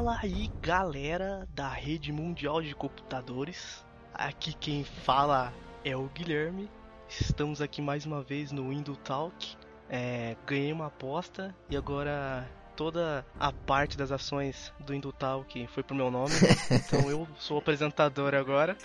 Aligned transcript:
Fala 0.00 0.18
aí, 0.22 0.50
galera 0.62 1.46
da 1.54 1.68
rede 1.68 2.10
mundial 2.10 2.62
de 2.62 2.74
computadores. 2.74 3.84
Aqui 4.14 4.54
quem 4.54 4.82
fala 4.82 5.52
é 5.84 5.94
o 5.94 6.08
Guilherme. 6.14 6.70
Estamos 7.06 7.60
aqui 7.60 7.82
mais 7.82 8.06
uma 8.06 8.22
vez 8.22 8.50
no 8.50 8.70
Window 8.70 8.96
Talk. 8.96 9.58
É, 9.90 10.38
ganhei 10.46 10.72
uma 10.72 10.86
aposta 10.86 11.54
e 11.68 11.76
agora 11.76 12.48
toda 12.74 13.26
a 13.38 13.52
parte 13.52 13.98
das 13.98 14.10
ações 14.10 14.72
do 14.86 14.94
Indutalk 14.94 15.66
foi 15.66 15.82
pro 15.82 15.94
meu 15.94 16.10
nome. 16.10 16.32
então 16.72 17.10
eu 17.10 17.28
sou 17.36 17.58
o 17.58 17.60
apresentador 17.60 18.34
agora. 18.34 18.78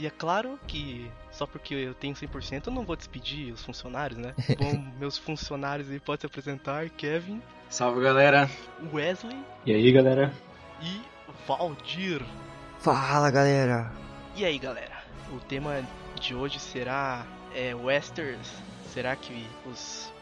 E 0.00 0.04
é 0.04 0.10
claro 0.10 0.58
que 0.66 1.08
só 1.30 1.46
porque 1.46 1.74
eu 1.74 1.94
tenho 1.94 2.12
100% 2.12 2.66
eu 2.66 2.72
não 2.72 2.84
vou 2.84 2.96
despedir 2.96 3.52
os 3.52 3.64
funcionários, 3.64 4.18
né? 4.18 4.34
Bom, 4.58 4.84
meus 4.98 5.16
funcionários 5.16 5.88
aí 5.88 6.00
podem 6.00 6.22
se 6.22 6.26
apresentar: 6.26 6.90
Kevin. 6.90 7.40
Salve 7.70 8.02
galera. 8.02 8.50
Wesley. 8.92 9.38
E 9.64 9.72
aí 9.72 9.92
galera. 9.92 10.32
E 10.80 11.02
Valdir. 11.46 12.22
Fala 12.78 13.30
galera. 13.30 13.90
E 14.34 14.44
aí 14.44 14.58
galera, 14.58 15.02
o 15.32 15.40
tema 15.40 15.82
de 16.20 16.34
hoje 16.34 16.60
será 16.60 17.24
é, 17.54 17.74
westerns. 17.74 18.52
Será 18.92 19.16
que 19.16 19.46
os 19.66 20.12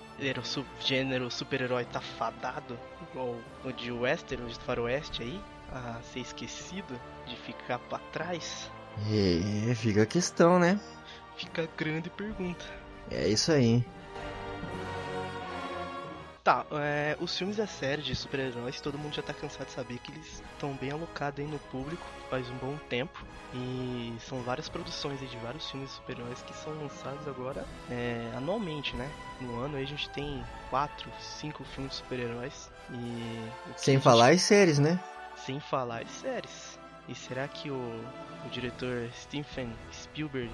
gênero 0.81 1.31
super-herói 1.31 1.85
tá 1.85 2.01
fadado, 2.01 2.79
igual 3.11 3.37
o 3.65 3.73
de 3.73 3.91
Westeros, 3.91 4.57
de 4.57 4.65
Faroeste 4.65 5.23
aí, 5.23 5.41
a 5.73 6.01
ser 6.13 6.21
esquecido, 6.21 6.99
de 7.27 7.37
ficar 7.37 7.79
para 7.79 7.99
trás? 8.13 8.71
É, 9.11 9.75
fica 9.75 10.03
a 10.03 10.07
questão, 10.07 10.59
né? 10.59 10.79
Fica 11.37 11.63
a 11.63 11.69
grande 11.77 12.11
pergunta. 12.11 12.65
É 13.11 13.27
isso 13.29 13.51
aí. 13.51 13.85
Tá, 16.45 16.67
é, 16.73 17.17
os 17.21 17.37
filmes 17.39 17.57
da 17.57 17.67
série 17.67 18.03
de 18.03 18.15
super-heróis, 18.15 18.79
todo 18.79 18.99
mundo 18.99 19.15
já 19.15 19.23
tá 19.23 19.33
cansado 19.33 19.65
de 19.65 19.73
saber 19.73 19.99
que 19.99 20.13
eles 20.13 20.43
estão 20.53 20.75
bem 20.75 20.91
alocados 20.91 21.41
aí 21.41 21.51
no 21.51 21.59
público 21.59 22.05
faz 22.29 22.51
um 22.51 22.57
bom 22.59 22.77
tempo. 22.89 23.25
E 23.55 24.15
são 24.21 24.43
várias 24.43 24.69
produções 24.69 25.19
de 25.21 25.37
vários 25.39 25.71
filmes 25.71 25.89
de 25.89 25.95
super-heróis 25.97 26.43
que 26.43 26.53
são 26.55 26.75
lançados 26.75 27.27
agora 27.27 27.65
é, 27.91 28.31
anualmente, 28.37 28.95
né? 28.95 29.09
No 29.41 29.59
ano 29.61 29.77
aí 29.77 29.85
a 29.85 29.87
gente 29.87 30.11
tem 30.11 30.45
quatro, 30.69 31.11
cinco 31.19 31.65
filmes 31.65 31.93
de 31.93 31.99
super-heróis. 31.99 32.71
E. 32.91 33.51
Sem 33.77 33.99
falar 33.99 34.33
gente... 34.33 34.37
as 34.37 34.43
séries, 34.43 34.79
né? 34.79 35.01
Sem 35.37 35.61
falar 35.61 36.03
as 36.03 36.11
séries. 36.11 36.79
E 37.09 37.15
será 37.15 37.49
que 37.49 37.71
o, 37.71 38.05
o 38.45 38.49
diretor 38.51 39.09
Stephen 39.15 39.73
Spielberg 39.93 40.51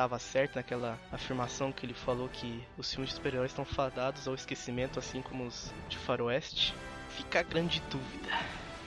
estava 0.00 0.18
certo 0.18 0.56
naquela 0.56 0.98
afirmação 1.12 1.70
que 1.70 1.84
ele 1.84 1.92
falou 1.92 2.26
que 2.26 2.64
os 2.78 2.90
filmes 2.90 3.10
de 3.10 3.16
super-heróis 3.16 3.50
estão 3.50 3.66
fadados 3.66 4.26
ao 4.26 4.34
esquecimento, 4.34 4.98
assim 4.98 5.20
como 5.20 5.44
os 5.44 5.70
de 5.90 5.98
Faroeste? 5.98 6.74
Fica 7.10 7.40
a 7.40 7.42
grande 7.42 7.82
dúvida. 7.90 8.28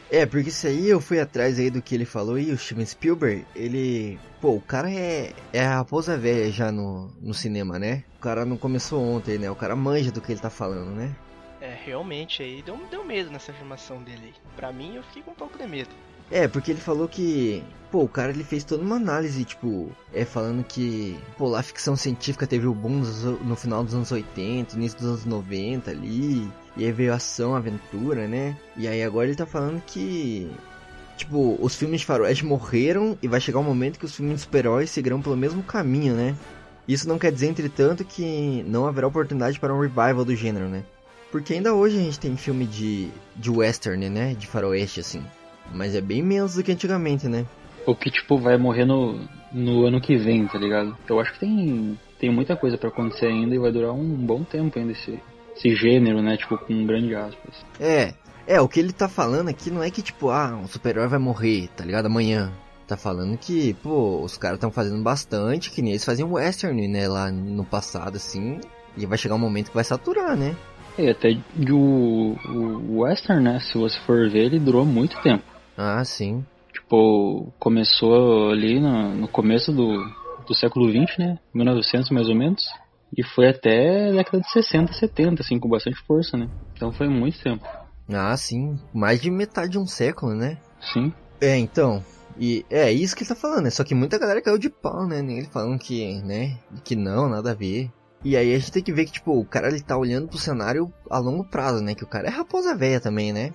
É, 0.09 0.25
porque 0.25 0.49
isso 0.49 0.65
aí 0.65 0.89
eu 0.89 0.99
fui 0.99 1.19
atrás 1.19 1.59
aí 1.59 1.69
do 1.69 1.83
que 1.83 1.93
ele 1.93 2.05
falou 2.05 2.39
e 2.39 2.51
o 2.51 2.57
Steven 2.57 2.85
Spielberg, 2.85 3.45
ele. 3.55 4.19
Pô, 4.41 4.55
o 4.55 4.61
cara 4.61 4.91
é, 4.91 5.33
é 5.51 5.63
a 5.63 5.77
raposa 5.77 6.17
velha 6.17 6.51
já 6.51 6.71
no, 6.71 7.13
no 7.21 7.33
cinema, 7.33 7.77
né? 7.77 8.03
O 8.17 8.19
cara 8.19 8.43
não 8.43 8.57
começou 8.57 8.99
ontem, 8.99 9.37
né? 9.37 9.51
O 9.51 9.55
cara 9.55 9.75
manja 9.75 10.11
do 10.11 10.19
que 10.19 10.31
ele 10.31 10.41
tá 10.41 10.49
falando, 10.49 10.95
né? 10.95 11.15
É, 11.61 11.77
realmente 11.85 12.41
aí 12.41 12.63
deu, 12.63 12.75
deu 12.89 13.05
medo 13.05 13.29
nessa 13.29 13.51
afirmação 13.51 14.01
dele. 14.01 14.33
Pra 14.55 14.71
mim 14.71 14.95
eu 14.95 15.03
fiquei 15.03 15.21
com 15.21 15.31
um 15.31 15.35
pouco 15.35 15.59
de 15.59 15.67
medo. 15.67 15.91
É, 16.31 16.47
porque 16.47 16.71
ele 16.71 16.79
falou 16.79 17.07
que, 17.07 17.63
pô, 17.91 18.03
o 18.03 18.09
cara 18.09 18.31
ele 18.31 18.43
fez 18.43 18.63
toda 18.63 18.83
uma 18.83 18.95
análise, 18.95 19.45
tipo, 19.45 19.91
é 20.11 20.25
falando 20.25 20.63
que, 20.63 21.17
pô, 21.37 21.47
lá 21.47 21.59
a 21.59 21.63
ficção 21.63 21.95
científica 21.95 22.47
teve 22.47 22.65
o 22.65 22.73
boom 22.73 23.01
no 23.43 23.55
final 23.55 23.83
dos 23.83 23.93
anos 23.93 24.11
80, 24.11 24.75
início 24.75 24.97
dos 24.97 25.07
anos 25.07 25.25
90 25.25 25.91
ali, 25.91 26.49
e 26.75 26.85
aí 26.85 26.91
veio 26.91 27.13
ação, 27.13 27.55
aventura, 27.55 28.27
né? 28.27 28.57
E 28.75 28.87
aí 28.87 29.03
agora 29.03 29.27
ele 29.27 29.35
tá 29.35 29.45
falando 29.45 29.81
que, 29.85 30.49
tipo, 31.17 31.57
os 31.61 31.75
filmes 31.75 32.01
de 32.01 32.07
faroeste 32.07 32.45
morreram 32.45 33.17
e 33.21 33.27
vai 33.27 33.39
chegar 33.39 33.59
um 33.59 33.63
momento 33.63 33.99
que 33.99 34.05
os 34.05 34.15
filmes 34.15 34.35
de 34.35 34.41
super-heróis 34.41 34.89
seguirão 34.89 35.21
pelo 35.21 35.37
mesmo 35.37 35.61
caminho, 35.61 36.15
né? 36.15 36.35
Isso 36.87 37.07
não 37.07 37.19
quer 37.19 37.31
dizer, 37.31 37.47
entretanto, 37.47 38.03
que 38.03 38.63
não 38.67 38.85
haverá 38.87 39.07
oportunidade 39.07 39.59
para 39.59 39.73
um 39.73 39.79
revival 39.79 40.25
do 40.25 40.35
gênero, 40.35 40.67
né? 40.67 40.83
Porque 41.31 41.53
ainda 41.53 41.73
hoje 41.73 41.97
a 41.97 42.01
gente 42.01 42.19
tem 42.19 42.35
filme 42.35 42.65
de, 42.65 43.09
de 43.35 43.49
western, 43.49 44.09
né? 44.09 44.33
De 44.33 44.47
faroeste, 44.47 44.99
assim. 44.99 45.23
Mas 45.71 45.95
é 45.95 46.01
bem 46.01 46.21
menos 46.21 46.55
do 46.55 46.63
que 46.63 46.71
antigamente, 46.71 47.27
né? 47.27 47.45
O 47.85 47.95
que, 47.95 48.09
tipo, 48.09 48.37
vai 48.37 48.57
morrer 48.57 48.85
no, 48.85 49.19
no 49.51 49.85
ano 49.85 49.99
que 49.99 50.15
vem, 50.15 50.47
tá 50.47 50.57
ligado? 50.57 50.97
Eu 51.07 51.19
acho 51.19 51.33
que 51.33 51.39
tem, 51.39 51.99
tem 52.19 52.31
muita 52.31 52.55
coisa 52.55 52.77
para 52.77 52.89
acontecer 52.89 53.27
ainda 53.27 53.53
e 53.53 53.59
vai 53.59 53.71
durar 53.71 53.91
um 53.91 54.15
bom 54.15 54.43
tempo 54.43 54.79
ainda 54.79 54.93
esse, 54.93 55.19
esse 55.55 55.75
gênero, 55.75 56.21
né? 56.21 56.37
Tipo, 56.37 56.57
com 56.57 56.85
grande 56.85 57.13
aspas. 57.13 57.65
É, 57.79 58.13
é, 58.47 58.61
o 58.61 58.67
que 58.67 58.79
ele 58.79 58.93
tá 58.93 59.07
falando 59.07 59.49
aqui 59.49 59.69
não 59.69 59.83
é 59.83 59.89
que, 59.89 60.01
tipo, 60.01 60.29
ah, 60.29 60.55
um 60.55 60.67
super-herói 60.67 61.07
vai 61.07 61.19
morrer, 61.19 61.69
tá 61.75 61.83
ligado? 61.83 62.05
Amanhã. 62.05 62.51
Tá 62.85 62.97
falando 62.97 63.37
que, 63.37 63.73
pô, 63.75 64.21
os 64.21 64.37
caras 64.37 64.57
estão 64.57 64.69
fazendo 64.69 65.01
bastante, 65.01 65.71
que 65.71 65.81
nem 65.81 65.93
eles 65.93 66.03
faziam 66.03 66.33
western, 66.33 66.85
né? 66.87 67.07
Lá 67.07 67.31
no 67.31 67.63
passado, 67.63 68.17
assim. 68.17 68.59
E 68.97 69.05
vai 69.05 69.17
chegar 69.17 69.35
um 69.35 69.39
momento 69.39 69.69
que 69.69 69.75
vai 69.75 69.85
saturar, 69.85 70.35
né? 70.35 70.55
É, 70.97 71.11
até 71.11 71.37
o, 71.69 72.35
o 72.45 72.99
western, 72.99 73.41
né? 73.41 73.59
Se 73.61 73.77
você 73.77 73.97
for 74.01 74.29
ver, 74.29 74.45
ele 74.45 74.59
durou 74.59 74.85
muito 74.85 75.19
tempo. 75.21 75.43
Ah, 75.77 76.03
sim. 76.03 76.45
Tipo, 76.71 77.51
começou 77.59 78.49
ali 78.49 78.79
no, 78.79 79.13
no 79.15 79.27
começo 79.27 79.71
do, 79.71 80.03
do 80.47 80.53
século 80.53 80.89
XX, 80.89 81.17
né? 81.17 81.39
1900 81.53 82.09
mais 82.09 82.27
ou 82.27 82.35
menos. 82.35 82.63
E 83.15 83.23
foi 83.23 83.47
até 83.47 84.09
a 84.09 84.11
década 84.11 84.41
de 84.41 84.51
60, 84.51 84.93
70, 84.93 85.41
assim, 85.41 85.59
com 85.59 85.69
bastante 85.69 85.97
força, 86.05 86.35
né? 86.35 86.49
Então 86.75 86.91
foi 86.91 87.07
muito 87.07 87.41
tempo. 87.41 87.65
Ah, 88.11 88.35
sim. 88.35 88.79
Mais 88.93 89.21
de 89.21 89.29
metade 89.29 89.73
de 89.73 89.79
um 89.79 89.85
século, 89.85 90.33
né? 90.33 90.57
Sim. 90.81 91.13
É, 91.39 91.57
então. 91.57 92.03
E 92.37 92.65
é 92.69 92.91
isso 92.91 93.15
que 93.15 93.23
ele 93.23 93.29
tá 93.29 93.35
falando, 93.35 93.63
né? 93.63 93.69
Só 93.69 93.83
que 93.83 93.93
muita 93.93 94.17
galera 94.17 94.41
caiu 94.41 94.57
de 94.57 94.69
pau, 94.69 95.05
né? 95.07 95.19
Ele 95.19 95.45
falando 95.45 95.79
que, 95.79 96.21
né? 96.23 96.57
Que 96.83 96.95
não, 96.95 97.29
nada 97.29 97.51
a 97.51 97.55
ver. 97.55 97.91
E 98.23 98.35
aí 98.35 98.53
a 98.53 98.57
gente 98.57 98.71
tem 98.71 98.83
que 98.83 98.93
ver 98.93 99.05
que, 99.05 99.11
tipo, 99.11 99.37
o 99.37 99.45
cara 99.45 99.67
ele 99.67 99.81
tá 99.81 99.97
olhando 99.97 100.27
pro 100.27 100.37
cenário 100.37 100.91
a 101.09 101.19
longo 101.19 101.43
prazo, 101.43 101.83
né? 101.83 101.93
Que 101.93 102.03
o 102.03 102.07
cara 102.07 102.27
é 102.27 102.31
raposa 102.31 102.75
velha 102.75 102.99
também, 102.99 103.31
né? 103.31 103.53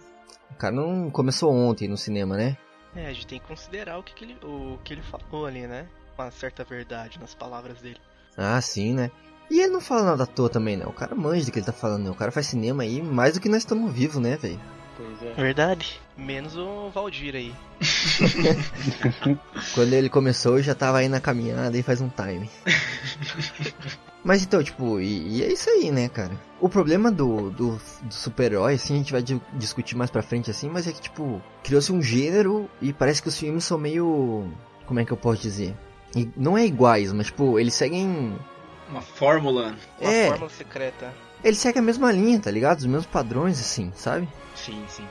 O 0.50 0.54
cara 0.56 0.75
não 0.75 1.10
começou 1.10 1.53
ontem 1.53 1.88
no 1.88 1.97
cinema, 1.97 2.36
né? 2.36 2.56
É, 2.94 3.06
a 3.06 3.12
gente 3.12 3.26
tem 3.26 3.38
que 3.38 3.47
considerar 3.47 3.98
o 3.98 4.03
que, 4.03 4.14
que 4.14 4.25
ele, 4.25 4.36
o 4.42 4.78
que 4.82 4.92
ele 4.94 5.03
falou 5.03 5.47
ali, 5.47 5.66
né? 5.66 5.86
Uma 6.19 6.31
certa 6.31 6.64
verdade 6.64 7.19
nas 7.20 7.34
palavras 7.34 7.81
dele. 7.81 8.00
Ah, 8.36 8.60
sim, 8.60 8.92
né? 8.94 9.10
E 9.50 9.60
ele 9.60 9.72
não 9.72 9.81
fala 9.81 10.03
nada 10.04 10.25
à 10.25 10.26
toa 10.26 10.48
também, 10.48 10.76
né? 10.76 10.84
O 10.87 10.92
cara 10.92 11.14
manja 11.14 11.47
do 11.47 11.53
que 11.53 11.58
ele 11.58 11.66
tá 11.66 11.72
falando, 11.72 12.04
né? 12.04 12.10
O 12.10 12.14
cara 12.14 12.31
faz 12.31 12.47
cinema 12.47 12.82
aí 12.82 13.00
mais 13.00 13.34
do 13.34 13.41
que 13.41 13.48
nós 13.48 13.58
estamos 13.58 13.92
vivos, 13.92 14.20
né, 14.20 14.37
velho? 14.37 14.60
Pois 14.97 15.22
é. 15.22 15.32
Verdade. 15.34 16.00
Menos 16.16 16.56
o 16.56 16.91
Valdir 16.91 17.34
aí. 17.34 17.54
Quando 19.75 19.92
ele 19.92 20.08
começou, 20.08 20.58
eu 20.58 20.62
já 20.62 20.75
tava 20.75 20.98
aí 20.98 21.08
na 21.08 21.20
caminhada 21.20 21.78
e 21.78 21.82
faz 21.82 22.00
um 22.00 22.08
time. 22.08 22.50
Mas 24.28 24.43
então, 24.43 24.62
tipo, 24.62 25.00
e, 25.00 25.39
e, 25.39 25.43
é 25.43 25.50
isso 25.50 25.71
aí, 25.71 25.91
né, 25.91 26.06
cara? 26.06 26.39
O 26.61 26.69
problema 26.69 27.11
do, 27.11 27.49
do, 27.49 27.81
do 28.02 28.14
super-herói, 28.14 28.75
assim, 28.75 28.93
a 28.93 28.97
gente 28.99 29.11
vai 29.11 29.25
discutir 29.55 29.97
mais 29.97 30.11
pra 30.11 30.20
frente, 30.20 30.50
assim, 30.50 30.69
mas 30.69 30.87
é 30.87 30.93
que, 30.93 31.00
tipo, 31.00 31.41
criou-se 31.64 31.91
um 31.91 32.02
gênero 32.02 32.69
e 32.79 32.93
parece 32.93 33.23
que 33.23 33.29
os 33.29 33.38
filmes 33.38 33.64
são 33.64 33.79
meio. 33.79 34.47
Como 34.85 35.00
é 35.00 35.05
que 35.06 35.11
eu 35.11 35.17
posso 35.17 35.41
dizer? 35.41 35.75
E 36.14 36.29
não 36.37 36.58
é 36.58 36.67
iguais, 36.67 37.11
mas, 37.11 37.29
tipo, 37.29 37.58
eles 37.58 37.73
seguem. 37.73 38.38
Uma 38.91 39.00
fórmula. 39.00 39.75
Uma 39.99 40.12
é, 40.12 40.29
fórmula 40.29 40.50
secreta. 40.50 41.14
Eles 41.43 41.58
seguem 41.58 41.81
a 41.81 41.87
mesma 41.87 42.12
linha, 42.12 42.38
tá 42.38 42.50
ligado? 42.50 42.81
Os 42.81 42.87
mesmos 42.87 43.06
padrões, 43.06 43.58
assim, 43.58 43.91
sabe? 43.97 44.29
Sim, 44.55 44.85
sim. 44.88 45.06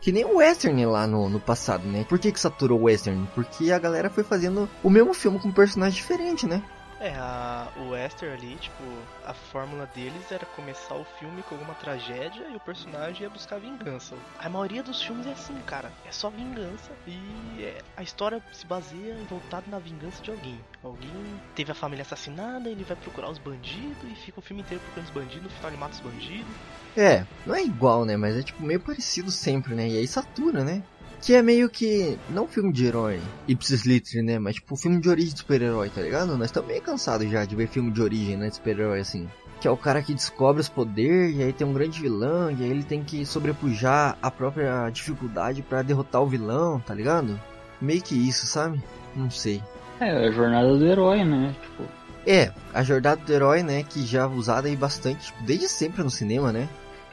Que 0.00 0.12
nem 0.12 0.24
o 0.24 0.36
Western 0.36 0.86
lá 0.86 1.04
no, 1.04 1.28
no 1.28 1.40
passado, 1.40 1.84
né? 1.84 2.06
Por 2.08 2.16
que, 2.16 2.30
que 2.30 2.38
saturou 2.38 2.78
o 2.78 2.84
Western? 2.84 3.28
Porque 3.34 3.72
a 3.72 3.78
galera 3.80 4.08
foi 4.08 4.22
fazendo 4.22 4.70
o 4.84 4.90
mesmo 4.90 5.12
filme 5.12 5.40
com 5.40 5.48
um 5.48 5.52
personagem 5.52 5.96
diferente, 6.00 6.46
né? 6.46 6.62
É, 7.02 7.12
a, 7.16 7.66
o 7.78 7.96
Esther 7.96 8.32
ali, 8.32 8.54
tipo, 8.54 8.84
a 9.26 9.34
fórmula 9.34 9.86
deles 9.92 10.30
era 10.30 10.46
começar 10.46 10.94
o 10.94 11.04
filme 11.18 11.42
com 11.42 11.56
alguma 11.56 11.74
tragédia 11.74 12.46
e 12.48 12.54
o 12.54 12.60
personagem 12.60 13.22
ia 13.22 13.28
buscar 13.28 13.58
vingança. 13.58 14.14
A 14.38 14.48
maioria 14.48 14.84
dos 14.84 15.02
filmes 15.02 15.26
é 15.26 15.32
assim, 15.32 15.56
cara. 15.66 15.90
É 16.06 16.12
só 16.12 16.30
vingança 16.30 16.92
e 17.04 17.64
é, 17.64 17.82
a 17.96 18.04
história 18.04 18.40
se 18.52 18.64
baseia 18.66 19.14
em 19.14 19.24
voltado 19.24 19.68
na 19.68 19.80
vingança 19.80 20.22
de 20.22 20.30
alguém. 20.30 20.60
Alguém 20.80 21.10
teve 21.56 21.72
a 21.72 21.74
família 21.74 22.02
assassinada, 22.02 22.70
ele 22.70 22.84
vai 22.84 22.96
procurar 22.96 23.30
os 23.30 23.38
bandidos 23.38 24.04
e 24.04 24.14
fica 24.14 24.38
o 24.38 24.42
filme 24.42 24.62
inteiro 24.62 24.80
procurando 24.84 25.06
os 25.06 25.12
bandidos, 25.12 25.42
no 25.42 25.50
final 25.50 25.70
ele 25.70 25.80
mata 25.80 25.94
os 25.94 26.00
bandidos. 26.00 26.54
É, 26.96 27.26
não 27.44 27.56
é 27.56 27.64
igual, 27.64 28.04
né? 28.04 28.16
Mas 28.16 28.36
é 28.36 28.44
tipo 28.44 28.62
meio 28.62 28.78
parecido 28.78 29.32
sempre, 29.32 29.74
né? 29.74 29.88
E 29.88 29.98
aí 29.98 30.06
satura, 30.06 30.62
né? 30.62 30.84
Que 31.22 31.34
é 31.34 31.42
meio 31.42 31.70
que, 31.70 32.18
não 32.30 32.48
filme 32.48 32.72
de 32.72 32.84
herói, 32.84 33.20
ipsis 33.46 33.84
literi, 33.86 34.22
né? 34.22 34.40
Mas 34.40 34.56
tipo 34.56 34.74
filme 34.74 35.00
de 35.00 35.08
origem 35.08 35.32
de 35.32 35.38
super-herói, 35.38 35.88
tá 35.88 36.00
ligado? 36.00 36.36
Nós 36.36 36.46
estamos 36.46 36.68
meio 36.68 36.82
cansados 36.82 37.30
já 37.30 37.44
de 37.44 37.54
ver 37.54 37.68
filme 37.68 37.92
de 37.92 38.02
origem, 38.02 38.36
né? 38.36 38.48
De 38.48 38.56
super-herói 38.56 38.98
assim. 38.98 39.28
Que 39.60 39.68
é 39.68 39.70
o 39.70 39.76
cara 39.76 40.02
que 40.02 40.12
descobre 40.12 40.60
os 40.60 40.68
poderes, 40.68 41.36
e 41.36 41.42
aí 41.44 41.52
tem 41.52 41.64
um 41.64 41.72
grande 41.72 42.00
vilão, 42.00 42.50
e 42.50 42.64
aí 42.64 42.68
ele 42.68 42.82
tem 42.82 43.04
que 43.04 43.24
sobrepujar 43.24 44.18
a 44.20 44.30
própria 44.32 44.90
dificuldade 44.90 45.62
para 45.62 45.82
derrotar 45.82 46.20
o 46.20 46.26
vilão, 46.26 46.80
tá 46.80 46.92
ligado? 46.92 47.40
Meio 47.80 48.02
que 48.02 48.16
isso, 48.16 48.44
sabe? 48.44 48.82
Não 49.14 49.30
sei. 49.30 49.62
É, 50.00 50.26
a 50.26 50.30
jornada 50.32 50.76
do 50.76 50.84
herói, 50.84 51.24
né? 51.24 51.54
Tipo, 51.62 51.84
É, 52.26 52.50
a 52.74 52.82
jornada 52.82 53.20
do 53.24 53.32
herói, 53.32 53.62
né? 53.62 53.84
Que 53.84 54.04
já 54.04 54.22
é 54.22 54.26
usada 54.26 54.66
aí 54.66 54.74
bastante, 54.74 55.26
tipo, 55.26 55.40
desde 55.44 55.68
sempre 55.68 56.02
no 56.02 56.10
cinema, 56.10 56.50
né? 56.52 56.68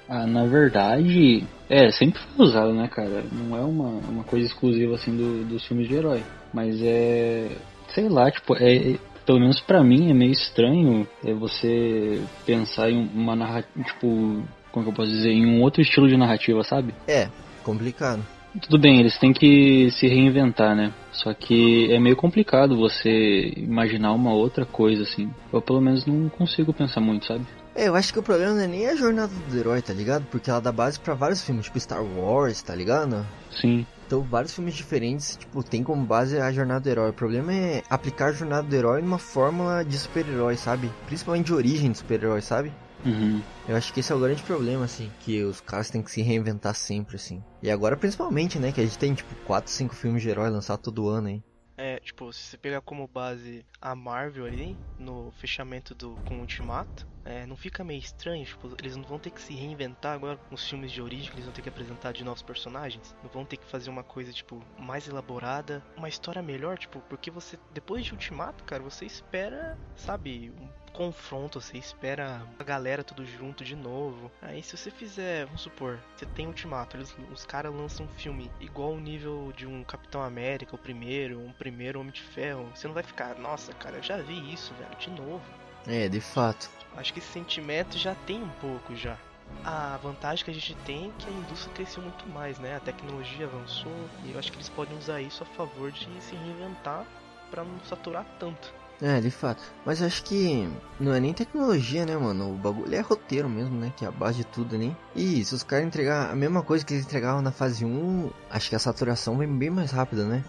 Ah, 0.10 0.26
na 0.26 0.46
verdade, 0.46 1.44
é, 1.70 1.92
sempre 1.92 2.20
foi 2.20 2.46
usado, 2.46 2.74
né, 2.74 2.88
cara? 2.88 3.24
Não 3.32 3.56
é 3.56 3.62
uma, 3.62 3.90
uma 3.90 4.24
coisa 4.24 4.48
exclusiva, 4.48 4.96
assim, 4.96 5.16
do, 5.16 5.46
dos 5.46 5.66
filmes 5.66 5.88
de 5.88 5.96
herói. 5.96 6.24
Mas 6.54 6.82
é, 6.82 7.56
sei 7.94 8.10
lá, 8.10 8.30
tipo, 8.32 8.56
é, 8.56 8.94
é- 8.94 9.00
pelo 9.26 9.40
menos 9.40 9.60
pra 9.62 9.84
mim 9.84 10.10
é 10.10 10.14
meio 10.14 10.32
estranho 10.32 11.08
é 11.24 11.32
você 11.34 12.24
pensar 12.48 12.90
em 12.90 13.08
uma 13.14 13.36
narrativa, 13.36 13.84
tipo, 13.84 14.44
como 14.72 14.86
que 14.86 14.92
eu 14.92 14.96
posso 14.96 15.12
dizer, 15.12 15.30
em 15.30 15.46
um 15.46 15.62
outro 15.62 15.82
estilo 15.82 16.08
de 16.08 16.18
narrativa, 16.18 16.64
sabe? 16.64 16.96
É, 17.08 17.28
complicado. 17.64 18.26
Tudo 18.62 18.80
bem, 18.80 19.00
eles 19.00 19.16
têm 19.20 19.32
que 19.32 19.92
se 19.92 20.08
reinventar, 20.08 20.76
né? 20.76 20.92
Só 21.12 21.34
que 21.34 21.92
é 21.92 22.00
meio 22.00 22.16
complicado 22.16 22.76
você 22.76 23.54
imaginar 23.58 24.14
uma 24.14 24.34
outra 24.34 24.66
coisa, 24.66 25.04
assim. 25.04 25.30
Eu 25.54 25.62
pelo 25.62 25.80
menos 25.80 26.06
não 26.08 26.28
consigo 26.30 26.74
pensar 26.74 27.00
muito, 27.00 27.28
sabe? 27.28 27.46
É, 27.80 27.88
eu 27.88 27.96
acho 27.96 28.12
que 28.12 28.20
o 28.20 28.24
problema 28.24 28.56
não 28.56 28.62
é 28.62 28.68
nem 28.68 28.88
a 28.90 28.96
jornada 28.98 29.32
do 29.34 29.58
herói, 29.58 29.82
tá 29.82 29.94
ligado? 29.94 30.26
Porque 30.26 30.50
ela 30.50 30.60
dá 30.60 30.70
base 30.70 31.00
pra 31.00 31.14
vários 31.14 31.42
filmes, 31.42 31.64
tipo 31.64 31.80
Star 31.80 32.04
Wars, 32.04 32.62
tá 32.62 32.76
ligado? 32.76 33.26
Sim. 33.62 33.88
Então, 34.06 34.22
vários 34.22 34.54
filmes 34.54 34.74
diferentes, 34.74 35.38
tipo, 35.38 35.64
tem 35.64 35.82
como 35.82 36.06
base 36.06 36.38
a 36.38 36.52
jornada 36.52 36.82
do 36.82 36.90
herói. 36.90 37.12
O 37.12 37.14
problema 37.14 37.54
é 37.54 37.82
aplicar 37.90 38.26
a 38.26 38.32
jornada 38.34 38.68
do 38.68 38.76
herói 38.76 39.02
numa 39.02 39.18
fórmula 39.18 39.86
de 39.86 39.98
super-herói, 39.98 40.58
sabe? 40.58 40.92
Principalmente 41.06 41.46
de 41.46 41.54
origem 41.54 41.90
de 41.90 42.00
super-herói, 42.00 42.42
sabe? 42.42 42.74
Uhum. 43.06 43.42
Eu 43.66 43.78
acho 43.78 43.94
que 43.94 44.02
esse 44.02 44.12
é 44.12 44.16
o 44.16 44.20
grande 44.20 44.44
problema, 44.44 44.84
assim, 44.84 45.10
que 45.22 45.42
os 45.42 45.62
caras 45.62 45.90
têm 45.90 46.04
que 46.04 46.12
se 46.12 46.22
reinventar 46.22 46.76
sempre, 46.76 47.16
assim. 47.16 47.42
E 47.64 47.72
agora, 47.72 47.96
principalmente, 47.96 48.60
né, 48.60 48.74
que 48.74 48.82
a 48.82 48.84
gente 48.84 48.98
tem, 48.98 49.14
tipo, 49.14 49.34
4, 49.46 49.72
5 49.72 49.96
filmes 49.96 50.22
de 50.22 50.28
herói 50.30 50.50
lançados 50.50 50.84
todo 50.84 51.08
ano, 51.08 51.30
hein? 51.30 51.44
É, 51.78 51.98
tipo, 52.02 52.34
se 52.34 52.42
você 52.42 52.58
pegar 52.58 52.82
como 52.82 53.08
base 53.08 53.66
a 53.82 53.96
Marvel 53.96 54.44
ali, 54.44 54.78
no 54.98 55.32
fechamento 55.40 55.96
do 55.96 56.20
com 56.26 56.36
o 56.36 56.42
Ultimato, 56.42 57.08
é, 57.32 57.46
não 57.46 57.56
fica 57.56 57.84
meio 57.84 58.00
estranho, 58.00 58.46
tipo, 58.46 58.76
eles 58.80 58.96
não 58.96 59.04
vão 59.04 59.20
ter 59.20 59.32
que 59.32 59.42
se 59.42 59.54
reinventar 59.54 60.14
agora 60.14 60.40
nos 60.50 60.68
filmes 60.68 60.92
de 60.92 61.02
origem, 61.02 61.32
eles 61.34 61.46
vão 61.46 61.54
ter 61.54 61.62
que 61.62 61.70
apresentar 61.70 62.12
de 62.12 62.24
novos 62.24 62.42
personagens, 62.42 63.16
não 63.24 63.30
vão 63.30 63.46
ter 63.46 63.58
que 63.58 63.66
fazer 63.66 63.90
uma 63.90 64.04
coisa, 64.04 64.32
tipo, 64.32 64.64
mais 64.78 65.08
elaborada, 65.08 65.84
uma 65.96 66.10
história 66.10 66.42
melhor, 66.42 66.78
tipo, 66.78 67.00
porque 67.10 67.32
você, 67.32 67.58
depois 67.72 68.06
de 68.06 68.14
Ultimato, 68.14 68.64
cara, 68.64 68.82
você 68.82 69.06
espera, 69.06 69.78
sabe, 69.96 70.52
um 70.60 70.70
confronto, 70.90 71.62
você 71.62 71.78
espera 71.78 72.46
a 72.58 72.64
galera 72.64 73.04
tudo 73.04 73.26
junto 73.26 73.64
de 73.64 73.76
novo. 73.76 74.32
Aí 74.42 74.62
se 74.62 74.76
você 74.76 74.92
fizer, 74.92 75.46
vamos 75.46 75.62
supor, 75.62 76.00
você 76.16 76.26
tem 76.26 76.48
Ultimato, 76.48 76.98
eles, 76.98 77.16
os 77.32 77.46
caras 77.46 77.74
lançam 77.74 78.06
um 78.06 78.10
filme 78.10 78.52
igual 78.60 78.94
o 78.94 79.00
nível 79.00 79.54
de 79.56 79.66
um 79.66 79.84
Capitão 79.84 80.22
América, 80.22 80.76
o 80.76 80.80
primeiro, 80.80 81.40
um 81.40 81.54
primeiro 81.54 82.00
Homem 82.00 82.12
de 82.12 82.22
Ferro, 82.22 82.70
você 82.76 82.88
não 82.88 82.94
vai 82.94 83.04
ficar, 83.04 83.36
nossa, 83.36 83.74
cara, 83.74 83.98
eu 83.98 84.04
já 84.04 84.18
vi 84.18 84.54
isso, 84.54 84.74
velho, 84.74 84.96
de 84.98 85.10
novo. 85.12 85.59
É, 85.88 86.08
de 86.10 86.22
fato. 86.22 86.70
Acho 86.96 87.14
que 87.14 87.20
esse 87.20 87.32
sentimento 87.32 87.98
já 87.98 88.16
tem 88.26 88.42
um 88.42 88.50
pouco 88.62 88.96
já. 88.96 89.18
A 89.64 89.98
vantagem 90.02 90.44
que 90.46 90.52
a 90.52 90.54
gente 90.54 90.76
tem 90.86 91.08
é 91.10 91.12
que 91.18 91.30
a 91.30 91.34
indústria 91.34 91.74
cresceu 91.74 92.04
muito 92.04 92.28
mais, 92.30 92.60
né? 92.60 92.76
A 92.76 92.80
tecnologia 92.80 93.46
avançou 93.46 93.92
e 94.24 94.32
eu 94.32 94.40
acho 94.40 94.52
que 94.52 94.58
eles 94.58 94.70
podem 94.70 94.98
usar 94.98 95.22
isso 95.22 95.44
a 95.44 95.46
favor 95.46 95.92
de 95.92 96.08
se 96.22 96.36
reinventar 96.36 97.06
pra 97.50 97.64
não 97.64 97.80
saturar 97.86 98.26
tanto. 98.40 98.74
É, 99.02 99.22
de 99.22 99.32
fato. 99.32 99.64
Mas 99.86 100.02
acho 100.02 100.24
que 100.24 100.70
não 101.00 101.14
é 101.14 101.20
nem 101.20 101.34
tecnologia, 101.34 102.06
né, 102.06 102.18
mano? 102.18 102.54
O 102.54 102.58
bagulho 102.58 102.94
é 102.94 103.00
roteiro 103.00 103.48
mesmo, 103.48 103.80
né? 103.80 103.94
Que 103.96 104.04
é 104.04 104.08
a 104.10 104.12
base 104.12 104.40
de 104.40 104.44
tudo, 104.44 104.78
né? 104.78 104.96
E 105.16 105.44
se 105.46 105.56
os 105.56 105.64
caras 105.64 105.86
entregar 105.86 106.30
a 106.30 106.36
mesma 106.36 106.62
coisa 106.62 106.86
que 106.86 106.94
eles 106.94 107.06
entregavam 107.06 107.42
na 107.42 107.52
fase 107.52 107.86
1, 107.86 108.30
acho 108.50 108.70
que 108.70 108.76
a 108.76 108.80
saturação 108.80 109.38
vem 109.38 109.48
bem 109.48 109.70
mais 109.70 109.92
rápida, 109.92 110.26
né? 110.26 110.44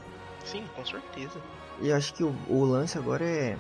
Sim, 0.44 0.64
com 0.74 0.84
certeza. 0.84 1.40
E 1.80 1.92
acho 1.92 2.12
que 2.12 2.24
o, 2.24 2.34
o 2.48 2.64
lance 2.64 2.98
agora 2.98 3.24
é. 3.24 3.56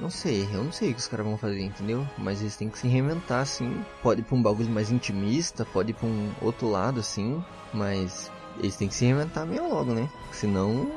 Não 0.00 0.10
sei, 0.10 0.48
eu 0.52 0.64
não 0.64 0.72
sei 0.72 0.90
o 0.90 0.94
que 0.94 1.00
os 1.00 1.06
caras 1.06 1.26
vão 1.26 1.38
fazer, 1.38 1.60
entendeu? 1.60 2.06
Mas 2.18 2.40
eles 2.40 2.56
têm 2.56 2.68
que 2.68 2.78
se 2.78 2.88
reinventar, 2.88 3.40
assim. 3.40 3.84
Pode 4.02 4.20
ir 4.20 4.24
pra 4.24 4.36
um 4.36 4.42
bagulho 4.42 4.68
mais 4.70 4.90
intimista, 4.90 5.64
pode 5.64 5.90
ir 5.90 5.94
pra 5.94 6.06
um 6.06 6.32
outro 6.40 6.68
lado, 6.68 7.00
assim. 7.00 7.42
Mas 7.72 8.30
eles 8.58 8.76
têm 8.76 8.88
que 8.88 8.94
se 8.94 9.04
reinventar 9.04 9.46
meio 9.46 9.68
logo, 9.68 9.94
né? 9.94 10.08
Senão 10.32 10.90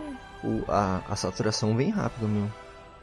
o, 0.44 0.64
a, 0.68 1.04
a 1.08 1.16
saturação 1.16 1.76
vem 1.76 1.92
rápido 1.92 2.28
mesmo. 2.28 2.54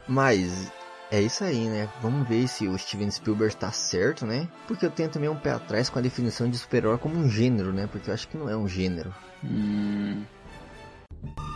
Mas 0.07 0.71
é 1.11 1.21
isso 1.21 1.43
aí, 1.43 1.67
né? 1.67 1.89
Vamos 2.01 2.27
ver 2.27 2.47
se 2.47 2.67
o 2.67 2.77
Steven 2.77 3.09
Spielberg 3.09 3.55
tá 3.55 3.71
certo, 3.71 4.25
né? 4.25 4.47
Porque 4.67 4.85
eu 4.85 4.91
tenho 4.91 5.09
também 5.09 5.29
um 5.29 5.35
pé 5.35 5.51
atrás 5.51 5.89
com 5.89 5.99
a 5.99 6.01
definição 6.01 6.49
de 6.49 6.57
super-herói 6.57 6.97
como 6.97 7.15
um 7.15 7.29
gênero, 7.29 7.71
né? 7.71 7.87
Porque 7.87 8.09
eu 8.09 8.13
acho 8.13 8.27
que 8.27 8.37
não 8.37 8.49
é 8.49 8.55
um 8.55 8.67
gênero. 8.67 9.13
Hum, 9.43 10.23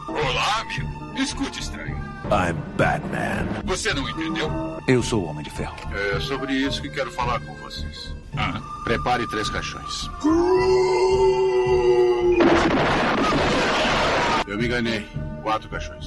Olá, 0.07 0.61
amigo. 0.61 0.89
Escute, 1.17 1.59
estranho. 1.59 1.95
I'm 2.25 2.55
Batman. 2.77 3.63
Você 3.65 3.93
não 3.93 4.07
entendeu? 4.09 4.49
Eu 4.87 5.01
sou 5.01 5.23
o 5.23 5.25
Homem 5.27 5.43
de 5.43 5.49
Ferro. 5.49 5.75
É 5.93 6.19
sobre 6.19 6.53
isso 6.53 6.81
que 6.81 6.89
quero 6.89 7.11
falar 7.11 7.39
com 7.39 7.53
vocês. 7.55 8.13
Ah, 8.37 8.61
prepare 8.83 9.27
três 9.27 9.49
caixões. 9.49 10.09
Eu 14.47 14.57
me 14.57 14.65
enganei. 14.65 15.07
Quatro 15.43 15.69
caixões. 15.69 16.05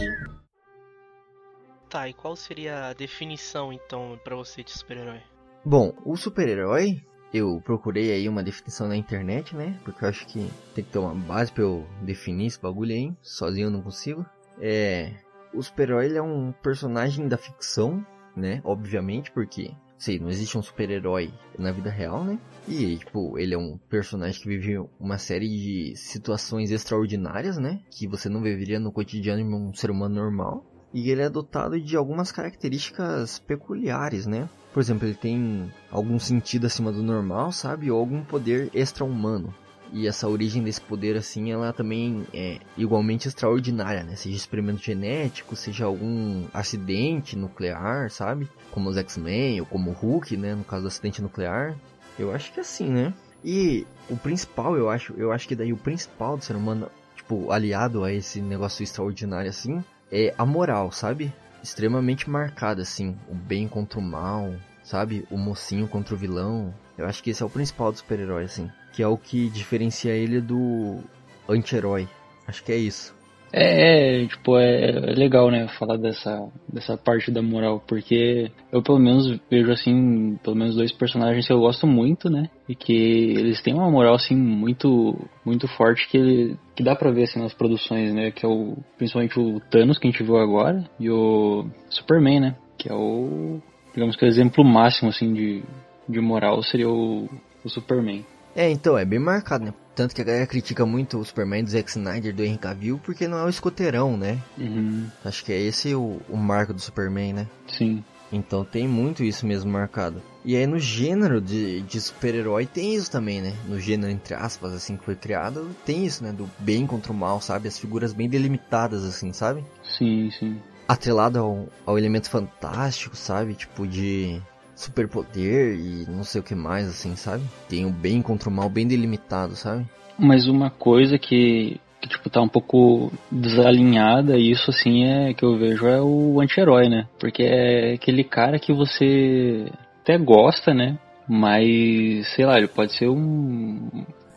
Tá, 1.88 2.08
e 2.08 2.14
qual 2.14 2.34
seria 2.34 2.88
a 2.88 2.92
definição 2.92 3.72
então 3.72 4.18
pra 4.24 4.34
você 4.34 4.62
de 4.62 4.70
super-herói? 4.70 5.20
Bom, 5.64 5.92
o 6.04 6.16
super-herói, 6.16 7.04
eu 7.32 7.60
procurei 7.64 8.12
aí 8.12 8.28
uma 8.28 8.42
definição 8.42 8.86
na 8.86 8.96
internet, 8.96 9.56
né? 9.56 9.78
Porque 9.84 10.04
eu 10.04 10.08
acho 10.08 10.26
que 10.26 10.46
tem 10.74 10.84
que 10.84 10.90
ter 10.90 10.98
uma 10.98 11.14
base 11.14 11.50
pra 11.50 11.62
eu 11.62 11.86
definir 12.02 12.46
esse 12.46 12.60
bagulho 12.60 12.92
aí. 12.92 13.12
Sozinho 13.22 13.66
eu 13.66 13.70
não 13.70 13.82
consigo. 13.82 14.24
É. 14.60 15.12
O 15.54 15.62
super-herói 15.62 16.14
é 16.14 16.22
um 16.22 16.52
personagem 16.62 17.28
da 17.28 17.36
ficção, 17.36 18.04
né? 18.36 18.60
Obviamente, 18.64 19.30
porque. 19.30 19.72
Sei, 19.98 20.18
não 20.18 20.28
existe 20.30 20.58
um 20.58 20.62
super-herói 20.62 21.32
na 21.56 21.70
vida 21.70 21.88
real, 21.88 22.24
né? 22.24 22.36
E, 22.66 22.96
tipo, 22.96 23.38
ele 23.38 23.54
é 23.54 23.58
um 23.58 23.78
personagem 23.88 24.42
que 24.42 24.48
vive 24.48 24.84
uma 24.98 25.16
série 25.16 25.48
de 25.48 25.94
situações 25.96 26.72
extraordinárias, 26.72 27.56
né? 27.56 27.80
Que 27.88 28.08
você 28.08 28.28
não 28.28 28.42
viveria 28.42 28.80
no 28.80 28.90
cotidiano 28.90 29.48
de 29.48 29.54
um 29.54 29.72
ser 29.72 29.92
humano 29.92 30.16
normal. 30.16 30.66
E 30.92 31.08
ele 31.08 31.22
é 31.22 31.30
dotado 31.30 31.80
de 31.80 31.96
algumas 31.96 32.32
características 32.32 33.38
peculiares, 33.38 34.26
né? 34.26 34.48
Por 34.72 34.80
exemplo, 34.80 35.06
ele 35.06 35.14
tem 35.14 35.72
algum 35.90 36.18
sentido 36.18 36.66
acima 36.66 36.90
do 36.90 37.02
normal, 37.02 37.52
sabe? 37.52 37.90
Ou 37.90 37.98
algum 37.98 38.24
poder 38.24 38.70
extra-humano. 38.72 39.54
E 39.92 40.08
essa 40.08 40.26
origem 40.26 40.62
desse 40.62 40.80
poder, 40.80 41.16
assim, 41.18 41.52
ela 41.52 41.70
também 41.70 42.26
é 42.32 42.58
igualmente 42.78 43.28
extraordinária, 43.28 44.02
né? 44.02 44.16
Seja 44.16 44.34
experimento 44.34 44.82
genético, 44.82 45.54
seja 45.54 45.84
algum 45.84 46.46
acidente 46.54 47.36
nuclear, 47.36 48.10
sabe? 48.10 48.48
Como 48.70 48.88
os 48.88 48.96
X-Men, 48.96 49.60
ou 49.60 49.66
como 49.66 49.90
o 49.90 49.94
Hulk, 49.94 50.34
né? 50.38 50.54
No 50.54 50.64
caso 50.64 50.82
do 50.82 50.88
acidente 50.88 51.20
nuclear. 51.20 51.76
Eu 52.18 52.32
acho 52.32 52.50
que 52.50 52.60
é 52.60 52.62
assim, 52.62 52.88
né? 52.88 53.12
E 53.44 53.86
o 54.08 54.16
principal, 54.16 54.76
eu 54.76 54.88
acho, 54.88 55.12
eu 55.18 55.30
acho 55.30 55.46
que 55.46 55.54
daí 55.54 55.74
o 55.74 55.76
principal 55.76 56.38
do 56.38 56.44
ser 56.44 56.56
humano, 56.56 56.88
tipo, 57.14 57.52
aliado 57.52 58.02
a 58.04 58.10
esse 58.10 58.40
negócio 58.40 58.82
extraordinário, 58.82 59.50
assim, 59.50 59.84
é 60.10 60.34
a 60.38 60.46
moral, 60.46 60.90
sabe? 60.90 61.30
Extremamente 61.62 62.28
marcada, 62.28 62.82
assim. 62.82 63.16
O 63.28 63.34
bem 63.34 63.68
contra 63.68 63.98
o 63.98 64.02
mal, 64.02 64.54
sabe? 64.82 65.26
O 65.30 65.36
mocinho 65.36 65.86
contra 65.86 66.14
o 66.14 66.18
vilão. 66.18 66.74
Eu 66.98 67.06
acho 67.06 67.22
que 67.22 67.30
esse 67.30 67.42
é 67.42 67.46
o 67.46 67.50
principal 67.50 67.92
do 67.92 67.98
super-herói, 67.98 68.44
assim. 68.44 68.70
Que 68.92 69.02
é 69.02 69.06
o 69.06 69.16
que 69.16 69.48
diferencia 69.48 70.12
ele 70.12 70.40
do 70.40 71.00
anti-herói. 71.48 72.08
Acho 72.46 72.62
que 72.64 72.72
é 72.72 72.76
isso. 72.76 73.14
É, 73.52 74.22
é, 74.22 74.26
tipo, 74.26 74.56
é, 74.58 74.90
é 74.90 75.14
legal, 75.14 75.50
né, 75.50 75.68
falar 75.78 75.98
dessa, 75.98 76.48
dessa 76.72 76.96
parte 76.96 77.30
da 77.30 77.42
moral, 77.42 77.82
porque 77.86 78.50
eu 78.72 78.82
pelo 78.82 78.98
menos 78.98 79.38
vejo, 79.50 79.70
assim, 79.70 80.38
pelo 80.42 80.56
menos 80.56 80.74
dois 80.74 80.90
personagens 80.90 81.46
que 81.46 81.52
eu 81.52 81.60
gosto 81.60 81.86
muito, 81.86 82.30
né, 82.30 82.48
e 82.68 82.74
que 82.74 82.92
eles 82.92 83.60
têm 83.60 83.74
uma 83.74 83.90
moral, 83.90 84.14
assim, 84.14 84.34
muito, 84.34 85.18
muito 85.44 85.68
forte 85.68 86.08
que, 86.08 86.56
que 86.74 86.82
dá 86.82 86.96
pra 86.96 87.10
ver, 87.10 87.24
assim, 87.24 87.40
nas 87.40 87.52
produções, 87.52 88.14
né, 88.14 88.30
que 88.30 88.46
é 88.46 88.48
o, 88.48 88.76
principalmente 88.96 89.38
o 89.38 89.60
Thanos, 89.70 89.98
que 89.98 90.08
a 90.08 90.10
gente 90.10 90.22
viu 90.22 90.38
agora, 90.38 90.82
e 90.98 91.10
o 91.10 91.66
Superman, 91.90 92.40
né, 92.40 92.56
que 92.78 92.90
é 92.90 92.94
o 92.94 93.60
digamos 93.92 94.16
que 94.16 94.24
o 94.24 94.28
exemplo 94.28 94.64
máximo, 94.64 95.10
assim, 95.10 95.32
de, 95.32 95.62
de 96.08 96.20
moral 96.20 96.62
seria 96.62 96.88
o, 96.88 97.28
o 97.64 97.68
Superman. 97.68 98.24
É, 98.54 98.70
então, 98.70 98.98
é 98.98 99.04
bem 99.04 99.18
marcado, 99.18 99.66
né? 99.66 99.74
Tanto 99.94 100.14
que 100.14 100.22
a 100.22 100.24
galera 100.24 100.46
critica 100.46 100.86
muito 100.86 101.18
o 101.18 101.24
Superman 101.24 101.64
do 101.64 101.70
Zack 101.70 101.90
Snyder, 101.90 102.34
do 102.34 102.42
Henry 102.42 102.58
Cavill, 102.58 103.00
porque 103.04 103.28
não 103.28 103.38
é 103.38 103.44
o 103.44 103.48
escoteirão, 103.48 104.16
né? 104.16 104.38
Uhum. 104.56 105.06
Acho 105.24 105.44
que 105.44 105.52
é 105.52 105.60
esse 105.60 105.94
o, 105.94 106.20
o 106.28 106.36
marco 106.36 106.72
do 106.72 106.80
Superman, 106.80 107.34
né? 107.34 107.46
Sim. 107.68 108.02
Então 108.32 108.64
tem 108.64 108.88
muito 108.88 109.22
isso 109.22 109.46
mesmo 109.46 109.70
marcado. 109.70 110.22
E 110.44 110.56
aí 110.56 110.66
no 110.66 110.78
gênero 110.78 111.40
de, 111.40 111.82
de 111.82 112.00
super-herói 112.00 112.64
tem 112.64 112.94
isso 112.94 113.10
também, 113.10 113.42
né? 113.42 113.54
No 113.68 113.78
gênero, 113.78 114.10
entre 114.10 114.34
aspas, 114.34 114.72
assim, 114.72 114.96
que 114.96 115.04
foi 115.04 115.14
criado, 115.14 115.68
tem 115.84 116.06
isso, 116.06 116.24
né? 116.24 116.32
Do 116.32 116.50
bem 116.58 116.86
contra 116.86 117.12
o 117.12 117.14
mal, 117.14 117.40
sabe? 117.40 117.68
As 117.68 117.78
figuras 117.78 118.14
bem 118.14 118.28
delimitadas, 118.28 119.04
assim, 119.04 119.32
sabe? 119.32 119.62
Sim, 119.82 120.30
sim. 120.30 120.60
Atrelado 120.88 121.38
ao, 121.38 121.68
ao 121.84 121.98
elemento 121.98 122.30
fantástico, 122.30 123.14
sabe? 123.14 123.54
Tipo 123.54 123.86
de 123.86 124.40
superpoder 124.82 125.74
e 125.74 126.06
não 126.08 126.24
sei 126.24 126.40
o 126.40 126.44
que 126.44 126.54
mais, 126.54 126.88
assim, 126.88 127.16
sabe? 127.16 127.44
Tem 127.68 127.86
o 127.86 127.90
bem 127.90 128.20
contra 128.22 128.48
o 128.48 128.52
mal 128.52 128.68
bem 128.68 128.86
delimitado, 128.86 129.54
sabe? 129.54 129.86
Mas 130.18 130.46
uma 130.46 130.70
coisa 130.70 131.18
que, 131.18 131.80
que 132.00 132.08
tipo, 132.08 132.28
tá 132.28 132.40
um 132.40 132.48
pouco 132.48 133.12
desalinhada, 133.30 134.36
e 134.36 134.50
isso 134.50 134.70
assim 134.70 135.04
é 135.04 135.34
que 135.34 135.44
eu 135.44 135.56
vejo 135.56 135.86
é 135.86 136.00
o 136.00 136.40
anti-herói, 136.40 136.88
né? 136.88 137.06
Porque 137.18 137.42
é 137.42 137.94
aquele 137.94 138.24
cara 138.24 138.58
que 138.58 138.72
você 138.72 139.66
até 140.02 140.18
gosta, 140.18 140.74
né? 140.74 140.98
Mas, 141.28 142.28
sei 142.34 142.44
lá, 142.44 142.58
ele 142.58 142.68
pode 142.68 142.92
ser 142.96 143.08
um, 143.08 143.88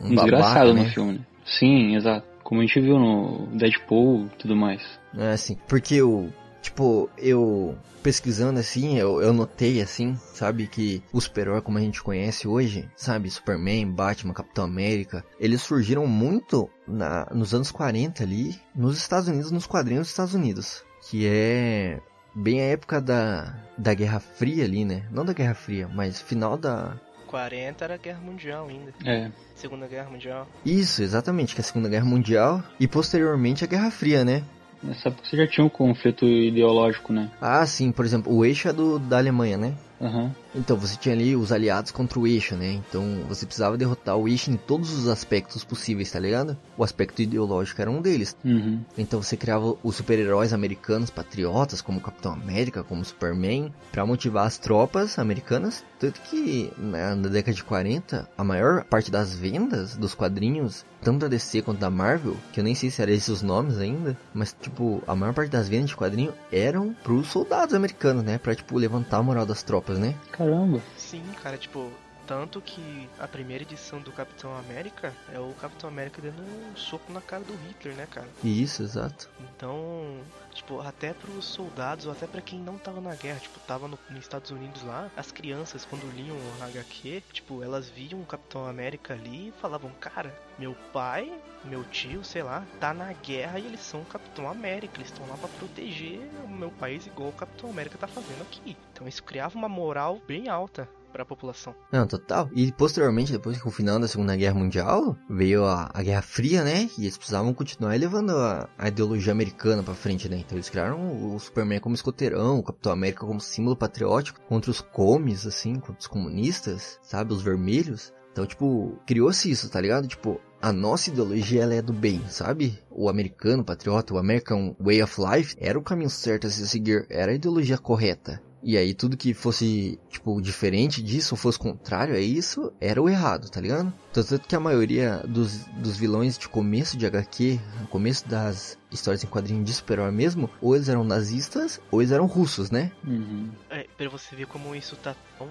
um, 0.02 0.10
desgraçado 0.10 0.68
babaca, 0.70 0.74
no 0.74 0.84
né? 0.84 0.90
filme. 0.90 1.14
né? 1.14 1.20
Sim, 1.46 1.96
exato. 1.96 2.26
Como 2.44 2.62
a 2.62 2.66
gente 2.66 2.80
viu 2.80 3.00
no 3.00 3.48
Deadpool 3.48 4.28
e 4.28 4.38
tudo 4.38 4.56
mais. 4.56 4.82
É 5.18 5.32
assim, 5.32 5.58
porque 5.68 5.96
eu, 5.96 6.30
tipo, 6.66 7.10
eu 7.18 7.78
pesquisando 8.02 8.60
assim, 8.60 8.98
eu, 8.98 9.22
eu 9.22 9.34
notei 9.34 9.82
assim, 9.82 10.16
sabe, 10.34 10.68
que 10.68 11.02
o 11.12 11.20
super-herói 11.20 11.62
como 11.62 11.78
a 11.78 11.82
gente 11.82 12.04
conhece 12.04 12.48
hoje, 12.48 12.90
sabe, 12.96 13.32
Superman, 13.32 13.92
Batman, 13.92 14.34
Capitão 14.34 14.66
América, 14.66 15.24
eles 15.40 15.62
surgiram 15.62 16.06
muito 16.06 16.70
na, 16.88 17.28
nos 17.32 17.54
anos 17.54 17.72
40 17.72 18.24
ali, 18.24 18.60
nos 18.76 18.98
Estados 18.98 19.28
Unidos, 19.28 19.52
nos 19.52 19.66
quadrinhos 19.66 20.04
dos 20.04 20.12
Estados 20.12 20.34
Unidos, 20.34 20.84
que 21.10 21.28
é 21.28 22.00
bem 22.36 22.62
a 22.62 22.66
época 22.66 23.00
da, 23.00 23.56
da 23.78 23.94
Guerra 23.94 24.20
Fria 24.20 24.66
ali, 24.66 24.86
né? 24.86 25.08
Não 25.12 25.26
da 25.26 25.34
Guerra 25.34 25.56
Fria, 25.56 25.88
mas 25.88 26.22
final 26.22 26.58
da... 26.58 27.00
40 27.28 27.84
era 27.84 27.96
a 27.96 27.98
Guerra 27.98 28.22
Mundial 28.22 28.68
ainda. 28.68 28.94
É, 29.04 29.32
Segunda 29.56 29.88
Guerra 29.88 30.10
Mundial. 30.10 30.48
Isso, 30.64 31.02
exatamente, 31.02 31.56
que 31.56 31.62
é 31.62 31.64
a 31.64 31.66
Segunda 31.66 31.90
Guerra 31.90 32.06
Mundial 32.06 32.64
e 32.80 32.88
posteriormente 32.88 33.64
a 33.64 33.68
Guerra 33.68 33.90
Fria, 33.90 34.24
né? 34.24 34.44
Nessa 34.84 35.10
época 35.10 35.28
você 35.28 35.38
já 35.38 35.48
tinha 35.48 35.66
um 35.66 35.70
conflito 35.70 36.26
ideológico, 36.26 37.14
né? 37.14 37.32
Ah, 37.42 37.66
sim, 37.66 37.92
por 37.92 38.06
exemplo, 38.06 38.34
o 38.34 38.46
eixo 38.46 38.68
é 38.68 38.74
do, 38.74 39.00
da 39.00 39.18
Alemanha, 39.18 39.58
né? 39.58 39.74
Aham. 40.02 40.34
Então, 40.54 40.78
você 40.78 40.96
tinha 40.96 41.14
ali 41.14 41.36
os 41.36 41.52
aliados 41.52 41.92
contra 41.92 42.18
o 42.18 42.26
eixo, 42.26 42.56
né? 42.56 42.72
Então, 42.72 43.22
você 43.28 43.46
precisava 43.46 43.78
derrotar 43.78 44.16
o 44.18 44.28
eixo 44.28 44.50
em 44.50 44.56
todos 44.56 44.92
os 44.94 45.08
aspectos 45.08 45.64
possíveis, 45.64 46.12
tá 46.12 46.20
ligado? 46.20 46.58
O 46.78 46.84
aspecto 46.84 47.22
ideológico 47.22 47.82
era 47.82 47.92
um 47.92 48.02
deles. 48.02 48.36
Uhum. 48.44 48.80
Então, 48.98 49.22
você 49.22 49.36
criava 49.36 49.76
os 49.84 49.96
super-heróis 49.96 50.54
americanos 50.54 51.10
patriotas, 51.10 51.82
como 51.82 52.00
Capitão 52.00 52.34
América, 52.34 52.84
como 52.84 53.04
Superman, 53.04 53.74
pra 53.92 54.06
motivar 54.06 54.48
as 54.48 54.58
tropas 54.58 55.20
americanas. 55.20 55.84
Tanto 56.00 56.22
que, 56.22 56.72
na, 56.78 57.16
na 57.16 57.30
década 57.30 57.56
de 57.56 57.64
40, 57.64 58.30
a 58.38 58.44
maior 58.44 58.84
parte 58.86 59.12
das 59.12 59.34
vendas 59.34 59.98
dos 59.98 60.14
quadrinhos, 60.14 60.86
tanto 61.02 61.20
da 61.20 61.28
DC 61.28 61.62
quanto 61.62 61.80
da 61.80 61.90
Marvel, 61.90 62.36
que 62.52 62.60
eu 62.60 62.64
nem 62.64 62.76
sei 62.76 62.90
se 62.90 63.02
eram 63.02 63.14
esses 63.14 63.30
os 63.30 63.42
nomes 63.42 63.78
ainda, 63.78 64.18
mas, 64.34 64.56
tipo, 64.60 65.04
a 65.08 65.16
maior 65.16 65.34
parte 65.34 65.52
das 65.52 65.68
vendas 65.68 65.90
de 65.90 65.96
quadrinho 65.96 66.34
eram 66.52 66.96
pros 67.04 67.28
soldados 67.28 67.74
americanos, 67.74 68.24
né? 68.24 68.38
Pra, 68.38 68.56
tipo, 68.56 68.78
levantar 68.78 69.18
a 69.18 69.24
moral 69.24 69.46
das 69.46 69.64
tropas, 69.64 69.85
né? 69.94 70.16
Caramba. 70.32 70.82
Sim, 70.98 71.24
cara, 71.42 71.58
tipo, 71.58 71.92
tanto 72.26 72.60
que 72.60 73.08
a 73.20 73.28
primeira 73.28 73.64
edição 73.64 74.00
do 74.02 74.12
Capitão 74.12 74.56
América 74.58 75.14
é 75.32 75.40
o 75.40 75.54
Capitão 75.54 75.90
América 75.90 76.22
dando 76.22 76.42
um 76.42 76.76
soco 76.76 77.12
na 77.12 77.22
cara 77.22 77.44
do 77.44 77.54
Hitler, 77.54 77.96
né, 77.96 78.08
cara? 78.10 78.28
Isso, 78.44 78.82
exato. 78.84 79.30
Então, 79.40 80.20
tipo, 80.54 80.82
até 80.82 81.14
pros 81.14 81.46
soldados, 81.46 82.06
ou 82.06 82.12
até 82.12 82.26
pra 82.26 82.42
quem 82.42 82.60
não 82.60 82.78
tava 82.78 83.00
na 83.00 83.14
guerra, 83.16 83.40
tipo, 83.40 83.60
tava 83.62 83.88
no, 83.88 83.98
nos 84.10 84.20
Estados 84.20 84.52
Unidos 84.52 84.84
lá, 84.84 85.10
as 85.16 85.32
crianças, 85.32 85.86
quando 85.86 86.10
liam 86.16 86.36
o 86.36 86.64
HQ, 86.64 87.24
tipo, 87.32 87.64
elas 87.64 87.90
viam 87.90 88.22
o 88.22 88.26
Capitão 88.26 88.66
América 88.66 89.14
ali 89.14 89.50
e 89.50 89.54
falavam, 89.62 89.92
cara, 90.00 90.34
meu 90.58 90.76
pai, 90.92 91.32
meu 91.66 91.84
tio, 91.84 92.24
sei 92.24 92.44
lá, 92.44 92.66
tá 92.80 92.94
na 92.94 93.12
guerra 93.14 93.60
e 93.60 93.66
eles 93.66 93.82
são 93.82 94.02
o 94.02 94.06
Capitão 94.06 94.50
América, 94.50 94.98
eles 94.98 95.12
estão 95.12 95.28
lá 95.28 95.36
pra 95.38 95.48
proteger 95.48 96.22
o 96.44 96.50
meu 96.50 96.70
país 96.72 97.06
igual 97.06 97.30
o 97.30 97.34
Capitão 97.34 97.70
América 97.70 97.98
tá 97.98 98.08
fazendo 98.08 98.42
aqui. 98.42 98.78
Então 98.94 99.08
isso 99.08 99.24
criava 99.24 99.58
uma 99.58 99.70
moral 99.70 100.22
bem 100.28 100.50
alta 100.50 100.88
pra 101.16 101.24
população. 101.24 101.74
Não, 101.94 102.06
total. 102.06 102.50
E 102.54 102.74
posteriormente, 102.74 103.32
depois 103.32 103.62
que 103.62 103.66
o 103.66 103.72
final 103.72 103.98
da 103.98 104.08
Segunda 104.08 104.36
Guerra 104.36 104.60
Mundial, 104.60 105.16
veio 105.30 105.64
a, 105.64 105.90
a 105.94 106.04
Guerra 106.04 106.22
Fria, 106.22 106.62
né? 106.62 106.90
E 106.98 107.04
eles 107.04 107.18
precisavam 107.18 107.54
continuar 107.54 107.98
levando 107.98 108.32
a, 108.32 108.68
a 108.78 108.90
ideologia 108.90 109.32
americana 109.32 109.82
pra 109.82 109.94
frente, 109.94 110.28
né? 110.28 110.38
Então 110.38 110.58
eles 110.58 110.70
criaram 110.70 111.00
o, 111.00 111.36
o 111.36 111.40
Superman 111.40 111.80
como 111.80 111.96
escoteirão, 111.96 112.60
o 112.60 112.64
Capitão 112.64 112.92
América 112.92 113.26
como 113.26 113.40
símbolo 113.40 113.78
patriótico 113.78 114.42
contra 114.42 114.70
os 114.70 114.82
comes, 114.82 115.48
assim, 115.48 115.76
contra 115.76 116.02
os 116.02 116.08
comunistas, 116.08 117.00
sabe? 117.02 117.34
Os 117.34 117.42
vermelhos. 117.42 118.14
Então, 118.34 118.46
tipo, 118.46 119.00
criou-se 119.08 119.50
isso, 119.50 119.70
tá 119.70 119.80
ligado? 119.80 120.10
Tipo, 120.10 120.42
a 120.66 120.74
nossa 120.74 121.12
ideologia 121.12 121.62
ela 121.62 121.76
é 121.76 121.82
do 121.82 121.94
bem, 121.94 122.28
sabe? 122.28 122.80
O 122.90 123.08
americano 123.08 123.64
patriota, 123.64 124.16
o 124.16 124.18
American 124.18 124.76
Way 124.80 125.04
of 125.04 125.22
Life 125.22 125.56
era 125.60 125.78
o 125.78 125.84
caminho 125.84 126.10
certo 126.10 126.48
a 126.48 126.50
se 126.50 126.68
seguir, 126.68 127.06
era 127.08 127.32
a 127.32 127.36
ideologia 127.36 127.78
correta. 127.78 128.42
E 128.64 128.76
aí 128.76 128.96
tudo 128.96 129.16
que 129.16 129.32
fosse, 129.32 130.00
tipo, 130.10 130.42
diferente 130.42 131.04
disso, 131.04 131.36
ou 131.36 131.38
fosse 131.38 131.60
contrário 131.60 132.16
a 132.16 132.20
isso, 132.20 132.74
era 132.82 133.00
o 133.00 133.08
errado, 133.08 133.48
tá 133.48 133.62
ligado? 133.62 133.94
Tanto 134.12 134.40
que 134.40 134.56
a 134.56 134.60
maioria 134.60 135.18
dos, 135.28 135.66
dos 135.78 135.98
vilões 135.98 136.36
de 136.36 136.50
começo 136.50 136.98
de 136.98 137.06
HQ, 137.06 137.60
no 137.82 137.88
começo 137.90 138.28
das 138.28 138.76
histórias 138.92 139.24
em 139.24 139.28
quadrinho 139.28 139.64
de 139.64 139.72
super-herói 139.72 140.12
mesmo, 140.12 140.50
ou 140.60 140.76
eles 140.76 140.90
eram 140.90 141.04
nazistas, 141.04 141.80
ou 141.92 142.02
eles 142.02 142.12
eram 142.12 142.26
russos, 142.26 142.72
né? 142.72 142.92
Uhum. 143.06 143.52
É, 143.70 143.86
pra 143.96 144.10
você 144.10 144.36
ver 144.36 144.48
como 144.48 144.76
isso 144.76 144.96
tá 144.96 145.16
tão 145.38 145.48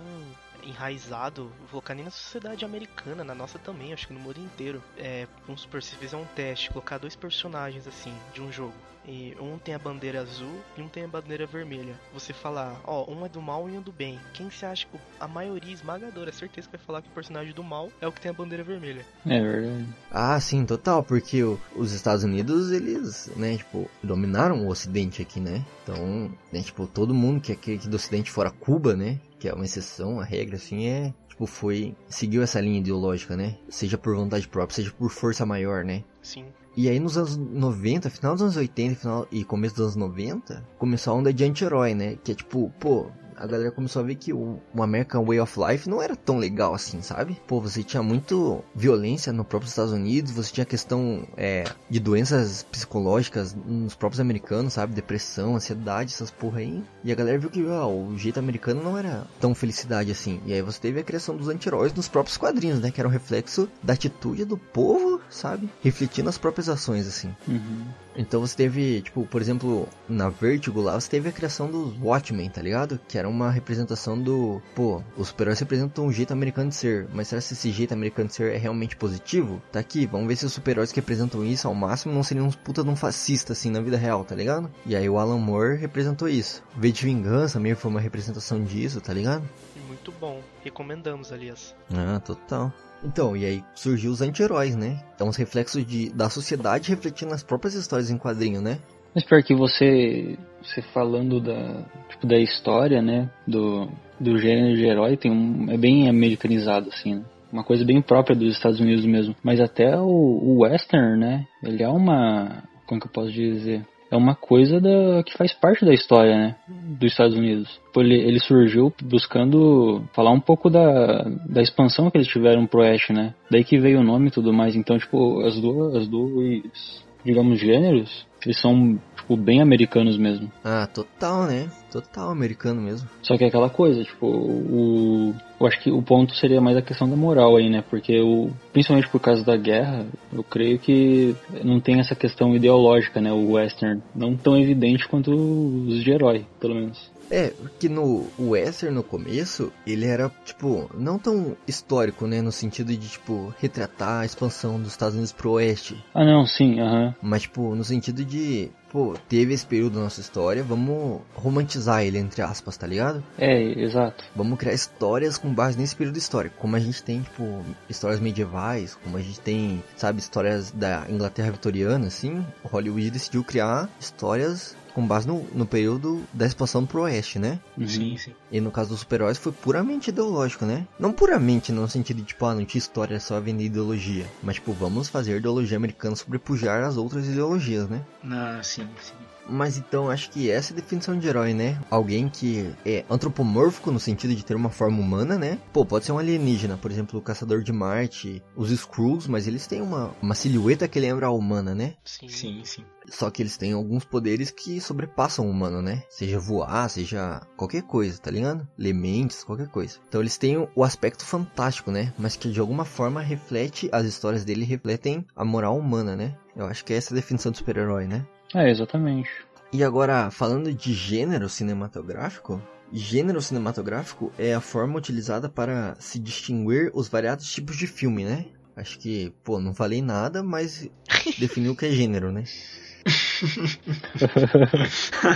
enraizado, 0.66 1.44
vou 1.61 1.68
colocar 1.71 1.94
nem 1.94 2.04
na 2.04 2.11
sociedade 2.11 2.64
americana, 2.64 3.25
na 3.25 3.35
nossa 3.35 3.59
também, 3.59 3.92
acho 3.92 4.06
que 4.06 4.12
no 4.14 4.21
mundo 4.21 4.38
inteiro. 4.40 4.83
É, 4.97 5.26
vamos 5.47 5.62
supor, 5.62 5.83
se 5.83 5.94
fizer 5.97 6.16
um 6.16 6.25
teste, 6.37 6.71
colocar 6.71 6.99
dois 6.99 7.16
personagens 7.16 7.87
assim, 7.87 8.14
de 8.33 8.40
um 8.40 8.50
jogo. 8.52 8.75
E 9.06 9.37
um 9.38 9.59
tem 9.59 9.75
a 9.75 9.78
bandeira 9.78 10.23
azul 10.23 10.59
e 10.78 10.80
um 10.80 10.88
tem 10.88 11.04
a 11.04 11.09
bandeira 11.09 11.44
vermelha. 11.44 11.94
Você 12.14 12.33
falar, 12.33 12.80
ó, 12.85 13.04
um 13.12 13.26
é 13.26 13.28
do 13.28 13.42
mal 13.42 13.68
e 13.68 13.73
um 13.73 13.78
é 13.78 13.80
do 13.83 13.92
bem. 13.92 14.18
Quem 14.33 14.49
você 14.50 14.64
acha 14.64 14.87
que 14.87 14.99
a 15.21 15.28
maioria 15.28 15.75
esmagadora, 15.75 16.33
certeza 16.33 16.66
que 16.66 16.76
vai 16.78 16.87
falar 16.87 17.02
que 17.02 17.09
o 17.09 17.12
personagem 17.12 17.52
do 17.52 17.62
mal 17.62 17.90
é 18.00 18.06
o 18.09 18.12
que 18.12 18.21
tem 18.23 18.30
a 18.30 18.35
bandeira 18.35 18.64
vermelha. 18.64 19.04
É 19.26 19.40
verdade. 19.42 19.87
Ah, 20.11 20.40
sim, 20.40 20.64
total, 20.64 21.02
porque 21.02 21.42
o- 21.44 21.61
os 21.76 21.92
Estados 21.92 22.25
Unidos, 22.25 22.73
eles, 22.73 23.30
né, 23.37 23.59
tipo, 23.59 23.90
dominaram 24.02 24.64
o 24.64 24.71
Ocidente 24.71 25.21
aqui, 25.21 25.38
né? 25.38 25.62
Então, 25.83 26.33
né, 26.50 26.62
tipo, 26.62 26.87
todo 26.87 27.12
mundo 27.12 27.42
que 27.42 27.52
é 27.52 27.56
que 27.56 27.76
que 27.76 27.88
do 27.88 27.97
Ocidente 27.97 28.30
fora 28.30 28.50
Cuba, 28.50 28.97
né, 28.97 29.21
que 29.44 29.48
é 29.50 29.52
uma 29.52 29.66
exceção, 29.66 30.18
a 30.20 30.24
regra, 30.24 30.56
assim, 30.56 30.86
é, 30.86 31.12
tipo, 31.28 31.44
foi, 31.44 31.94
seguiu 32.08 32.42
essa 32.42 32.58
linha 32.62 32.78
ideológica, 32.78 33.36
né? 33.36 33.58
Seja 33.68 33.98
por 33.98 34.16
vontade 34.16 34.48
própria, 34.48 34.74
seja 34.74 34.90
por 34.90 35.10
força 35.10 35.44
maior, 35.44 35.84
né? 35.84 36.02
Sim. 36.22 36.46
E 36.74 36.88
aí 36.88 36.98
nos 36.98 37.18
anos 37.18 37.36
90, 37.36 38.08
final 38.08 38.32
dos 38.32 38.40
anos 38.40 38.56
80 38.56 38.94
final, 38.94 39.28
e 39.30 39.44
começo 39.44 39.74
dos 39.74 39.82
anos 39.82 39.96
90, 39.96 40.66
começou 40.78 41.12
a 41.12 41.16
onda 41.18 41.30
de 41.30 41.44
anti-herói, 41.44 41.94
né? 41.94 42.16
Que 42.24 42.32
é 42.32 42.34
tipo, 42.34 42.72
pô, 42.80 43.10
a 43.36 43.46
galera 43.46 43.70
começou 43.70 44.00
a 44.00 44.04
ver 44.04 44.14
que 44.16 44.32
o, 44.32 44.60
o 44.74 44.82
American 44.82 45.24
Way 45.24 45.40
of 45.40 45.58
Life 45.58 45.88
não 45.88 46.02
era 46.02 46.16
tão 46.16 46.38
legal 46.38 46.74
assim, 46.74 47.02
sabe? 47.02 47.40
Pô, 47.46 47.60
você 47.60 47.82
tinha 47.82 48.02
muito 48.02 48.62
violência 48.74 49.32
no 49.32 49.44
próprio 49.44 49.68
Estados 49.68 49.92
Unidos, 49.92 50.32
você 50.32 50.52
tinha 50.52 50.64
questão 50.64 51.26
é, 51.36 51.64
de 51.88 52.00
doenças 52.00 52.62
psicológicas 52.62 53.54
nos 53.54 53.94
próprios 53.94 54.20
americanos, 54.20 54.74
sabe? 54.74 54.94
Depressão, 54.94 55.56
ansiedade, 55.56 56.12
essas 56.12 56.30
porra 56.30 56.60
aí. 56.60 56.82
E 57.02 57.12
a 57.12 57.14
galera 57.14 57.38
viu 57.38 57.50
que 57.50 57.64
ó, 57.66 57.88
o 57.88 58.16
jeito 58.16 58.38
americano 58.38 58.82
não 58.82 58.96
era 58.96 59.26
tão 59.40 59.54
felicidade 59.54 60.10
assim. 60.10 60.40
E 60.46 60.52
aí 60.52 60.62
você 60.62 60.80
teve 60.80 61.00
a 61.00 61.04
criação 61.04 61.36
dos 61.36 61.48
anti-heróis 61.48 61.92
nos 61.92 62.08
próprios 62.08 62.36
quadrinhos, 62.36 62.80
né? 62.80 62.90
Que 62.90 63.00
era 63.00 63.08
um 63.08 63.12
reflexo 63.12 63.68
da 63.82 63.92
atitude 63.92 64.44
do 64.44 64.56
povo, 64.56 65.20
sabe? 65.28 65.68
Refletindo 65.82 66.28
as 66.28 66.38
próprias 66.38 66.68
ações, 66.68 67.06
assim. 67.06 67.34
Uhum. 67.46 67.84
Então 68.16 68.40
você 68.40 68.56
teve, 68.56 69.02
tipo, 69.02 69.26
por 69.26 69.40
exemplo, 69.40 69.88
na 70.08 70.28
Vertigo 70.28 70.80
lá, 70.80 70.98
você 70.98 71.10
teve 71.10 71.28
a 71.28 71.32
criação 71.32 71.70
dos 71.70 71.94
Watchmen, 72.00 72.48
tá 72.48 72.62
ligado? 72.62 73.00
Que 73.08 73.18
era 73.18 73.24
uma 73.26 73.50
representação 73.50 74.21
do. 74.21 74.61
Pô, 74.75 75.02
os 75.16 75.28
super-heróis 75.28 75.61
representam 75.61 76.07
um 76.07 76.12
jeito 76.12 76.33
americano 76.33 76.71
de 76.71 76.76
ser. 76.76 77.09
Mas 77.12 77.28
será 77.28 77.40
que 77.40 77.52
esse 77.52 77.71
jeito 77.71 77.93
americano 77.93 78.28
de 78.28 78.35
ser 78.35 78.52
é 78.52 78.57
realmente 78.57 78.97
positivo? 78.97 79.62
Tá 79.73 79.81
aqui, 79.81 80.07
vamos 80.07 80.28
ver 80.28 80.37
se 80.37 80.47
os 80.47 80.52
super-heróis 80.52 80.93
que 80.93 81.00
representam 81.00 81.45
isso 81.45 81.69
ao 81.69 81.75
máximo 81.75 82.14
não 82.14 82.23
seriam 82.23 82.47
uns 82.47 82.57
puta 82.57 82.83
de 82.83 82.88
um 82.88 82.97
fascista 82.97 83.52
assim 83.52 83.71
na 83.71 83.81
vida 83.81 83.97
real, 83.97 84.25
tá 84.25 84.35
ligado? 84.35 84.71
E 84.87 84.95
aí 84.95 85.09
o 85.09 85.19
Alan 85.19 85.38
Moore 85.38 85.76
representou 85.76 86.28
isso. 86.28 86.62
V 86.76 86.93
de 86.93 87.04
Vingança 87.04 87.61
meio 87.61 87.76
que 87.76 87.83
foi 87.83 87.90
uma 87.90 88.00
representação 88.00 88.62
disso, 88.62 89.00
tá 89.00 89.12
ligado? 89.12 89.49
Muito 89.87 90.12
bom. 90.21 90.43
Recomendamos, 90.62 91.33
aliás. 91.33 91.75
Ah, 91.95 92.21
total. 92.21 92.73
Então, 93.02 93.37
e 93.37 93.45
aí 93.45 93.64
surgiu 93.75 94.11
os 94.11 94.23
anti-heróis, 94.23 94.75
né? 94.75 95.02
É 95.19 95.25
uns 95.25 95.37
reflexos 95.37 95.85
de, 95.87 96.11
da 96.11 96.31
sociedade 96.31 96.88
refletindo 96.90 97.35
as 97.35 97.43
próprias 97.43 97.75
histórias 97.75 98.11
em 98.11 98.19
quadrinho, 98.19 98.61
né? 98.61 98.78
Mas 99.14 99.25
pior 99.25 99.42
que 99.42 99.54
você, 99.54 100.37
você 100.62 100.83
falando 100.83 101.40
da, 101.40 101.85
tipo, 102.09 102.26
da 102.26 102.38
história, 102.38 103.00
né, 103.00 103.30
do, 103.47 103.88
do 104.18 104.38
gênero 104.38 104.75
de 104.75 104.85
herói, 104.85 105.16
tem 105.16 105.30
um, 105.30 105.71
é 105.71 105.76
bem 105.76 106.09
americanizado, 106.09 106.88
assim, 106.88 107.16
né? 107.16 107.25
Uma 107.52 107.62
coisa 107.62 107.85
bem 107.85 108.02
própria 108.02 108.35
dos 108.35 108.56
Estados 108.56 108.80
Unidos 108.80 109.04
mesmo. 109.04 109.37
Mas 109.40 109.61
até 109.61 109.97
o, 109.97 110.09
o 110.09 110.62
western, 110.62 111.16
né, 111.16 111.47
ele 111.62 111.85
é 111.85 111.88
uma, 111.88 112.64
como 112.85 113.00
que 113.00 113.06
eu 113.06 113.12
posso 113.12 113.30
dizer? 113.30 113.87
É 114.11 114.16
uma 114.16 114.35
coisa 114.35 114.80
da, 114.80 115.23
que 115.25 115.37
faz 115.37 115.52
parte 115.52 115.85
da 115.85 115.94
história, 115.94 116.37
né, 116.37 116.56
dos 116.99 117.12
Estados 117.12 117.37
Unidos. 117.37 117.80
Ele, 117.97 118.16
ele 118.16 118.40
surgiu 118.40 118.92
buscando 119.02 120.02
falar 120.12 120.33
um 120.33 120.40
pouco 120.40 120.68
da, 120.68 121.23
da 121.49 121.62
expansão 121.62 122.11
que 122.11 122.16
eles 122.16 122.26
tiveram 122.26 122.66
pro 122.66 122.80
Oeste, 122.80 123.12
né. 123.12 123.35
Daí 123.49 123.62
que 123.62 123.78
veio 123.78 124.00
o 124.00 124.04
nome 124.04 124.28
e 124.28 124.33
tudo 124.33 124.52
mais. 124.52 124.75
Então, 124.75 124.99
tipo, 124.99 125.40
as 125.40 125.61
duas, 125.61 125.94
as 125.94 126.09
duas 126.09 127.04
digamos, 127.25 127.59
gêneros, 127.59 128.26
eles 128.44 128.60
são, 128.60 128.98
tipo, 129.16 129.36
bem 129.36 129.60
americanos 129.60 130.16
mesmo. 130.16 130.50
Ah, 130.64 130.86
total, 130.86 131.44
né? 131.44 131.68
Total 131.90 132.30
americano 132.30 132.80
mesmo. 132.80 133.08
Só 133.22 133.36
que 133.36 133.44
é 133.44 133.48
aquela 133.48 133.70
coisa, 133.70 134.02
tipo, 134.04 134.26
o. 134.26 135.34
Eu 135.60 135.66
acho 135.66 135.80
que 135.80 135.90
o 135.90 136.02
ponto 136.02 136.34
seria 136.34 136.60
mais 136.60 136.76
a 136.76 136.82
questão 136.82 137.08
da 137.08 137.16
moral 137.16 137.56
aí, 137.56 137.70
né? 137.70 137.82
Porque 137.88 138.20
o. 138.20 138.50
Principalmente 138.72 139.08
por 139.08 139.20
causa 139.20 139.44
da 139.44 139.56
guerra, 139.56 140.06
eu 140.32 140.42
creio 140.42 140.78
que 140.78 141.34
não 141.62 141.80
tem 141.80 142.00
essa 142.00 142.14
questão 142.14 142.54
ideológica, 142.54 143.20
né? 143.20 143.32
O 143.32 143.52
western. 143.52 144.02
Não 144.14 144.36
tão 144.36 144.56
evidente 144.56 145.08
quanto 145.08 145.32
os 145.32 146.02
de 146.02 146.10
herói, 146.10 146.46
pelo 146.60 146.74
menos. 146.74 147.13
É, 147.34 147.48
porque 147.50 147.88
no 147.88 148.28
Western 148.38 148.94
no 148.94 149.02
começo, 149.02 149.72
ele 149.84 150.06
era, 150.06 150.30
tipo, 150.44 150.88
não 150.96 151.18
tão 151.18 151.56
histórico, 151.66 152.28
né? 152.28 152.40
No 152.40 152.52
sentido 152.52 152.96
de, 152.96 153.08
tipo, 153.08 153.52
retratar 153.58 154.20
a 154.20 154.24
expansão 154.24 154.78
dos 154.78 154.92
Estados 154.92 155.14
Unidos 155.14 155.32
pro 155.32 155.50
oeste. 155.50 156.00
Ah, 156.14 156.24
não, 156.24 156.46
sim, 156.46 156.78
aham. 156.78 157.06
Uhum. 157.06 157.14
Mas, 157.20 157.42
tipo, 157.42 157.74
no 157.74 157.82
sentido 157.82 158.24
de, 158.24 158.70
pô, 158.88 159.16
teve 159.28 159.52
esse 159.52 159.66
período 159.66 159.94
da 159.94 160.02
nossa 160.02 160.20
história, 160.20 160.62
vamos 160.62 161.22
romantizar 161.34 162.04
ele, 162.04 162.18
entre 162.18 162.40
aspas, 162.40 162.76
tá 162.76 162.86
ligado? 162.86 163.20
É, 163.36 163.60
exato. 163.80 164.22
Vamos 164.36 164.56
criar 164.56 164.72
histórias 164.74 165.36
com 165.36 165.52
base 165.52 165.76
nesse 165.76 165.96
período 165.96 166.16
histórico. 166.16 166.54
Como 166.56 166.76
a 166.76 166.80
gente 166.80 167.02
tem, 167.02 167.22
tipo, 167.22 167.64
histórias 167.90 168.20
medievais, 168.20 168.94
como 169.02 169.16
a 169.16 169.20
gente 169.20 169.40
tem, 169.40 169.82
sabe, 169.96 170.20
histórias 170.20 170.70
da 170.70 171.04
Inglaterra 171.10 171.50
vitoriana, 171.50 172.06
assim, 172.06 172.46
Hollywood 172.62 173.10
decidiu 173.10 173.42
criar 173.42 173.88
histórias 173.98 174.76
com 174.94 175.06
base 175.06 175.26
no, 175.26 175.44
no 175.52 175.66
período 175.66 176.22
da 176.32 176.46
expansão 176.46 176.86
pro 176.86 177.02
oeste, 177.02 177.38
né? 177.38 177.58
Uhum. 177.76 177.88
Sim, 177.88 178.16
sim. 178.16 178.32
E 178.50 178.60
no 178.60 178.70
caso 178.70 178.90
dos 178.90 179.00
super-heróis 179.00 179.36
foi 179.36 179.52
puramente 179.52 180.08
ideológico, 180.10 180.64
né? 180.64 180.86
Não 180.98 181.12
puramente 181.12 181.72
no 181.72 181.88
sentido 181.88 182.18
de, 182.18 182.24
tipo, 182.24 182.46
ah, 182.46 182.54
não 182.54 182.64
tinha 182.64 182.78
história, 182.78 183.18
só 183.18 183.40
vender 183.40 183.64
ideologia. 183.64 184.26
Mas, 184.42 184.54
tipo, 184.56 184.72
vamos 184.72 185.08
fazer 185.08 185.36
ideologia 185.36 185.76
americana 185.76 186.14
sobrepujar 186.14 186.84
as 186.84 186.96
outras 186.96 187.26
ideologias, 187.26 187.88
né? 187.88 188.00
Ah, 188.24 188.60
sim, 188.62 188.88
sim. 189.02 189.14
Mas 189.48 189.76
então 189.76 190.10
acho 190.10 190.30
que 190.30 190.50
essa 190.50 190.72
é 190.72 190.74
a 190.74 190.76
definição 190.76 191.18
de 191.18 191.26
herói, 191.26 191.54
né? 191.54 191.80
Alguém 191.90 192.28
que 192.28 192.70
é 192.84 193.04
antropomórfico 193.08 193.90
no 193.90 194.00
sentido 194.00 194.34
de 194.34 194.44
ter 194.44 194.54
uma 194.54 194.70
forma 194.70 194.98
humana, 194.98 195.38
né? 195.38 195.58
Pô, 195.72 195.84
pode 195.84 196.04
ser 196.04 196.12
um 196.12 196.18
alienígena, 196.18 196.76
por 196.76 196.90
exemplo, 196.90 197.18
o 197.18 197.22
Caçador 197.22 197.62
de 197.62 197.72
Marte, 197.72 198.42
os 198.56 198.70
Skrulls, 198.70 199.28
mas 199.28 199.46
eles 199.46 199.66
têm 199.66 199.82
uma, 199.82 200.14
uma 200.22 200.34
silhueta 200.34 200.88
que 200.88 201.00
lembra 201.00 201.26
a 201.26 201.30
humana, 201.30 201.74
né? 201.74 201.94
Sim, 202.04 202.28
sim. 202.28 202.62
sim. 202.64 202.84
Só 203.08 203.30
que 203.30 203.42
eles 203.42 203.56
têm 203.56 203.72
alguns 203.72 204.04
poderes 204.04 204.50
que 204.50 204.80
sobrepassam 204.80 205.46
o 205.46 205.50
humano, 205.50 205.82
né? 205.82 206.02
Seja 206.08 206.38
voar, 206.38 206.88
seja 206.88 207.42
qualquer 207.56 207.82
coisa, 207.82 208.18
tá 208.18 208.30
ligado? 208.30 208.66
Lementes, 208.78 209.44
qualquer 209.44 209.68
coisa. 209.68 209.98
Então 210.08 210.20
eles 210.20 210.38
têm 210.38 210.56
o 210.74 210.84
aspecto 210.84 211.24
fantástico, 211.24 211.90
né? 211.90 212.12
Mas 212.18 212.36
que 212.36 212.50
de 212.50 212.60
alguma 212.60 212.84
forma 212.84 213.20
reflete, 213.20 213.88
as 213.92 214.06
histórias 214.06 214.44
dele 214.44 214.64
refletem 214.64 215.26
a 215.36 215.44
moral 215.44 215.78
humana, 215.78 216.16
né? 216.16 216.36
Eu 216.56 216.66
acho 216.66 216.84
que 216.84 216.92
é 216.92 216.96
essa 216.96 217.12
a 217.12 217.16
definição 217.16 217.52
do 217.52 217.58
super-herói, 217.58 218.06
né? 218.06 218.24
É, 218.54 218.70
exatamente. 218.70 219.30
E 219.73 219.82
agora, 219.82 220.30
falando 220.30 220.73
de 220.73 220.92
gênero 220.92 221.49
cinematográfico, 221.49 222.62
gênero 222.92 223.42
cinematográfico 223.42 224.32
é 224.38 224.54
a 224.54 224.61
forma 224.61 224.96
utilizada 224.96 225.49
para 225.49 225.96
se 225.99 226.18
distinguir 226.18 226.90
os 226.94 227.08
variados 227.08 227.50
tipos 227.50 227.76
de 227.76 227.87
filme, 227.87 228.25
né? 228.25 228.46
Acho 228.76 228.99
que, 228.99 229.32
pô, 229.42 229.61
não 229.61 229.75
falei 229.75 230.02
nada, 230.02 230.42
mas 230.42 230.88
definiu 231.38 231.73
o 231.73 231.76
que 231.76 231.87
é 231.87 231.90
gênero, 231.90 232.30
né? 232.32 232.44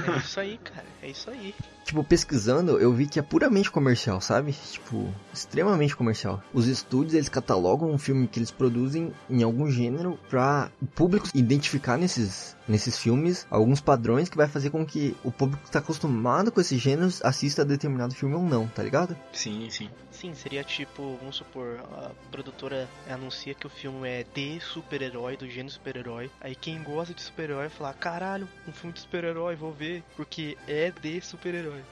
é 0.08 0.18
isso 0.18 0.40
aí, 0.40 0.58
cara. 0.58 0.86
É 1.02 1.10
isso 1.10 1.30
aí. 1.30 1.54
Tipo, 1.84 2.02
pesquisando, 2.02 2.78
eu 2.78 2.92
vi 2.92 3.06
que 3.06 3.18
é 3.18 3.22
puramente 3.22 3.70
comercial, 3.70 4.20
sabe? 4.20 4.52
Tipo, 4.52 5.12
extremamente 5.32 5.96
comercial. 5.96 6.42
Os 6.52 6.66
estúdios, 6.66 7.14
eles 7.14 7.28
catalogam 7.28 7.90
um 7.90 7.98
filme 7.98 8.26
que 8.26 8.38
eles 8.38 8.50
produzem 8.50 9.12
em 9.28 9.42
algum 9.42 9.70
gênero 9.70 10.18
pra 10.28 10.70
o 10.80 10.86
público 10.86 11.28
identificar 11.34 11.96
nesses, 11.96 12.56
nesses 12.68 12.98
filmes 12.98 13.46
alguns 13.50 13.80
padrões 13.80 14.28
que 14.28 14.36
vai 14.36 14.46
fazer 14.46 14.70
com 14.70 14.84
que 14.84 15.16
o 15.24 15.32
público 15.32 15.64
que 15.64 15.70
tá 15.70 15.78
acostumado 15.78 16.52
com 16.52 16.60
esses 16.60 16.80
gêneros 16.80 17.24
assista 17.24 17.62
a 17.62 17.64
determinado 17.64 18.14
filme 18.14 18.34
ou 18.34 18.42
não, 18.42 18.68
tá 18.68 18.82
ligado? 18.82 19.16
Sim, 19.32 19.68
sim. 19.70 19.88
Sim, 20.12 20.34
seria 20.34 20.64
tipo, 20.64 21.16
vamos 21.20 21.36
supor, 21.36 21.78
a 21.92 22.10
produtora 22.30 22.88
anuncia 23.08 23.54
que 23.54 23.66
o 23.66 23.70
filme 23.70 24.08
é 24.08 24.26
de 24.34 24.60
super-herói, 24.60 25.36
do 25.36 25.48
gênero 25.48 25.70
super-herói. 25.70 26.30
Aí 26.40 26.54
quem 26.54 26.82
gosta 26.82 27.14
de 27.14 27.22
super-herói 27.22 27.68
fala, 27.68 27.94
caralho, 27.94 28.48
um 28.66 28.72
filme 28.72 28.92
de 28.92 29.00
super-herói, 29.00 29.54
vou 29.54 29.72
ver, 29.72 30.02
porque 30.16 30.58
é 30.66 30.90
de 30.90 31.20
super-herói. 31.20 31.82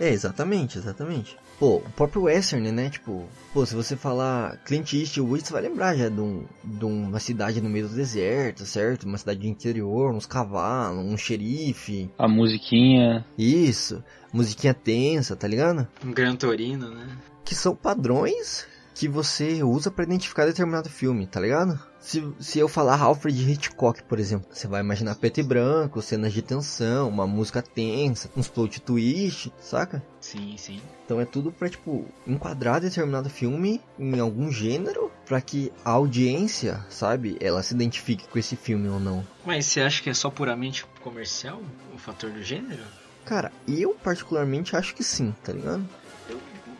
É, 0.00 0.08
exatamente, 0.08 0.78
exatamente. 0.78 1.36
Pô, 1.60 1.76
o 1.76 1.90
próprio 1.90 2.22
Western, 2.22 2.72
né? 2.72 2.88
Tipo, 2.88 3.28
pô, 3.52 3.66
se 3.66 3.74
você 3.74 3.94
falar 3.94 4.56
Clint 4.64 4.94
Eastwood, 4.94 5.46
você 5.46 5.52
vai 5.52 5.60
lembrar 5.60 5.94
já 5.94 6.08
de, 6.08 6.18
um, 6.18 6.46
de 6.64 6.86
uma 6.86 7.20
cidade 7.20 7.60
no 7.60 7.68
meio 7.68 7.86
do 7.86 7.94
deserto, 7.94 8.64
certo? 8.64 9.04
Uma 9.04 9.18
cidade 9.18 9.40
de 9.40 9.48
interior, 9.48 10.10
uns 10.10 10.24
cavalos, 10.24 11.04
um 11.04 11.18
xerife. 11.18 12.10
A 12.16 12.26
musiquinha. 12.26 13.26
Isso, 13.36 14.02
musiquinha 14.32 14.72
tensa, 14.72 15.36
tá 15.36 15.46
ligado? 15.46 15.86
Um 16.02 16.12
Gran 16.12 16.34
Torino, 16.34 16.88
né? 16.88 17.18
Que 17.44 17.54
são 17.54 17.76
padrões 17.76 18.66
que 18.94 19.06
você 19.06 19.62
usa 19.62 19.90
para 19.90 20.04
identificar 20.04 20.46
determinado 20.46 20.88
filme, 20.88 21.26
tá 21.26 21.40
ligado? 21.40 21.78
Se, 21.98 22.26
se 22.38 22.58
eu 22.58 22.68
falar 22.68 23.00
Alfred 23.00 23.50
Hitchcock, 23.50 24.02
por 24.04 24.18
exemplo, 24.18 24.48
você 24.50 24.66
vai 24.66 24.80
imaginar 24.80 25.14
preto 25.14 25.40
e 25.40 25.42
branco, 25.42 26.00
cenas 26.00 26.32
de 26.32 26.40
tensão, 26.40 27.08
uma 27.08 27.26
música 27.26 27.60
tensa, 27.60 28.30
uns 28.34 28.48
plot 28.48 28.80
twist, 28.80 29.52
saca? 29.60 30.02
Sim, 30.20 30.56
sim. 30.58 30.80
Então 31.04 31.20
é 31.20 31.24
tudo 31.24 31.50
pra, 31.50 31.68
tipo, 31.68 32.06
enquadrar 32.26 32.80
determinado 32.80 33.30
filme 33.30 33.80
em 33.98 34.20
algum 34.20 34.52
gênero 34.52 35.10
para 35.26 35.40
que 35.40 35.72
a 35.84 35.90
audiência, 35.90 36.84
sabe, 36.90 37.38
ela 37.40 37.62
se 37.62 37.74
identifique 37.74 38.28
com 38.28 38.38
esse 38.38 38.56
filme 38.56 38.88
ou 38.88 39.00
não. 39.00 39.26
Mas 39.44 39.66
você 39.66 39.80
acha 39.80 40.02
que 40.02 40.10
é 40.10 40.14
só 40.14 40.28
puramente 40.28 40.84
comercial 41.00 41.62
o 41.94 41.98
fator 41.98 42.30
do 42.30 42.42
gênero? 42.42 42.82
Cara, 43.24 43.50
eu 43.66 43.94
particularmente 44.02 44.76
acho 44.76 44.94
que 44.94 45.04
sim, 45.04 45.34
tá 45.42 45.52
ligado? 45.52 45.88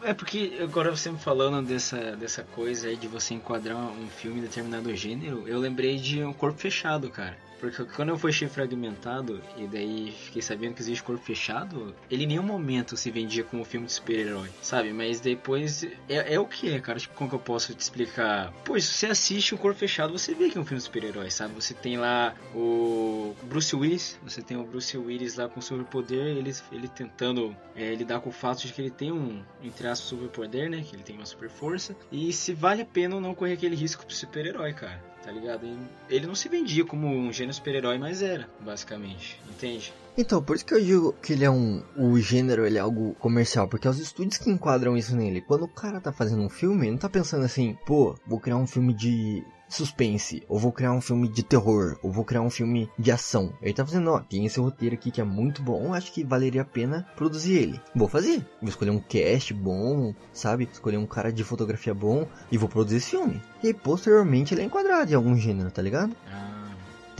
É 0.02 0.14
porque 0.14 0.58
agora 0.62 0.90
você 0.90 1.10
me 1.10 1.18
falando 1.18 1.66
dessa, 1.66 2.16
dessa 2.16 2.42
coisa 2.42 2.88
aí 2.88 2.96
de 2.96 3.06
você 3.06 3.34
enquadrar 3.34 3.76
um 3.76 4.08
filme 4.08 4.38
em 4.38 4.42
determinado 4.42 4.94
gênero, 4.96 5.46
eu 5.46 5.58
lembrei 5.58 5.98
de 5.98 6.24
um 6.24 6.32
corpo 6.32 6.58
fechado, 6.58 7.10
cara. 7.10 7.36
Porque 7.60 7.84
quando 7.84 8.08
eu 8.08 8.18
fui 8.18 8.32
fragmentado 8.32 9.42
e 9.56 9.66
daí 9.66 10.12
fiquei 10.12 10.40
sabendo 10.40 10.74
que 10.74 10.80
existe 10.80 11.02
corpo 11.02 11.22
fechado, 11.22 11.94
ele 12.10 12.24
em 12.24 12.26
nenhum 12.26 12.42
momento 12.42 12.96
se 12.96 13.10
vendia 13.10 13.44
como 13.44 13.62
um 13.62 13.64
filme 13.64 13.86
de 13.86 13.92
super-herói, 13.92 14.48
sabe? 14.62 14.92
Mas 14.92 15.20
depois 15.20 15.84
é, 16.08 16.34
é, 16.34 16.40
o 16.40 16.46
que 16.46 16.72
é, 16.72 16.80
cara? 16.80 16.98
Tipo, 16.98 17.14
como 17.14 17.28
que 17.28 17.36
eu 17.36 17.40
posso 17.40 17.74
te 17.74 17.80
explicar? 17.80 18.52
Pois, 18.64 18.84
você 18.84 19.06
assiste 19.06 19.54
o 19.54 19.58
corpo 19.58 19.78
fechado, 19.78 20.12
você 20.12 20.34
vê 20.34 20.48
que 20.48 20.56
é 20.56 20.60
um 20.60 20.64
filme 20.64 20.78
de 20.78 20.84
super-herói, 20.84 21.30
sabe? 21.30 21.54
Você 21.54 21.74
tem 21.74 21.98
lá 21.98 22.34
o 22.54 23.34
Bruce 23.42 23.76
Willis, 23.76 24.18
você 24.22 24.40
tem 24.40 24.56
o 24.56 24.64
Bruce 24.64 24.96
Willis 24.96 25.36
lá 25.36 25.48
com 25.48 25.60
superpoder, 25.60 26.36
ele, 26.36 26.54
ele 26.72 26.88
tentando 26.88 27.54
é, 27.76 27.94
lidar 27.94 28.20
com 28.20 28.30
o 28.30 28.32
fato 28.32 28.66
de 28.66 28.72
que 28.72 28.80
ele 28.80 28.90
tem 28.90 29.12
um, 29.12 29.42
entre 29.62 29.86
aspas, 29.86 30.08
superpoder, 30.08 30.70
né? 30.70 30.82
Que 30.82 30.96
ele 30.96 31.02
tem 31.02 31.16
uma 31.16 31.26
super 31.26 31.50
força. 31.50 31.94
E 32.10 32.32
se 32.32 32.54
vale 32.54 32.82
a 32.82 32.86
pena 32.86 33.16
ou 33.16 33.20
não 33.20 33.34
correr 33.34 33.52
aquele 33.52 33.76
risco 33.76 34.06
pro 34.06 34.14
super-herói, 34.14 34.72
cara 34.72 35.10
tá 35.22 35.30
ligado? 35.30 35.66
Ele 36.08 36.26
não 36.26 36.34
se 36.34 36.48
vendia 36.48 36.84
como 36.84 37.06
um 37.06 37.32
gênero 37.32 37.54
super-herói, 37.54 37.98
mas 37.98 38.22
era, 38.22 38.48
basicamente, 38.60 39.40
entende? 39.48 39.92
Então, 40.16 40.42
por 40.42 40.56
isso 40.56 40.66
que 40.66 40.74
eu 40.74 40.80
digo 40.80 41.12
que 41.22 41.32
ele 41.32 41.44
é 41.44 41.50
um. 41.50 41.82
O 41.96 42.18
gênero 42.18 42.66
ele 42.66 42.78
é 42.78 42.80
algo 42.80 43.14
comercial, 43.14 43.68
porque 43.68 43.86
é 43.86 43.90
os 43.90 43.98
estúdios 43.98 44.38
que 44.38 44.50
enquadram 44.50 44.96
isso 44.96 45.16
nele. 45.16 45.40
Quando 45.40 45.64
o 45.64 45.68
cara 45.68 46.00
tá 46.00 46.12
fazendo 46.12 46.42
um 46.42 46.48
filme, 46.48 46.84
ele 46.84 46.92
não 46.92 46.98
tá 46.98 47.08
pensando 47.08 47.44
assim, 47.44 47.76
pô, 47.86 48.18
vou 48.26 48.40
criar 48.40 48.56
um 48.56 48.66
filme 48.66 48.92
de 48.92 49.44
suspense, 49.70 50.42
ou 50.48 50.58
vou 50.58 50.72
criar 50.72 50.92
um 50.92 51.00
filme 51.00 51.28
de 51.28 51.42
terror, 51.42 51.98
ou 52.02 52.10
vou 52.10 52.24
criar 52.24 52.42
um 52.42 52.50
filme 52.50 52.88
de 52.98 53.10
ação. 53.10 53.52
Ele 53.62 53.72
tá 53.72 53.84
fazendo, 53.84 54.10
ó, 54.10 54.20
tem 54.20 54.44
esse 54.44 54.60
roteiro 54.60 54.94
aqui 54.94 55.10
que 55.10 55.20
é 55.20 55.24
muito 55.24 55.62
bom, 55.62 55.94
acho 55.94 56.12
que 56.12 56.24
valeria 56.24 56.62
a 56.62 56.64
pena 56.64 57.06
produzir 57.16 57.54
ele. 57.54 57.80
Vou 57.94 58.08
fazer. 58.08 58.44
Vou 58.60 58.68
escolher 58.68 58.90
um 58.90 59.00
cast 59.00 59.54
bom, 59.54 60.14
sabe? 60.32 60.68
Escolher 60.70 60.98
um 60.98 61.06
cara 61.06 61.32
de 61.32 61.44
fotografia 61.44 61.94
bom 61.94 62.26
e 62.50 62.58
vou 62.58 62.68
produzir 62.68 62.96
esse 62.96 63.10
filme. 63.10 63.40
E 63.62 63.68
aí, 63.68 63.74
posteriormente 63.74 64.54
ele 64.54 64.62
é 64.62 64.64
enquadrado 64.64 65.10
em 65.10 65.14
algum 65.14 65.36
gênero, 65.36 65.70
tá 65.70 65.80
ligado? 65.82 66.14
Ah. 66.30 66.50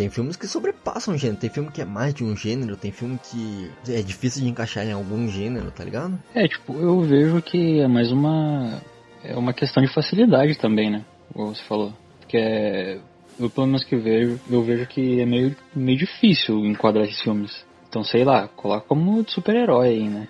Tem 0.01 0.09
filmes 0.09 0.35
que 0.35 0.47
sobrepassam 0.47 1.15
o 1.15 1.19
gênero, 1.19 1.39
tem 1.39 1.51
filme 1.51 1.71
que 1.71 1.83
é 1.83 1.85
mais 1.85 2.15
de 2.15 2.25
um 2.25 2.35
gênero, 2.35 2.75
tem 2.75 2.91
filme 2.91 3.19
que 3.23 3.71
é 3.87 4.01
difícil 4.01 4.43
de 4.43 4.49
encaixar 4.49 4.87
em 4.87 4.93
algum 4.93 5.29
gênero, 5.29 5.71
tá 5.71 5.85
ligado? 5.85 6.19
É, 6.35 6.49
tipo, 6.49 6.73
eu 6.73 7.03
vejo 7.03 7.43
que 7.43 7.81
é 7.81 7.87
mais 7.87 8.11
uma. 8.11 8.81
É 9.23 9.37
uma 9.37 9.53
questão 9.53 9.83
de 9.83 9.93
facilidade 9.93 10.59
também, 10.59 10.91
né? 10.91 11.05
Como 11.35 11.55
você 11.55 11.63
falou. 11.65 11.93
Que 12.31 12.37
é. 12.37 12.99
eu 13.41 13.51
pelo 13.51 13.67
menos 13.67 13.83
que 13.83 13.97
vejo, 13.97 14.39
eu 14.49 14.63
vejo 14.63 14.87
que 14.87 15.21
é 15.21 15.27
meio, 15.27 15.57
meio 15.75 15.99
difícil 15.99 16.65
enquadrar 16.65 17.05
esses 17.05 17.21
filmes. 17.21 17.65
Então, 17.89 18.05
sei 18.05 18.23
lá, 18.23 18.47
coloca 18.47 18.87
como 18.87 19.29
super-herói 19.29 19.89
aí, 19.89 20.09
né? 20.09 20.29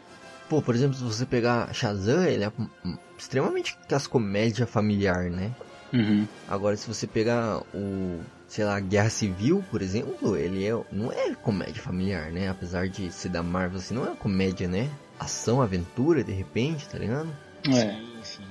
Pô, 0.49 0.63
por 0.63 0.75
exemplo, 0.75 0.97
se 0.97 1.05
você 1.05 1.27
pegar 1.27 1.73
Shazam, 1.75 2.25
ele 2.25 2.43
é 2.45 2.53
extremamente 3.19 3.77
aquelas 3.85 4.07
comédia 4.07 4.67
familiar, 4.67 5.31
né? 5.31 5.53
Uhum. 5.93 6.27
Agora, 6.49 6.75
se 6.75 6.89
você 6.89 7.07
pegar 7.07 7.63
o, 7.75 8.21
sei 8.49 8.65
lá, 8.65 8.81
Guerra 8.81 9.11
Civil, 9.11 9.63
por 9.71 9.83
exemplo, 9.83 10.39
ele 10.39 10.67
é, 10.67 10.73
não 10.91 11.13
é 11.13 11.35
comédia 11.35 11.83
familiar, 11.83 12.33
né? 12.33 12.49
Apesar 12.49 12.89
de 12.89 13.13
ser 13.13 13.29
da 13.29 13.43
Marvel, 13.43 13.79
assim, 13.79 13.95
não 13.95 14.11
é 14.11 14.17
comédia, 14.17 14.67
né? 14.67 14.89
Ação, 15.19 15.61
aventura, 15.61 16.25
de 16.25 16.33
repente, 16.33 16.89
tá 16.89 16.97
ligado? 16.97 17.29
É. 17.69 17.73
Sim, 17.73 18.19
sim. 18.23 18.50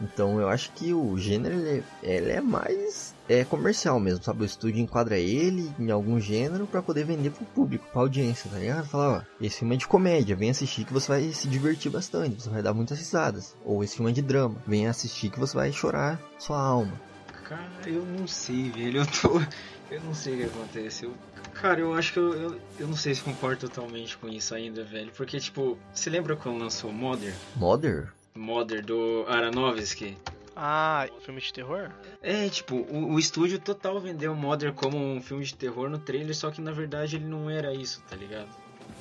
Então 0.00 0.40
eu 0.40 0.48
acho 0.48 0.70
que 0.72 0.94
o 0.94 1.16
gênero 1.18 1.54
ele, 1.56 1.84
é- 2.02 2.14
ele 2.16 2.30
é 2.32 2.40
mais 2.40 3.14
é 3.28 3.44
comercial 3.44 4.00
mesmo, 4.00 4.24
sabe? 4.24 4.42
O 4.42 4.46
estúdio 4.46 4.80
enquadra 4.80 5.16
ele 5.18 5.70
em 5.78 5.90
algum 5.90 6.18
gênero 6.18 6.66
pra 6.66 6.82
poder 6.82 7.04
vender 7.04 7.30
pro 7.30 7.44
público, 7.44 7.86
pra 7.92 8.00
audiência, 8.00 8.50
tá 8.50 8.58
ligado? 8.58 8.88
Falar, 8.88 9.18
ó, 9.18 9.44
esse 9.44 9.58
filme 9.58 9.74
é 9.74 9.78
de 9.78 9.86
comédia, 9.86 10.34
vem 10.34 10.50
assistir 10.50 10.84
que 10.84 10.92
você 10.92 11.06
vai 11.08 11.32
se 11.32 11.46
divertir 11.46 11.90
bastante, 11.92 12.42
você 12.42 12.50
vai 12.50 12.62
dar 12.62 12.74
muitas 12.74 12.98
risadas. 12.98 13.54
Ou 13.64 13.84
esse 13.84 13.96
filme 13.96 14.10
é 14.10 14.14
de 14.14 14.22
drama, 14.22 14.56
vem 14.66 14.86
assistir 14.88 15.30
que 15.30 15.38
você 15.38 15.54
vai 15.56 15.70
chorar 15.72 16.20
sua 16.38 16.58
alma. 16.60 17.00
Cara, 17.44 17.62
eu 17.86 18.04
não 18.04 18.26
sei, 18.26 18.70
velho. 18.70 19.00
Eu 19.02 19.06
tô. 19.06 19.40
Eu 19.90 20.00
não 20.02 20.14
sei 20.14 20.34
o 20.34 20.36
que 20.36 20.44
acontece. 20.44 21.04
Eu, 21.04 21.12
cara, 21.52 21.80
eu 21.80 21.92
acho 21.94 22.12
que 22.12 22.18
eu, 22.20 22.32
eu, 22.32 22.60
eu 22.78 22.86
não 22.86 22.94
sei 22.94 23.12
se 23.12 23.22
concordo 23.22 23.68
totalmente 23.68 24.16
com 24.18 24.28
isso 24.28 24.54
ainda, 24.54 24.84
velho. 24.84 25.10
Porque, 25.16 25.40
tipo, 25.40 25.76
você 25.92 26.08
lembra 26.08 26.36
quando 26.36 26.60
lançou 26.60 26.92
Mother? 26.92 27.34
Mother? 27.56 28.12
Mother 28.34 28.84
do 28.84 29.24
Aronofsky? 29.28 30.16
Ah, 30.56 31.08
filme 31.20 31.40
de 31.40 31.52
terror? 31.52 31.90
É, 32.22 32.48
tipo, 32.48 32.76
o, 32.76 33.14
o 33.14 33.18
estúdio 33.18 33.58
total 33.58 34.00
vendeu 34.00 34.34
Mother 34.34 34.72
como 34.72 34.98
um 34.98 35.20
filme 35.22 35.44
de 35.44 35.54
terror 35.54 35.88
no 35.88 35.98
trailer, 35.98 36.34
só 36.34 36.50
que 36.50 36.60
na 36.60 36.72
verdade 36.72 37.16
ele 37.16 37.24
não 37.24 37.48
era 37.48 37.72
isso, 37.72 38.02
tá 38.08 38.16
ligado? 38.16 38.48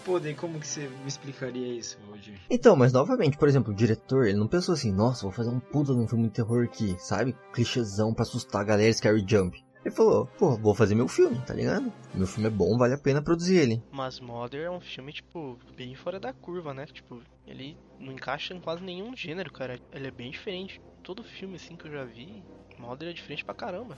Pô, 0.05 0.19
daí 0.19 0.33
como 0.33 0.59
que 0.59 0.67
você 0.67 0.81
me 0.81 1.07
explicaria 1.07 1.73
isso, 1.73 1.97
Valdir? 2.07 2.35
Então, 2.49 2.75
mas 2.75 2.93
novamente, 2.93 3.37
por 3.37 3.47
exemplo, 3.47 3.73
o 3.73 3.75
diretor, 3.75 4.25
ele 4.25 4.37
não 4.37 4.47
pensou 4.47 4.73
assim, 4.73 4.91
nossa, 4.91 5.23
vou 5.23 5.31
fazer 5.31 5.49
um 5.49 5.59
puta 5.59 5.93
de 5.93 5.99
um 5.99 6.07
filme 6.07 6.27
de 6.27 6.33
terror 6.33 6.63
aqui, 6.63 6.95
sabe? 6.97 7.35
Clichêzão 7.51 8.13
pra 8.13 8.23
assustar 8.23 8.61
a 8.61 8.65
galera, 8.65 8.93
scary 8.93 9.25
jump. 9.27 9.61
Ele 9.83 9.95
falou, 9.95 10.25
pô, 10.37 10.57
vou 10.57 10.75
fazer 10.75 10.93
meu 10.93 11.07
filme, 11.07 11.39
tá 11.45 11.53
ligado? 11.53 11.91
Meu 12.13 12.27
filme 12.27 12.47
é 12.47 12.51
bom, 12.51 12.77
vale 12.77 12.93
a 12.93 12.97
pena 12.97 13.21
produzir 13.21 13.57
ele. 13.57 13.83
Mas 13.91 14.19
Mother 14.19 14.65
é 14.65 14.69
um 14.69 14.81
filme, 14.81 15.13
tipo, 15.13 15.57
bem 15.75 15.95
fora 15.95 16.19
da 16.19 16.33
curva, 16.33 16.73
né? 16.73 16.85
Tipo, 16.85 17.21
ele 17.47 17.77
não 17.99 18.11
encaixa 18.11 18.53
em 18.53 18.59
quase 18.59 18.83
nenhum 18.83 19.15
gênero, 19.15 19.51
cara. 19.51 19.79
Ele 19.93 20.07
é 20.07 20.11
bem 20.11 20.31
diferente. 20.31 20.81
Todo 21.01 21.23
filme, 21.23 21.55
assim, 21.55 21.77
que 21.77 21.87
eu 21.87 21.91
já 21.91 22.03
vi, 22.03 22.43
Mother 22.77 23.09
é 23.09 23.13
diferente 23.13 23.45
pra 23.45 23.53
caramba. 23.53 23.97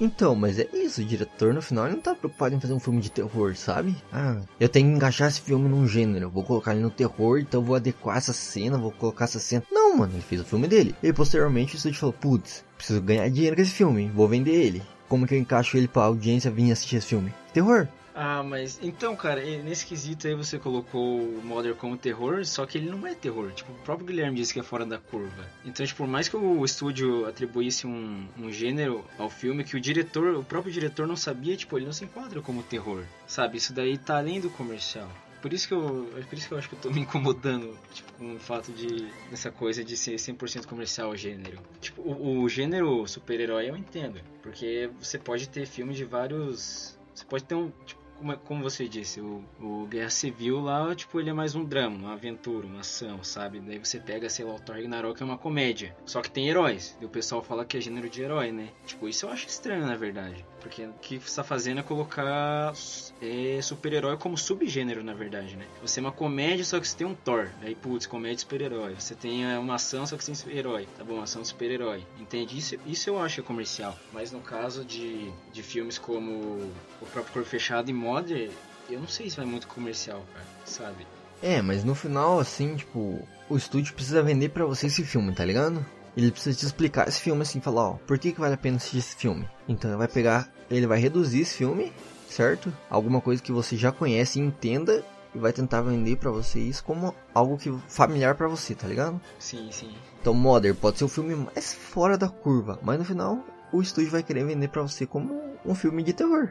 Então, 0.00 0.36
mas 0.36 0.60
é 0.60 0.68
isso, 0.72 1.00
o 1.00 1.04
diretor 1.04 1.52
no 1.52 1.60
final 1.60 1.86
ele 1.86 1.96
não 1.96 2.02
tá 2.02 2.14
preocupado 2.14 2.54
em 2.54 2.60
fazer 2.60 2.72
um 2.72 2.78
filme 2.78 3.00
de 3.00 3.10
terror, 3.10 3.56
sabe? 3.56 3.96
Ah, 4.12 4.40
eu 4.60 4.68
tenho 4.68 4.88
que 4.88 4.96
encaixar 4.96 5.26
esse 5.26 5.40
filme 5.40 5.68
num 5.68 5.88
gênero, 5.88 6.30
vou 6.30 6.44
colocar 6.44 6.72
ele 6.72 6.82
no 6.82 6.90
terror, 6.90 7.40
então 7.40 7.64
vou 7.64 7.74
adequar 7.74 8.16
essa 8.16 8.32
cena, 8.32 8.78
vou 8.78 8.92
colocar 8.92 9.24
essa 9.24 9.40
cena. 9.40 9.64
Não, 9.72 9.96
mano, 9.96 10.12
ele 10.12 10.22
fez 10.22 10.40
o 10.40 10.44
filme 10.44 10.68
dele. 10.68 10.94
E 11.02 11.12
posteriormente 11.12 11.74
o 11.74 11.76
estúdio 11.76 11.98
falou, 11.98 12.12
putz, 12.12 12.64
preciso 12.76 13.02
ganhar 13.02 13.28
dinheiro 13.28 13.56
com 13.56 13.62
esse 13.62 13.72
filme, 13.72 14.08
vou 14.14 14.28
vender 14.28 14.54
ele. 14.54 14.82
Como 15.08 15.26
que 15.26 15.34
eu 15.34 15.38
encaixo 15.38 15.76
ele 15.76 15.88
pra 15.88 16.02
audiência 16.02 16.50
vir 16.50 16.70
assistir 16.70 16.96
esse 16.96 17.08
filme? 17.08 17.32
Terror. 17.52 17.88
Ah, 18.20 18.42
mas 18.42 18.80
então, 18.82 19.14
cara, 19.14 19.40
nesse 19.62 19.86
quesito 19.86 20.26
aí 20.26 20.34
você 20.34 20.58
colocou 20.58 21.20
o 21.20 21.40
Mother 21.44 21.76
como 21.76 21.96
terror, 21.96 22.44
só 22.44 22.66
que 22.66 22.76
ele 22.76 22.90
não 22.90 23.06
é 23.06 23.14
terror. 23.14 23.52
Tipo, 23.52 23.70
o 23.70 23.76
próprio 23.76 24.08
Guilherme 24.08 24.36
disse 24.36 24.52
que 24.52 24.58
é 24.58 24.62
fora 24.64 24.84
da 24.84 24.98
curva. 24.98 25.46
Então, 25.64 25.86
tipo, 25.86 25.98
por 25.98 26.08
mais 26.08 26.28
que 26.28 26.36
o 26.36 26.64
estúdio 26.64 27.26
atribuísse 27.26 27.86
um, 27.86 28.26
um 28.36 28.50
gênero 28.50 29.04
ao 29.16 29.30
filme, 29.30 29.62
que 29.62 29.76
o 29.76 29.80
diretor, 29.80 30.34
o 30.34 30.42
próprio 30.42 30.72
diretor 30.72 31.06
não 31.06 31.14
sabia, 31.14 31.56
tipo, 31.56 31.78
ele 31.78 31.86
não 31.86 31.92
se 31.92 32.06
enquadra 32.06 32.42
como 32.42 32.60
terror. 32.64 33.04
Sabe? 33.24 33.58
Isso 33.58 33.72
daí 33.72 33.96
tá 33.96 34.18
além 34.18 34.40
do 34.40 34.50
comercial. 34.50 35.08
Por 35.40 35.52
isso 35.52 35.68
que 35.68 35.74
eu, 35.74 36.10
é 36.16 36.22
por 36.22 36.36
isso 36.36 36.48
que 36.48 36.54
eu 36.54 36.58
acho 36.58 36.68
que 36.68 36.74
eu 36.74 36.80
tô 36.80 36.90
me 36.90 37.00
incomodando, 37.00 37.76
tipo, 37.92 38.12
com 38.14 38.34
o 38.34 38.38
fato 38.38 38.72
de 38.72 39.08
dessa 39.30 39.50
coisa 39.50 39.84
de 39.84 39.96
ser 39.96 40.16
100% 40.16 40.66
comercial 40.66 41.10
o 41.10 41.16
gênero. 41.16 41.58
Tipo, 41.80 42.02
o, 42.02 42.42
o 42.42 42.48
gênero 42.48 43.06
super-herói 43.06 43.70
eu 43.70 43.76
entendo, 43.76 44.20
porque 44.42 44.90
você 45.00 45.18
pode 45.18 45.48
ter 45.48 45.66
filme 45.66 45.94
de 45.94 46.04
vários, 46.04 46.98
você 47.14 47.24
pode 47.24 47.44
ter 47.44 47.54
um, 47.54 47.70
tipo, 47.86 48.08
como, 48.18 48.36
como 48.38 48.62
você 48.62 48.88
disse, 48.88 49.20
o, 49.20 49.44
o 49.60 49.86
Guerra 49.86 50.10
Civil 50.10 50.60
lá, 50.60 50.94
tipo, 50.94 51.20
ele 51.20 51.30
é 51.30 51.32
mais 51.32 51.54
um 51.54 51.64
drama, 51.64 51.96
uma 51.96 52.12
aventura, 52.12 52.66
uma 52.66 52.80
ação, 52.80 53.22
sabe? 53.22 53.60
Daí 53.60 53.78
você 53.78 54.00
pega, 54.00 54.28
sei 54.28 54.44
lá, 54.44 54.54
o 54.54 54.60
Thor 54.60 54.76
Ragnarok 54.76 55.22
é 55.22 55.24
uma 55.24 55.38
comédia, 55.38 55.96
só 56.04 56.20
que 56.20 56.30
tem 56.30 56.48
heróis. 56.48 56.96
E 57.00 57.04
o 57.04 57.08
pessoal 57.08 57.42
fala 57.42 57.64
que 57.64 57.76
é 57.76 57.80
gênero 57.80 58.10
de 58.10 58.22
herói, 58.22 58.50
né? 58.50 58.70
Tipo, 58.86 59.08
isso 59.08 59.26
eu 59.26 59.30
acho 59.30 59.46
estranho, 59.46 59.86
na 59.86 59.96
verdade. 59.96 60.44
Porque 60.60 60.84
o 60.84 60.92
que 61.00 61.18
você 61.18 61.36
tá 61.36 61.44
fazendo 61.44 61.80
é 61.80 61.82
colocar 61.82 62.72
é, 63.20 63.60
super-herói 63.62 64.16
como 64.16 64.36
subgênero, 64.36 65.02
na 65.02 65.14
verdade, 65.14 65.56
né? 65.56 65.66
Você 65.82 66.00
é 66.00 66.02
uma 66.02 66.12
comédia, 66.12 66.64
só 66.64 66.78
que 66.80 66.88
você 66.88 66.96
tem 66.96 67.06
um 67.06 67.14
Thor. 67.14 67.48
Aí, 67.62 67.74
putz, 67.74 68.06
comédia 68.06 68.38
super-herói. 68.38 68.94
Você 68.98 69.14
tem 69.14 69.44
é, 69.44 69.58
uma 69.58 69.76
ação, 69.76 70.06
só 70.06 70.16
que 70.16 70.24
sem 70.24 70.34
super-herói. 70.34 70.88
Tá 70.96 71.04
bom, 71.04 71.20
ação 71.20 71.44
super-herói. 71.44 72.04
Entende? 72.18 72.58
Isso, 72.58 72.76
isso 72.86 73.10
eu 73.10 73.20
acho 73.20 73.36
que 73.36 73.40
é 73.40 73.44
comercial. 73.44 73.96
Mas 74.12 74.32
no 74.32 74.40
caso 74.40 74.84
de, 74.84 75.30
de 75.52 75.62
filmes 75.62 75.98
como 75.98 76.72
o 77.00 77.06
próprio 77.12 77.32
Corpo 77.32 77.48
Fechado 77.48 77.90
e 77.90 77.94
Mother, 77.94 78.50
eu 78.90 79.00
não 79.00 79.08
sei 79.08 79.28
se 79.30 79.36
vai 79.36 79.46
muito 79.46 79.66
comercial, 79.68 80.24
cara, 80.32 80.46
sabe? 80.64 81.06
É, 81.42 81.62
mas 81.62 81.84
no 81.84 81.94
final, 81.94 82.40
assim, 82.40 82.74
tipo, 82.74 83.26
o 83.48 83.56
estúdio 83.56 83.94
precisa 83.94 84.22
vender 84.22 84.48
pra 84.48 84.64
você 84.64 84.86
esse 84.86 85.04
filme, 85.04 85.32
tá 85.32 85.44
ligado? 85.44 85.84
Ele 86.18 86.32
precisa 86.32 86.58
te 86.58 86.66
explicar 86.66 87.06
esse 87.06 87.20
filme 87.20 87.42
assim, 87.42 87.60
falar, 87.60 87.90
ó, 87.90 87.92
por 88.04 88.18
que, 88.18 88.32
que 88.32 88.40
vale 88.40 88.54
a 88.54 88.58
pena 88.58 88.76
assistir 88.76 88.98
esse 88.98 89.14
filme? 89.14 89.48
Então 89.68 89.88
ele 89.88 89.98
vai 89.98 90.08
pegar, 90.08 90.52
ele 90.68 90.84
vai 90.84 90.98
reduzir 90.98 91.42
esse 91.42 91.54
filme, 91.54 91.92
certo? 92.28 92.76
Alguma 92.90 93.20
coisa 93.20 93.40
que 93.40 93.52
você 93.52 93.76
já 93.76 93.92
conhece 93.92 94.40
e 94.40 94.42
entenda 94.42 95.04
e 95.32 95.38
vai 95.38 95.52
tentar 95.52 95.80
vender 95.80 96.16
pra 96.16 96.32
você 96.32 96.58
isso 96.58 96.82
como 96.82 97.14
algo 97.32 97.56
que 97.56 97.72
familiar 97.86 98.34
pra 98.34 98.48
você, 98.48 98.74
tá 98.74 98.88
ligado? 98.88 99.20
Sim, 99.38 99.68
sim. 99.70 99.94
Então 100.20 100.34
Mother 100.34 100.74
pode 100.74 100.98
ser 100.98 101.04
o 101.04 101.08
filme 101.08 101.36
mais 101.36 101.72
fora 101.72 102.18
da 102.18 102.28
curva, 102.28 102.80
mas 102.82 102.98
no 102.98 103.04
final 103.04 103.38
o 103.72 103.80
estúdio 103.80 104.10
vai 104.10 104.24
querer 104.24 104.44
vender 104.44 104.70
pra 104.70 104.82
você 104.82 105.06
como 105.06 105.40
um 105.64 105.72
filme 105.72 106.02
de 106.02 106.12
terror. 106.12 106.50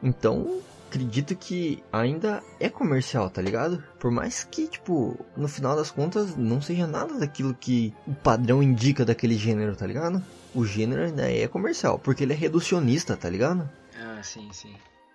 Então, 0.00 0.60
acredito 0.88 1.36
que 1.36 1.82
ainda 1.92 2.42
é 2.58 2.68
comercial, 2.68 3.28
tá 3.28 3.42
ligado? 3.42 3.82
Por 4.00 4.10
mais 4.10 4.44
que, 4.44 4.66
tipo, 4.66 5.16
no 5.36 5.46
final 5.46 5.76
das 5.76 5.90
contas 5.90 6.34
não 6.34 6.60
seja 6.60 6.86
nada 6.86 7.18
daquilo 7.18 7.54
que 7.54 7.94
o 8.06 8.14
padrão 8.14 8.62
indica 8.62 9.04
daquele 9.04 9.36
gênero, 9.36 9.76
tá 9.76 9.86
ligado? 9.86 10.22
O 10.54 10.64
gênero 10.64 11.02
ainda 11.04 11.30
é 11.30 11.46
comercial, 11.46 11.98
porque 11.98 12.24
ele 12.24 12.32
é 12.32 12.36
reducionista, 12.36 13.16
tá 13.16 13.28
ligado? 13.28 13.68
Ah, 14.00 14.22
sim, 14.22 14.48
sim. 14.50 14.72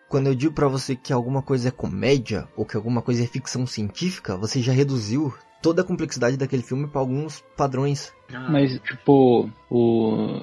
Quando 0.08 0.28
eu 0.28 0.36
digo 0.36 0.54
pra 0.54 0.68
você 0.68 0.96
que 0.96 1.12
alguma 1.12 1.42
coisa 1.42 1.70
é 1.70 1.72
comédia 1.72 2.48
ou 2.56 2.66
que 2.66 2.78
alguma 2.78 3.02
coisa 3.02 3.24
é 3.24 3.28
ficção 3.28 3.66
científica, 3.66 4.38
você 4.38 4.62
já 4.62 4.72
reduziu 4.72 5.34
toda 5.60 5.82
a 5.82 5.86
complexidade 5.86 6.38
daquele 6.38 6.62
filme 6.62 6.88
pra 6.88 7.00
alguns 7.00 7.44
padrões. 7.58 8.14
Ah, 8.32 8.48
Mas, 8.52 8.80
tipo, 8.82 9.50
o... 9.72 10.42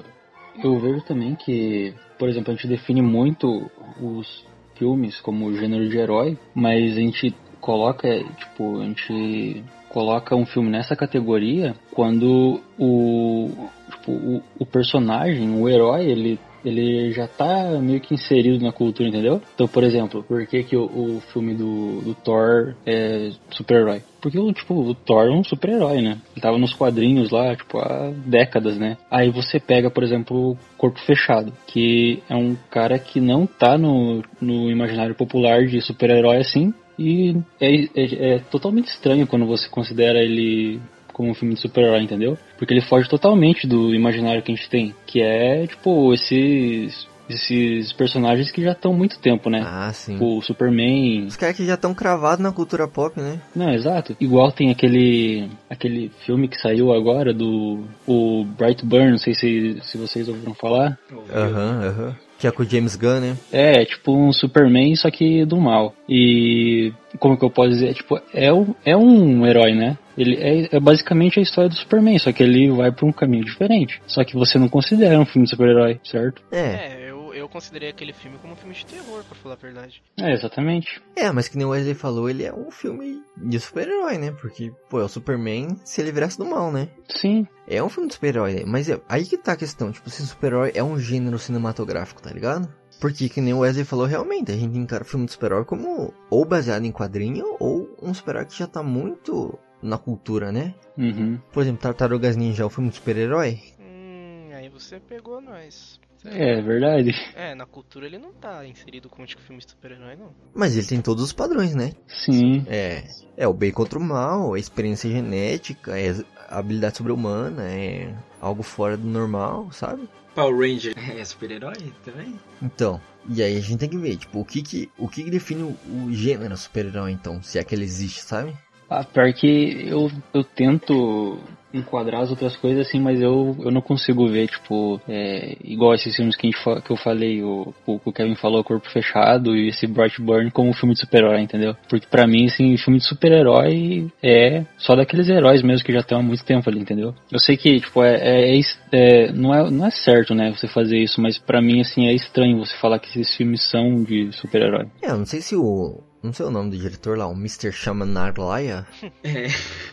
eu 0.61 0.77
vejo 0.79 1.01
também 1.05 1.35
que, 1.35 1.93
por 2.19 2.27
exemplo, 2.27 2.51
a 2.51 2.55
gente 2.55 2.67
define 2.67 3.01
muito 3.01 3.71
os 4.01 4.45
filmes 4.81 5.21
como 5.21 5.53
gênero 5.53 5.87
de 5.87 5.95
herói, 5.95 6.35
mas 6.55 6.97
a 6.97 6.99
gente 6.99 7.35
coloca, 7.59 8.07
tipo, 8.39 8.81
a 8.81 8.85
gente 8.85 9.63
coloca 9.89 10.35
um 10.35 10.43
filme 10.43 10.71
nessa 10.71 10.95
categoria 10.95 11.75
quando 11.91 12.59
o, 12.79 13.69
tipo, 13.91 14.11
o, 14.11 14.41
o 14.57 14.65
personagem, 14.65 15.61
o 15.61 15.69
herói, 15.69 16.05
ele 16.05 16.39
ele 16.63 17.11
já 17.11 17.27
tá 17.27 17.79
meio 17.81 17.99
que 17.99 18.13
inserido 18.13 18.63
na 18.63 18.71
cultura, 18.71 19.09
entendeu? 19.09 19.41
Então, 19.53 19.67
por 19.67 19.83
exemplo, 19.83 20.23
por 20.23 20.45
que, 20.45 20.63
que 20.63 20.75
o, 20.75 20.83
o 20.83 21.21
filme 21.33 21.53
do, 21.53 22.01
do 22.01 22.15
Thor 22.15 22.75
é 22.85 23.31
super-herói? 23.51 24.01
Porque, 24.21 24.37
tipo, 24.53 24.75
o 24.75 24.93
Thor 24.93 25.25
é 25.25 25.31
um 25.31 25.43
super-herói, 25.43 26.01
né? 26.01 26.19
Ele 26.33 26.41
tava 26.41 26.57
nos 26.57 26.73
quadrinhos 26.73 27.31
lá, 27.31 27.55
tipo, 27.55 27.79
há 27.79 28.11
décadas, 28.25 28.77
né? 28.77 28.97
Aí 29.09 29.31
você 29.31 29.59
pega, 29.59 29.89
por 29.89 30.03
exemplo, 30.03 30.51
o 30.51 30.57
Corpo 30.77 30.99
Fechado, 30.99 31.51
que 31.65 32.21
é 32.29 32.35
um 32.35 32.55
cara 32.69 32.99
que 32.99 33.19
não 33.19 33.47
tá 33.47 33.77
no, 33.77 34.21
no 34.39 34.69
imaginário 34.69 35.15
popular 35.15 35.65
de 35.65 35.81
super-herói 35.81 36.37
assim, 36.37 36.71
e 36.99 37.35
é, 37.59 37.85
é, 37.95 38.35
é 38.35 38.39
totalmente 38.39 38.87
estranho 38.87 39.25
quando 39.25 39.47
você 39.47 39.67
considera 39.67 40.19
ele 40.19 40.79
como 41.21 41.31
um 41.31 41.35
filme 41.35 41.53
de 41.55 41.61
super-herói, 41.61 42.01
entendeu? 42.03 42.37
Porque 42.57 42.73
ele 42.73 42.81
foge 42.81 43.07
totalmente 43.07 43.67
do 43.67 43.93
imaginário 43.93 44.41
que 44.41 44.51
a 44.51 44.55
gente 44.55 44.69
tem, 44.69 44.93
que 45.05 45.21
é, 45.21 45.65
tipo, 45.67 46.13
esses 46.13 47.09
esses 47.29 47.93
personagens 47.93 48.51
que 48.51 48.61
já 48.61 48.73
estão 48.73 48.91
há 48.91 48.97
muito 48.97 49.17
tempo, 49.19 49.49
né? 49.49 49.61
Ah, 49.65 49.89
sim. 49.93 50.17
O 50.19 50.41
Superman. 50.41 51.27
Os 51.27 51.37
caras 51.37 51.55
que 51.55 51.65
já 51.65 51.75
estão 51.75 51.93
cravados 51.93 52.43
na 52.43 52.51
cultura 52.51 52.89
pop, 52.89 53.17
né? 53.21 53.39
Não, 53.55 53.69
exato. 53.73 54.17
Igual 54.19 54.51
tem 54.51 54.69
aquele 54.69 55.47
aquele 55.69 56.11
filme 56.25 56.49
que 56.49 56.59
saiu 56.59 56.91
agora 56.91 57.33
do 57.33 57.85
o 58.05 58.43
Brightburn, 58.57 59.11
não 59.11 59.17
sei 59.17 59.33
se, 59.33 59.77
se 59.81 59.97
vocês 59.97 60.27
ouviram 60.27 60.53
falar. 60.53 60.97
Aham, 61.33 61.81
aham. 61.87 62.15
Que 62.37 62.47
é 62.47 62.51
com 62.51 62.63
o 62.63 62.65
James 62.69 62.95
Gunn, 62.97 63.19
né? 63.21 63.37
É, 63.51 63.85
tipo 63.85 64.11
um 64.13 64.33
Superman, 64.33 64.93
só 64.95 65.09
que 65.11 65.45
do 65.45 65.55
mal. 65.57 65.93
E 66.09 66.91
como 67.19 67.37
que 67.37 67.45
eu 67.45 67.49
posso 67.51 67.69
dizer? 67.69 67.93
Tipo, 67.93 68.19
é, 68.33 68.51
um- 68.51 68.73
é 68.83 68.97
um 68.97 69.45
herói, 69.45 69.73
né? 69.73 69.95
Ele 70.21 70.35
é, 70.37 70.75
é 70.75 70.79
basicamente 70.79 71.39
a 71.39 71.43
história 71.43 71.69
do 71.69 71.75
Superman, 71.75 72.19
só 72.19 72.31
que 72.31 72.43
ele 72.43 72.71
vai 72.71 72.91
pra 72.91 73.05
um 73.05 73.11
caminho 73.11 73.45
diferente. 73.45 74.01
Só 74.05 74.23
que 74.23 74.35
você 74.35 74.59
não 74.59 74.69
considera 74.69 75.19
um 75.19 75.25
filme 75.25 75.45
de 75.45 75.51
super-herói, 75.51 75.99
certo? 76.03 76.43
É. 76.51 76.59
É, 76.59 77.09
eu, 77.09 77.21
considerei 77.51 77.89
aquele 77.89 78.13
filme 78.13 78.37
como 78.39 78.53
um 78.53 78.55
filme 78.55 78.73
de 78.73 78.85
terror, 78.85 79.23
pra 79.23 79.35
falar 79.35 79.55
a 79.55 79.57
verdade. 79.57 80.01
É, 80.17 80.31
exatamente. 80.31 81.01
É, 81.15 81.31
mas 81.31 81.47
que 81.47 81.57
nem 81.57 81.67
o 81.67 81.71
Wesley 81.71 81.93
falou, 81.93 82.29
ele 82.29 82.43
é 82.43 82.53
um 82.53 82.71
filme 82.71 83.21
de 83.37 83.59
super-herói, 83.59 84.17
né? 84.17 84.31
Porque, 84.31 84.71
pô, 84.89 84.99
é 84.99 85.03
o 85.03 85.09
Superman 85.09 85.75
se 85.83 86.01
ele 86.01 86.11
virasse 86.11 86.37
do 86.37 86.45
mal, 86.45 86.71
né? 86.71 86.89
Sim. 87.09 87.45
É 87.67 87.83
um 87.83 87.89
filme 87.89 88.07
de 88.07 88.15
super-herói, 88.15 88.53
né? 88.53 88.63
Mas 88.65 88.89
é, 88.89 88.99
aí 89.07 89.25
que 89.25 89.37
tá 89.37 89.51
a 89.51 89.57
questão, 89.57 89.91
tipo, 89.91 90.09
se 90.09 90.25
super-herói 90.25 90.71
é 90.73 90.83
um 90.83 90.97
gênero 90.97 91.37
cinematográfico, 91.37 92.21
tá 92.21 92.31
ligado? 92.31 92.73
Porque, 92.99 93.29
que 93.29 93.41
nem 93.41 93.53
o 93.53 93.59
Wesley 93.59 93.85
falou, 93.85 94.05
realmente, 94.05 94.51
a 94.51 94.55
gente 94.55 94.77
encara 94.77 95.03
filme 95.03 95.25
de 95.25 95.33
super-herói 95.33 95.65
como 95.65 96.13
ou 96.29 96.45
baseado 96.45 96.85
em 96.85 96.91
quadrinho, 96.91 97.57
ou 97.59 97.89
um 98.01 98.13
super-herói 98.13 98.45
que 98.45 98.57
já 98.57 98.67
tá 98.67 98.81
muito 98.81 99.57
na 99.81 99.97
cultura, 99.97 100.51
né? 100.51 100.73
Uhum. 100.97 101.39
Por 101.51 101.63
exemplo, 101.63 101.81
Tartarugas 101.81 102.35
Ninja 102.35 102.63
é 102.63 102.65
um 102.65 102.69
filme 102.69 102.89
de 102.89 102.95
super-herói? 102.95 103.59
Hum, 103.79 104.49
aí 104.53 104.69
você 104.69 104.99
pegou 104.99 105.41
nós. 105.41 105.99
É 106.23 106.61
verdade. 106.61 107.11
É, 107.35 107.55
na 107.55 107.65
cultura 107.65 108.05
ele 108.05 108.19
não 108.19 108.31
tá 108.31 108.65
inserido 108.65 109.09
como 109.09 109.25
tipo 109.25 109.41
filme 109.41 109.59
de 109.59 109.69
super-herói, 109.69 110.15
não. 110.15 110.31
Mas 110.53 110.77
ele 110.77 110.85
tem 110.85 111.01
todos 111.01 111.23
os 111.23 111.33
padrões, 111.33 111.73
né? 111.73 111.93
Sim. 112.07 112.63
É, 112.67 113.03
é 113.35 113.47
o 113.47 113.53
bem 113.53 113.71
contra 113.71 113.97
o 113.97 114.01
mal, 114.01 114.55
é 114.55 114.59
experiência 114.59 115.09
genética, 115.09 115.99
é 115.99 116.13
habilidade 116.47 116.97
sobre-humana, 116.97 117.63
é 117.63 118.13
algo 118.39 118.61
fora 118.61 118.95
do 118.95 119.07
normal, 119.07 119.71
sabe? 119.71 120.07
Power 120.35 120.55
Ranger 120.55 120.93
é 121.17 121.25
super-herói 121.25 121.91
também? 122.05 122.39
Então, 122.61 123.01
e 123.27 123.41
aí 123.41 123.57
a 123.57 123.61
gente 123.61 123.79
tem 123.79 123.89
que 123.89 123.97
ver, 123.97 124.17
tipo, 124.17 124.39
o 124.39 124.45
que 124.45 124.61
que, 124.61 124.89
o 124.97 125.07
que, 125.07 125.23
que 125.23 125.31
define 125.31 125.63
o, 125.63 126.05
o 126.05 126.13
gênero 126.13 126.55
super-herói, 126.55 127.11
então, 127.11 127.41
se 127.41 127.57
é 127.57 127.63
que 127.63 127.73
ele 127.73 127.83
existe, 127.83 128.21
sabe? 128.21 128.53
Ah, 128.91 129.05
pior 129.05 129.31
que 129.31 129.87
eu, 129.87 130.11
eu 130.33 130.43
tento 130.43 131.39
enquadrar 131.73 132.23
as 132.23 132.29
outras 132.29 132.57
coisas 132.57 132.85
assim, 132.85 132.99
mas 132.99 133.21
eu, 133.21 133.55
eu 133.59 133.71
não 133.71 133.79
consigo 133.79 134.27
ver, 134.27 134.47
tipo, 134.47 134.99
é, 135.07 135.55
igual 135.63 135.93
esses 135.93 136.13
filmes 136.13 136.35
que, 136.35 136.49
a 136.49 136.81
que 136.81 136.91
eu 136.91 136.97
falei, 136.97 137.41
o, 137.41 137.73
o, 137.85 138.11
Kevin 138.11 138.35
falou, 138.35 138.61
Corpo 138.65 138.89
Fechado 138.89 139.55
e 139.55 139.69
esse 139.69 139.87
Brightburn 139.87 140.51
como 140.51 140.73
filme 140.73 140.93
de 140.93 140.99
super-herói, 140.99 141.39
entendeu? 141.39 141.73
Porque 141.89 142.05
pra 142.05 142.27
mim, 142.27 142.47
assim, 142.47 142.75
filme 142.75 142.99
de 142.99 143.05
super-herói 143.05 144.11
é 144.21 144.65
só 144.77 144.93
daqueles 144.93 145.29
heróis 145.29 145.63
mesmo 145.63 145.85
que 145.85 145.93
já 145.93 145.99
estão 145.99 146.19
há 146.19 146.21
muito 146.23 146.43
tempo 146.43 146.69
ali, 146.69 146.81
entendeu? 146.81 147.15
Eu 147.31 147.39
sei 147.39 147.55
que, 147.55 147.79
tipo, 147.79 148.03
é, 148.03 148.15
é, 148.15 148.59
é 148.59 148.61
é- 148.91 149.31
não, 149.31 149.53
é, 149.53 149.71
não 149.71 149.85
é 149.85 149.91
certo, 149.91 150.35
né, 150.35 150.51
você 150.51 150.67
fazer 150.67 150.97
isso, 150.97 151.21
mas 151.21 151.37
pra 151.37 151.61
mim, 151.61 151.79
assim, 151.79 152.07
é 152.07 152.13
estranho 152.13 152.59
você 152.59 152.75
falar 152.75 152.99
que 152.99 153.07
esses 153.07 153.33
filmes 153.37 153.61
são 153.69 154.03
de 154.03 154.31
super-herói. 154.33 154.87
É, 155.01 155.11
eu 155.11 155.17
não 155.17 155.25
sei 155.25 155.39
se 155.39 155.55
o, 155.55 156.01
não 156.23 156.31
sei 156.33 156.45
o 156.45 156.51
nome 156.51 156.71
do 156.71 156.77
diretor 156.77 157.17
lá, 157.17 157.27
o 157.27 157.33
Mr. 157.33 157.71
Shamanarlaya, 157.71 158.85
É. 159.23 159.47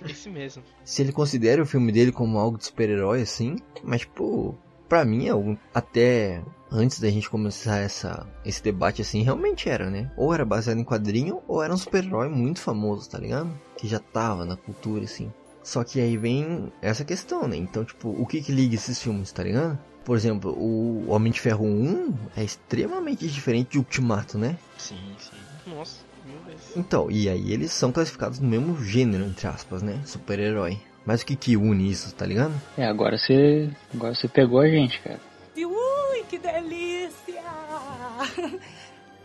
Esse 0.09 0.29
mesmo. 0.29 0.62
se 0.85 1.03
ele 1.03 1.12
considera 1.12 1.62
o 1.62 1.67
filme 1.67 1.93
dele 1.93 2.12
como 2.12 2.38
algo 2.38 2.59
de 2.59 2.64
super-herói, 2.67 3.23
assim, 3.23 3.57
mas, 3.83 4.01
tipo, 4.03 4.57
pra 4.88 5.05
mim, 5.05 5.27
é 5.27 5.31
algo- 5.31 5.59
até 5.75 6.43
antes 6.71 7.01
da 7.01 7.09
gente 7.11 7.31
começar 7.31 7.79
essa, 7.79 8.27
esse 8.45 8.62
debate, 8.62 9.01
assim, 9.03 9.23
realmente 9.23 9.69
era, 9.69 9.88
né? 9.91 10.11
Ou 10.17 10.33
era 10.35 10.45
baseado 10.45 10.79
em 10.79 10.85
quadrinho, 10.85 11.41
ou 11.49 11.62
era 11.62 11.73
um 11.73 11.79
super-herói 11.79 12.29
muito 12.29 12.61
famoso, 12.61 13.09
tá 13.09 13.19
ligado? 13.19 13.51
Que 13.79 13.88
já 13.88 13.99
tava 13.99 14.45
na 14.45 14.57
cultura, 14.57 15.05
assim. 15.05 15.33
Só 15.62 15.85
que 15.85 16.01
aí 16.01 16.17
vem 16.17 16.73
essa 16.81 17.05
questão, 17.05 17.47
né? 17.47 17.57
Então, 17.57 17.85
tipo, 17.85 18.09
o 18.11 18.27
que 18.27 18.41
que 18.43 18.53
liga 18.53 18.75
esses 18.75 19.03
filmes, 19.03 19.31
tá 19.33 19.43
ligado? 19.43 19.79
Por 20.05 20.17
exemplo, 20.17 20.53
o 20.59 21.05
Homem 21.11 21.31
de 21.31 21.41
Ferro 21.41 21.67
1 21.67 22.14
é 22.37 22.43
extremamente 22.43 23.27
diferente 23.29 23.73
de 23.73 23.79
Ultimato, 23.79 24.38
né? 24.38 24.57
Sim, 24.79 24.97
sim. 25.19 25.37
Nossa. 25.75 26.08
Então, 26.79 27.11
e 27.11 27.29
aí 27.29 27.53
eles 27.53 27.73
são 27.73 27.91
classificados 27.91 28.38
no 28.38 28.49
mesmo 28.49 28.81
gênero, 28.83 29.25
entre 29.25 29.49
aspas, 29.49 29.83
né? 29.83 30.01
Super-herói. 30.07 30.79
Mas 31.05 31.23
o 31.23 31.27
que 31.27 31.35
que 31.35 31.57
une 31.57 31.91
isso, 31.91 32.14
tá 32.14 32.25
ligado? 32.25 32.55
É, 32.77 32.87
agora 32.87 33.19
você, 33.19 33.69
agora 33.93 34.14
você 34.14 34.29
pegou 34.29 34.61
a 34.61 34.69
gente, 34.69 35.01
cara. 35.01 35.19
Ui, 35.57 36.23
que 36.29 36.38
delícia! 36.38 37.43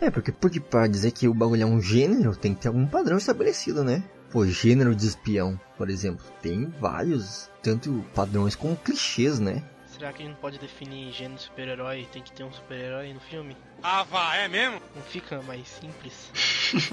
É, 0.02 0.12
porque, 0.12 0.34
porque 0.34 0.60
pra 0.60 0.86
dizer 0.86 1.12
que 1.12 1.30
o 1.30 1.34
bagulho 1.34 1.63
é 1.63 1.66
um 1.66 1.80
gênero, 1.80 2.36
tem 2.36 2.54
que 2.54 2.62
ter 2.62 2.68
algum 2.68 2.86
padrão 2.86 3.18
estabelecido, 3.18 3.86
né? 3.86 4.04
Pô, 4.32 4.46
gênero 4.46 4.94
de 4.94 5.08
espião, 5.08 5.58
por 5.78 5.89
exemplo, 5.89 6.26
tem 6.42 6.66
vários, 6.82 7.50
tanto 7.62 8.04
padrões 8.13 8.54
como 8.56 8.76
clichês, 8.76 9.39
né? 9.39 9.63
Será 10.04 10.12
que 10.12 10.22
a 10.22 10.26
gente 10.26 10.34
não 10.36 10.42
pode 10.42 10.60
definir 10.60 11.13
gênero 11.13 11.36
de 11.36 11.44
super-herói? 11.44 12.06
Tem 12.12 12.22
que 12.22 12.30
ter 12.34 12.44
um 12.44 12.52
super-herói 12.52 13.13
no 13.13 13.22
filme? 13.22 13.56
Ah, 13.82 14.04
vá, 14.04 14.36
é 14.36 14.50
mesmo? 14.50 14.82
Não 14.94 15.02
fica 15.02 15.42
mais 15.44 15.66
simples? 15.66 16.30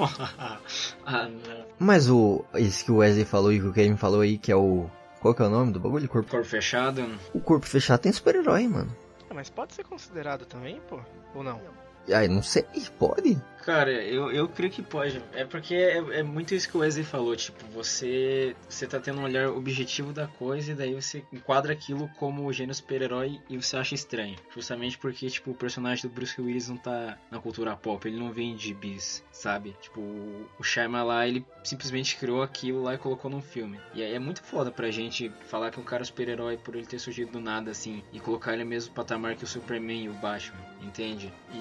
ah, 1.05 1.29
não. 1.29 1.66
Mas 1.77 2.09
o, 2.09 2.44
esse 2.55 2.85
que 2.85 2.92
o 2.92 2.99
Wesley 2.99 3.25
falou 3.25 3.53
e 3.53 3.59
que 3.59 3.66
o 3.66 3.73
Kevin 3.73 3.96
falou 3.96 4.20
aí, 4.20 4.38
que 4.38 4.53
é 4.53 4.55
o... 4.55 4.88
Qual 5.18 5.35
que 5.35 5.42
é 5.42 5.46
o 5.46 5.51
nome 5.51 5.73
do 5.73 5.81
bagulho? 5.81 6.09
Corpo, 6.09 6.31
Corpo 6.31 6.46
fechado. 6.46 7.05
o 7.35 7.40
corpo 7.40 7.66
fechado 7.66 7.99
tem 7.99 8.12
super-herói, 8.12 8.68
mano. 8.68 8.96
Ah, 9.29 9.35
mas 9.35 9.51
pode 9.51 9.75
ser 9.75 9.83
considerado 9.83 10.46
também, 10.46 10.81
pô? 10.88 11.01
Ou 11.35 11.42
não? 11.42 11.61
Ai, 12.09 12.29
não 12.29 12.43
sei, 12.43 12.65
pode? 12.99 13.41
Cara, 13.63 13.93
eu, 13.93 14.33
eu 14.33 14.49
creio 14.49 14.73
que 14.73 14.83
pode. 14.83 15.23
É 15.33 15.45
porque 15.45 15.75
é, 15.75 15.99
é 16.21 16.23
muito 16.23 16.55
isso 16.55 16.69
que 16.69 16.77
o 16.77 16.81
Wesley 16.81 17.05
falou. 17.05 17.37
Tipo, 17.37 17.65
você, 17.67 18.57
você 18.69 18.87
tá 18.87 18.99
tendo 18.99 19.21
um 19.21 19.25
olhar 19.25 19.51
objetivo 19.51 20.13
da 20.13 20.27
coisa 20.27 20.73
e 20.73 20.75
daí 20.75 20.95
você 20.95 21.23
enquadra 21.33 21.73
aquilo 21.73 22.09
como 22.19 22.47
o 22.47 22.53
gênero 22.53 22.75
super-herói 22.75 23.39
e 23.49 23.57
você 23.57 23.77
acha 23.77 23.95
estranho. 23.95 24.37
Justamente 24.55 24.97
porque, 24.97 25.29
tipo, 25.29 25.51
o 25.51 25.55
personagem 25.55 26.09
do 26.09 26.15
Bruce 26.15 26.41
Willis 26.41 26.69
não 26.69 26.77
tá 26.79 27.19
na 27.31 27.39
cultura 27.39 27.77
pop. 27.77 28.09
Ele 28.09 28.19
não 28.19 28.33
vem 28.33 28.57
de 28.57 28.73
bis, 28.73 29.23
sabe? 29.31 29.77
Tipo, 29.81 30.01
o 30.01 30.63
Shyamalan 30.63 31.05
lá, 31.05 31.27
ele 31.27 31.45
simplesmente 31.63 32.17
criou 32.17 32.43
aquilo 32.43 32.83
lá 32.83 32.95
e 32.95 32.99
colocou 32.99 33.31
num 33.31 33.43
filme. 33.43 33.81
E 33.95 34.03
aí 34.03 34.15
é 34.15 34.19
muito 34.19 34.43
foda 34.43 34.71
pra 34.71 34.91
gente 34.91 35.31
falar 35.47 35.71
que 35.71 35.81
um 35.81 35.85
cara 35.85 36.03
é 36.03 36.05
super-herói 36.05 36.57
por 36.57 36.75
ele 36.75 36.87
ter 36.87 36.99
surgido 36.99 37.33
do 37.33 37.41
nada, 37.41 37.71
assim. 37.71 38.03
E 38.13 38.21
colocar 38.21 38.55
ele 38.55 38.65
no 38.65 38.71
mesmo 38.71 38.95
patamar 38.95 39.37
que 39.37 39.45
o 39.45 39.47
Superman 39.47 40.05
e 40.05 40.09
o 40.09 40.15
Batman, 40.15 40.61
entende? 40.83 41.33
E, 41.53 41.59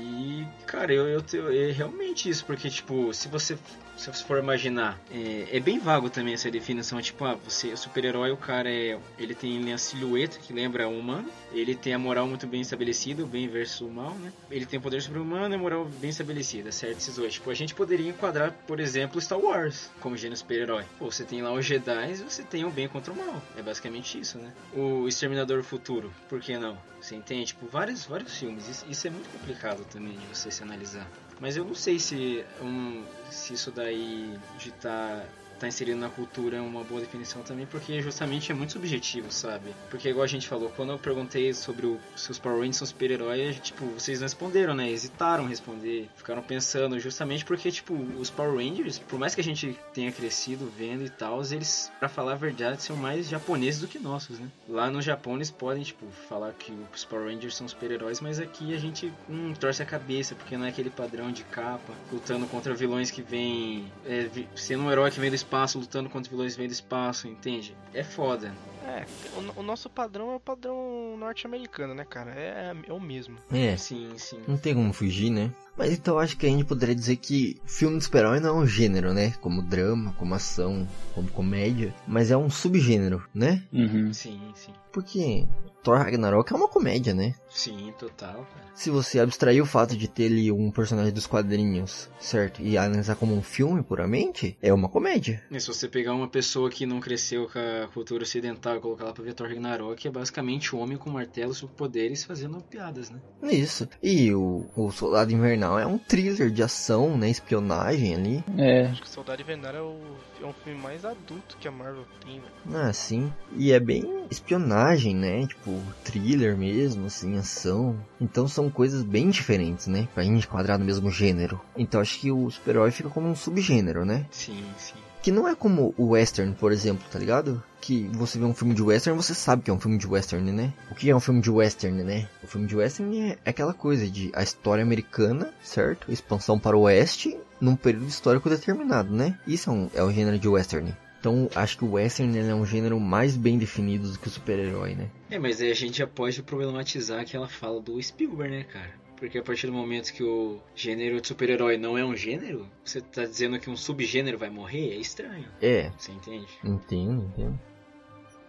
cara, 0.65 0.93
eu, 0.93 1.07
eu, 1.07 1.21
te- 1.21 1.37
é 1.37 1.71
realmente 1.71 2.29
isso, 2.29 2.45
porque, 2.45 2.69
tipo, 2.69 3.13
se 3.13 3.27
você 3.27 3.57
se 3.97 4.09
você 4.09 4.23
for 4.23 4.39
imaginar, 4.39 4.97
é, 5.11 5.57
é 5.57 5.59
bem 5.59 5.77
vago 5.77 6.09
também 6.09 6.33
essa 6.33 6.49
definição, 6.49 7.01
tipo, 7.01 7.25
ah, 7.25 7.33
você, 7.43 7.73
o 7.73 7.77
super-herói, 7.77 8.31
o 8.31 8.37
cara 8.37 8.71
é, 8.71 8.97
ele 9.17 9.35
tem 9.35 9.73
a 9.73 9.77
silhueta 9.77 10.39
que 10.39 10.53
lembra 10.53 10.87
um 10.87 10.97
humano, 10.97 11.29
ele 11.51 11.75
tem 11.75 11.93
a 11.93 11.99
moral 11.99 12.25
muito 12.25 12.47
bem 12.47 12.61
estabelecida, 12.61 13.23
o 13.23 13.27
bem 13.27 13.49
versus 13.49 13.81
o 13.81 13.89
mal, 13.91 14.13
né? 14.15 14.31
Ele 14.49 14.65
tem 14.65 14.79
poder 14.79 15.01
sobre-humano 15.01 15.53
e 15.53 15.57
moral 15.57 15.83
bem 15.83 16.11
estabelecida, 16.11 16.71
certo? 16.71 16.99
Esses 16.99 17.15
dois. 17.17 17.33
Tipo, 17.33 17.51
a 17.51 17.53
gente 17.53 17.75
poderia 17.75 18.07
enquadrar, 18.09 18.53
por 18.65 18.79
exemplo, 18.79 19.19
Star 19.19 19.37
Wars 19.37 19.91
como 19.99 20.15
gênero 20.15 20.37
super-herói. 20.37 20.85
Pô, 20.97 21.11
você 21.11 21.25
tem 21.25 21.41
lá 21.41 21.51
os 21.51 21.65
Jedi 21.65 22.11
e 22.13 22.15
você 22.15 22.41
tem 22.43 22.63
o 22.63 22.69
bem 22.71 22.87
contra 22.87 23.11
o 23.11 23.17
mal. 23.17 23.43
É 23.57 23.61
basicamente 23.61 24.17
isso, 24.17 24.37
né? 24.37 24.53
O 24.73 25.09
Exterminador 25.09 25.61
Futuro, 25.61 26.09
por 26.29 26.39
que 26.39 26.57
não? 26.57 26.77
Você 27.01 27.15
entende? 27.15 27.47
Tipo, 27.47 27.65
vários, 27.67 28.05
vários 28.05 28.37
filmes. 28.37 28.65
Isso, 28.69 28.85
isso 28.89 29.07
é 29.07 29.09
muito 29.09 29.29
complicado 29.29 29.83
também 29.91 30.17
de 30.19 30.27
você 30.27 30.51
se 30.51 30.63
analisar. 30.63 31.07
Mas 31.39 31.55
eu 31.55 31.63
não 31.63 31.73
sei 31.73 31.97
se, 31.97 32.45
um, 32.61 33.03
se 33.31 33.53
isso 33.53 33.71
daí 33.71 34.37
de 34.57 34.71
tá, 34.71 35.25
tá 35.59 35.67
inserido 35.67 35.99
na 35.99 36.09
cultura 36.09 36.57
é 36.57 36.61
uma 36.61 36.83
boa 36.83 37.01
definição 37.01 37.41
também, 37.41 37.65
porque 37.65 38.01
justamente 38.01 38.51
é 38.51 38.55
muito 38.55 38.73
subjetivo, 38.73 39.31
sabe? 39.31 39.73
Porque 39.89 40.09
igual 40.09 40.23
a 40.23 40.27
gente 40.27 40.47
falou, 40.47 40.71
quando 40.75 40.91
eu 40.91 40.97
perguntei 40.97 41.53
sobre 41.53 41.85
o, 41.85 41.99
se 42.15 42.31
os 42.31 42.39
Power 42.39 42.59
Rangers 42.59 42.77
são 42.77 42.87
super-heróis, 42.87 43.59
tipo, 43.59 43.85
vocês 43.85 44.19
não 44.19 44.25
responderam, 44.25 44.73
né? 44.73 44.89
Hesitaram 44.89 45.45
responder, 45.45 46.09
ficaram 46.15 46.41
pensando, 46.41 46.99
justamente 46.99 47.45
porque, 47.45 47.71
tipo, 47.71 47.93
os 48.17 48.29
Power 48.29 48.55
Rangers, 48.55 48.99
por 48.99 49.19
mais 49.19 49.35
que 49.35 49.41
a 49.41 49.43
gente 49.43 49.77
tenha 49.93 50.11
crescido 50.11 50.71
vendo 50.77 51.03
e 51.03 51.09
tal, 51.09 51.41
eles, 51.51 51.91
pra 51.99 52.09
falar 52.09 52.33
a 52.33 52.35
verdade, 52.35 52.81
são 52.81 52.95
mais 52.95 53.27
japoneses 53.27 53.81
do 53.81 53.87
que 53.87 53.99
nossos, 53.99 54.39
né? 54.39 54.47
Lá 54.67 54.89
no 54.89 55.01
Japão 55.01 55.35
eles 55.35 55.51
podem, 55.51 55.83
tipo, 55.83 56.05
falar 56.27 56.53
que 56.53 56.73
os 56.93 57.03
Power 57.03 57.27
Rangers 57.27 57.55
são 57.55 57.67
super-heróis, 57.67 58.21
mas 58.21 58.39
aqui 58.39 58.73
a 58.73 58.79
gente 58.79 59.11
hum, 59.29 59.53
torce 59.59 59.81
a 59.81 59.85
cabeça, 59.85 60.35
porque 60.35 60.57
não 60.57 60.65
é 60.65 60.69
aquele 60.69 60.89
padrão 60.89 61.31
de 61.31 61.43
capa, 61.43 61.93
lutando 62.11 62.45
contra 62.47 62.73
vilões 62.73 63.11
que 63.11 63.21
vêm. 63.21 63.91
É, 64.05 64.29
sendo 64.55 64.83
um 64.83 64.91
herói 64.91 65.11
que 65.11 65.19
vem 65.19 65.29
do 65.29 65.35
espaço, 65.49 65.79
lutando 65.79 66.09
contra 66.09 66.29
vilões 66.29 66.53
que 66.53 66.59
vêm 66.59 66.67
do 66.67 66.73
espaço, 66.73 67.27
entende? 67.27 67.75
É 67.91 68.03
foda. 68.03 68.53
É, 68.85 69.05
o, 69.35 69.59
o 69.61 69.63
nosso 69.63 69.89
padrão 69.89 70.31
é 70.31 70.35
o 70.35 70.39
padrão 70.39 71.17
norte-americano, 71.17 71.93
né, 71.95 72.05
cara? 72.05 72.31
É, 72.31 72.75
é 72.87 72.93
o 72.93 72.99
mesmo. 72.99 73.37
É, 73.51 73.75
Sim, 73.75 74.11
sim. 74.17 74.39
não 74.47 74.57
tem 74.57 74.75
como 74.75 74.93
fugir, 74.93 75.31
né? 75.31 75.51
Mas 75.77 75.93
então 75.93 76.19
acho 76.19 76.37
que 76.37 76.45
a 76.45 76.49
gente 76.49 76.65
poderia 76.65 76.95
dizer 76.95 77.15
que 77.15 77.59
filme 77.65 77.97
de 77.97 78.03
super-herói 78.03 78.39
não 78.39 78.49
é 78.49 78.63
um 78.63 78.67
gênero, 78.67 79.13
né? 79.13 79.33
Como 79.41 79.61
drama, 79.61 80.13
como 80.17 80.35
ação, 80.35 80.87
como 81.15 81.29
comédia, 81.29 81.93
mas 82.07 82.31
é 82.31 82.37
um 82.37 82.49
subgênero, 82.49 83.23
né? 83.33 83.63
Uhum. 83.71 84.11
Sim, 84.13 84.39
sim. 84.55 84.73
Porque 84.91 85.47
Thor 85.83 85.97
Ragnarok 85.97 86.51
é 86.51 86.55
uma 86.55 86.67
comédia, 86.67 87.13
né? 87.13 87.35
Sim, 87.49 87.93
total, 87.97 88.45
cara. 88.53 88.69
Se 88.73 88.89
você 88.89 89.19
abstrair 89.19 89.61
o 89.61 89.65
fato 89.65 89.95
de 89.95 90.07
ter 90.07 90.27
ali 90.27 90.51
um 90.51 90.71
personagem 90.71 91.13
dos 91.13 91.27
quadrinhos, 91.27 92.09
certo? 92.19 92.61
E 92.61 92.77
analisar 92.77 93.15
como 93.15 93.35
um 93.35 93.41
filme 93.41 93.83
puramente, 93.83 94.57
é 94.61 94.73
uma 94.73 94.89
comédia. 94.89 95.43
E 95.51 95.59
se 95.59 95.67
você 95.67 95.87
pegar 95.87 96.13
uma 96.13 96.27
pessoa 96.27 96.69
que 96.69 96.85
não 96.85 96.99
cresceu 96.99 97.47
com 97.47 97.59
a 97.59 97.87
cultura 97.87 98.23
ocidental, 98.23 98.73
vai 98.73 98.81
colocar 98.81 99.05
lá 99.05 99.13
pra 99.13 99.23
ver 99.23 99.33
Thor 99.33 99.47
Ragnarok, 99.47 100.07
é 100.07 100.11
basicamente 100.11 100.75
o 100.75 100.79
homem 100.79 100.97
com 100.97 101.09
martelo 101.09 101.53
superpoderes 101.53 102.23
fazendo 102.23 102.61
piadas, 102.63 103.09
né? 103.09 103.19
Isso. 103.43 103.87
E 104.01 104.33
o, 104.33 104.65
o 104.75 104.91
Soldado 104.91 105.31
Invernal 105.31 105.58
é 105.65 105.85
um 105.85 105.97
thriller 105.97 106.49
de 106.49 106.63
ação, 106.63 107.17
né? 107.17 107.29
Espionagem 107.29 108.15
ali. 108.15 108.43
É, 108.57 108.87
Acho 108.87 109.01
que 109.01 109.09
Soldado 109.09 109.41
Invernal 109.41 109.75
é, 109.75 109.81
o, 109.81 109.97
é 110.41 110.45
um 110.45 110.53
filme 110.53 110.79
mais 110.79 111.03
adulto 111.05 111.57
que 111.59 111.67
a 111.67 111.71
Marvel 111.71 112.05
tem, 112.23 112.39
velho. 112.39 112.77
Ah, 112.77 112.93
sim. 112.93 113.31
E 113.55 113.71
é 113.71 113.79
bem 113.79 114.25
espionagem, 114.29 115.15
né? 115.15 115.45
Tipo, 115.47 115.81
thriller 116.03 116.57
mesmo, 116.57 117.07
assim, 117.07 117.37
ação. 117.37 117.97
Então 118.19 118.47
são 118.47 118.69
coisas 118.69 119.03
bem 119.03 119.29
diferentes, 119.29 119.87
né? 119.87 120.07
Pra 120.13 120.23
gente 120.23 120.45
enquadrar 120.45 120.77
no 120.77 120.85
mesmo 120.85 121.09
gênero. 121.09 121.59
Então 121.75 121.99
acho 122.01 122.19
que 122.19 122.31
o 122.31 122.49
super-herói 122.49 122.91
fica 122.91 123.09
como 123.09 123.27
um 123.27 123.35
subgênero, 123.35 124.05
né? 124.05 124.25
Sim, 124.31 124.63
sim. 124.77 124.95
Que 125.21 125.31
não 125.31 125.47
é 125.47 125.53
como 125.53 125.93
o 125.97 126.09
western, 126.09 126.55
por 126.55 126.71
exemplo, 126.71 127.05
tá 127.11 127.19
ligado? 127.19 127.61
Que 127.81 128.07
você 128.13 128.39
vê 128.39 128.45
um 128.45 128.53
filme 128.53 128.73
de 128.73 128.81
western, 128.81 129.21
você 129.21 129.33
sabe 129.33 129.63
que 129.63 129.69
é 129.69 129.73
um 129.73 129.79
filme 129.79 129.97
de 129.97 130.07
western, 130.07 130.51
né? 130.51 130.73
O 130.89 130.95
que 130.95 131.09
é 131.09 131.15
um 131.15 131.19
filme 131.19 131.41
de 131.41 131.51
western, 131.51 132.03
né? 132.03 132.29
O 132.41 132.47
filme 132.47 132.67
de 132.67 132.75
western 132.75 133.31
é 133.43 133.49
aquela 133.49 133.73
coisa 133.73 134.07
de 134.07 134.31
a 134.33 134.41
história 134.41 134.83
americana, 134.83 135.53
certo? 135.61 136.11
Expansão 136.11 136.57
para 136.57 136.77
o 136.77 136.81
oeste 136.81 137.37
num 137.59 137.75
período 137.75 138.07
histórico 138.07 138.49
determinado, 138.49 139.13
né? 139.13 139.37
Isso 139.45 139.69
é, 139.69 139.73
um, 139.73 139.89
é 139.93 140.03
o 140.03 140.11
gênero 140.11 140.39
de 140.39 140.47
western. 140.47 140.95
Então, 141.19 141.49
acho 141.53 141.77
que 141.77 141.83
o 141.83 141.91
western 141.91 142.37
é 142.37 142.55
um 142.55 142.65
gênero 142.65 142.97
mais 142.97 143.35
bem 143.35 143.57
definido 143.57 144.09
do 144.09 144.17
que 144.17 144.27
o 144.29 144.31
super-herói, 144.31 144.95
né? 144.95 145.09
É, 145.29 145.37
mas 145.37 145.59
aí 145.59 145.69
a 145.69 145.75
gente 145.75 145.97
já 145.97 146.07
pode 146.07 146.41
problematizar 146.41 147.19
aquela 147.19 147.47
fala 147.47 147.81
do 147.81 148.01
Spielberg, 148.01 148.55
né, 148.55 148.63
cara? 148.63 148.93
Porque 149.19 149.37
a 149.37 149.43
partir 149.43 149.67
do 149.67 149.73
momento 149.73 150.13
que 150.13 150.23
o 150.23 150.61
gênero 150.73 151.19
de 151.19 151.27
super-herói 151.27 151.77
não 151.77 151.97
é 151.97 152.05
um 152.05 152.15
gênero, 152.15 152.65
você 152.83 153.01
tá 153.01 153.25
dizendo 153.25 153.59
que 153.59 153.69
um 153.69 153.75
subgênero 153.75 154.37
vai 154.37 154.49
morrer? 154.49 154.93
É 154.93 154.95
estranho. 154.95 155.45
É, 155.61 155.91
Você 155.97 156.13
entende? 156.13 156.47
entendo, 156.63 157.25
entendo. 157.25 157.59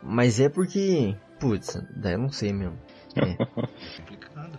Mas 0.00 0.38
é 0.38 0.48
porque, 0.48 1.16
putz, 1.40 1.76
daí 1.96 2.14
eu 2.14 2.18
não 2.18 2.30
sei 2.30 2.52
mesmo. 2.52 2.78
É. 3.16 3.34
Complicado. 3.98 4.58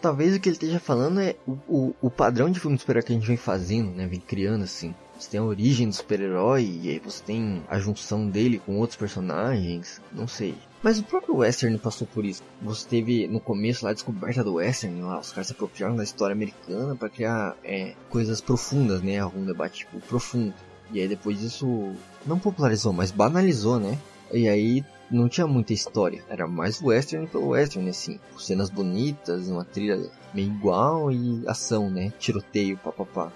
Talvez 0.00 0.36
o 0.36 0.40
que 0.40 0.48
ele 0.48 0.54
esteja 0.54 0.78
falando 0.78 1.20
é 1.20 1.34
o, 1.44 1.58
o, 1.68 1.94
o 2.02 2.10
padrão 2.10 2.48
de 2.48 2.60
filme 2.60 2.76
de 2.76 2.80
super-herói 2.82 3.02
que 3.02 3.12
a 3.12 3.16
gente 3.16 3.26
vem 3.26 3.36
fazendo, 3.36 3.90
né? 3.90 4.06
Vem 4.06 4.20
criando 4.20 4.62
assim. 4.62 4.94
Você 5.18 5.30
tem 5.30 5.40
a 5.40 5.44
origem 5.44 5.88
do 5.88 5.94
super-herói 5.94 6.78
e 6.82 6.90
aí 6.90 6.98
você 7.00 7.22
tem 7.24 7.62
a 7.68 7.78
junção 7.78 8.28
dele 8.28 8.62
com 8.64 8.78
outros 8.78 8.96
personagens. 8.96 10.00
Não 10.12 10.28
sei. 10.28 10.54
Mas 10.80 10.98
o 10.98 11.02
próprio 11.02 11.38
Western 11.38 11.76
passou 11.78 12.06
por 12.06 12.24
isso. 12.24 12.42
Você 12.62 12.86
teve 12.88 13.26
no 13.26 13.40
começo 13.40 13.84
lá 13.84 13.90
a 13.90 13.94
descoberta 13.94 14.44
do 14.44 14.54
Western, 14.54 15.02
lá 15.02 15.18
os 15.18 15.32
caras 15.32 15.48
se 15.48 15.52
apropriaram 15.52 15.96
da 15.96 16.04
história 16.04 16.34
americana 16.34 16.94
para 16.94 17.08
criar 17.08 17.56
é, 17.64 17.94
coisas 18.08 18.40
profundas, 18.40 19.02
né? 19.02 19.24
Um 19.26 19.44
debate 19.44 19.80
tipo, 19.80 19.98
profundo. 20.00 20.54
E 20.92 21.00
aí 21.00 21.08
depois 21.08 21.42
isso 21.42 21.92
não 22.24 22.38
popularizou, 22.38 22.92
mas 22.92 23.10
banalizou, 23.10 23.80
né? 23.80 23.98
E 24.32 24.48
aí 24.48 24.84
não 25.10 25.28
tinha 25.28 25.46
muita 25.46 25.72
história. 25.72 26.22
Era 26.28 26.46
mais 26.46 26.80
western 26.80 27.26
pelo 27.26 27.48
western, 27.48 27.88
assim. 27.90 28.20
Cenas 28.38 28.70
bonitas, 28.70 29.48
uma 29.48 29.64
trilha 29.64 30.10
meio 30.32 30.52
igual 30.52 31.10
e 31.10 31.42
ação, 31.48 31.90
né? 31.90 32.12
Tiroteio, 32.18 32.78
papapá. 32.78 33.32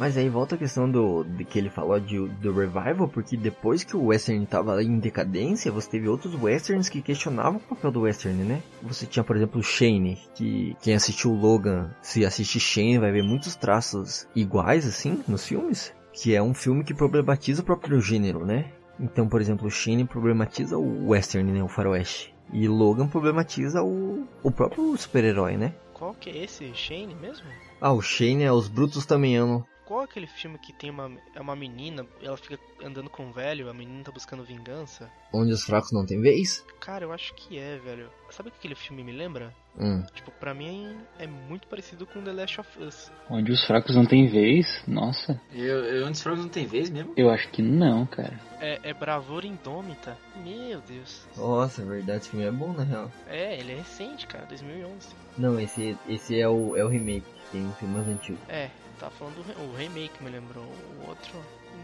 Mas 0.00 0.16
aí 0.16 0.30
volta 0.30 0.54
a 0.54 0.58
questão 0.58 0.90
do, 0.90 1.24
de 1.24 1.44
que 1.44 1.58
ele 1.58 1.68
falou 1.68 2.00
de, 2.00 2.18
do 2.26 2.54
revival, 2.54 3.06
porque 3.06 3.36
depois 3.36 3.84
que 3.84 3.94
o 3.94 4.06
western 4.06 4.46
tava 4.46 4.82
em 4.82 4.98
decadência, 4.98 5.70
você 5.70 5.90
teve 5.90 6.08
outros 6.08 6.34
westerns 6.34 6.88
que 6.88 7.02
questionavam 7.02 7.58
o 7.58 7.60
papel 7.60 7.90
do 7.90 8.00
western, 8.00 8.42
né? 8.42 8.62
Você 8.82 9.04
tinha, 9.04 9.22
por 9.22 9.36
exemplo, 9.36 9.60
o 9.60 9.62
Shane, 9.62 10.18
que 10.34 10.74
quem 10.80 10.94
assistiu 10.94 11.34
Logan, 11.34 11.94
se 12.00 12.24
assistir 12.24 12.60
Shane, 12.60 12.98
vai 12.98 13.12
ver 13.12 13.22
muitos 13.22 13.54
traços 13.54 14.26
iguais, 14.34 14.86
assim, 14.86 15.22
nos 15.28 15.46
filmes. 15.46 15.92
Que 16.14 16.34
é 16.34 16.42
um 16.42 16.54
filme 16.54 16.82
que 16.82 16.94
problematiza 16.94 17.60
o 17.60 17.66
próprio 17.66 18.00
gênero, 18.00 18.46
né? 18.46 18.72
Então, 18.98 19.28
por 19.28 19.38
exemplo, 19.38 19.66
o 19.66 19.70
Shane 19.70 20.06
problematiza 20.06 20.78
o 20.78 21.10
western, 21.10 21.52
né? 21.52 21.62
O 21.62 21.68
faroeste. 21.68 22.34
E 22.54 22.66
Logan 22.66 23.06
problematiza 23.06 23.82
o, 23.82 24.26
o 24.42 24.50
próprio 24.50 24.96
super-herói, 24.96 25.58
né? 25.58 25.74
Qual 25.92 26.14
que 26.14 26.30
é 26.30 26.44
esse 26.44 26.74
Shane 26.74 27.14
mesmo? 27.14 27.46
Ah, 27.78 27.92
o 27.92 28.00
Shane 28.00 28.44
é 28.44 28.50
Os 28.50 28.66
Brutos 28.66 29.04
Também 29.04 29.36
Amam. 29.36 29.62
Qual 29.90 30.02
é 30.02 30.04
aquele 30.04 30.28
filme 30.28 30.56
que 30.56 30.72
tem 30.72 30.88
uma, 30.88 31.10
é 31.34 31.40
uma 31.40 31.56
menina, 31.56 32.06
ela 32.22 32.36
fica 32.36 32.56
andando 32.80 33.10
com 33.10 33.24
um 33.24 33.32
velho, 33.32 33.68
a 33.68 33.74
menina 33.74 34.04
tá 34.04 34.12
buscando 34.12 34.44
vingança? 34.44 35.10
Onde 35.32 35.52
os 35.52 35.64
fracos 35.64 35.90
não 35.90 36.06
têm 36.06 36.20
vez? 36.20 36.64
Cara, 36.78 37.04
eu 37.04 37.12
acho 37.12 37.34
que 37.34 37.58
é, 37.58 37.76
velho. 37.76 38.08
Sabe 38.30 38.50
o 38.50 38.52
que 38.52 38.58
aquele 38.58 38.76
filme 38.76 39.02
me 39.02 39.10
lembra? 39.10 39.52
Hum. 39.76 40.04
Tipo, 40.14 40.30
pra 40.30 40.54
mim 40.54 40.96
é 41.18 41.26
muito 41.26 41.66
parecido 41.66 42.06
com 42.06 42.22
The 42.22 42.32
Last 42.32 42.60
of 42.60 42.80
Us. 42.80 43.10
onde 43.28 43.50
os 43.50 43.64
fracos 43.64 43.96
não 43.96 44.06
têm 44.06 44.28
vez, 44.28 44.84
nossa, 44.86 45.40
Eu, 45.52 45.84
eu 45.84 46.06
antes 46.06 46.22
fracos 46.22 46.42
não 46.44 46.48
tem 46.48 46.66
vez 46.66 46.88
mesmo? 46.88 47.12
eu 47.16 47.28
acho 47.28 47.48
que 47.50 47.60
não, 47.60 48.06
cara. 48.06 48.38
É, 48.60 48.78
é 48.90 48.94
Bravura 48.94 49.44
Indômita. 49.44 50.16
Meu 50.36 50.80
Deus. 50.82 51.26
Nossa, 51.36 51.82
é 51.82 51.84
verdade, 51.84 52.18
esse 52.20 52.30
filme 52.30 52.46
é 52.46 52.52
bom 52.52 52.72
na 52.72 52.84
real. 52.84 53.10
É, 53.26 53.58
ele 53.58 53.72
é 53.72 53.76
recente, 53.78 54.28
cara, 54.28 54.46
2011. 54.46 55.08
Não, 55.36 55.58
esse, 55.58 55.98
esse 56.08 56.40
é, 56.40 56.48
o, 56.48 56.76
é 56.76 56.84
o 56.84 56.88
remake, 56.88 57.26
tem 57.50 57.66
um 57.66 57.72
filme 57.72 57.94
mais 57.94 58.06
antigo. 58.08 58.38
É, 58.48 58.70
tava 59.00 59.12
falando 59.12 59.36
do 59.36 59.42
re- 59.42 59.54
o 59.64 59.74
remake, 59.76 60.22
me 60.22 60.30
lembrou. 60.30 60.64
O 60.64 61.08
outro 61.08 61.32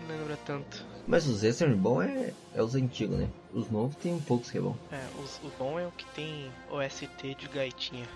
não 0.08 0.16
lembra 0.16 0.36
tanto. 0.44 0.84
Mas 1.06 1.26
os 1.26 1.42
western 1.42 1.74
bom 1.74 2.02
é, 2.02 2.32
é 2.54 2.62
os 2.62 2.74
antigos, 2.74 3.16
né? 3.18 3.28
Os 3.52 3.70
novos 3.70 3.96
tem 3.96 4.12
um 4.12 4.20
poucos 4.20 4.50
que 4.50 4.58
é 4.58 4.60
bom. 4.60 4.76
É, 4.92 5.00
os- 5.22 5.38
o 5.42 5.50
bom 5.58 5.78
é 5.78 5.86
o 5.86 5.92
que 5.92 6.04
tem 6.14 6.50
OST 6.70 7.34
de 7.34 7.48
gaitinha. 7.48 8.06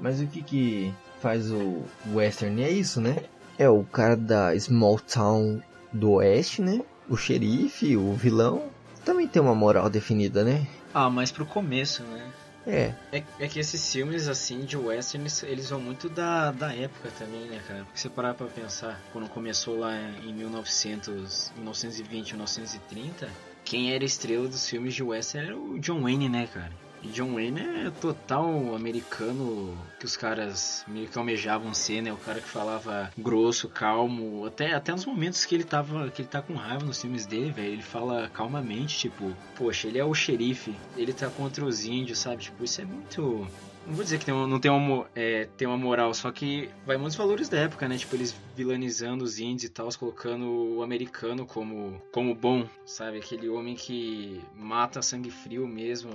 Mas 0.00 0.20
o 0.20 0.26
que 0.26 0.42
que 0.42 0.94
faz 1.20 1.50
o 1.50 1.84
western 2.12 2.62
é 2.62 2.70
isso, 2.70 3.00
né? 3.00 3.16
É 3.58 3.68
o 3.68 3.84
cara 3.84 4.16
da 4.16 4.58
small 4.58 4.98
town 4.98 5.60
do 5.92 6.12
oeste, 6.12 6.62
né? 6.62 6.80
O 7.08 7.16
xerife, 7.16 7.96
o 7.96 8.14
vilão, 8.14 8.64
também 9.04 9.28
tem 9.28 9.42
uma 9.42 9.54
moral 9.54 9.90
definida, 9.90 10.42
né? 10.44 10.66
Ah, 10.94 11.10
mas 11.10 11.30
pro 11.30 11.44
começo, 11.46 12.02
né? 12.04 12.31
É, 12.66 12.92
É, 13.12 13.24
é 13.40 13.48
que 13.48 13.58
esses 13.58 13.92
filmes, 13.92 14.28
assim, 14.28 14.64
de 14.64 14.76
western, 14.76 15.26
eles, 15.44 15.70
vão 15.70 15.80
muito 15.80 16.08
da, 16.08 16.52
da 16.52 16.74
época 16.74 17.10
também, 17.18 17.46
né, 17.46 17.60
cara? 17.66 17.84
Porque 17.84 17.98
você 17.98 18.08
parar 18.08 18.34
pra 18.34 18.46
pensar, 18.46 19.00
quando 19.12 19.28
começou 19.28 19.78
lá 19.78 19.94
em 19.98 20.32
1900, 20.32 21.52
1920, 21.56 22.32
1930, 22.32 23.28
quem 23.64 23.92
era 23.92 24.04
estrela 24.04 24.48
dos 24.48 24.68
filmes 24.68 24.94
de 24.94 25.02
western 25.02 25.48
era 25.48 25.56
o 25.58 25.78
John 25.78 26.02
Wayne, 26.02 26.28
né, 26.28 26.46
cara? 26.52 26.72
John 27.04 27.34
Wayne 27.34 27.86
é 27.86 27.90
total 27.90 28.74
americano 28.74 29.76
que 29.98 30.06
os 30.06 30.16
caras 30.16 30.84
meio 30.86 31.08
que 31.08 31.18
almejavam 31.18 31.74
ser, 31.74 32.02
né? 32.02 32.12
O 32.12 32.16
cara 32.16 32.40
que 32.40 32.48
falava 32.48 33.10
grosso, 33.16 33.68
calmo, 33.68 34.46
até, 34.46 34.72
até 34.72 34.92
nos 34.92 35.04
momentos 35.04 35.44
que 35.44 35.54
ele 35.54 35.64
tava 35.64 36.10
que 36.10 36.22
ele 36.22 36.28
tá 36.28 36.40
com 36.40 36.54
raiva 36.54 36.84
nos 36.84 37.00
filmes 37.00 37.26
dele, 37.26 37.50
velho, 37.50 37.72
ele 37.72 37.82
fala 37.82 38.28
calmamente, 38.32 38.98
tipo, 38.98 39.34
poxa, 39.56 39.88
ele 39.88 39.98
é 39.98 40.04
o 40.04 40.14
xerife, 40.14 40.74
ele 40.96 41.12
tá 41.12 41.28
contra 41.28 41.64
os 41.64 41.84
índios, 41.84 42.18
sabe? 42.18 42.42
Tipo, 42.42 42.64
isso 42.64 42.80
é 42.80 42.84
muito 42.84 43.46
não 43.86 43.94
vou 43.94 44.04
dizer 44.04 44.18
que 44.18 44.24
tem 44.24 44.32
uma, 44.32 44.46
não 44.46 44.60
tem 44.60 44.70
uma, 44.70 45.06
é, 45.14 45.48
tem 45.56 45.66
uma 45.66 45.76
moral, 45.76 46.14
só 46.14 46.30
que 46.30 46.68
vai 46.86 46.96
muitos 46.96 47.16
valores 47.16 47.48
da 47.48 47.58
época, 47.58 47.88
né? 47.88 47.96
Tipo, 47.96 48.14
eles 48.14 48.34
vilanizando 48.56 49.24
os 49.24 49.38
índios 49.38 49.64
e 49.64 49.68
tal, 49.68 49.88
colocando 49.98 50.76
o 50.76 50.82
americano 50.82 51.44
como, 51.44 52.00
como 52.12 52.34
bom, 52.34 52.66
sabe? 52.86 53.18
Aquele 53.18 53.48
homem 53.48 53.74
que 53.74 54.40
mata 54.54 55.02
sangue 55.02 55.30
frio 55.30 55.66
mesmo 55.66 56.10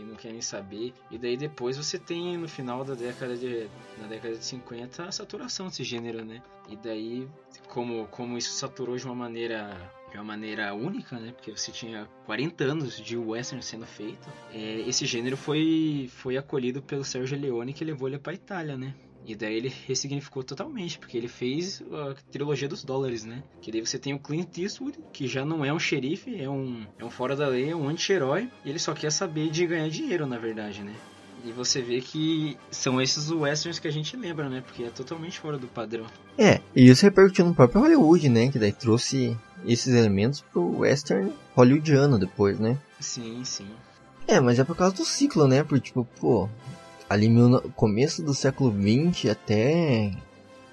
e 0.00 0.04
não 0.04 0.14
quer 0.14 0.32
nem 0.32 0.40
saber. 0.40 0.92
E 1.10 1.18
daí 1.18 1.36
depois 1.36 1.76
você 1.76 1.98
tem 1.98 2.36
no 2.36 2.48
final 2.48 2.84
da 2.84 2.94
década 2.94 3.36
de, 3.36 3.68
na 3.98 4.06
década 4.06 4.36
de 4.36 4.44
50 4.44 5.04
a 5.04 5.12
saturação 5.12 5.66
desse 5.66 5.84
gênero, 5.84 6.24
né? 6.24 6.42
E 6.68 6.76
daí, 6.76 7.28
como, 7.68 8.06
como 8.08 8.36
isso 8.36 8.52
saturou 8.52 8.96
de 8.96 9.04
uma 9.04 9.14
maneira 9.14 9.76
de 10.10 10.16
uma 10.16 10.24
maneira 10.24 10.74
única, 10.74 11.18
né? 11.18 11.32
Porque 11.32 11.50
você 11.50 11.70
tinha 11.70 12.08
40 12.26 12.64
anos 12.64 13.00
de 13.00 13.16
western 13.16 13.62
sendo 13.62 13.86
feito. 13.86 14.28
É, 14.52 14.80
esse 14.80 15.06
gênero 15.06 15.36
foi, 15.36 16.08
foi 16.10 16.36
acolhido 16.36 16.82
pelo 16.82 17.04
Sergio 17.04 17.38
Leone 17.38 17.72
que 17.72 17.84
levou 17.84 18.08
ele 18.08 18.18
pra 18.18 18.34
Itália, 18.34 18.76
né? 18.76 18.94
E 19.28 19.34
daí 19.34 19.56
ele 19.56 19.72
ressignificou 19.86 20.42
totalmente, 20.42 20.98
porque 20.98 21.16
ele 21.16 21.28
fez 21.28 21.82
a 21.92 22.14
trilogia 22.30 22.66
dos 22.66 22.82
dólares, 22.82 23.24
né? 23.24 23.42
Que 23.60 23.70
daí 23.70 23.84
você 23.84 23.98
tem 23.98 24.14
o 24.14 24.18
Clint 24.18 24.56
Eastwood, 24.56 24.98
que 25.12 25.26
já 25.26 25.44
não 25.44 25.62
é 25.62 25.70
um 25.70 25.78
xerife, 25.78 26.40
é 26.40 26.48
um, 26.48 26.86
é 26.98 27.04
um 27.04 27.10
fora 27.10 27.36
da 27.36 27.46
lei, 27.46 27.70
é 27.70 27.76
um 27.76 27.88
anti-herói. 27.88 28.50
E 28.64 28.70
ele 28.70 28.78
só 28.78 28.94
quer 28.94 29.12
saber 29.12 29.50
de 29.50 29.66
ganhar 29.66 29.90
dinheiro, 29.90 30.26
na 30.26 30.38
verdade, 30.38 30.82
né? 30.82 30.94
E 31.44 31.52
você 31.52 31.80
vê 31.80 32.00
que 32.00 32.56
são 32.70 33.00
esses 33.00 33.30
westerns 33.30 33.78
que 33.78 33.88
a 33.88 33.92
gente 33.92 34.16
lembra, 34.16 34.48
né? 34.48 34.60
Porque 34.60 34.84
é 34.84 34.90
totalmente 34.90 35.38
fora 35.38 35.56
do 35.56 35.68
padrão. 35.68 36.06
É, 36.36 36.60
e 36.74 36.88
isso 36.88 37.04
repercutiu 37.04 37.44
no 37.44 37.54
próprio 37.54 37.80
Hollywood, 37.80 38.28
né? 38.28 38.50
Que 38.50 38.58
daí 38.58 38.72
trouxe 38.72 39.36
esses 39.64 39.94
elementos 39.94 40.40
pro 40.40 40.78
western 40.78 41.32
hollywoodiano 41.54 42.18
depois, 42.18 42.58
né? 42.58 42.76
Sim, 43.00 43.42
sim. 43.44 43.68
É, 44.26 44.40
mas 44.40 44.58
é 44.58 44.64
por 44.64 44.76
causa 44.76 44.96
do 44.96 45.04
ciclo, 45.04 45.46
né? 45.46 45.62
Porque, 45.62 45.86
tipo, 45.86 46.06
pô, 46.20 46.48
ali 47.08 47.28
no 47.28 47.60
começo 47.70 48.22
do 48.22 48.34
século 48.34 48.70
XX 48.72 49.30
até 49.30 50.12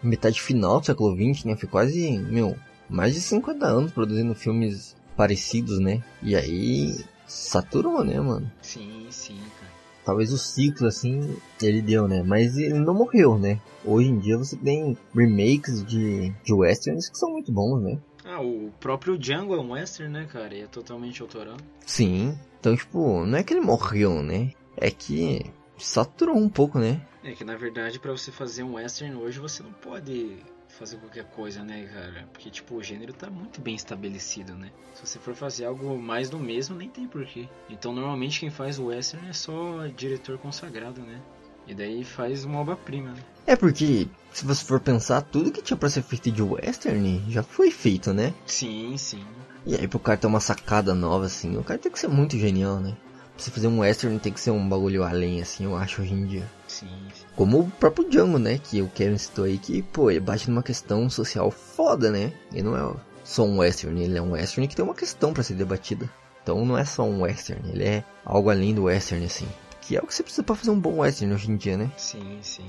metade 0.04 0.41
final 0.41 0.80
do 0.80 0.86
século 0.86 1.15
XX, 1.15 1.45
né? 1.45 1.56
Foi 1.56 1.69
quase, 1.69 2.17
meu, 2.19 2.58
mais 2.89 3.13
de 3.13 3.21
50 3.21 3.65
anos 3.65 3.91
produzindo 3.91 4.36
filmes 4.36 4.95
parecidos, 5.15 5.80
né? 5.80 6.04
E 6.21 6.36
aí 6.36 7.06
saturou, 7.25 8.04
né, 8.04 8.19
mano? 8.19 8.51
Sim, 8.62 9.08
sim, 9.10 9.39
cara. 9.60 9.74
Talvez 10.05 10.31
o 10.31 10.37
ciclo, 10.37 10.87
assim, 10.87 11.35
ele 11.61 11.81
deu, 11.81 12.07
né? 12.07 12.21
Mas 12.21 12.57
ele 12.57 12.75
não 12.75 12.93
morreu, 12.93 13.37
né? 13.37 13.59
Hoje 13.83 14.09
em 14.09 14.19
dia 14.19 14.37
você 14.37 14.55
tem 14.55 14.95
remakes 15.13 15.83
de, 15.83 16.29
de 16.43 16.53
westerns 16.53 17.09
que 17.09 17.17
são 17.17 17.31
muito 17.31 17.51
bons, 17.51 17.81
né? 17.81 17.99
Ah, 18.23 18.41
o 18.41 18.71
próprio 18.79 19.17
Django 19.17 19.56
é 19.56 19.60
um 19.60 19.71
western, 19.71 20.12
né, 20.12 20.27
cara? 20.31 20.53
E 20.53 20.62
é 20.62 20.67
totalmente 20.67 21.21
autoral. 21.21 21.58
Sim. 21.85 22.37
Então, 22.60 22.75
tipo, 22.75 23.25
não 23.25 23.37
é 23.37 23.43
que 23.43 23.53
ele 23.53 23.62
morreu, 23.62 24.21
né? 24.21 24.51
É 24.77 24.89
que 24.89 25.45
saturou 25.77 26.35
um 26.35 26.49
pouco, 26.49 26.79
né? 26.79 27.01
É 27.23 27.31
que 27.31 27.43
na 27.43 27.56
verdade 27.56 27.99
pra 27.99 28.12
você 28.12 28.31
fazer 28.31 28.63
um 28.63 28.75
western 28.75 29.15
hoje 29.15 29.39
você 29.39 29.63
não 29.63 29.71
pode 29.71 30.37
fazer 30.78 30.98
qualquer 30.98 31.26
coisa, 31.26 31.63
né, 31.63 31.88
cara? 31.92 32.28
Porque 32.32 32.50
tipo, 32.50 32.76
o 32.76 32.84
gênero 32.84 33.13
tá 33.13 33.30
muito 33.30 33.62
bem 33.62 33.76
estabelecido, 33.76 34.56
né? 34.56 34.71
Se 34.94 35.06
você 35.06 35.19
for 35.19 35.34
fazer 35.36 35.65
algo 35.65 35.98
mais 35.98 36.30
do 36.30 36.38
mesmo, 36.38 36.76
nem 36.76 36.90
tem 36.90 37.08
porquê. 37.08 37.48
Então 37.69 37.94
normalmente 37.94 38.40
quem 38.40 38.50
faz 38.50 38.78
o 38.78 38.86
western 38.88 39.28
é 39.28 39.34
só 39.34 39.88
diretor 39.88 40.38
consagrado, 40.38 41.02
né? 41.02 41.21
E 41.67 41.73
daí 41.73 42.04
faz 42.04 42.46
uma 42.46 42.60
obra-prima, 42.60 43.12
né? 43.12 43.23
É 43.48 43.56
porque, 43.56 44.08
se 44.32 44.46
você 44.46 44.63
for 44.63 44.80
pensar, 44.80 45.21
tudo 45.21 45.52
que 45.52 45.62
tinha 45.62 45.78
pra 45.78 45.90
ser 45.90 46.04
feito 46.04 46.32
de 46.32 46.42
western 46.42 47.23
já 47.28 47.42
foi 47.42 47.71
feito, 47.71 48.13
né? 48.13 48.34
Sim, 48.46 48.98
sim. 48.98 49.26
E 49.65 49.76
aí 49.76 49.88
pro 49.88 50.00
cara 50.00 50.17
ter 50.17 50.28
uma 50.28 50.40
sacada 50.40 50.94
nova, 50.94 51.26
assim, 51.26 51.58
o 51.58 51.63
cara 51.63 51.80
tem 51.80 51.92
que 51.92 52.00
ser 52.00 52.08
muito 52.08 52.38
genial, 52.38 52.80
né? 52.80 52.96
Pra 53.36 53.44
você 53.44 53.52
fazer 53.52 53.67
um 53.67 53.80
western 53.80 54.19
tem 54.19 54.32
que 54.32 54.40
ser 54.40 54.52
um 54.52 54.67
bagulho 54.69 55.04
além, 55.04 55.42
assim, 55.42 55.65
eu 55.65 55.76
acho, 55.76 56.02
hoje 56.02 56.13
em 56.13 56.26
dia. 56.26 56.50
Sim, 56.67 57.08
sim. 57.13 57.25
Como 57.36 57.60
o 57.60 57.71
próprio 57.71 58.10
Django, 58.10 58.40
né? 58.40 58.58
Que 58.58 58.81
o 58.81 58.88
Kevin 58.88 59.17
citou 59.17 59.46
aí, 59.46 59.58
que, 59.58 59.81
pô, 59.81 60.10
ele 60.10 60.19
bate 60.19 60.50
numa 60.50 60.63
questão 60.63 61.10
social 61.10 61.52
foda, 61.52 62.10
né? 62.10 62.31
Ele 62.52 62.63
não 62.63 62.77
é 62.77 62.96
só 63.23 63.44
um 63.44 63.58
western, 63.58 64.02
ele 64.02 64.17
é 64.17 64.21
um 64.21 64.31
western 64.31 64.67
que 64.67 64.75
tem 64.75 64.86
uma 64.86 64.96
questão 64.96 65.33
pra 65.33 65.44
ser 65.44 65.56
debatida. 65.56 66.10
Então 66.42 66.63
não 66.63 66.77
é 66.77 66.86
só 66.86 67.04
um 67.04 67.21
western, 67.21 67.69
ele 67.71 67.83
é 67.83 68.04
algo 68.23 68.50
além 68.50 68.73
do 68.73 68.83
western, 68.83 69.25
assim. 69.25 69.48
Que 69.81 69.98
é 69.98 70.00
o 70.00 70.08
que 70.08 70.13
você 70.13 70.23
precisa 70.23 70.44
pra 70.44 70.56
fazer 70.56 70.71
um 70.71 70.79
bom 70.79 71.00
western 71.00 71.33
hoje 71.33 71.52
em 71.52 71.58
dia, 71.58 71.77
né? 71.77 71.92
Sim, 71.98 72.40
sim. 72.42 72.65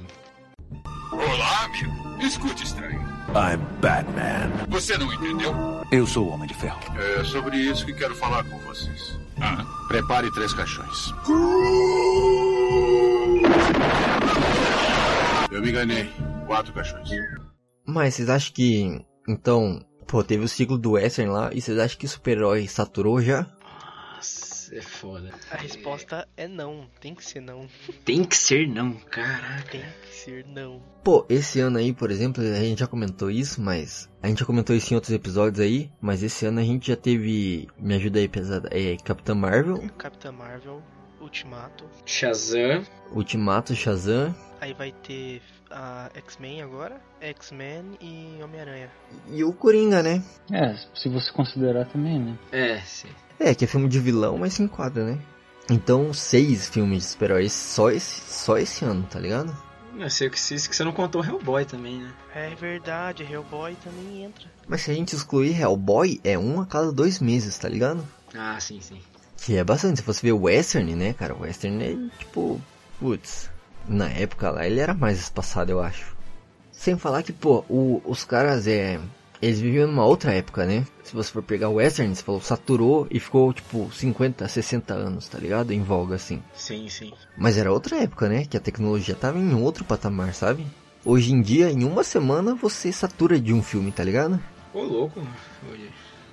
Olá, 1.12 1.64
amigo. 1.64 1.94
Escute, 2.20 2.64
estranho. 2.64 3.00
I'm 3.28 3.60
Batman. 3.80 4.50
Você 4.68 4.98
não 4.98 5.12
entendeu? 5.12 5.54
Eu 5.92 6.06
sou 6.06 6.26
o 6.26 6.30
Homem 6.30 6.48
de 6.48 6.54
Ferro. 6.54 6.80
É 6.98 7.22
sobre 7.24 7.56
isso 7.58 7.86
que 7.86 7.92
quero 7.92 8.14
falar 8.14 8.42
com 8.44 8.58
vocês. 8.60 9.18
Ah, 9.40 9.64
prepare 9.88 10.30
três 10.32 10.52
caixões. 10.52 11.12
Eu 15.50 15.62
me 15.62 15.70
enganei. 15.70 16.10
Quatro 16.46 16.72
caixões. 16.72 17.08
Mas 17.86 18.14
vocês 18.14 18.28
acham 18.28 18.52
que, 18.52 19.04
então, 19.28 19.84
pô, 20.06 20.22
teve 20.22 20.44
o 20.44 20.48
ciclo 20.48 20.76
do 20.76 20.92
western 20.92 21.32
lá, 21.32 21.50
e 21.52 21.60
vocês 21.60 21.78
acham 21.78 21.98
que 21.98 22.06
o 22.06 22.08
super-herói 22.08 22.66
saturou 22.66 23.20
já? 23.20 23.46
Nossa, 24.66 24.74
é 24.74 24.82
foda. 24.82 25.30
A 25.50 25.56
resposta 25.56 26.28
é 26.36 26.48
não. 26.48 26.88
Tem 27.00 27.14
que 27.14 27.24
ser 27.24 27.40
não. 27.40 27.68
Tem 28.04 28.24
que 28.24 28.36
ser 28.36 28.66
não, 28.66 28.94
caraca. 28.94 29.70
Tem 29.70 29.84
que 30.02 30.14
ser 30.14 30.44
não. 30.46 30.82
Pô, 31.04 31.24
esse 31.28 31.60
ano 31.60 31.78
aí, 31.78 31.92
por 31.92 32.10
exemplo, 32.10 32.42
a 32.42 32.60
gente 32.60 32.80
já 32.80 32.86
comentou 32.86 33.30
isso, 33.30 33.60
mas. 33.60 34.10
A 34.22 34.28
gente 34.28 34.40
já 34.40 34.46
comentou 34.46 34.74
isso 34.74 34.92
em 34.92 34.96
outros 34.96 35.12
episódios 35.12 35.60
aí, 35.60 35.90
mas 36.00 36.22
esse 36.22 36.46
ano 36.46 36.58
a 36.58 36.64
gente 36.64 36.88
já 36.88 36.96
teve. 36.96 37.68
Me 37.78 37.94
ajuda 37.94 38.18
aí, 38.18 38.28
pesada. 38.28 38.68
É 38.72 38.96
Capitã 38.96 39.34
Marvel, 39.34 39.78
Capitã 39.96 40.32
Marvel, 40.32 40.82
Ultimato. 41.20 41.84
Shazam. 42.04 42.84
Ultimato, 43.12 43.74
Shazam. 43.74 44.34
Aí 44.60 44.72
vai 44.74 44.92
ter 44.92 45.42
a 45.70 46.10
X-Men 46.14 46.62
agora, 46.62 47.00
X-Men 47.20 47.96
e 48.00 48.38
Homem-Aranha. 48.42 48.90
E 49.28 49.44
o 49.44 49.52
Coringa, 49.52 50.02
né? 50.02 50.22
É, 50.50 50.76
se 50.94 51.08
você 51.08 51.30
considerar 51.32 51.86
também, 51.86 52.18
né? 52.18 52.38
É, 52.52 52.80
sim. 52.80 53.08
É, 53.38 53.54
que 53.54 53.64
é 53.64 53.68
filme 53.68 53.88
de 53.88 54.00
vilão, 54.00 54.38
mas 54.38 54.54
se 54.54 54.62
enquadra, 54.62 55.04
né? 55.04 55.18
Então, 55.70 56.12
seis 56.12 56.68
filmes 56.68 57.02
de 57.02 57.08
super-heróis 57.10 57.52
só 57.52 57.90
esse, 57.90 58.20
só 58.32 58.56
esse 58.56 58.84
ano, 58.84 59.02
tá 59.10 59.18
ligado? 59.18 59.54
Eu 59.98 60.10
sei 60.10 60.28
que 60.28 60.38
você, 60.38 60.54
que 60.56 60.76
você 60.76 60.84
não 60.84 60.92
contou 60.92 61.24
Hellboy 61.24 61.64
também, 61.64 62.00
né? 62.00 62.12
É 62.34 62.54
verdade, 62.54 63.24
Hellboy 63.24 63.74
também 63.82 64.24
entra. 64.24 64.44
Mas 64.68 64.82
se 64.82 64.90
a 64.90 64.94
gente 64.94 65.14
excluir 65.14 65.58
Hellboy, 65.58 66.20
é 66.22 66.38
um 66.38 66.60
a 66.60 66.66
cada 66.66 66.92
dois 66.92 67.18
meses, 67.18 67.58
tá 67.58 67.68
ligado? 67.68 68.06
Ah, 68.34 68.58
sim, 68.60 68.80
sim. 68.80 69.00
Que 69.46 69.56
é 69.56 69.62
bastante. 69.64 70.00
Se 70.00 70.02
você 70.06 70.20
ver 70.26 70.32
o 70.32 70.42
Western, 70.42 70.94
né, 70.96 71.12
cara? 71.12 71.32
O 71.34 71.42
Western 71.42 71.82
é 71.84 71.96
tipo. 72.18 72.60
Putz. 72.98 73.48
Na 73.88 74.08
época 74.10 74.50
lá 74.50 74.66
ele 74.66 74.80
era 74.80 74.92
mais 74.92 75.18
espaçado, 75.20 75.70
eu 75.70 75.80
acho. 75.80 76.16
Sem 76.72 76.98
falar 76.98 77.22
que, 77.22 77.32
pô, 77.32 77.64
o- 77.68 78.02
os 78.04 78.24
caras 78.24 78.66
é. 78.66 78.98
Eles 79.40 79.60
viviam 79.60 79.86
numa 79.86 80.04
outra 80.04 80.32
época, 80.32 80.66
né? 80.66 80.84
Se 81.04 81.14
você 81.14 81.30
for 81.30 81.42
pegar 81.42 81.68
o 81.68 81.74
Western, 81.74 82.12
você 82.14 82.22
falou, 82.22 82.40
saturou 82.40 83.06
e 83.10 83.20
ficou 83.20 83.52
tipo 83.52 83.88
50, 83.92 84.48
60 84.48 84.94
anos, 84.94 85.28
tá 85.28 85.38
ligado? 85.38 85.70
Em 85.72 85.82
voga 85.82 86.16
assim. 86.16 86.42
Sim, 86.54 86.88
sim. 86.88 87.12
Mas 87.36 87.56
era 87.56 87.70
outra 87.72 87.98
época, 88.02 88.28
né? 88.28 88.44
Que 88.46 88.56
a 88.56 88.60
tecnologia 88.60 89.14
tava 89.14 89.38
em 89.38 89.54
outro 89.54 89.84
patamar, 89.84 90.34
sabe? 90.34 90.66
Hoje 91.04 91.32
em 91.32 91.40
dia, 91.40 91.70
em 91.70 91.84
uma 91.84 92.02
semana, 92.02 92.54
você 92.56 92.90
satura 92.90 93.38
de 93.38 93.52
um 93.52 93.62
filme, 93.62 93.92
tá 93.92 94.02
ligado? 94.02 94.42
Ô, 94.74 94.82
louco. 94.82 95.20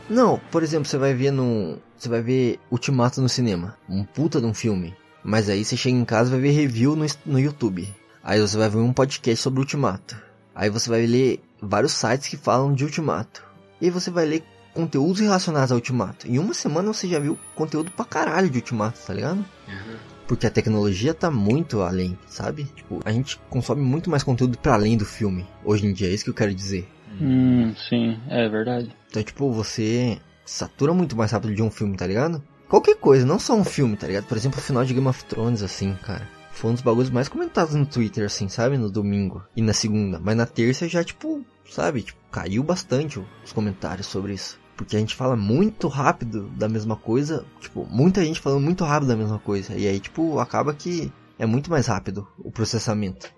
Não, 0.10 0.39
por 0.51 0.64
exemplo, 0.64 0.86
você 0.86 0.97
vai 0.97 1.14
ver 1.14 1.32
no. 1.32 1.78
Você 1.97 2.10
vai 2.10 2.22
ver 2.22 2.60
Ultimato 2.70 3.22
no 3.22 3.30
cinema. 3.30 3.78
Um 3.88 4.04
puta 4.04 4.39
de 4.39 4.45
um 4.45 4.54
filme. 4.54 4.95
Mas 5.24 5.49
aí 5.49 5.64
você 5.64 5.78
chega 5.78 5.97
em 5.97 6.06
casa 6.06 6.30
e 6.30 6.32
vai 6.32 6.41
ver 6.41 6.51
review 6.51 6.95
no, 6.95 7.06
no 7.26 7.39
YouTube. 7.39 7.88
Aí 8.22 8.39
você 8.39 8.58
vai 8.58 8.70
ver 8.70 8.78
um 8.78 8.91
podcast 8.91 9.41
sobre 9.41 9.62
Ultimato. 9.62 10.22
Aí 10.54 10.70
você 10.70 10.89
vai 10.89 11.06
ler 11.06 11.41
vários 11.62 11.93
sites 11.93 12.28
que 12.28 12.38
falam 12.38 12.74
de 12.74 12.84
Ultimato. 12.84 13.43
E 13.80 13.86
aí 13.86 13.91
você 13.91 14.12
vai 14.12 14.26
ler 14.26 14.43
conteúdos 14.74 15.22
relacionados 15.22 15.72
ao 15.72 15.78
Ultimato. 15.78 16.28
Em 16.28 16.39
uma 16.39 16.54
semana 16.54 16.93
você 16.93 17.08
já 17.08 17.20
viu 17.20 17.39
conteúdo 17.56 17.91
pra 17.91 18.06
caralho 18.06 18.49
de 18.49 18.58
Ultimato, 18.58 18.99
tá 19.06 19.14
ligado? 19.14 19.45
Aham. 19.68 20.12
Porque 20.34 20.48
a 20.48 20.52
tecnologia 20.52 21.14
tá 21.14 21.30
muito 21.30 21.84
além, 21.84 22.18
sabe? 22.26 22.64
Tipo, 22.64 23.00
a 23.06 23.12
gente 23.12 23.40
consome 23.52 23.84
muito 23.84 24.10
mais 24.10 24.24
conteúdo 24.24 24.58
pra 24.58 24.74
além 24.74 24.98
do 24.98 25.06
filme. 25.06 25.46
Hoje 25.64 25.86
em 25.86 25.94
dia, 25.94 26.08
é 26.08 26.12
isso 26.12 26.24
que 26.24 26.32
eu 26.32 26.34
quero 26.34 26.56
dizer. 26.56 26.90
Hum, 27.22 27.72
sim, 27.88 28.20
é 28.28 28.50
verdade. 28.50 28.92
Então, 29.12 29.22
tipo, 29.22 29.52
você 29.52 30.18
satura 30.44 30.92
muito 30.92 31.16
mais 31.16 31.32
rápido 31.32 31.54
de 31.54 31.62
um 31.62 31.70
filme, 31.70 31.96
tá 31.96 32.08
ligado? 32.08 32.44
Qualquer 32.68 32.96
coisa, 32.96 33.28
não 33.28 33.38
só 33.38 33.54
um 33.54 33.64
filme, 33.64 33.96
tá 33.96 34.08
ligado? 34.08 34.26
Por 34.26 34.36
exemplo, 34.36 34.58
o 34.58 34.64
final 34.64 34.84
de 34.84 34.96
Game 34.96 35.08
of 35.08 35.24
Thrones, 35.26 35.62
assim, 35.62 35.94
cara. 36.02 36.28
Foi 36.52 36.72
um 36.72 36.74
dos 36.74 36.82
bagulhos 36.82 37.12
mais 37.12 37.30
comentados 37.30 37.76
no 37.76 37.86
Twitter, 37.86 38.26
assim, 38.26 38.50
sabe? 38.50 38.76
No 38.76 38.90
domingo 38.90 39.44
e 39.56 39.62
na 39.62 39.72
segunda. 39.72 40.20
Mas 40.20 40.36
na 40.36 40.48
terça 40.48 40.88
já, 40.88 41.04
tipo, 41.04 41.46
sabe? 41.70 42.02
Tipo, 42.02 42.20
caiu 42.32 42.64
bastante 42.64 43.24
os 43.46 43.54
comentários 43.54 44.08
sobre 44.08 44.34
isso. 44.34 44.60
Porque 44.76 44.96
a 44.96 45.00
gente 45.00 45.16
fala 45.16 45.36
muito 45.36 45.88
rápido 45.88 46.50
da 46.50 46.68
mesma 46.68 46.96
coisa. 46.96 47.46
Tipo, 47.60 47.86
muita 47.90 48.24
gente 48.24 48.40
falando 48.40 48.64
muito 48.64 48.84
rápido 48.84 49.10
da 49.10 49.16
mesma 49.16 49.40
coisa. 49.40 49.76
E 49.76 49.88
aí, 49.88 50.00
tipo, 50.00 50.40
acaba 50.40 50.74
que 50.74 51.12
é 51.38 51.46
muito 51.46 51.70
mais 51.70 51.88
rápido 51.88 52.28
o 52.38 52.52
processamento. 52.52 53.32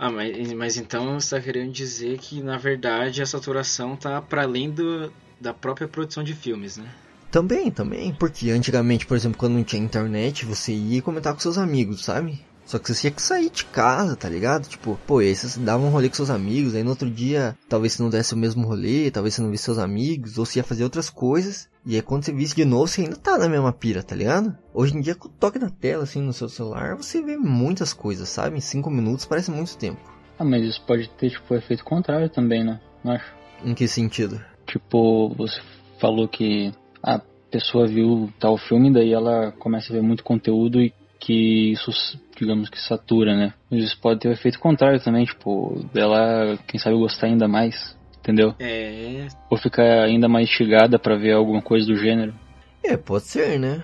Ah, 0.00 0.10
mas, 0.10 0.52
mas 0.52 0.76
então 0.76 1.18
você 1.18 1.36
tá 1.36 1.42
querendo 1.42 1.72
dizer 1.72 2.18
que, 2.18 2.40
na 2.40 2.56
verdade, 2.56 3.20
a 3.20 3.26
saturação 3.26 3.96
tá 3.96 4.22
para 4.22 4.42
além 4.42 4.70
do, 4.70 5.12
da 5.40 5.52
própria 5.52 5.88
produção 5.88 6.22
de 6.22 6.34
filmes, 6.34 6.76
né? 6.76 6.88
Também, 7.32 7.70
também. 7.70 8.14
Porque 8.14 8.50
antigamente, 8.50 9.04
por 9.06 9.16
exemplo, 9.16 9.36
quando 9.36 9.54
não 9.54 9.64
tinha 9.64 9.82
internet, 9.82 10.44
você 10.44 10.72
ia 10.72 11.02
comentar 11.02 11.34
com 11.34 11.40
seus 11.40 11.58
amigos, 11.58 12.04
sabe? 12.04 12.40
Só 12.68 12.78
que 12.78 12.92
você 12.92 13.00
tinha 13.00 13.10
que 13.10 13.22
sair 13.22 13.48
de 13.48 13.64
casa, 13.64 14.14
tá 14.14 14.28
ligado? 14.28 14.68
Tipo, 14.68 15.00
pô, 15.06 15.20
aí 15.20 15.34
você 15.34 15.58
dava 15.58 15.82
um 15.82 15.88
rolê 15.88 16.06
com 16.06 16.14
seus 16.14 16.28
amigos, 16.28 16.74
aí 16.74 16.82
no 16.82 16.90
outro 16.90 17.10
dia, 17.10 17.56
talvez 17.66 17.94
você 17.94 18.02
não 18.02 18.10
desse 18.10 18.34
o 18.34 18.36
mesmo 18.36 18.66
rolê, 18.66 19.10
talvez 19.10 19.32
você 19.32 19.40
não 19.40 19.50
visse 19.50 19.64
seus 19.64 19.78
amigos, 19.78 20.36
ou 20.36 20.44
você 20.44 20.58
ia 20.58 20.62
fazer 20.62 20.84
outras 20.84 21.08
coisas. 21.08 21.66
E 21.86 21.96
aí 21.96 22.02
quando 22.02 22.24
você 22.24 22.32
visse 22.32 22.54
de 22.54 22.66
novo, 22.66 22.86
você 22.86 23.00
ainda 23.00 23.16
tá 23.16 23.38
na 23.38 23.48
mesma 23.48 23.72
pira, 23.72 24.02
tá 24.02 24.14
ligado? 24.14 24.54
Hoje 24.74 24.94
em 24.94 25.00
dia, 25.00 25.14
com 25.14 25.28
o 25.28 25.30
toque 25.30 25.58
na 25.58 25.70
tela, 25.70 26.02
assim, 26.02 26.20
no 26.20 26.34
seu 26.34 26.46
celular, 26.46 26.94
você 26.94 27.22
vê 27.22 27.38
muitas 27.38 27.94
coisas, 27.94 28.28
sabe? 28.28 28.58
Em 28.58 28.60
cinco 28.60 28.90
minutos 28.90 29.24
parece 29.24 29.50
muito 29.50 29.74
tempo. 29.78 30.00
Ah, 30.38 30.44
mas 30.44 30.62
isso 30.62 30.82
pode 30.86 31.08
ter, 31.16 31.30
tipo, 31.30 31.54
efeito 31.54 31.82
contrário 31.82 32.28
também, 32.28 32.62
né? 32.62 32.78
Não 33.02 33.12
acho. 33.12 33.32
Em 33.64 33.72
que 33.72 33.88
sentido? 33.88 34.38
Tipo, 34.66 35.34
você 35.34 35.58
falou 35.98 36.28
que 36.28 36.70
a 37.02 37.18
pessoa 37.50 37.86
viu 37.86 38.30
tal 38.38 38.58
filme, 38.58 38.92
daí 38.92 39.14
ela 39.14 39.52
começa 39.52 39.90
a 39.90 39.96
ver 39.96 40.02
muito 40.02 40.22
conteúdo 40.22 40.82
e 40.82 40.92
que 41.18 41.72
isso, 41.72 41.90
digamos 42.38 42.68
que 42.68 42.80
satura, 42.80 43.36
né? 43.36 43.54
Mas 43.70 43.84
isso 43.84 44.00
pode 44.00 44.20
ter 44.20 44.28
o 44.28 44.32
efeito 44.32 44.58
contrário 44.58 45.00
também, 45.00 45.24
tipo, 45.24 45.84
dela, 45.92 46.58
quem 46.66 46.78
sabe, 46.80 46.96
gostar 46.96 47.26
ainda 47.26 47.46
mais, 47.48 47.96
entendeu? 48.18 48.54
É. 48.58 49.26
Ou 49.50 49.56
ficar 49.58 50.04
ainda 50.04 50.28
mais 50.28 50.48
instigada 50.48 50.98
pra 50.98 51.16
ver 51.16 51.32
alguma 51.32 51.60
coisa 51.62 51.86
do 51.86 51.96
gênero. 51.96 52.34
É, 52.82 52.96
pode 52.96 53.24
ser, 53.24 53.58
né? 53.58 53.82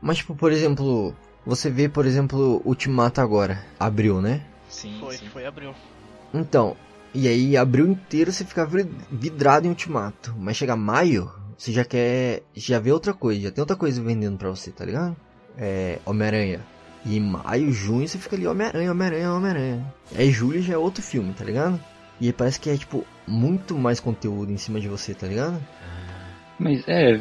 Mas, 0.00 0.18
tipo, 0.18 0.34
por 0.34 0.52
exemplo, 0.52 1.14
você 1.46 1.70
vê, 1.70 1.88
por 1.88 2.04
exemplo, 2.06 2.60
Ultimato 2.64 3.20
agora. 3.20 3.64
Abriu, 3.78 4.20
né? 4.20 4.42
Sim, 4.68 4.96
Foi, 5.00 5.16
sim. 5.16 5.26
foi 5.26 5.46
abril. 5.46 5.72
Então, 6.32 6.76
e 7.14 7.28
aí 7.28 7.56
abril 7.56 7.86
inteiro 7.86 8.32
você 8.32 8.44
fica 8.44 8.66
vi- 8.66 8.90
vidrado 9.10 9.66
em 9.66 9.70
Ultimato. 9.70 10.34
Mas 10.36 10.56
chega 10.56 10.74
maio, 10.74 11.30
você 11.56 11.72
já 11.72 11.84
quer. 11.84 12.42
Já 12.54 12.78
vê 12.80 12.90
outra 12.92 13.14
coisa, 13.14 13.40
já 13.42 13.50
tem 13.52 13.62
outra 13.62 13.76
coisa 13.76 14.02
vendendo 14.02 14.36
pra 14.36 14.50
você, 14.50 14.72
tá 14.72 14.84
ligado? 14.84 15.16
É. 15.56 16.00
Homem-Aranha. 16.04 16.60
E 17.04 17.20
maio, 17.20 17.70
junho 17.72 18.08
você 18.08 18.18
fica 18.18 18.34
ali, 18.34 18.46
Homem-Aranha, 18.46 18.90
Homem-Aranha, 18.90 19.32
Homem-Aranha. 19.32 19.94
Aí 20.16 20.30
julho 20.30 20.62
já 20.62 20.74
é 20.74 20.78
outro 20.78 21.02
filme, 21.02 21.34
tá 21.34 21.44
ligado? 21.44 21.78
E 22.20 22.32
parece 22.32 22.58
que 22.58 22.70
é, 22.70 22.76
tipo, 22.76 23.04
muito 23.26 23.76
mais 23.76 24.00
conteúdo 24.00 24.50
em 24.50 24.56
cima 24.56 24.80
de 24.80 24.88
você, 24.88 25.14
tá 25.14 25.26
ligado? 25.26 25.60
Mas 26.58 26.86
é, 26.88 27.18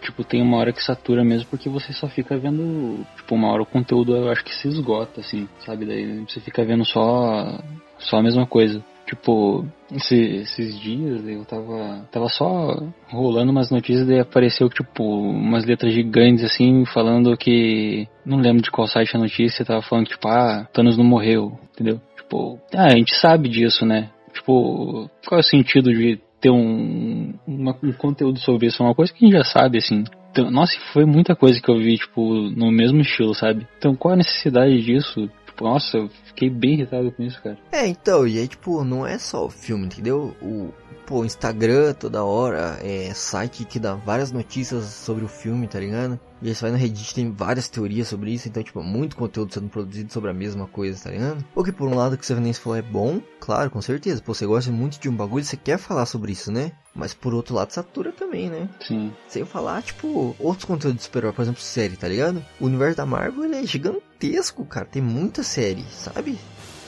tipo, 0.00 0.24
tem 0.24 0.42
uma 0.42 0.58
hora 0.58 0.72
que 0.72 0.82
satura 0.82 1.24
mesmo 1.24 1.48
porque 1.48 1.68
você 1.68 1.92
só 1.92 2.08
fica 2.08 2.36
vendo, 2.36 3.06
tipo, 3.16 3.34
uma 3.34 3.48
hora 3.48 3.62
o 3.62 3.66
conteúdo 3.66 4.14
eu 4.14 4.30
acho 4.30 4.44
que 4.44 4.54
se 4.54 4.68
esgota, 4.68 5.20
assim, 5.20 5.48
sabe? 5.64 5.86
Daí 5.86 6.24
você 6.28 6.40
fica 6.40 6.64
vendo 6.64 6.84
só, 6.84 7.58
só 7.98 8.16
a 8.16 8.22
mesma 8.22 8.46
coisa. 8.46 8.84
Tipo, 9.12 9.66
esse- 9.94 10.36
esses 10.36 10.80
dias 10.80 11.22
eu 11.28 11.44
tava, 11.44 12.08
tava 12.10 12.30
só 12.30 12.82
rolando 13.10 13.52
umas 13.52 13.70
notícias 13.70 14.08
e 14.08 14.18
apareceu, 14.18 14.70
tipo, 14.70 15.04
umas 15.04 15.66
letras 15.66 15.92
gigantes 15.92 16.42
assim, 16.42 16.86
falando 16.86 17.36
que. 17.36 18.08
Não 18.24 18.38
lembro 18.38 18.62
de 18.62 18.70
qual 18.70 18.86
site 18.88 19.14
a 19.14 19.20
notícia, 19.20 19.66
tava 19.66 19.82
falando, 19.82 20.06
tipo, 20.06 20.26
ah, 20.28 20.66
Thanos 20.72 20.96
não 20.96 21.04
morreu, 21.04 21.58
entendeu? 21.74 22.00
Tipo, 22.16 22.58
ah, 22.74 22.86
a 22.86 22.96
gente 22.96 23.14
sabe 23.14 23.50
disso, 23.50 23.84
né? 23.84 24.08
Tipo, 24.32 25.10
qual 25.28 25.38
é 25.38 25.40
o 25.40 25.46
sentido 25.46 25.92
de 25.92 26.18
ter 26.40 26.48
um, 26.50 27.34
uma- 27.46 27.76
um 27.82 27.92
conteúdo 27.92 28.38
sobre 28.38 28.68
isso? 28.68 28.82
É 28.82 28.86
uma 28.86 28.94
coisa 28.94 29.12
que 29.12 29.22
a 29.22 29.28
gente 29.28 29.36
já 29.36 29.44
sabe, 29.44 29.76
assim. 29.76 30.04
Então, 30.30 30.50
nossa, 30.50 30.72
foi 30.94 31.04
muita 31.04 31.36
coisa 31.36 31.60
que 31.60 31.70
eu 31.70 31.76
vi, 31.76 31.98
tipo, 31.98 32.32
no 32.56 32.72
mesmo 32.72 33.02
estilo, 33.02 33.34
sabe? 33.34 33.66
Então, 33.76 33.94
qual 33.94 34.14
a 34.14 34.16
necessidade 34.16 34.80
disso? 34.80 35.28
Tipo, 35.52 35.64
nossa, 35.64 35.98
eu 35.98 36.08
fiquei 36.24 36.48
bem 36.48 36.74
irritado 36.74 37.12
com 37.12 37.22
isso, 37.22 37.40
cara. 37.42 37.58
É, 37.70 37.86
então, 37.86 38.26
e 38.26 38.38
aí, 38.38 38.48
tipo, 38.48 38.82
não 38.82 39.06
é 39.06 39.18
só 39.18 39.44
o 39.44 39.50
filme, 39.50 39.84
entendeu? 39.84 40.34
O, 40.40 40.72
pô, 41.06 41.24
Instagram 41.24 41.92
toda 41.92 42.24
hora, 42.24 42.78
é 42.82 43.12
site 43.14 43.66
que 43.66 43.78
dá 43.78 43.94
várias 43.94 44.32
notícias 44.32 44.84
sobre 44.84 45.24
o 45.24 45.28
filme, 45.28 45.68
tá 45.68 45.78
ligado? 45.78 46.18
E 46.42 46.48
aí 46.48 46.54
você 46.56 46.62
vai 46.62 46.72
no 46.72 46.76
Reddit, 46.76 47.14
tem 47.14 47.30
várias 47.30 47.68
teorias 47.68 48.08
sobre 48.08 48.32
isso, 48.32 48.48
então, 48.48 48.64
tipo, 48.64 48.82
muito 48.82 49.14
conteúdo 49.14 49.54
sendo 49.54 49.68
produzido 49.68 50.12
sobre 50.12 50.28
a 50.28 50.34
mesma 50.34 50.66
coisa, 50.66 51.04
tá 51.04 51.10
ligado? 51.10 51.44
O 51.54 51.62
que, 51.62 51.70
por 51.70 51.88
um 51.88 51.94
lado, 51.94 52.18
que 52.18 52.24
o 52.24 52.26
Seven 52.26 52.52
falou 52.52 52.76
é 52.76 52.82
bom, 52.82 53.22
claro, 53.38 53.70
com 53.70 53.80
certeza. 53.80 54.20
Pô, 54.20 54.34
você 54.34 54.44
gosta 54.44 54.72
muito 54.72 54.98
de 54.98 55.08
um 55.08 55.14
bagulho, 55.14 55.44
você 55.44 55.56
quer 55.56 55.78
falar 55.78 56.04
sobre 56.04 56.32
isso, 56.32 56.50
né? 56.50 56.72
Mas, 56.92 57.14
por 57.14 57.32
outro 57.32 57.54
lado, 57.54 57.70
satura 57.70 58.10
também, 58.10 58.50
né? 58.50 58.68
Sim. 58.80 59.12
Sem 59.28 59.44
falar, 59.44 59.82
tipo, 59.82 60.34
outros 60.36 60.64
conteúdos 60.64 60.98
de 60.98 61.04
super-herói, 61.04 61.32
por 61.32 61.42
exemplo, 61.42 61.60
série, 61.60 61.96
tá 61.96 62.08
ligado? 62.08 62.44
O 62.58 62.66
universo 62.66 62.96
da 62.96 63.06
Marvel, 63.06 63.44
ele 63.44 63.56
é 63.56 63.64
gigantesco, 63.64 64.64
cara. 64.64 64.86
Tem 64.86 65.00
muita 65.00 65.44
série, 65.44 65.84
sabe? 65.92 66.36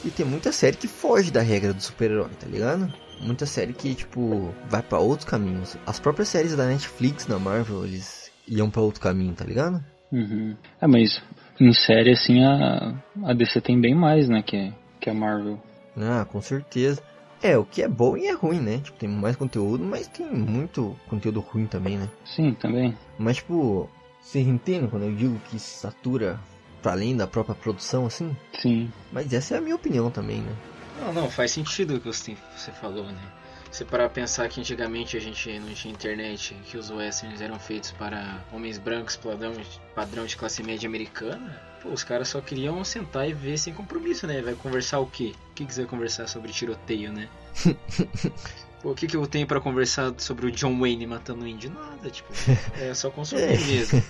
E 0.05 0.11
tem 0.11 0.27
muita 0.27 0.51
série 0.51 0.77
que 0.77 0.89
foge 0.89 1.31
da 1.31 1.41
regra 1.41 1.73
do 1.73 1.81
super-herói, 1.81 2.31
tá 2.41 2.49
ligado? 2.49 2.93
Muita 3.21 3.47
série 3.47 3.73
que, 3.73 3.95
tipo, 3.95 4.53
vai 4.69 4.83
pra 4.83 4.99
outros 4.99 5.29
caminhos. 5.29 5.77
As 5.87 6.01
próprias 6.01 6.29
séries 6.29 6.57
da 6.57 6.67
Netflix, 6.67 7.25
da 7.25 7.39
Marvel, 7.39 7.85
eles 7.85 8.24
iam 8.49 8.71
pra 8.71 8.83
outro 8.83 9.01
caminho, 9.01 9.35
tá 9.35 9.45
ligado? 9.45 9.83
Uhum. 10.13 10.57
Ah, 10.81 10.89
mas 10.89 11.21
em 11.61 11.73
série, 11.73 12.13
assim, 12.13 12.43
a, 12.43 12.95
a 13.25 13.33
DC 13.33 13.61
tem 13.61 13.81
bem 13.81 13.95
mais, 13.95 14.29
né, 14.29 14.43
que, 14.43 14.73
que 15.01 15.11
a 15.11 15.15
Marvel. 15.15 15.61
Ah, 15.97 16.25
com 16.25 16.41
certeza. 16.41 17.03
É, 17.43 17.59
o 17.59 17.65
que 17.65 17.83
é 17.83 17.89
bom 17.89 18.17
e 18.17 18.27
é 18.27 18.33
ruim, 18.33 18.61
né? 18.61 18.79
Tipo, 18.79 18.99
tem 18.99 19.09
mais 19.09 19.37
conteúdo, 19.37 19.85
mas 19.85 20.09
tem 20.09 20.27
muito 20.27 20.97
conteúdo 21.09 21.41
ruim 21.41 21.67
também, 21.67 21.99
né? 21.99 22.09
Sim, 22.25 22.55
também. 22.55 22.97
Mas, 23.19 23.37
tipo, 23.37 23.89
vocês 24.21 24.47
entendem 24.47 24.89
quando 24.89 25.05
eu 25.05 25.15
digo 25.15 25.39
que 25.51 25.59
satura 25.59 26.41
pra 26.81 26.93
além 26.93 27.17
da 27.17 27.27
própria 27.27 27.55
produção, 27.55 28.07
assim? 28.07 28.35
Sim. 28.59 28.91
Mas 29.13 29.33
essa 29.33 29.55
é 29.55 29.59
a 29.59 29.61
minha 29.61 29.77
opinião 29.77 30.11
também, 30.11 30.41
né? 30.41 30.53
Não, 30.99 31.13
não, 31.13 31.31
faz 31.31 31.51
sentido 31.51 31.97
o 31.97 32.01
que 32.01 32.07
você, 32.07 32.37
você 32.57 32.71
falou, 32.73 33.05
né? 33.05 33.33
Se 33.75 33.85
parar 33.85 34.05
pra 34.05 34.23
pensar 34.23 34.49
que 34.49 34.61
antigamente 34.61 35.17
a 35.17 35.21
gente 35.21 35.59
não 35.59 35.75
tinha 35.75 35.93
internet, 35.93 36.55
que 36.65 36.79
os 36.79 36.93
westerns 36.93 37.41
eram 37.41 37.59
feitos 37.59 37.91
para 37.91 38.41
homens 38.53 38.79
brancos, 38.79 39.17
padrão, 39.17 39.53
padrão 39.97 40.25
de 40.25 40.37
classe 40.37 40.63
média 40.63 40.89
americana, 40.89 41.61
pô, 41.83 41.89
os 41.89 42.05
caras 42.05 42.29
só 42.29 42.41
queriam 42.41 42.85
sentar 42.85 43.29
e 43.29 43.33
ver 43.33 43.59
sem 43.59 43.75
compromisso, 43.75 44.29
né? 44.29 44.41
Vai 44.43 44.55
conversar 44.55 45.01
o 45.01 45.07
quê? 45.09 45.35
O 45.51 45.55
que, 45.55 45.67
que 45.67 45.75
você 45.75 45.81
vai 45.81 45.91
conversar 45.91 46.29
sobre 46.29 46.53
tiroteio, 46.53 47.13
né? 47.13 47.29
Pô, 48.81 48.93
o 48.93 48.95
que, 48.95 49.09
que 49.09 49.17
eu 49.17 49.27
tenho 49.27 49.45
pra 49.45 49.61
conversar 49.61 50.15
sobre 50.19 50.47
o 50.47 50.53
John 50.53 50.79
Wayne 50.79 51.05
matando 51.05 51.45
índio? 51.45 51.73
Nada, 51.73 52.09
tipo, 52.11 52.33
é 52.79 52.95
só 52.95 53.11
consumir 53.11 53.59
mesmo. 53.67 54.01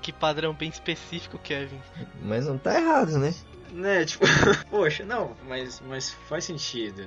Que 0.00 0.14
padrão 0.14 0.54
bem 0.54 0.70
específico, 0.70 1.38
Kevin. 1.40 1.78
Mas 2.22 2.46
não 2.46 2.56
tá 2.56 2.74
errado, 2.80 3.18
né? 3.18 3.34
Né, 3.70 4.06
tipo, 4.06 4.24
poxa, 4.70 5.04
não, 5.04 5.36
mas, 5.46 5.82
mas 5.86 6.16
faz 6.26 6.44
sentido. 6.44 7.06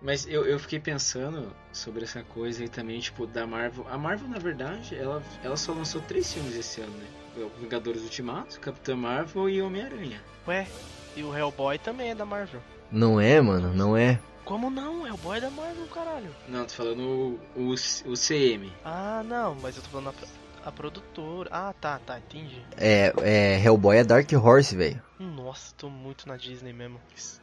Mas 0.00 0.26
eu, 0.26 0.46
eu 0.46 0.58
fiquei 0.58 0.78
pensando 0.78 1.52
sobre 1.72 2.04
essa 2.04 2.22
coisa 2.22 2.62
aí 2.62 2.68
também, 2.68 3.00
tipo, 3.00 3.26
da 3.26 3.46
Marvel. 3.46 3.86
A 3.90 3.98
Marvel, 3.98 4.28
na 4.28 4.38
verdade, 4.38 4.96
ela, 4.96 5.22
ela 5.42 5.56
só 5.56 5.72
lançou 5.72 6.00
três 6.02 6.32
filmes 6.32 6.54
esse 6.56 6.80
ano, 6.80 6.92
né? 6.92 7.06
O 7.36 7.60
Vingadores 7.60 8.02
Ultimato, 8.02 8.58
Capitã 8.60 8.96
Marvel 8.96 9.48
e 9.48 9.62
Homem-Aranha. 9.62 10.22
Ué, 10.46 10.66
e 11.16 11.22
o 11.22 11.36
Hellboy 11.36 11.78
também 11.78 12.10
é 12.10 12.14
da 12.14 12.24
Marvel. 12.24 12.60
Não 12.90 13.20
é, 13.20 13.40
mano, 13.40 13.72
não 13.74 13.96
é. 13.96 14.20
Como 14.44 14.70
não? 14.70 15.06
Hellboy 15.06 15.36
é 15.36 15.40
da 15.40 15.50
Marvel, 15.50 15.86
caralho. 15.88 16.34
Não, 16.48 16.64
tô 16.64 16.72
falando 16.72 17.02
o, 17.54 17.60
o, 17.60 17.72
o 17.72 18.14
CM. 18.14 18.72
Ah, 18.84 19.22
não, 19.24 19.54
mas 19.56 19.76
eu 19.76 19.82
tô 19.82 19.90
falando 19.90 20.14
a, 20.64 20.68
a 20.68 20.72
produtora. 20.72 21.50
Ah, 21.52 21.74
tá, 21.78 21.98
tá, 21.98 22.18
entendi. 22.18 22.62
É, 22.76 23.12
é 23.20 23.62
Hellboy 23.62 23.98
é 23.98 24.04
Dark 24.04 24.30
Horse, 24.32 24.74
velho. 24.74 25.02
Nossa, 25.18 25.74
tô 25.76 25.90
muito 25.90 26.26
na 26.26 26.36
Disney 26.36 26.72
mesmo. 26.72 27.00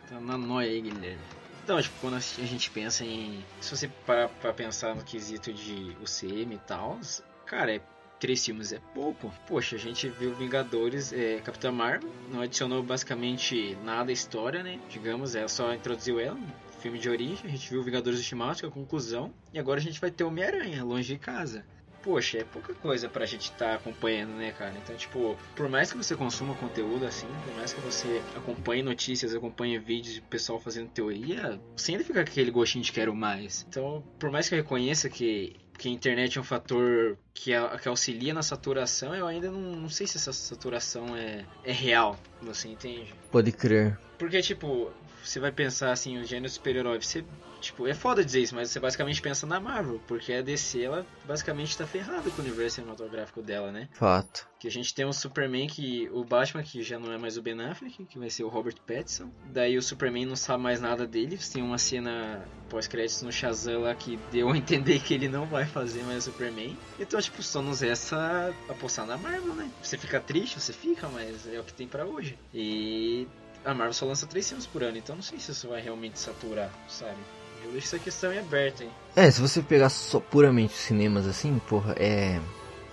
Tá 0.10 0.20
na 0.20 0.38
noia 0.38 0.70
aí, 0.70 0.82
Guilherme. 0.82 1.22
Então, 1.66 1.82
tipo, 1.82 1.96
quando 2.00 2.14
a 2.14 2.20
gente 2.20 2.70
pensa 2.70 3.04
em. 3.04 3.44
Se 3.60 3.76
você 3.76 3.88
parar 4.06 4.30
pra 4.30 4.54
pensar 4.54 4.94
no 4.94 5.04
quesito 5.04 5.52
de 5.52 5.98
UCM 6.00 6.54
e 6.54 6.60
tal, 6.60 7.00
cara, 7.44 7.76
é, 7.76 7.82
três 8.20 8.46
filmes 8.46 8.72
é 8.72 8.80
pouco. 8.94 9.34
Poxa, 9.48 9.76
a 9.76 9.80
gente 9.80 10.08
viu 10.08 10.36
Vingadores, 10.36 11.12
é, 11.12 11.40
Capitã 11.40 11.72
Marvel, 11.72 12.08
não 12.32 12.42
adicionou 12.42 12.84
basicamente 12.84 13.76
nada 13.84 14.12
à 14.12 14.14
história, 14.14 14.62
né? 14.62 14.80
Digamos, 14.90 15.34
é 15.34 15.48
só 15.48 15.74
introduziu 15.74 16.20
ela, 16.20 16.38
filme 16.82 17.00
de 17.00 17.10
origem. 17.10 17.40
A 17.44 17.48
gente 17.50 17.68
viu 17.68 17.82
Vingadores 17.82 18.20
Ultimato, 18.20 18.64
é 18.64 18.70
a 18.70 18.72
conclusão. 18.72 19.34
E 19.52 19.58
agora 19.58 19.80
a 19.80 19.84
gente 19.84 20.00
vai 20.00 20.12
ter 20.12 20.24
Homem-Aranha, 20.24 20.84
longe 20.84 21.16
de 21.16 21.18
casa. 21.18 21.66
Poxa, 22.06 22.38
é 22.38 22.44
pouca 22.44 22.72
coisa 22.76 23.10
pra 23.10 23.26
gente 23.26 23.50
estar 23.50 23.74
acompanhando, 23.74 24.34
né, 24.34 24.52
cara? 24.52 24.76
Então, 24.78 24.96
tipo, 24.96 25.36
por 25.56 25.68
mais 25.68 25.92
que 25.92 25.98
você 25.98 26.16
consuma 26.16 26.54
conteúdo 26.54 27.04
assim, 27.04 27.26
por 27.44 27.56
mais 27.56 27.74
que 27.74 27.82
você 27.82 28.22
acompanhe 28.36 28.84
notícias, 28.84 29.34
acompanhe 29.34 29.80
vídeos 29.80 30.14
de 30.14 30.22
pessoal 30.22 30.60
fazendo 30.60 30.88
teoria, 30.90 31.60
ainda 31.90 32.04
fica 32.04 32.22
aquele 32.22 32.52
gostinho 32.52 32.84
de 32.84 32.92
quero 32.92 33.16
mais. 33.16 33.66
Então, 33.68 34.04
por 34.20 34.30
mais 34.30 34.48
que 34.48 34.54
eu 34.54 34.60
reconheça 34.60 35.10
que, 35.10 35.56
que 35.80 35.90
a 35.90 35.92
internet 35.92 36.38
é 36.38 36.42
um 36.42 36.44
fator 36.44 37.18
que, 37.34 37.52
que 37.82 37.90
auxilia 37.90 38.36
na 38.36 38.44
saturação, 38.44 39.16
eu 39.16 39.26
ainda 39.26 39.50
não, 39.50 39.76
não 39.76 39.90
sei 39.90 40.06
se 40.06 40.18
essa 40.18 40.32
saturação 40.32 41.18
é, 41.18 41.44
é 41.64 41.72
real, 41.72 42.20
você 42.40 42.68
entende? 42.68 43.16
Pode 43.32 43.52
crer. 43.52 43.98
Porque, 44.20 44.40
tipo, 44.44 44.92
você 45.24 45.40
vai 45.40 45.52
pensar 45.52 45.92
assim, 45.92 46.20
o 46.20 46.24
gênero 46.24 46.52
super-herói, 46.52 47.02
você. 47.02 47.26
Tipo, 47.66 47.88
é 47.88 47.96
foda 47.96 48.24
dizer 48.24 48.42
isso, 48.42 48.54
mas 48.54 48.70
você 48.70 48.80
basicamente 48.80 49.20
pensa 49.20 49.48
na 49.48 49.60
Marvel, 49.60 50.00
porque 50.06 50.32
a 50.32 50.42
DC, 50.44 50.84
ela 50.84 51.04
basicamente 51.26 51.76
tá 51.76 51.88
ferrada 51.88 52.30
com 52.30 52.40
o 52.40 52.46
universo 52.46 52.76
cinematográfico 52.76 53.42
dela, 53.42 53.72
né? 53.72 53.90
Fato. 53.94 54.48
Que 54.60 54.68
a 54.68 54.72
gente 54.72 54.94
tem 54.94 55.04
o 55.04 55.12
Superman 55.12 55.68
que. 55.68 56.08
O 56.14 56.24
Batman, 56.24 56.62
que 56.62 56.84
já 56.84 57.00
não 57.00 57.12
é 57.12 57.18
mais 57.18 57.38
o 57.38 57.42
Ben 57.42 57.60
Affleck, 57.60 58.06
que 58.06 58.20
vai 58.20 58.30
ser 58.30 58.44
o 58.44 58.50
Robert 58.50 58.76
Pattinson. 58.86 59.32
Daí 59.46 59.80
o 59.80 59.82
Superman 59.82 60.28
não 60.28 60.36
sabe 60.36 60.62
mais 60.62 60.80
nada 60.80 61.08
dele. 61.08 61.40
Tem 61.52 61.64
uma 61.64 61.80
cena 61.80 62.46
pós-créditos 62.70 63.24
no 63.24 63.32
Shazam 63.32 63.82
lá 63.82 63.96
que 63.96 64.20
deu 64.32 64.50
a 64.50 64.58
entender 64.58 65.00
que 65.00 65.16
ele 65.16 65.28
não 65.28 65.48
vai 65.48 65.66
fazer 65.66 66.04
mais 66.04 66.28
o 66.28 66.32
Superman. 66.32 66.78
Então, 67.00 67.20
tipo, 67.20 67.42
só 67.42 67.64
nos 67.64 67.82
resta 67.82 68.54
apostar 68.70 69.08
na 69.08 69.18
Marvel, 69.18 69.56
né? 69.56 69.72
Você 69.82 69.98
fica 69.98 70.20
triste, 70.20 70.60
você 70.60 70.72
fica, 70.72 71.08
mas 71.10 71.48
é 71.48 71.60
o 71.60 71.64
que 71.64 71.74
tem 71.74 71.88
pra 71.88 72.06
hoje. 72.06 72.38
E 72.54 73.28
a 73.64 73.74
Marvel 73.74 73.94
só 73.94 74.06
lança 74.06 74.28
três 74.28 74.48
filmes 74.48 74.68
por 74.68 74.84
ano, 74.84 74.98
então 75.00 75.16
não 75.16 75.24
sei 75.24 75.40
se 75.40 75.52
isso 75.52 75.68
vai 75.68 75.82
realmente 75.82 76.20
saturar, 76.20 76.70
sabe? 76.88 77.18
Eu 77.66 77.72
deixo 77.72 77.88
essa 77.88 78.00
questão 78.00 78.32
em 78.32 78.38
aberto, 78.38 78.84
hein? 78.84 78.90
É, 79.16 79.30
se 79.30 79.42
você 79.42 79.62
pegar 79.62 79.90
só 79.90 80.20
puramente 80.20 80.74
os 80.74 80.80
cinemas 80.80 81.26
assim, 81.26 81.60
porra, 81.68 81.96
é. 81.98 82.40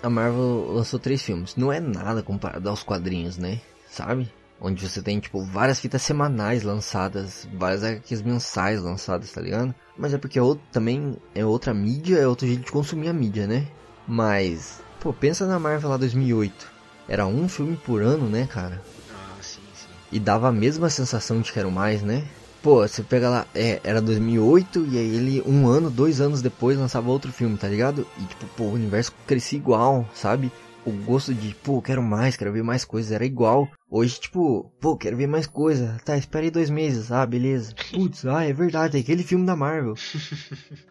A 0.03 0.11
Marvel 0.11 0.73
lançou 0.73 0.99
três 0.99 1.23
filmes. 1.23 1.55
Não 1.57 1.73
é 1.73 1.79
nada 1.79 2.23
comparado 2.23 2.68
aos 2.68 2.83
quadrinhos, 2.83 3.37
né? 3.37 3.61
Sabe? 3.89 4.33
Onde 4.61 4.89
você 4.89 5.03
tem, 5.03 5.20
tipo, 5.20 5.45
várias 5.45 5.79
fitas 5.79 6.03
semanais 6.03 6.62
lançadas, 6.62 7.47
várias 7.53 7.85
HQs 7.85 8.23
mensais 8.23 8.81
lançadas, 8.83 9.31
tá 9.31 9.41
ligado? 9.41 9.75
Mas 9.97 10.14
é 10.14 10.18
porque 10.18 10.39
é 10.39 10.43
outro, 10.43 10.64
também 10.73 11.16
é 11.35 11.45
outra 11.45 11.75
mídia, 11.75 12.18
é 12.18 12.27
outro 12.27 12.47
jeito 12.47 12.64
de 12.64 12.73
consumir 12.73 13.09
a 13.09 13.12
mídia, 13.12 13.47
né? 13.47 13.66
Mas, 14.07 14.81
pô, 15.01 15.12
pensa 15.12 15.47
na 15.47 15.59
Marvel 15.59 15.91
lá 15.91 15.97
2008. 15.97 16.70
Era 17.09 17.27
um 17.27 17.49
filme 17.49 17.77
por 17.77 18.03
ano, 18.03 18.29
né, 18.29 18.47
cara? 18.47 18.83
Ah, 19.12 19.43
sim, 19.43 19.61
sim. 19.75 19.89
E 20.11 20.18
dava 20.18 20.49
a 20.49 20.53
mesma 20.53 20.89
sensação 20.89 21.41
de 21.41 21.53
quero 21.53 21.70
mais, 21.70 22.03
né? 22.03 22.25
Pô, 22.63 22.87
você 22.87 23.03
pega 23.03 23.29
lá, 23.29 23.47
é, 23.53 23.81
era 23.83 24.01
2008 24.01 24.87
e 24.87 24.97
aí 24.97 25.17
ele, 25.17 25.43
um 25.45 25.67
ano, 25.67 25.91
dois 25.91 26.21
anos 26.21 26.41
depois, 26.41 26.79
lançava 26.79 27.11
outro 27.11 27.33
filme, 27.33 27.57
tá 27.57 27.67
ligado? 27.67 28.07
E 28.17 28.25
tipo, 28.25 28.47
pô, 28.57 28.65
o 28.65 28.75
universo 28.75 29.13
crescia 29.27 29.59
igual, 29.59 30.09
sabe? 30.15 30.53
O 30.85 30.93
gosto 30.93 31.35
de, 31.35 31.57
pô, 31.57 31.83
quero 31.83 32.01
mais, 32.01 32.37
quero 32.37 32.53
ver 32.53 32.63
mais 32.63 32.85
coisas, 32.85 33.11
era 33.11 33.25
igual. 33.25 33.69
Hoje, 33.95 34.18
tipo, 34.18 34.72
pô, 34.80 34.97
quero 34.97 35.18
ver 35.18 35.26
mais 35.26 35.47
coisa. 35.47 35.99
Tá, 36.03 36.16
espera 36.16 36.47
aí 36.47 36.51
dois 36.51 36.70
meses, 36.70 37.12
ah, 37.12 37.26
beleza. 37.26 37.74
Putz, 37.93 38.24
ah, 38.24 38.43
é 38.43 38.51
verdade, 38.51 38.97
é 38.97 39.01
aquele 39.01 39.22
filme 39.22 39.45
da 39.45 39.55
Marvel. 39.55 39.95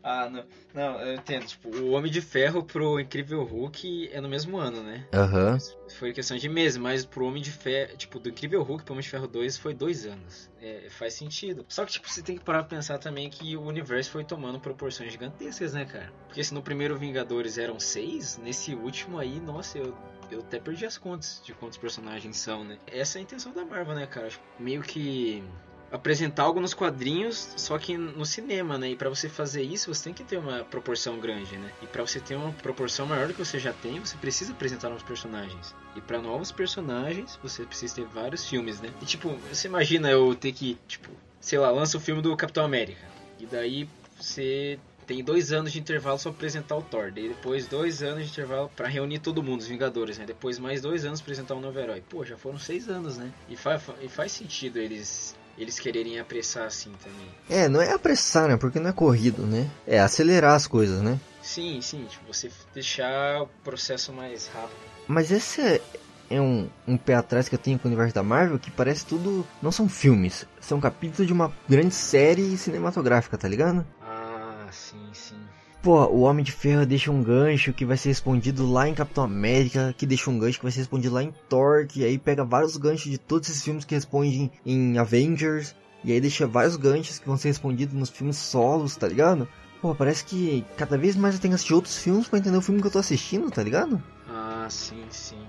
Ah, 0.04 0.30
não, 0.30 0.43
não, 0.74 0.99
eu 0.99 1.16
entendo. 1.16 1.45
Tipo, 1.45 1.70
o 1.78 1.91
Homem 1.91 2.12
de 2.12 2.22
Ferro 2.22 2.64
pro 2.64 2.99
Incrível 2.99 3.43
Hulk 3.43 4.10
é 4.12 4.20
no 4.20 4.28
mesmo 4.28 4.58
ano, 4.58 4.82
né? 4.82 5.06
Aham. 5.14 5.58
Foi 5.97 6.12
questão 6.12 6.38
de 6.38 6.49
meses, 6.49 6.78
mas 6.78 7.06
pro 7.06 7.26
Homem 7.26 7.41
de 7.41 7.52
Ferro, 7.52 7.95
tipo, 7.97 8.20
do 8.20 8.30
Incrível 8.30 8.64
Hulk 8.64 8.84
pro 8.84 8.93
Homem 8.93 9.04
de 9.04 9.10
Ferro 9.10 9.28
2 9.28 9.58
foi 9.58 9.76
dois 9.76 10.06
anos. 10.06 10.49
É, 10.60 10.88
faz 10.89 11.14
sentido. 11.14 11.66
Só 11.70 11.86
que, 11.86 11.91
tipo, 11.93 12.10
você 12.10 12.22
tem 12.22 12.36
que 12.36 12.43
parar 12.43 12.64
pra 12.64 12.78
pensar 12.78 12.97
também 12.97 13.30
que 13.30 13.56
o 13.56 13.62
universo 13.62 14.10
foi 14.12 14.24
tomando 14.24 14.60
proporções 14.60 15.12
gigantescas, 15.12 15.74
né, 15.74 15.86
cara? 15.86 16.12
Porque 16.28 16.43
se 16.43 16.54
no 16.54 16.64
primeiro 16.64 16.97
Vingadores 16.97 17.58
eram 17.58 17.80
seis, 17.80 18.38
nesse 18.38 18.74
último 18.74 19.20
aí, 19.20 19.39
nossa, 19.39 19.78
eu, 19.78 19.95
eu 20.32 20.40
até 20.40 20.60
perdi 20.60 20.86
as 20.86 20.98
contas 20.98 21.42
de 21.44 21.54
quantos 21.54 21.78
personagens 21.78 22.38
são, 22.38 22.64
né? 22.64 22.78
Essa 22.88 23.18
é 23.18 23.20
a 23.20 23.24
intenção 23.24 23.52
da 23.52 23.66
Marvel, 23.66 23.96
né, 23.96 24.08
cara? 24.08 24.30
Meio 24.58 24.82
que 24.82 25.44
apresentar 25.92 26.44
algo 26.44 26.62
nos 26.62 26.74
quadrinhos, 26.74 27.54
só 27.58 27.78
que 27.78 27.98
no 27.98 28.26
cinema, 28.26 28.78
né? 28.78 28.92
E 28.92 28.96
para 28.96 29.10
você 29.10 29.28
fazer 29.28 29.62
isso, 29.62 29.94
você 29.94 30.06
tem 30.06 30.14
que 30.14 30.24
ter 30.24 30.38
uma 30.38 30.64
proporção 30.64 31.20
grande, 31.20 31.58
né? 31.58 31.70
E 31.82 31.88
para 31.88 32.02
você 32.02 32.20
ter 32.20 32.36
uma 32.36 32.54
proporção 32.54 33.06
maior 33.06 33.28
do 33.28 33.34
que 33.34 33.44
você 33.44 33.60
já 33.60 33.74
tem, 33.74 34.00
você 34.00 34.16
precisa 34.16 34.54
apresentar 34.54 34.88
novos 34.88 35.04
personagens. 35.04 35.76
E 35.96 36.02
para 36.02 36.22
novos 36.22 36.52
personagens, 36.52 37.38
você 37.44 37.66
precisa 37.66 37.96
ter 37.96 38.06
vários 38.06 38.48
filmes, 38.48 38.80
né? 38.80 38.90
E 39.02 39.06
tipo, 39.06 39.36
você 39.50 39.68
imagina 39.68 40.10
eu 40.10 40.34
ter 40.34 40.54
que, 40.54 40.78
tipo, 40.88 41.10
sei 41.42 41.60
lá, 41.60 41.70
lança 41.70 41.98
o 41.98 42.00
filme 42.00 42.22
do 42.22 42.36
Capitão 42.38 42.64
América. 42.64 43.06
E 43.38 43.46
daí 43.46 43.90
você 44.18 44.80
tem 45.12 45.22
dois 45.22 45.51
anos 45.51 45.74
de 45.74 45.80
intervalo 45.80 46.18
só 46.18 46.30
pra 46.30 46.38
apresentar 46.38 46.78
o 46.78 46.82
Thor. 46.82 47.12
Depois 47.12 47.68
dois 47.68 48.01
anos 48.01 48.24
de 48.24 48.32
intervalo 48.32 48.72
para 48.74 48.88
reunir 48.88 49.20
todo 49.20 49.43
mundo, 49.43 49.59
os 49.59 49.68
Vingadores, 49.68 50.18
né? 50.18 50.26
Depois 50.26 50.57
mais 50.57 50.82
dois 50.82 51.03
anos 51.03 51.20
apresentar 51.20 51.53
um 51.55 51.59
novo 51.59 51.78
herói. 51.78 52.01
Pô, 52.09 52.24
já 52.24 52.38
foram 52.38 52.57
seis 52.57 52.88
anos, 52.88 53.18
né? 53.18 53.30
E, 53.49 53.57
fa 53.57 53.82
e 54.01 54.07
faz 54.07 54.32
sentido 54.32 54.80
eles 54.80 55.36
eles 55.57 55.78
quererem 55.78 56.18
apressar 56.18 56.66
assim 56.66 56.93
também. 57.03 57.28
É, 57.49 57.68
não 57.68 57.82
é 57.82 57.91
apressar, 57.91 58.47
né? 58.47 58.55
Porque 58.55 58.80
não 58.80 58.89
é 58.89 58.93
corrido, 58.93 59.45
né? 59.45 59.70
É 59.86 59.99
acelerar 59.99 60.55
as 60.55 60.66
coisas, 60.66 61.01
né? 61.01 61.20
Sim, 61.41 61.82
sim. 61.82 62.05
Tipo, 62.05 62.34
você 62.34 62.49
deixar 62.74 63.41
o 63.41 63.47
processo 63.66 64.14
mais 64.14 64.47
rápido. 64.47 64.80
Mas 65.09 65.30
esse 65.30 65.62
é, 65.62 65.82
é 66.30 66.39
um, 66.39 66.70
um 66.88 66.95
pé 66.95 67.16
atrás 67.16 67.49
que 67.49 67.55
eu 67.55 67.59
tenho 67.59 67.78
com 67.78 67.89
o 67.89 67.91
universo 67.91 68.16
da 68.16 68.24
Marvel 68.24 68.57
que 68.57 68.72
parece 68.72 69.05
tudo. 69.05 69.45
Não 69.62 69.74
são 69.74 69.89
filmes, 69.89 70.45
são 70.62 70.80
capítulos 70.80 71.28
de 71.28 71.34
uma 71.34 71.51
grande 71.68 71.93
série 71.93 72.57
cinematográfica, 72.57 73.38
tá 73.38 73.47
ligado? 73.47 73.86
Pô, 75.82 76.06
o 76.06 76.22
Homem 76.22 76.44
de 76.46 76.52
Ferro 76.52 76.86
deixa 76.86 77.10
um 77.10 77.24
gancho 77.24 77.74
que 77.74 77.84
vai 77.84 77.98
ser 77.98 78.10
respondido 78.10 78.72
lá 78.72 78.88
em 78.88 78.94
Capitão 78.94 79.24
América, 79.24 79.96
que 79.98 80.06
deixa 80.06 80.30
um 80.30 80.38
gancho 80.38 80.60
que 80.60 80.64
vai 80.64 80.72
ser 80.72 80.82
respondido 80.82 81.16
lá 81.16 81.24
em 81.24 81.34
Thor, 81.50 81.88
que 81.88 82.06
aí 82.06 82.20
pega 82.20 82.46
vários 82.46 82.78
ganchos 82.78 83.10
de 83.10 83.18
todos 83.18 83.50
esses 83.50 83.64
filmes 83.64 83.84
que 83.84 83.96
respondem 83.96 84.52
em 84.64 85.00
Avengers, 85.00 85.76
e 86.04 86.12
aí 86.12 86.22
deixa 86.22 86.46
vários 86.46 86.76
ganchos 86.76 87.18
que 87.18 87.28
vão 87.28 87.36
ser 87.36 87.48
respondidos 87.48 87.96
nos 87.96 88.12
filmes 88.12 88.38
solos, 88.38 88.96
tá 88.96 89.08
ligado? 89.08 89.48
Pô, 89.82 89.96
parece 89.96 90.24
que 90.24 90.64
cada 90.78 91.00
vez 91.00 91.16
mais 91.16 91.34
eu 91.34 91.42
tenho 91.42 91.54
que 91.54 91.56
assistir 91.56 91.74
outros 91.74 91.98
filmes 91.98 92.28
pra 92.28 92.38
entender 92.38 92.58
o 92.58 92.62
filme 92.62 92.80
que 92.80 92.86
eu 92.86 92.92
tô 92.92 93.00
assistindo, 93.00 93.50
tá 93.50 93.64
ligado? 93.64 94.02
Ah, 94.30 94.68
sim, 94.70 95.04
sim. 95.10 95.42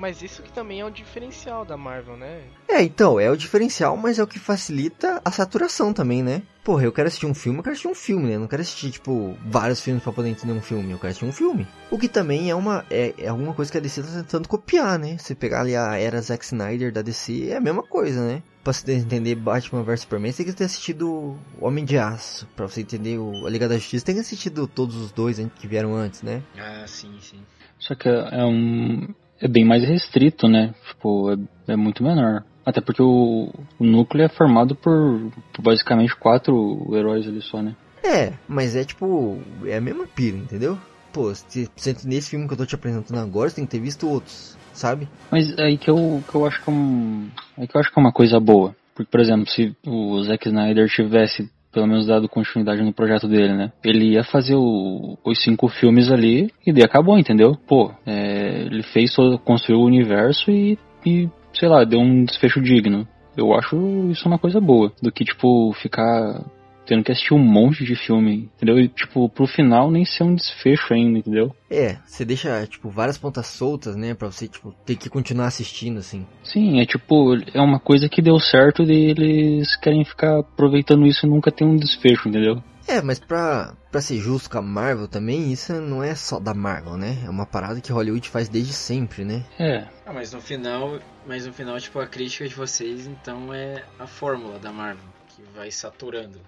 Mas 0.00 0.22
isso 0.22 0.42
que 0.42 0.50
também 0.50 0.80
é 0.80 0.84
o 0.84 0.90
diferencial 0.90 1.62
da 1.62 1.76
Marvel, 1.76 2.16
né? 2.16 2.40
É, 2.66 2.82
então, 2.82 3.20
é 3.20 3.30
o 3.30 3.36
diferencial, 3.36 3.98
mas 3.98 4.18
é 4.18 4.22
o 4.22 4.26
que 4.26 4.38
facilita 4.38 5.20
a 5.22 5.30
saturação 5.30 5.92
também, 5.92 6.22
né? 6.22 6.42
Porra, 6.64 6.84
eu 6.84 6.92
quero 6.92 7.08
assistir 7.08 7.26
um 7.26 7.34
filme, 7.34 7.58
eu 7.58 7.62
quero 7.62 7.72
assistir 7.72 7.88
um 7.88 7.94
filme, 7.94 8.26
né? 8.28 8.36
Eu 8.36 8.40
não 8.40 8.46
quero 8.48 8.62
assistir, 8.62 8.90
tipo, 8.92 9.36
vários 9.44 9.82
filmes 9.82 10.02
pra 10.02 10.10
poder 10.10 10.30
entender 10.30 10.54
um 10.54 10.62
filme, 10.62 10.90
eu 10.90 10.98
quero 10.98 11.10
assistir 11.10 11.26
um 11.26 11.32
filme. 11.32 11.68
O 11.90 11.98
que 11.98 12.08
também 12.08 12.48
é 12.48 12.54
uma, 12.54 12.86
é, 12.90 13.12
é 13.18 13.28
alguma 13.28 13.52
coisa 13.52 13.70
que 13.70 13.76
a 13.76 13.80
DC 13.80 14.02
tá 14.02 14.08
tentando 14.08 14.48
copiar, 14.48 14.98
né? 14.98 15.18
Você 15.18 15.34
pegar 15.34 15.60
ali 15.60 15.76
a 15.76 15.98
era 15.98 16.18
Zack 16.22 16.46
Snyder 16.46 16.90
da 16.90 17.02
DC, 17.02 17.50
é 17.50 17.56
a 17.56 17.60
mesma 17.60 17.82
coisa, 17.82 18.26
né? 18.26 18.42
Pra 18.64 18.72
você 18.72 18.92
entender 18.92 19.34
Batman 19.34 19.82
vs 19.82 20.00
Superman, 20.00 20.32
você 20.32 20.44
tem 20.44 20.52
que 20.52 20.58
ter 20.58 20.64
assistido 20.64 21.10
o 21.10 21.38
Homem 21.60 21.84
de 21.84 21.98
Aço. 21.98 22.48
Pra 22.56 22.66
você 22.66 22.80
entender 22.80 23.18
o, 23.18 23.46
a 23.46 23.50
Liga 23.50 23.68
da 23.68 23.76
Justiça, 23.76 24.06
tem 24.06 24.14
que 24.14 24.20
ter 24.22 24.26
assistido 24.26 24.66
todos 24.66 24.96
os 24.96 25.12
dois 25.12 25.38
que 25.56 25.66
vieram 25.66 25.94
antes, 25.94 26.22
né? 26.22 26.42
Ah, 26.56 26.86
sim, 26.86 27.18
sim. 27.20 27.40
Só 27.78 27.94
que 27.94 28.08
é 28.08 28.44
um, 28.44 29.08
é 29.40 29.48
bem 29.48 29.64
mais 29.64 29.82
restrito, 29.82 30.46
né? 30.46 30.74
Tipo, 30.88 31.32
é, 31.32 31.72
é 31.72 31.76
muito 31.76 32.02
menor. 32.02 32.44
Até 32.64 32.80
porque 32.80 33.02
o, 33.02 33.52
o 33.78 33.84
núcleo 33.84 34.24
é 34.24 34.28
formado 34.28 34.74
por, 34.74 35.32
por, 35.52 35.62
basicamente 35.62 36.14
quatro 36.14 36.86
heróis 36.94 37.26
ali 37.26 37.40
só, 37.40 37.62
né? 37.62 37.74
É, 38.04 38.32
mas 38.46 38.76
é 38.76 38.84
tipo, 38.84 39.38
é 39.64 39.76
a 39.76 39.80
mesma 39.80 40.06
pira, 40.06 40.36
entendeu? 40.36 40.78
Pô, 41.12 41.34
se 41.34 41.68
nesse 42.04 42.30
filme 42.30 42.46
que 42.46 42.52
eu 42.52 42.58
tô 42.58 42.66
te 42.66 42.74
apresentando 42.74 43.18
agora, 43.18 43.48
você 43.48 43.56
tem 43.56 43.64
que 43.64 43.70
ter 43.72 43.80
visto 43.80 44.08
outros, 44.08 44.56
sabe? 44.72 45.08
Mas 45.30 45.58
aí 45.58 45.76
que 45.76 45.90
eu, 45.90 46.22
que 46.28 46.34
eu 46.34 46.46
acho 46.46 46.62
que 46.62 46.70
é 46.70 46.72
um. 46.72 47.28
Aí 47.58 47.66
que 47.66 47.76
eu 47.76 47.80
acho 47.80 47.92
que 47.92 47.98
é 47.98 48.02
uma 48.02 48.12
coisa 48.12 48.38
boa. 48.38 48.76
Porque, 48.94 49.10
por 49.10 49.20
exemplo, 49.20 49.48
se 49.48 49.74
o 49.86 50.22
Zack 50.22 50.48
Snyder 50.48 50.88
tivesse 50.88 51.50
pelo 51.72 51.86
menos 51.86 52.06
dado 52.06 52.28
continuidade 52.28 52.82
no 52.82 52.92
projeto 52.92 53.28
dele, 53.28 53.54
né? 53.54 53.72
Ele 53.84 54.12
ia 54.12 54.24
fazer 54.24 54.54
o, 54.56 55.16
os 55.24 55.42
cinco 55.42 55.68
filmes 55.68 56.10
ali 56.10 56.50
e 56.66 56.72
daí 56.72 56.82
acabou, 56.82 57.18
entendeu? 57.18 57.56
Pô, 57.66 57.92
é, 58.06 58.62
ele 58.62 58.82
fez, 58.82 59.14
construiu 59.44 59.80
o 59.80 59.86
universo 59.86 60.50
e, 60.50 60.78
e, 61.04 61.28
sei 61.52 61.68
lá, 61.68 61.84
deu 61.84 62.00
um 62.00 62.24
desfecho 62.24 62.60
digno. 62.60 63.06
Eu 63.36 63.54
acho 63.54 63.76
isso 64.10 64.28
uma 64.28 64.38
coisa 64.38 64.60
boa, 64.60 64.92
do 65.00 65.12
que, 65.12 65.24
tipo, 65.24 65.72
ficar 65.74 66.44
tendo 66.90 67.04
que 67.04 67.12
assistir 67.12 67.32
um 67.32 67.38
monte 67.38 67.84
de 67.84 67.94
filme, 67.94 68.50
entendeu? 68.56 68.76
E, 68.80 68.88
tipo, 68.88 69.28
pro 69.28 69.46
final 69.46 69.92
nem 69.92 70.04
ser 70.04 70.24
um 70.24 70.34
desfecho 70.34 70.92
ainda, 70.92 71.20
entendeu? 71.20 71.54
É, 71.70 71.98
você 72.04 72.24
deixa, 72.24 72.66
tipo, 72.66 72.90
várias 72.90 73.16
pontas 73.16 73.46
soltas, 73.46 73.94
né? 73.94 74.12
Pra 74.12 74.26
você, 74.26 74.48
tipo, 74.48 74.74
ter 74.84 74.96
que 74.96 75.08
continuar 75.08 75.46
assistindo, 75.46 76.00
assim. 76.00 76.26
Sim, 76.42 76.80
é 76.80 76.84
tipo, 76.84 77.36
é 77.54 77.60
uma 77.60 77.78
coisa 77.78 78.08
que 78.08 78.20
deu 78.20 78.40
certo 78.40 78.82
e 78.82 79.10
eles 79.10 79.76
querem 79.76 80.04
ficar 80.04 80.40
aproveitando 80.40 81.06
isso 81.06 81.24
e 81.24 81.30
nunca 81.30 81.52
ter 81.52 81.64
um 81.64 81.76
desfecho, 81.76 82.28
entendeu? 82.28 82.60
É, 82.88 83.00
mas 83.00 83.20
pra, 83.20 83.72
pra 83.88 84.00
ser 84.00 84.18
justo 84.18 84.50
com 84.50 84.58
a 84.58 84.62
Marvel 84.62 85.06
também, 85.06 85.52
isso 85.52 85.72
não 85.74 86.02
é 86.02 86.12
só 86.16 86.40
da 86.40 86.52
Marvel, 86.52 86.96
né? 86.96 87.22
É 87.24 87.30
uma 87.30 87.46
parada 87.46 87.80
que 87.80 87.92
Hollywood 87.92 88.28
faz 88.28 88.48
desde 88.48 88.72
sempre, 88.72 89.24
né? 89.24 89.44
É. 89.60 89.86
Ah, 90.04 90.12
mas 90.12 90.32
no 90.32 90.40
final, 90.40 90.98
mas 91.24 91.46
no 91.46 91.52
final, 91.52 91.78
tipo, 91.78 92.00
a 92.00 92.06
crítica 92.08 92.48
de 92.48 92.54
vocês, 92.56 93.06
então, 93.06 93.54
é 93.54 93.84
a 93.96 94.08
fórmula 94.08 94.58
da 94.58 94.72
Marvel, 94.72 95.04
que 95.28 95.42
vai 95.54 95.70
saturando 95.70 96.40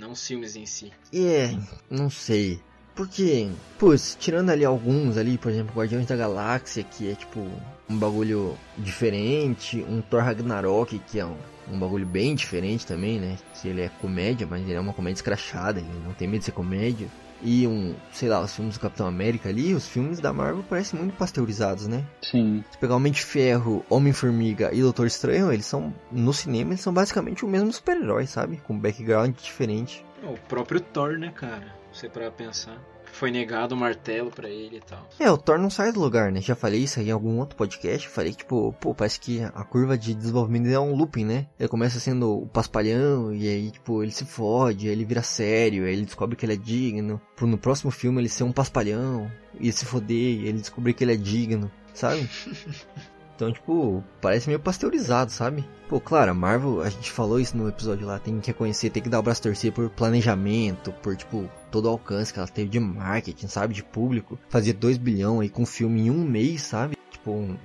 não 0.00 0.12
os 0.12 0.26
filmes 0.26 0.56
em 0.56 0.64
si. 0.64 0.90
É, 1.12 1.54
não 1.90 2.08
sei. 2.08 2.58
Porque, 2.94 3.48
putz, 3.78 4.16
tirando 4.18 4.50
ali 4.50 4.64
alguns 4.64 5.16
ali, 5.16 5.38
por 5.38 5.50
exemplo, 5.50 5.74
Guardiões 5.76 6.06
da 6.06 6.16
Galáxia, 6.16 6.82
que 6.82 7.10
é 7.10 7.14
tipo 7.14 7.40
um 7.88 7.96
bagulho 7.98 8.56
diferente, 8.78 9.84
um 9.88 10.00
Thor 10.00 10.22
Ragnarok, 10.22 10.98
que 10.98 11.20
é 11.20 11.24
um, 11.24 11.36
um 11.70 11.78
bagulho 11.78 12.06
bem 12.06 12.34
diferente 12.34 12.86
também, 12.86 13.20
né? 13.20 13.38
Que 13.54 13.68
ele 13.68 13.82
é 13.82 13.88
comédia, 14.00 14.46
mas 14.48 14.62
ele 14.62 14.74
é 14.74 14.80
uma 14.80 14.92
comédia 14.92 15.18
escrachada, 15.18 15.80
ele 15.80 15.88
não 16.04 16.12
tem 16.14 16.26
medo 16.26 16.40
de 16.40 16.46
ser 16.46 16.52
comédia 16.52 17.08
e 17.42 17.66
um, 17.66 17.94
sei 18.12 18.28
lá, 18.28 18.40
os 18.40 18.54
filmes 18.54 18.74
do 18.74 18.80
Capitão 18.80 19.06
América 19.06 19.48
ali, 19.48 19.74
os 19.74 19.88
filmes 19.88 20.20
da 20.20 20.32
Marvel 20.32 20.62
parecem 20.62 20.98
muito 20.98 21.16
pasteurizados, 21.16 21.86
né? 21.86 22.04
Sim. 22.22 22.64
Se 22.70 22.78
pegar 22.78 22.96
Homem 22.96 23.12
de 23.12 23.22
Ferro, 23.22 23.84
Homem-Formiga 23.88 24.70
e 24.72 24.80
Doutor 24.80 25.06
Estranho, 25.06 25.52
eles 25.52 25.66
são, 25.66 25.94
no 26.10 26.32
cinema, 26.32 26.70
eles 26.70 26.80
são 26.80 26.92
basicamente 26.92 27.44
o 27.44 27.48
mesmo 27.48 27.72
super-herói, 27.72 28.26
sabe? 28.26 28.58
Com 28.58 28.78
background 28.78 29.34
diferente. 29.36 30.04
O 30.22 30.34
próprio 30.48 30.80
Thor, 30.80 31.18
né, 31.18 31.30
cara? 31.34 31.74
Você 31.92 32.08
para 32.08 32.30
pensar 32.30 32.78
foi 33.12 33.30
negado 33.30 33.74
o 33.74 33.78
martelo 33.78 34.30
para 34.30 34.48
ele 34.48 34.76
e 34.76 34.80
tal. 34.80 35.08
É, 35.18 35.30
o 35.30 35.36
Thor 35.36 35.58
não 35.58 35.70
sai 35.70 35.92
do 35.92 36.00
lugar, 36.00 36.32
né? 36.32 36.40
Já 36.40 36.54
falei 36.54 36.80
isso 36.80 37.00
aí 37.00 37.08
em 37.08 37.12
algum 37.12 37.38
outro 37.38 37.56
podcast. 37.56 38.08
Falei 38.08 38.32
que, 38.32 38.38
tipo, 38.38 38.72
pô, 38.80 38.94
parece 38.94 39.20
que 39.20 39.42
a 39.42 39.64
curva 39.64 39.96
de 39.96 40.14
desenvolvimento 40.14 40.68
é 40.68 40.78
um 40.78 40.94
looping, 40.94 41.24
né? 41.24 41.46
Ele 41.58 41.68
começa 41.68 42.00
sendo 42.00 42.42
o 42.42 42.46
paspalhão, 42.46 43.34
e 43.34 43.48
aí, 43.48 43.70
tipo, 43.70 44.02
ele 44.02 44.12
se 44.12 44.24
fode, 44.24 44.86
aí 44.86 44.92
ele 44.92 45.04
vira 45.04 45.22
sério, 45.22 45.84
aí 45.84 45.92
ele 45.92 46.04
descobre 46.04 46.36
que 46.36 46.44
ele 46.44 46.54
é 46.54 46.56
digno. 46.56 47.20
Pro 47.36 47.46
no 47.46 47.58
próximo 47.58 47.90
filme 47.90 48.20
ele 48.20 48.28
ser 48.28 48.44
um 48.44 48.52
paspalhão, 48.52 49.30
e 49.58 49.70
se 49.72 49.84
foder, 49.84 50.40
e 50.40 50.48
ele 50.48 50.60
descobrir 50.60 50.94
que 50.94 51.04
ele 51.04 51.14
é 51.14 51.16
digno, 51.16 51.70
sabe? 51.92 52.28
Então, 53.40 53.50
tipo, 53.50 54.04
parece 54.20 54.48
meio 54.48 54.60
pasteurizado, 54.60 55.32
sabe? 55.32 55.64
Pô, 55.88 55.98
claro, 55.98 56.30
a 56.30 56.34
Marvel, 56.34 56.82
a 56.82 56.90
gente 56.90 57.10
falou 57.10 57.40
isso 57.40 57.56
no 57.56 57.70
episódio 57.70 58.06
lá, 58.06 58.18
tem 58.18 58.38
que 58.38 58.48
reconhecer, 58.48 58.90
tem 58.90 59.02
que 59.02 59.08
dar 59.08 59.18
o 59.18 59.22
braço 59.22 59.40
torcer 59.40 59.72
por 59.72 59.88
planejamento, 59.88 60.92
por, 61.02 61.16
tipo, 61.16 61.50
todo 61.70 61.86
o 61.86 61.88
alcance 61.88 62.34
que 62.34 62.38
ela 62.38 62.46
teve 62.46 62.68
de 62.68 62.78
marketing, 62.78 63.46
sabe? 63.46 63.72
De 63.72 63.82
público. 63.82 64.38
Fazer 64.50 64.74
2 64.74 64.98
bilhão 64.98 65.40
aí 65.40 65.48
com 65.48 65.64
filme 65.64 66.02
em 66.02 66.10
um 66.10 66.22
mês, 66.22 66.60
sabe? 66.60 66.98
Tipo, 67.10 67.56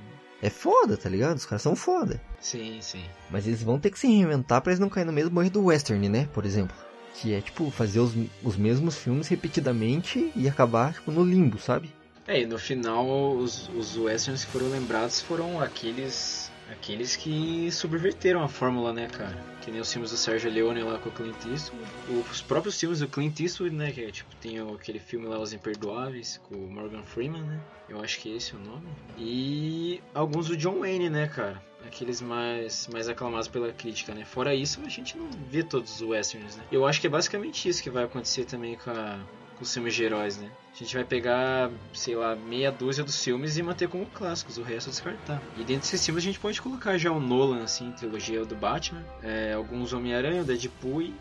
é 0.41 0.49
foda, 0.49 0.95
tá 0.95 1.09
ligado? 1.09 1.35
Os 1.35 1.45
caras 1.45 1.61
são 1.61 1.75
foda. 1.75 2.21
Sim, 2.39 2.77
sim. 2.79 3.03
Mas 3.29 3.45
eles 3.45 3.61
vão 3.61 3.77
ter 3.77 3.91
que 3.91 3.99
se 3.99 4.07
reinventar 4.07 4.61
pra 4.61 4.71
eles 4.71 4.79
não 4.79 4.87
caírem 4.87 5.11
no 5.11 5.13
mesmo 5.13 5.41
erro 5.41 5.51
do 5.51 5.65
western, 5.65 6.07
né? 6.07 6.29
Por 6.33 6.45
exemplo. 6.45 6.73
Que 7.15 7.33
é, 7.33 7.41
tipo, 7.41 7.69
fazer 7.69 7.99
os, 7.99 8.13
os 8.41 8.55
mesmos 8.55 8.95
filmes 8.95 9.27
repetidamente 9.27 10.31
e 10.37 10.47
acabar, 10.47 10.93
tipo, 10.93 11.11
no 11.11 11.25
limbo, 11.25 11.59
sabe? 11.59 11.93
É, 12.27 12.41
e 12.41 12.45
no 12.45 12.57
final 12.57 13.05
os, 13.35 13.69
os 13.69 13.97
westerns 13.97 14.43
que 14.45 14.51
foram 14.51 14.69
lembrados 14.69 15.21
foram 15.21 15.61
aqueles 15.61 16.51
aqueles 16.71 17.15
que 17.15 17.71
subverteram 17.71 18.41
a 18.41 18.47
fórmula, 18.47 18.91
né, 18.91 19.07
cara? 19.07 19.37
Que 19.61 19.71
nem 19.71 19.79
os 19.79 19.91
filmes 19.91 20.11
do 20.11 20.17
Sérgio 20.17 20.49
Leone 20.49 20.81
lá 20.81 20.97
com 20.97 21.09
o 21.09 21.11
Clint 21.11 21.35
Eastwood. 21.45 21.85
Os 22.31 22.41
próprios 22.41 22.79
filmes 22.79 22.99
do 22.99 23.07
Clint 23.07 23.39
Eastwood, 23.39 23.75
né, 23.75 23.91
que 23.91 24.03
é, 24.03 24.11
tipo, 24.11 24.35
tem 24.37 24.59
aquele 24.59 24.99
filme 24.99 25.27
lá 25.27 25.39
Os 25.39 25.53
Imperdoáveis 25.53 26.41
com 26.49 26.55
o 26.55 26.71
Morgan 26.71 27.03
Freeman, 27.03 27.43
né? 27.43 27.59
Eu 27.87 28.01
acho 28.01 28.19
que 28.19 28.35
esse 28.35 28.53
é 28.53 28.57
o 28.57 28.59
nome. 28.59 28.87
E 29.17 30.01
alguns 30.13 30.47
do 30.47 30.57
John 30.57 30.79
Wayne, 30.79 31.09
né, 31.09 31.27
cara? 31.27 31.61
Aqueles 31.85 32.19
mais, 32.19 32.87
mais 32.91 33.07
aclamados 33.07 33.47
pela 33.47 33.71
crítica, 33.71 34.13
né? 34.15 34.25
Fora 34.25 34.55
isso, 34.55 34.81
a 34.83 34.89
gente 34.89 35.15
não 35.15 35.29
vê 35.49 35.61
todos 35.61 36.01
os 36.01 36.01
westerns, 36.01 36.55
né? 36.55 36.63
Eu 36.71 36.85
acho 36.87 36.99
que 36.99 37.05
é 37.05 37.09
basicamente 37.09 37.69
isso 37.69 37.83
que 37.83 37.91
vai 37.91 38.05
acontecer 38.05 38.45
também 38.45 38.75
com 38.75 38.89
a, 38.89 39.19
com 39.55 39.63
os 39.63 39.73
filmes 39.73 39.93
de 39.93 40.03
heróis, 40.03 40.37
né? 40.37 40.49
A 40.73 40.77
gente 40.77 40.93
vai 40.93 41.05
pegar, 41.05 41.71
sei 41.93 42.15
lá, 42.15 42.35
meia 42.35 42.69
dúzia 42.71 43.03
dos 43.03 43.23
filmes 43.23 43.57
e 43.57 43.63
manter 43.63 43.87
como 43.87 44.05
clássicos, 44.07 44.57
o 44.57 44.61
resto 44.61 44.89
descartar. 44.89 45.41
E 45.55 45.63
dentro 45.63 45.81
desses 45.81 46.05
filmes 46.05 46.23
a 46.23 46.27
gente 46.27 46.39
pode 46.39 46.61
colocar 46.61 46.97
já 46.97 47.11
o 47.11 47.19
Nolan, 47.19 47.63
assim, 47.63 47.91
trilogia 47.91 48.43
do 48.43 48.55
Batman, 48.55 49.03
é, 49.23 49.53
alguns 49.53 49.93
Homem-Aranha, 49.93 50.41
o 50.41 50.45
Deadpool 50.45 51.01
e 51.01 51.13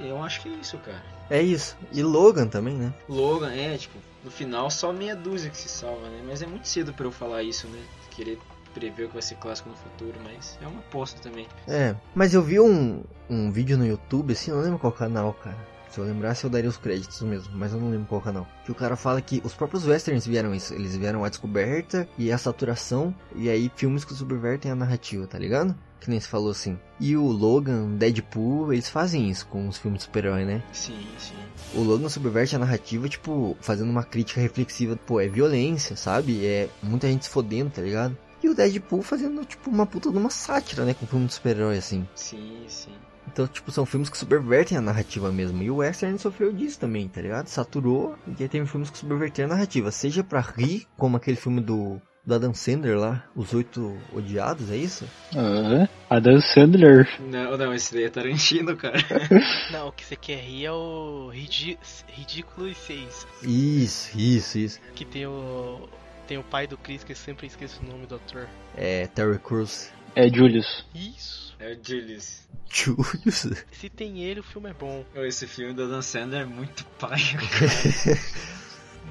eu 0.00 0.22
acho 0.22 0.42
que 0.42 0.48
é 0.48 0.52
isso, 0.52 0.76
cara. 0.78 1.02
É 1.30 1.40
isso. 1.42 1.76
E 1.92 2.02
Logan 2.02 2.46
também, 2.48 2.74
né? 2.74 2.92
Logan, 3.08 3.52
é, 3.52 3.76
tipo, 3.76 3.98
no 4.22 4.30
final 4.30 4.70
só 4.70 4.92
meia 4.92 5.16
dúzia 5.16 5.50
que 5.50 5.56
se 5.56 5.68
salva, 5.68 6.08
né? 6.08 6.22
Mas 6.26 6.42
é 6.42 6.46
muito 6.46 6.68
cedo 6.68 6.92
para 6.92 7.06
eu 7.06 7.12
falar 7.12 7.42
isso, 7.42 7.66
né? 7.68 7.80
Querer 8.10 8.38
prever 8.74 9.04
o 9.04 9.08
que 9.08 9.14
vai 9.14 9.22
ser 9.22 9.36
clássico 9.36 9.70
no 9.70 9.76
futuro, 9.76 10.14
mas 10.22 10.58
é 10.62 10.66
uma 10.66 10.80
aposta 10.80 11.20
também. 11.20 11.46
É, 11.66 11.96
mas 12.14 12.34
eu 12.34 12.42
vi 12.42 12.60
um, 12.60 13.02
um 13.28 13.50
vídeo 13.50 13.78
no 13.78 13.86
YouTube, 13.86 14.32
assim, 14.32 14.50
não 14.50 14.60
lembro 14.60 14.78
qual 14.78 14.92
canal, 14.92 15.32
cara. 15.32 15.56
Se 15.90 15.98
eu 15.98 16.04
lembrasse, 16.04 16.44
eu 16.44 16.50
daria 16.50 16.68
os 16.68 16.76
créditos 16.76 17.20
mesmo, 17.22 17.56
mas 17.56 17.72
eu 17.72 17.80
não 17.80 17.90
lembro 17.90 18.06
qual 18.06 18.20
canal. 18.20 18.46
Que 18.64 18.72
o 18.72 18.74
cara 18.74 18.96
fala 18.96 19.20
que 19.20 19.40
os 19.44 19.54
próprios 19.54 19.86
westerns 19.86 20.26
vieram 20.26 20.54
isso. 20.54 20.74
Eles 20.74 20.96
vieram 20.96 21.24
a 21.24 21.28
descoberta 21.28 22.08
e 22.18 22.30
a 22.30 22.38
saturação, 22.38 23.14
e 23.34 23.48
aí 23.48 23.70
filmes 23.74 24.04
que 24.04 24.14
subvertem 24.14 24.70
a 24.70 24.74
narrativa, 24.74 25.26
tá 25.26 25.38
ligado? 25.38 25.74
Que 26.00 26.10
nem 26.10 26.20
se 26.20 26.28
falou 26.28 26.50
assim. 26.50 26.78
E 27.00 27.16
o 27.16 27.26
Logan, 27.26 27.96
Deadpool, 27.96 28.72
eles 28.72 28.88
fazem 28.88 29.28
isso 29.30 29.46
com 29.46 29.66
os 29.66 29.78
filmes 29.78 29.98
de 30.00 30.04
super-herói, 30.04 30.44
né? 30.44 30.62
Sim, 30.72 31.06
sim. 31.18 31.34
O 31.74 31.82
Logan 31.82 32.08
subverte 32.08 32.54
a 32.54 32.58
narrativa, 32.58 33.08
tipo, 33.08 33.56
fazendo 33.60 33.90
uma 33.90 34.04
crítica 34.04 34.40
reflexiva. 34.40 34.96
Pô, 34.96 35.20
é 35.20 35.28
violência, 35.28 35.96
sabe? 35.96 36.46
É 36.46 36.68
muita 36.82 37.08
gente 37.08 37.24
se 37.24 37.30
fodendo, 37.30 37.70
tá 37.70 37.82
ligado? 37.82 38.16
E 38.42 38.48
o 38.48 38.54
Deadpool 38.54 39.02
fazendo, 39.02 39.44
tipo, 39.44 39.68
uma 39.68 39.86
puta 39.86 40.10
de 40.10 40.16
uma 40.16 40.30
sátira, 40.30 40.84
né? 40.84 40.94
Com 40.94 41.06
filme 41.06 41.26
de 41.26 41.34
super-herói, 41.34 41.78
assim. 41.78 42.06
Sim, 42.14 42.62
sim. 42.68 42.92
Então, 43.32 43.46
tipo, 43.46 43.70
são 43.70 43.84
filmes 43.84 44.08
que 44.08 44.16
subvertem 44.16 44.76
a 44.78 44.80
narrativa 44.80 45.30
mesmo. 45.30 45.62
E 45.62 45.70
o 45.70 45.76
Western 45.76 46.18
sofreu 46.18 46.52
disso 46.52 46.80
também, 46.80 47.08
tá 47.08 47.20
ligado? 47.20 47.46
Saturou 47.48 48.16
e 48.38 48.42
aí 48.42 48.48
tem 48.48 48.64
filmes 48.66 48.90
que 48.90 48.98
subverteram 48.98 49.50
a 49.50 49.54
narrativa. 49.54 49.90
Seja 49.90 50.24
pra 50.24 50.40
rir, 50.40 50.86
como 50.96 51.16
aquele 51.16 51.36
filme 51.36 51.60
do, 51.60 52.00
do 52.24 52.34
Adam 52.34 52.54
Sandler 52.54 52.98
lá, 52.98 53.24
Os 53.36 53.52
Oito 53.52 53.96
Odiados, 54.12 54.70
é 54.70 54.76
isso? 54.76 55.06
Aham. 55.36 55.88
Adam 56.08 56.40
Sandler. 56.40 57.08
Não, 57.20 57.56
não, 57.56 57.74
esse 57.74 57.94
daí 57.94 58.04
é 58.04 58.10
Tarantino, 58.10 58.76
cara. 58.76 58.98
Não, 59.70 59.88
o 59.88 59.92
que 59.92 60.04
você 60.04 60.16
quer 60.16 60.38
rir 60.38 60.64
é 60.64 60.72
o 60.72 61.28
Ridi 61.28 61.78
Ridículo 62.08 62.68
e 62.68 62.74
6. 62.74 63.26
Isso, 63.42 64.18
isso, 64.18 64.58
isso. 64.58 64.80
Que 64.94 65.04
tem 65.04 65.26
o. 65.26 65.88
Tem 66.26 66.36
o 66.36 66.42
pai 66.42 66.66
do 66.66 66.76
Chris, 66.76 67.02
que 67.02 67.12
eu 67.12 67.16
sempre 67.16 67.46
esqueço 67.46 67.80
o 67.82 67.86
nome 67.86 68.06
do 68.06 68.16
ator. 68.16 68.46
É, 68.76 69.06
Terry 69.06 69.38
Crews. 69.38 69.90
É 70.18 70.28
Julius. 70.28 70.84
Isso. 70.92 71.54
É 71.60 71.74
o 71.74 71.78
Julius. 71.80 72.40
Julius. 72.68 73.46
Se 73.70 73.88
tem 73.88 74.20
ele, 74.20 74.40
o 74.40 74.42
filme 74.42 74.68
é 74.68 74.74
bom. 74.74 75.04
Esse 75.14 75.46
filme 75.46 75.72
do 75.72 75.84
Adam 75.84 76.02
Sandler 76.02 76.40
é 76.40 76.44
muito 76.44 76.84
pai, 76.98 77.20
cara. 77.56 78.20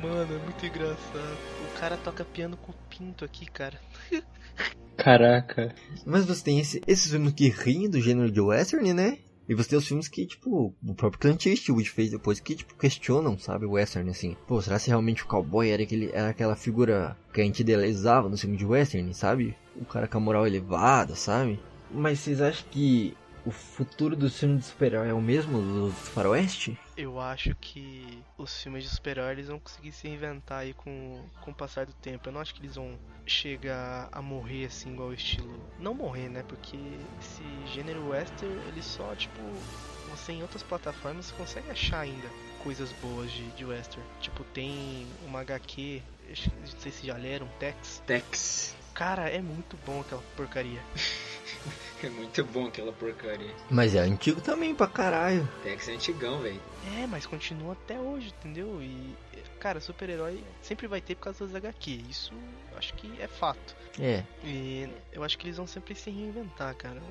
Mano, 0.01 0.35
é 0.35 0.39
muito 0.39 0.65
engraçado. 0.65 1.37
O 1.63 1.79
cara 1.79 1.95
toca 1.95 2.25
piano 2.25 2.57
com 2.57 2.73
pinto 2.89 3.23
aqui, 3.23 3.45
cara. 3.45 3.79
Caraca. 4.97 5.73
Mas 6.05 6.25
você 6.25 6.43
tem 6.43 6.59
esse, 6.59 6.81
esses 6.85 7.09
filmes 7.09 7.31
que 7.31 7.47
riem 7.47 7.89
do 7.89 8.01
gênero 8.01 8.29
de 8.29 8.41
Western, 8.41 8.93
né? 8.93 9.19
E 9.47 9.53
você 9.53 9.69
tem 9.69 9.79
os 9.79 9.87
filmes 9.87 10.07
que, 10.07 10.25
tipo, 10.25 10.75
o 10.85 10.93
próprio 10.93 11.19
Clint 11.19 11.45
Eastwood 11.45 11.89
fez 11.89 12.11
depois, 12.11 12.39
que, 12.39 12.55
tipo, 12.55 12.75
questionam, 12.75 13.37
sabe, 13.39 13.65
o 13.65 13.71
Western, 13.71 14.09
assim. 14.09 14.35
Pô, 14.45 14.61
será 14.61 14.77
se 14.77 14.89
realmente 14.89 15.23
o 15.23 15.27
cowboy 15.27 15.69
era, 15.69 15.83
aquele, 15.83 16.11
era 16.11 16.29
aquela 16.29 16.55
figura 16.55 17.17
que 17.33 17.39
a 17.39 17.43
gente 17.43 17.61
idealizava 17.61 18.27
no 18.27 18.37
filme 18.37 18.57
de 18.57 18.65
Western, 18.65 19.13
sabe? 19.13 19.55
O 19.75 19.85
cara 19.85 20.07
com 20.07 20.17
a 20.17 20.21
moral 20.21 20.45
elevada, 20.45 21.15
sabe? 21.15 21.59
Mas 21.89 22.19
vocês 22.19 22.41
acham 22.41 22.65
que 22.69 23.15
o 23.45 23.51
futuro 23.51 24.15
dos 24.15 24.37
filmes 24.37 24.59
de 24.59 24.65
super-herói 24.65 25.07
é 25.07 25.13
o 25.13 25.21
mesmo 25.21 25.61
dos 25.61 25.93
faroeste? 26.09 26.77
Eu 26.97 27.19
acho 27.19 27.53
que 27.61 28.23
os 28.39 28.63
filmes 28.63 28.83
de 28.83 28.89
super-herói 28.89 29.33
eles 29.33 29.47
vão 29.47 29.59
conseguir 29.59 29.91
se 29.91 30.07
reinventar 30.07 30.59
aí 30.59 30.73
com, 30.73 31.23
com 31.41 31.51
o 31.51 31.53
passar 31.53 31.85
do 31.85 31.93
tempo. 31.93 32.27
Eu 32.27 32.33
não 32.33 32.41
acho 32.41 32.55
que 32.55 32.61
eles 32.61 32.75
vão 32.75 32.97
chegar 33.23 34.09
a 34.11 34.19
morrer 34.19 34.65
assim, 34.65 34.93
igual 34.93 35.09
o 35.09 35.13
estilo. 35.13 35.61
Não 35.77 35.93
morrer, 35.93 36.27
né? 36.27 36.43
Porque 36.47 36.75
esse 37.21 37.43
gênero 37.67 38.09
western, 38.09 38.55
ele 38.67 38.81
só, 38.81 39.13
tipo, 39.13 39.39
você 40.09 40.31
em 40.31 40.41
outras 40.41 40.63
plataformas 40.63 41.31
consegue 41.31 41.69
achar 41.69 41.99
ainda 41.99 42.31
coisas 42.63 42.91
boas 42.93 43.31
de, 43.31 43.47
de 43.51 43.63
western. 43.63 44.03
Tipo, 44.19 44.43
tem 44.45 45.07
uma 45.23 45.41
HQ, 45.41 46.01
não 46.59 46.79
sei 46.79 46.91
se 46.91 47.05
já 47.05 47.15
leram, 47.15 47.47
Tex. 47.59 48.01
Tex. 48.07 48.75
Cara, 48.97 49.29
é 49.29 49.39
muito 49.39 49.77
bom 49.85 50.01
aquela 50.01 50.23
porcaria. 50.35 50.81
É 52.03 52.09
muito 52.09 52.43
bom 52.45 52.67
aquela 52.67 52.93
porcaria. 52.93 53.51
Mas 53.71 53.95
é 53.95 53.99
antigo 54.01 54.39
também 54.39 54.75
pra 54.75 54.85
caralho. 54.85 55.49
Tex 55.63 55.87
é 55.87 55.93
antigão, 55.93 56.39
velho. 56.41 56.61
É, 56.95 57.07
mas 57.07 57.25
continua 57.25 57.73
até 57.73 57.99
hoje, 57.99 58.27
entendeu? 58.37 58.79
E, 58.83 59.15
cara, 59.59 59.79
super-herói 59.79 60.43
sempre 60.61 60.85
vai 60.85 61.01
ter 61.01 61.15
por 61.15 61.23
causa 61.23 61.47
das 61.47 61.55
HQ. 61.55 62.03
Isso 62.07 62.35
eu 62.71 62.77
acho 62.77 62.93
que 62.93 63.11
é 63.19 63.27
fato. 63.27 63.75
É, 63.99 64.23
E 64.43 64.87
eu 65.11 65.23
acho 65.23 65.39
que 65.39 65.47
eles 65.47 65.57
vão 65.57 65.65
sempre 65.65 65.95
se 65.95 66.11
reinventar, 66.11 66.75
cara. 66.75 67.01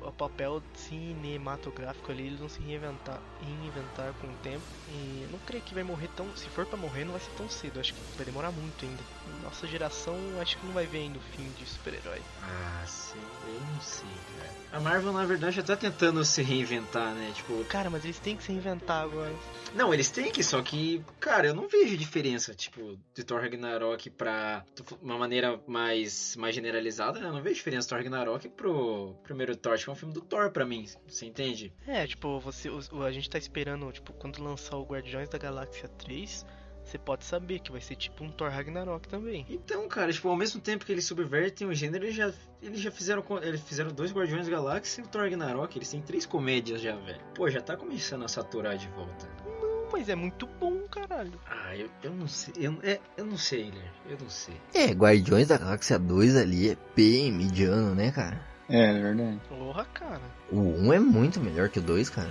O 0.00 0.12
papel 0.12 0.62
cinematográfico 0.74 2.10
ali, 2.10 2.26
eles 2.26 2.38
vão 2.38 2.48
se 2.48 2.60
reinventar, 2.60 3.20
reinventar 3.40 4.12
com 4.14 4.28
o 4.28 4.36
tempo. 4.36 4.64
E 4.88 5.26
não 5.30 5.38
creio 5.40 5.62
que 5.62 5.74
vai 5.74 5.82
morrer 5.82 6.08
tão. 6.16 6.34
Se 6.36 6.48
for 6.50 6.64
pra 6.66 6.78
morrer, 6.78 7.04
não 7.04 7.12
vai 7.12 7.20
ser 7.20 7.32
tão 7.36 7.48
cedo. 7.48 7.80
Acho 7.80 7.94
que 7.94 8.00
vai 8.16 8.24
demorar 8.24 8.50
muito 8.50 8.84
ainda. 8.84 9.02
Nossa 9.42 9.66
geração, 9.66 10.16
acho 10.40 10.56
que 10.56 10.66
não 10.66 10.72
vai 10.72 10.86
ver 10.86 10.98
ainda 10.98 11.18
o 11.18 11.22
fim 11.22 11.50
de 11.52 11.66
super-herói. 11.66 12.22
Ah, 12.42 12.84
sim. 12.86 13.18
Eu 13.46 13.60
não 13.60 13.80
sei. 13.80 14.08
A 14.70 14.78
Marvel, 14.78 15.12
na 15.14 15.24
verdade, 15.24 15.56
já 15.56 15.62
tá 15.62 15.74
tentando 15.74 16.22
se 16.24 16.42
reinventar, 16.42 17.14
né? 17.14 17.32
Tipo, 17.34 17.64
Cara, 17.64 17.88
mas 17.88 18.04
eles 18.04 18.18
têm 18.18 18.36
que 18.36 18.42
se 18.42 18.52
reinventar 18.52 19.02
agora. 19.02 19.34
Não, 19.74 19.94
eles 19.94 20.10
têm 20.10 20.30
que, 20.30 20.42
só 20.44 20.60
que, 20.60 21.02
cara, 21.18 21.46
eu 21.48 21.54
não 21.54 21.66
vejo 21.68 21.96
diferença, 21.96 22.54
tipo, 22.54 22.98
de 23.14 23.24
Thor 23.24 23.40
Ragnarok 23.40 24.10
pra 24.10 24.62
uma 25.00 25.16
maneira 25.16 25.58
mais, 25.66 26.36
mais 26.36 26.54
generalizada, 26.54 27.18
né? 27.18 27.28
Eu 27.28 27.32
não 27.32 27.42
vejo 27.42 27.54
diferença 27.56 27.86
do 27.86 27.90
Thor 27.90 27.98
Ragnarok 27.98 28.48
pro 28.50 29.14
primeiro 29.24 29.56
Thor, 29.56 29.78
que 29.78 29.88
é 29.88 29.92
um 29.92 29.96
filme 29.96 30.12
do 30.12 30.20
Thor 30.20 30.50
pra 30.50 30.66
mim, 30.66 30.86
você 31.06 31.24
entende? 31.24 31.72
É, 31.86 32.06
tipo, 32.06 32.38
você, 32.38 32.68
o- 32.68 33.02
a 33.02 33.10
gente 33.10 33.30
tá 33.30 33.38
esperando, 33.38 33.90
tipo, 33.90 34.12
quando 34.12 34.42
lançar 34.42 34.76
o 34.76 34.84
Guardiões 34.84 35.30
da 35.30 35.38
Galáxia 35.38 35.88
3, 35.88 36.44
você 36.88 36.98
pode 36.98 37.24
saber 37.24 37.58
que 37.60 37.70
vai 37.70 37.80
ser 37.80 37.96
tipo 37.96 38.24
um 38.24 38.30
Thor 38.30 38.50
Ragnarok 38.50 39.06
também. 39.08 39.46
Então, 39.48 39.86
cara, 39.88 40.12
tipo, 40.12 40.28
ao 40.28 40.36
mesmo 40.36 40.60
tempo 40.60 40.84
que 40.84 40.92
eles 40.92 41.04
subvertem 41.04 41.66
o 41.66 41.74
gênero, 41.74 42.04
eles 42.04 42.16
já, 42.16 42.32
eles 42.62 42.80
já 42.80 42.90
fizeram, 42.90 43.24
eles 43.42 43.60
fizeram 43.60 43.90
dois 43.92 44.12
Guardiões 44.12 44.46
da 44.46 44.52
Galáxia 44.52 45.02
e 45.02 45.04
o 45.04 45.08
Thor 45.08 45.22
Ragnarok, 45.22 45.76
eles 45.76 45.90
têm 45.90 46.00
três 46.00 46.24
comédias 46.24 46.80
já, 46.80 46.96
velho. 46.96 47.20
Pô, 47.34 47.48
já 47.50 47.60
tá 47.60 47.76
começando 47.76 48.24
a 48.24 48.28
saturar 48.28 48.76
de 48.76 48.88
volta. 48.88 49.28
Não, 49.60 49.88
mas 49.92 50.08
é 50.08 50.14
muito 50.14 50.46
bom, 50.46 50.80
caralho. 50.90 51.38
Ah, 51.46 51.76
eu, 51.76 51.88
eu 52.02 52.12
não 52.12 52.26
sei, 52.26 52.54
eu, 52.56 52.78
é, 52.82 53.00
eu 53.16 53.26
não 53.26 53.36
sei, 53.36 53.64
Guilherme, 53.70 53.90
eu 54.08 54.18
não 54.20 54.30
sei. 54.30 54.54
é, 54.74 54.86
Guardiões 54.92 55.48
da 55.48 55.58
Galáxia 55.58 55.98
2 55.98 56.36
ali 56.36 56.70
é 56.70 56.76
bem 56.96 57.30
mediano, 57.32 57.94
né, 57.94 58.10
cara? 58.10 58.40
É, 58.68 58.90
é 58.90 59.00
verdade. 59.00 59.40
Porra, 59.48 59.84
cara. 59.94 60.20
O 60.52 60.60
1 60.60 60.92
é 60.92 60.98
muito 60.98 61.40
melhor 61.40 61.70
que 61.70 61.78
o 61.78 61.82
2, 61.82 62.10
cara. 62.10 62.30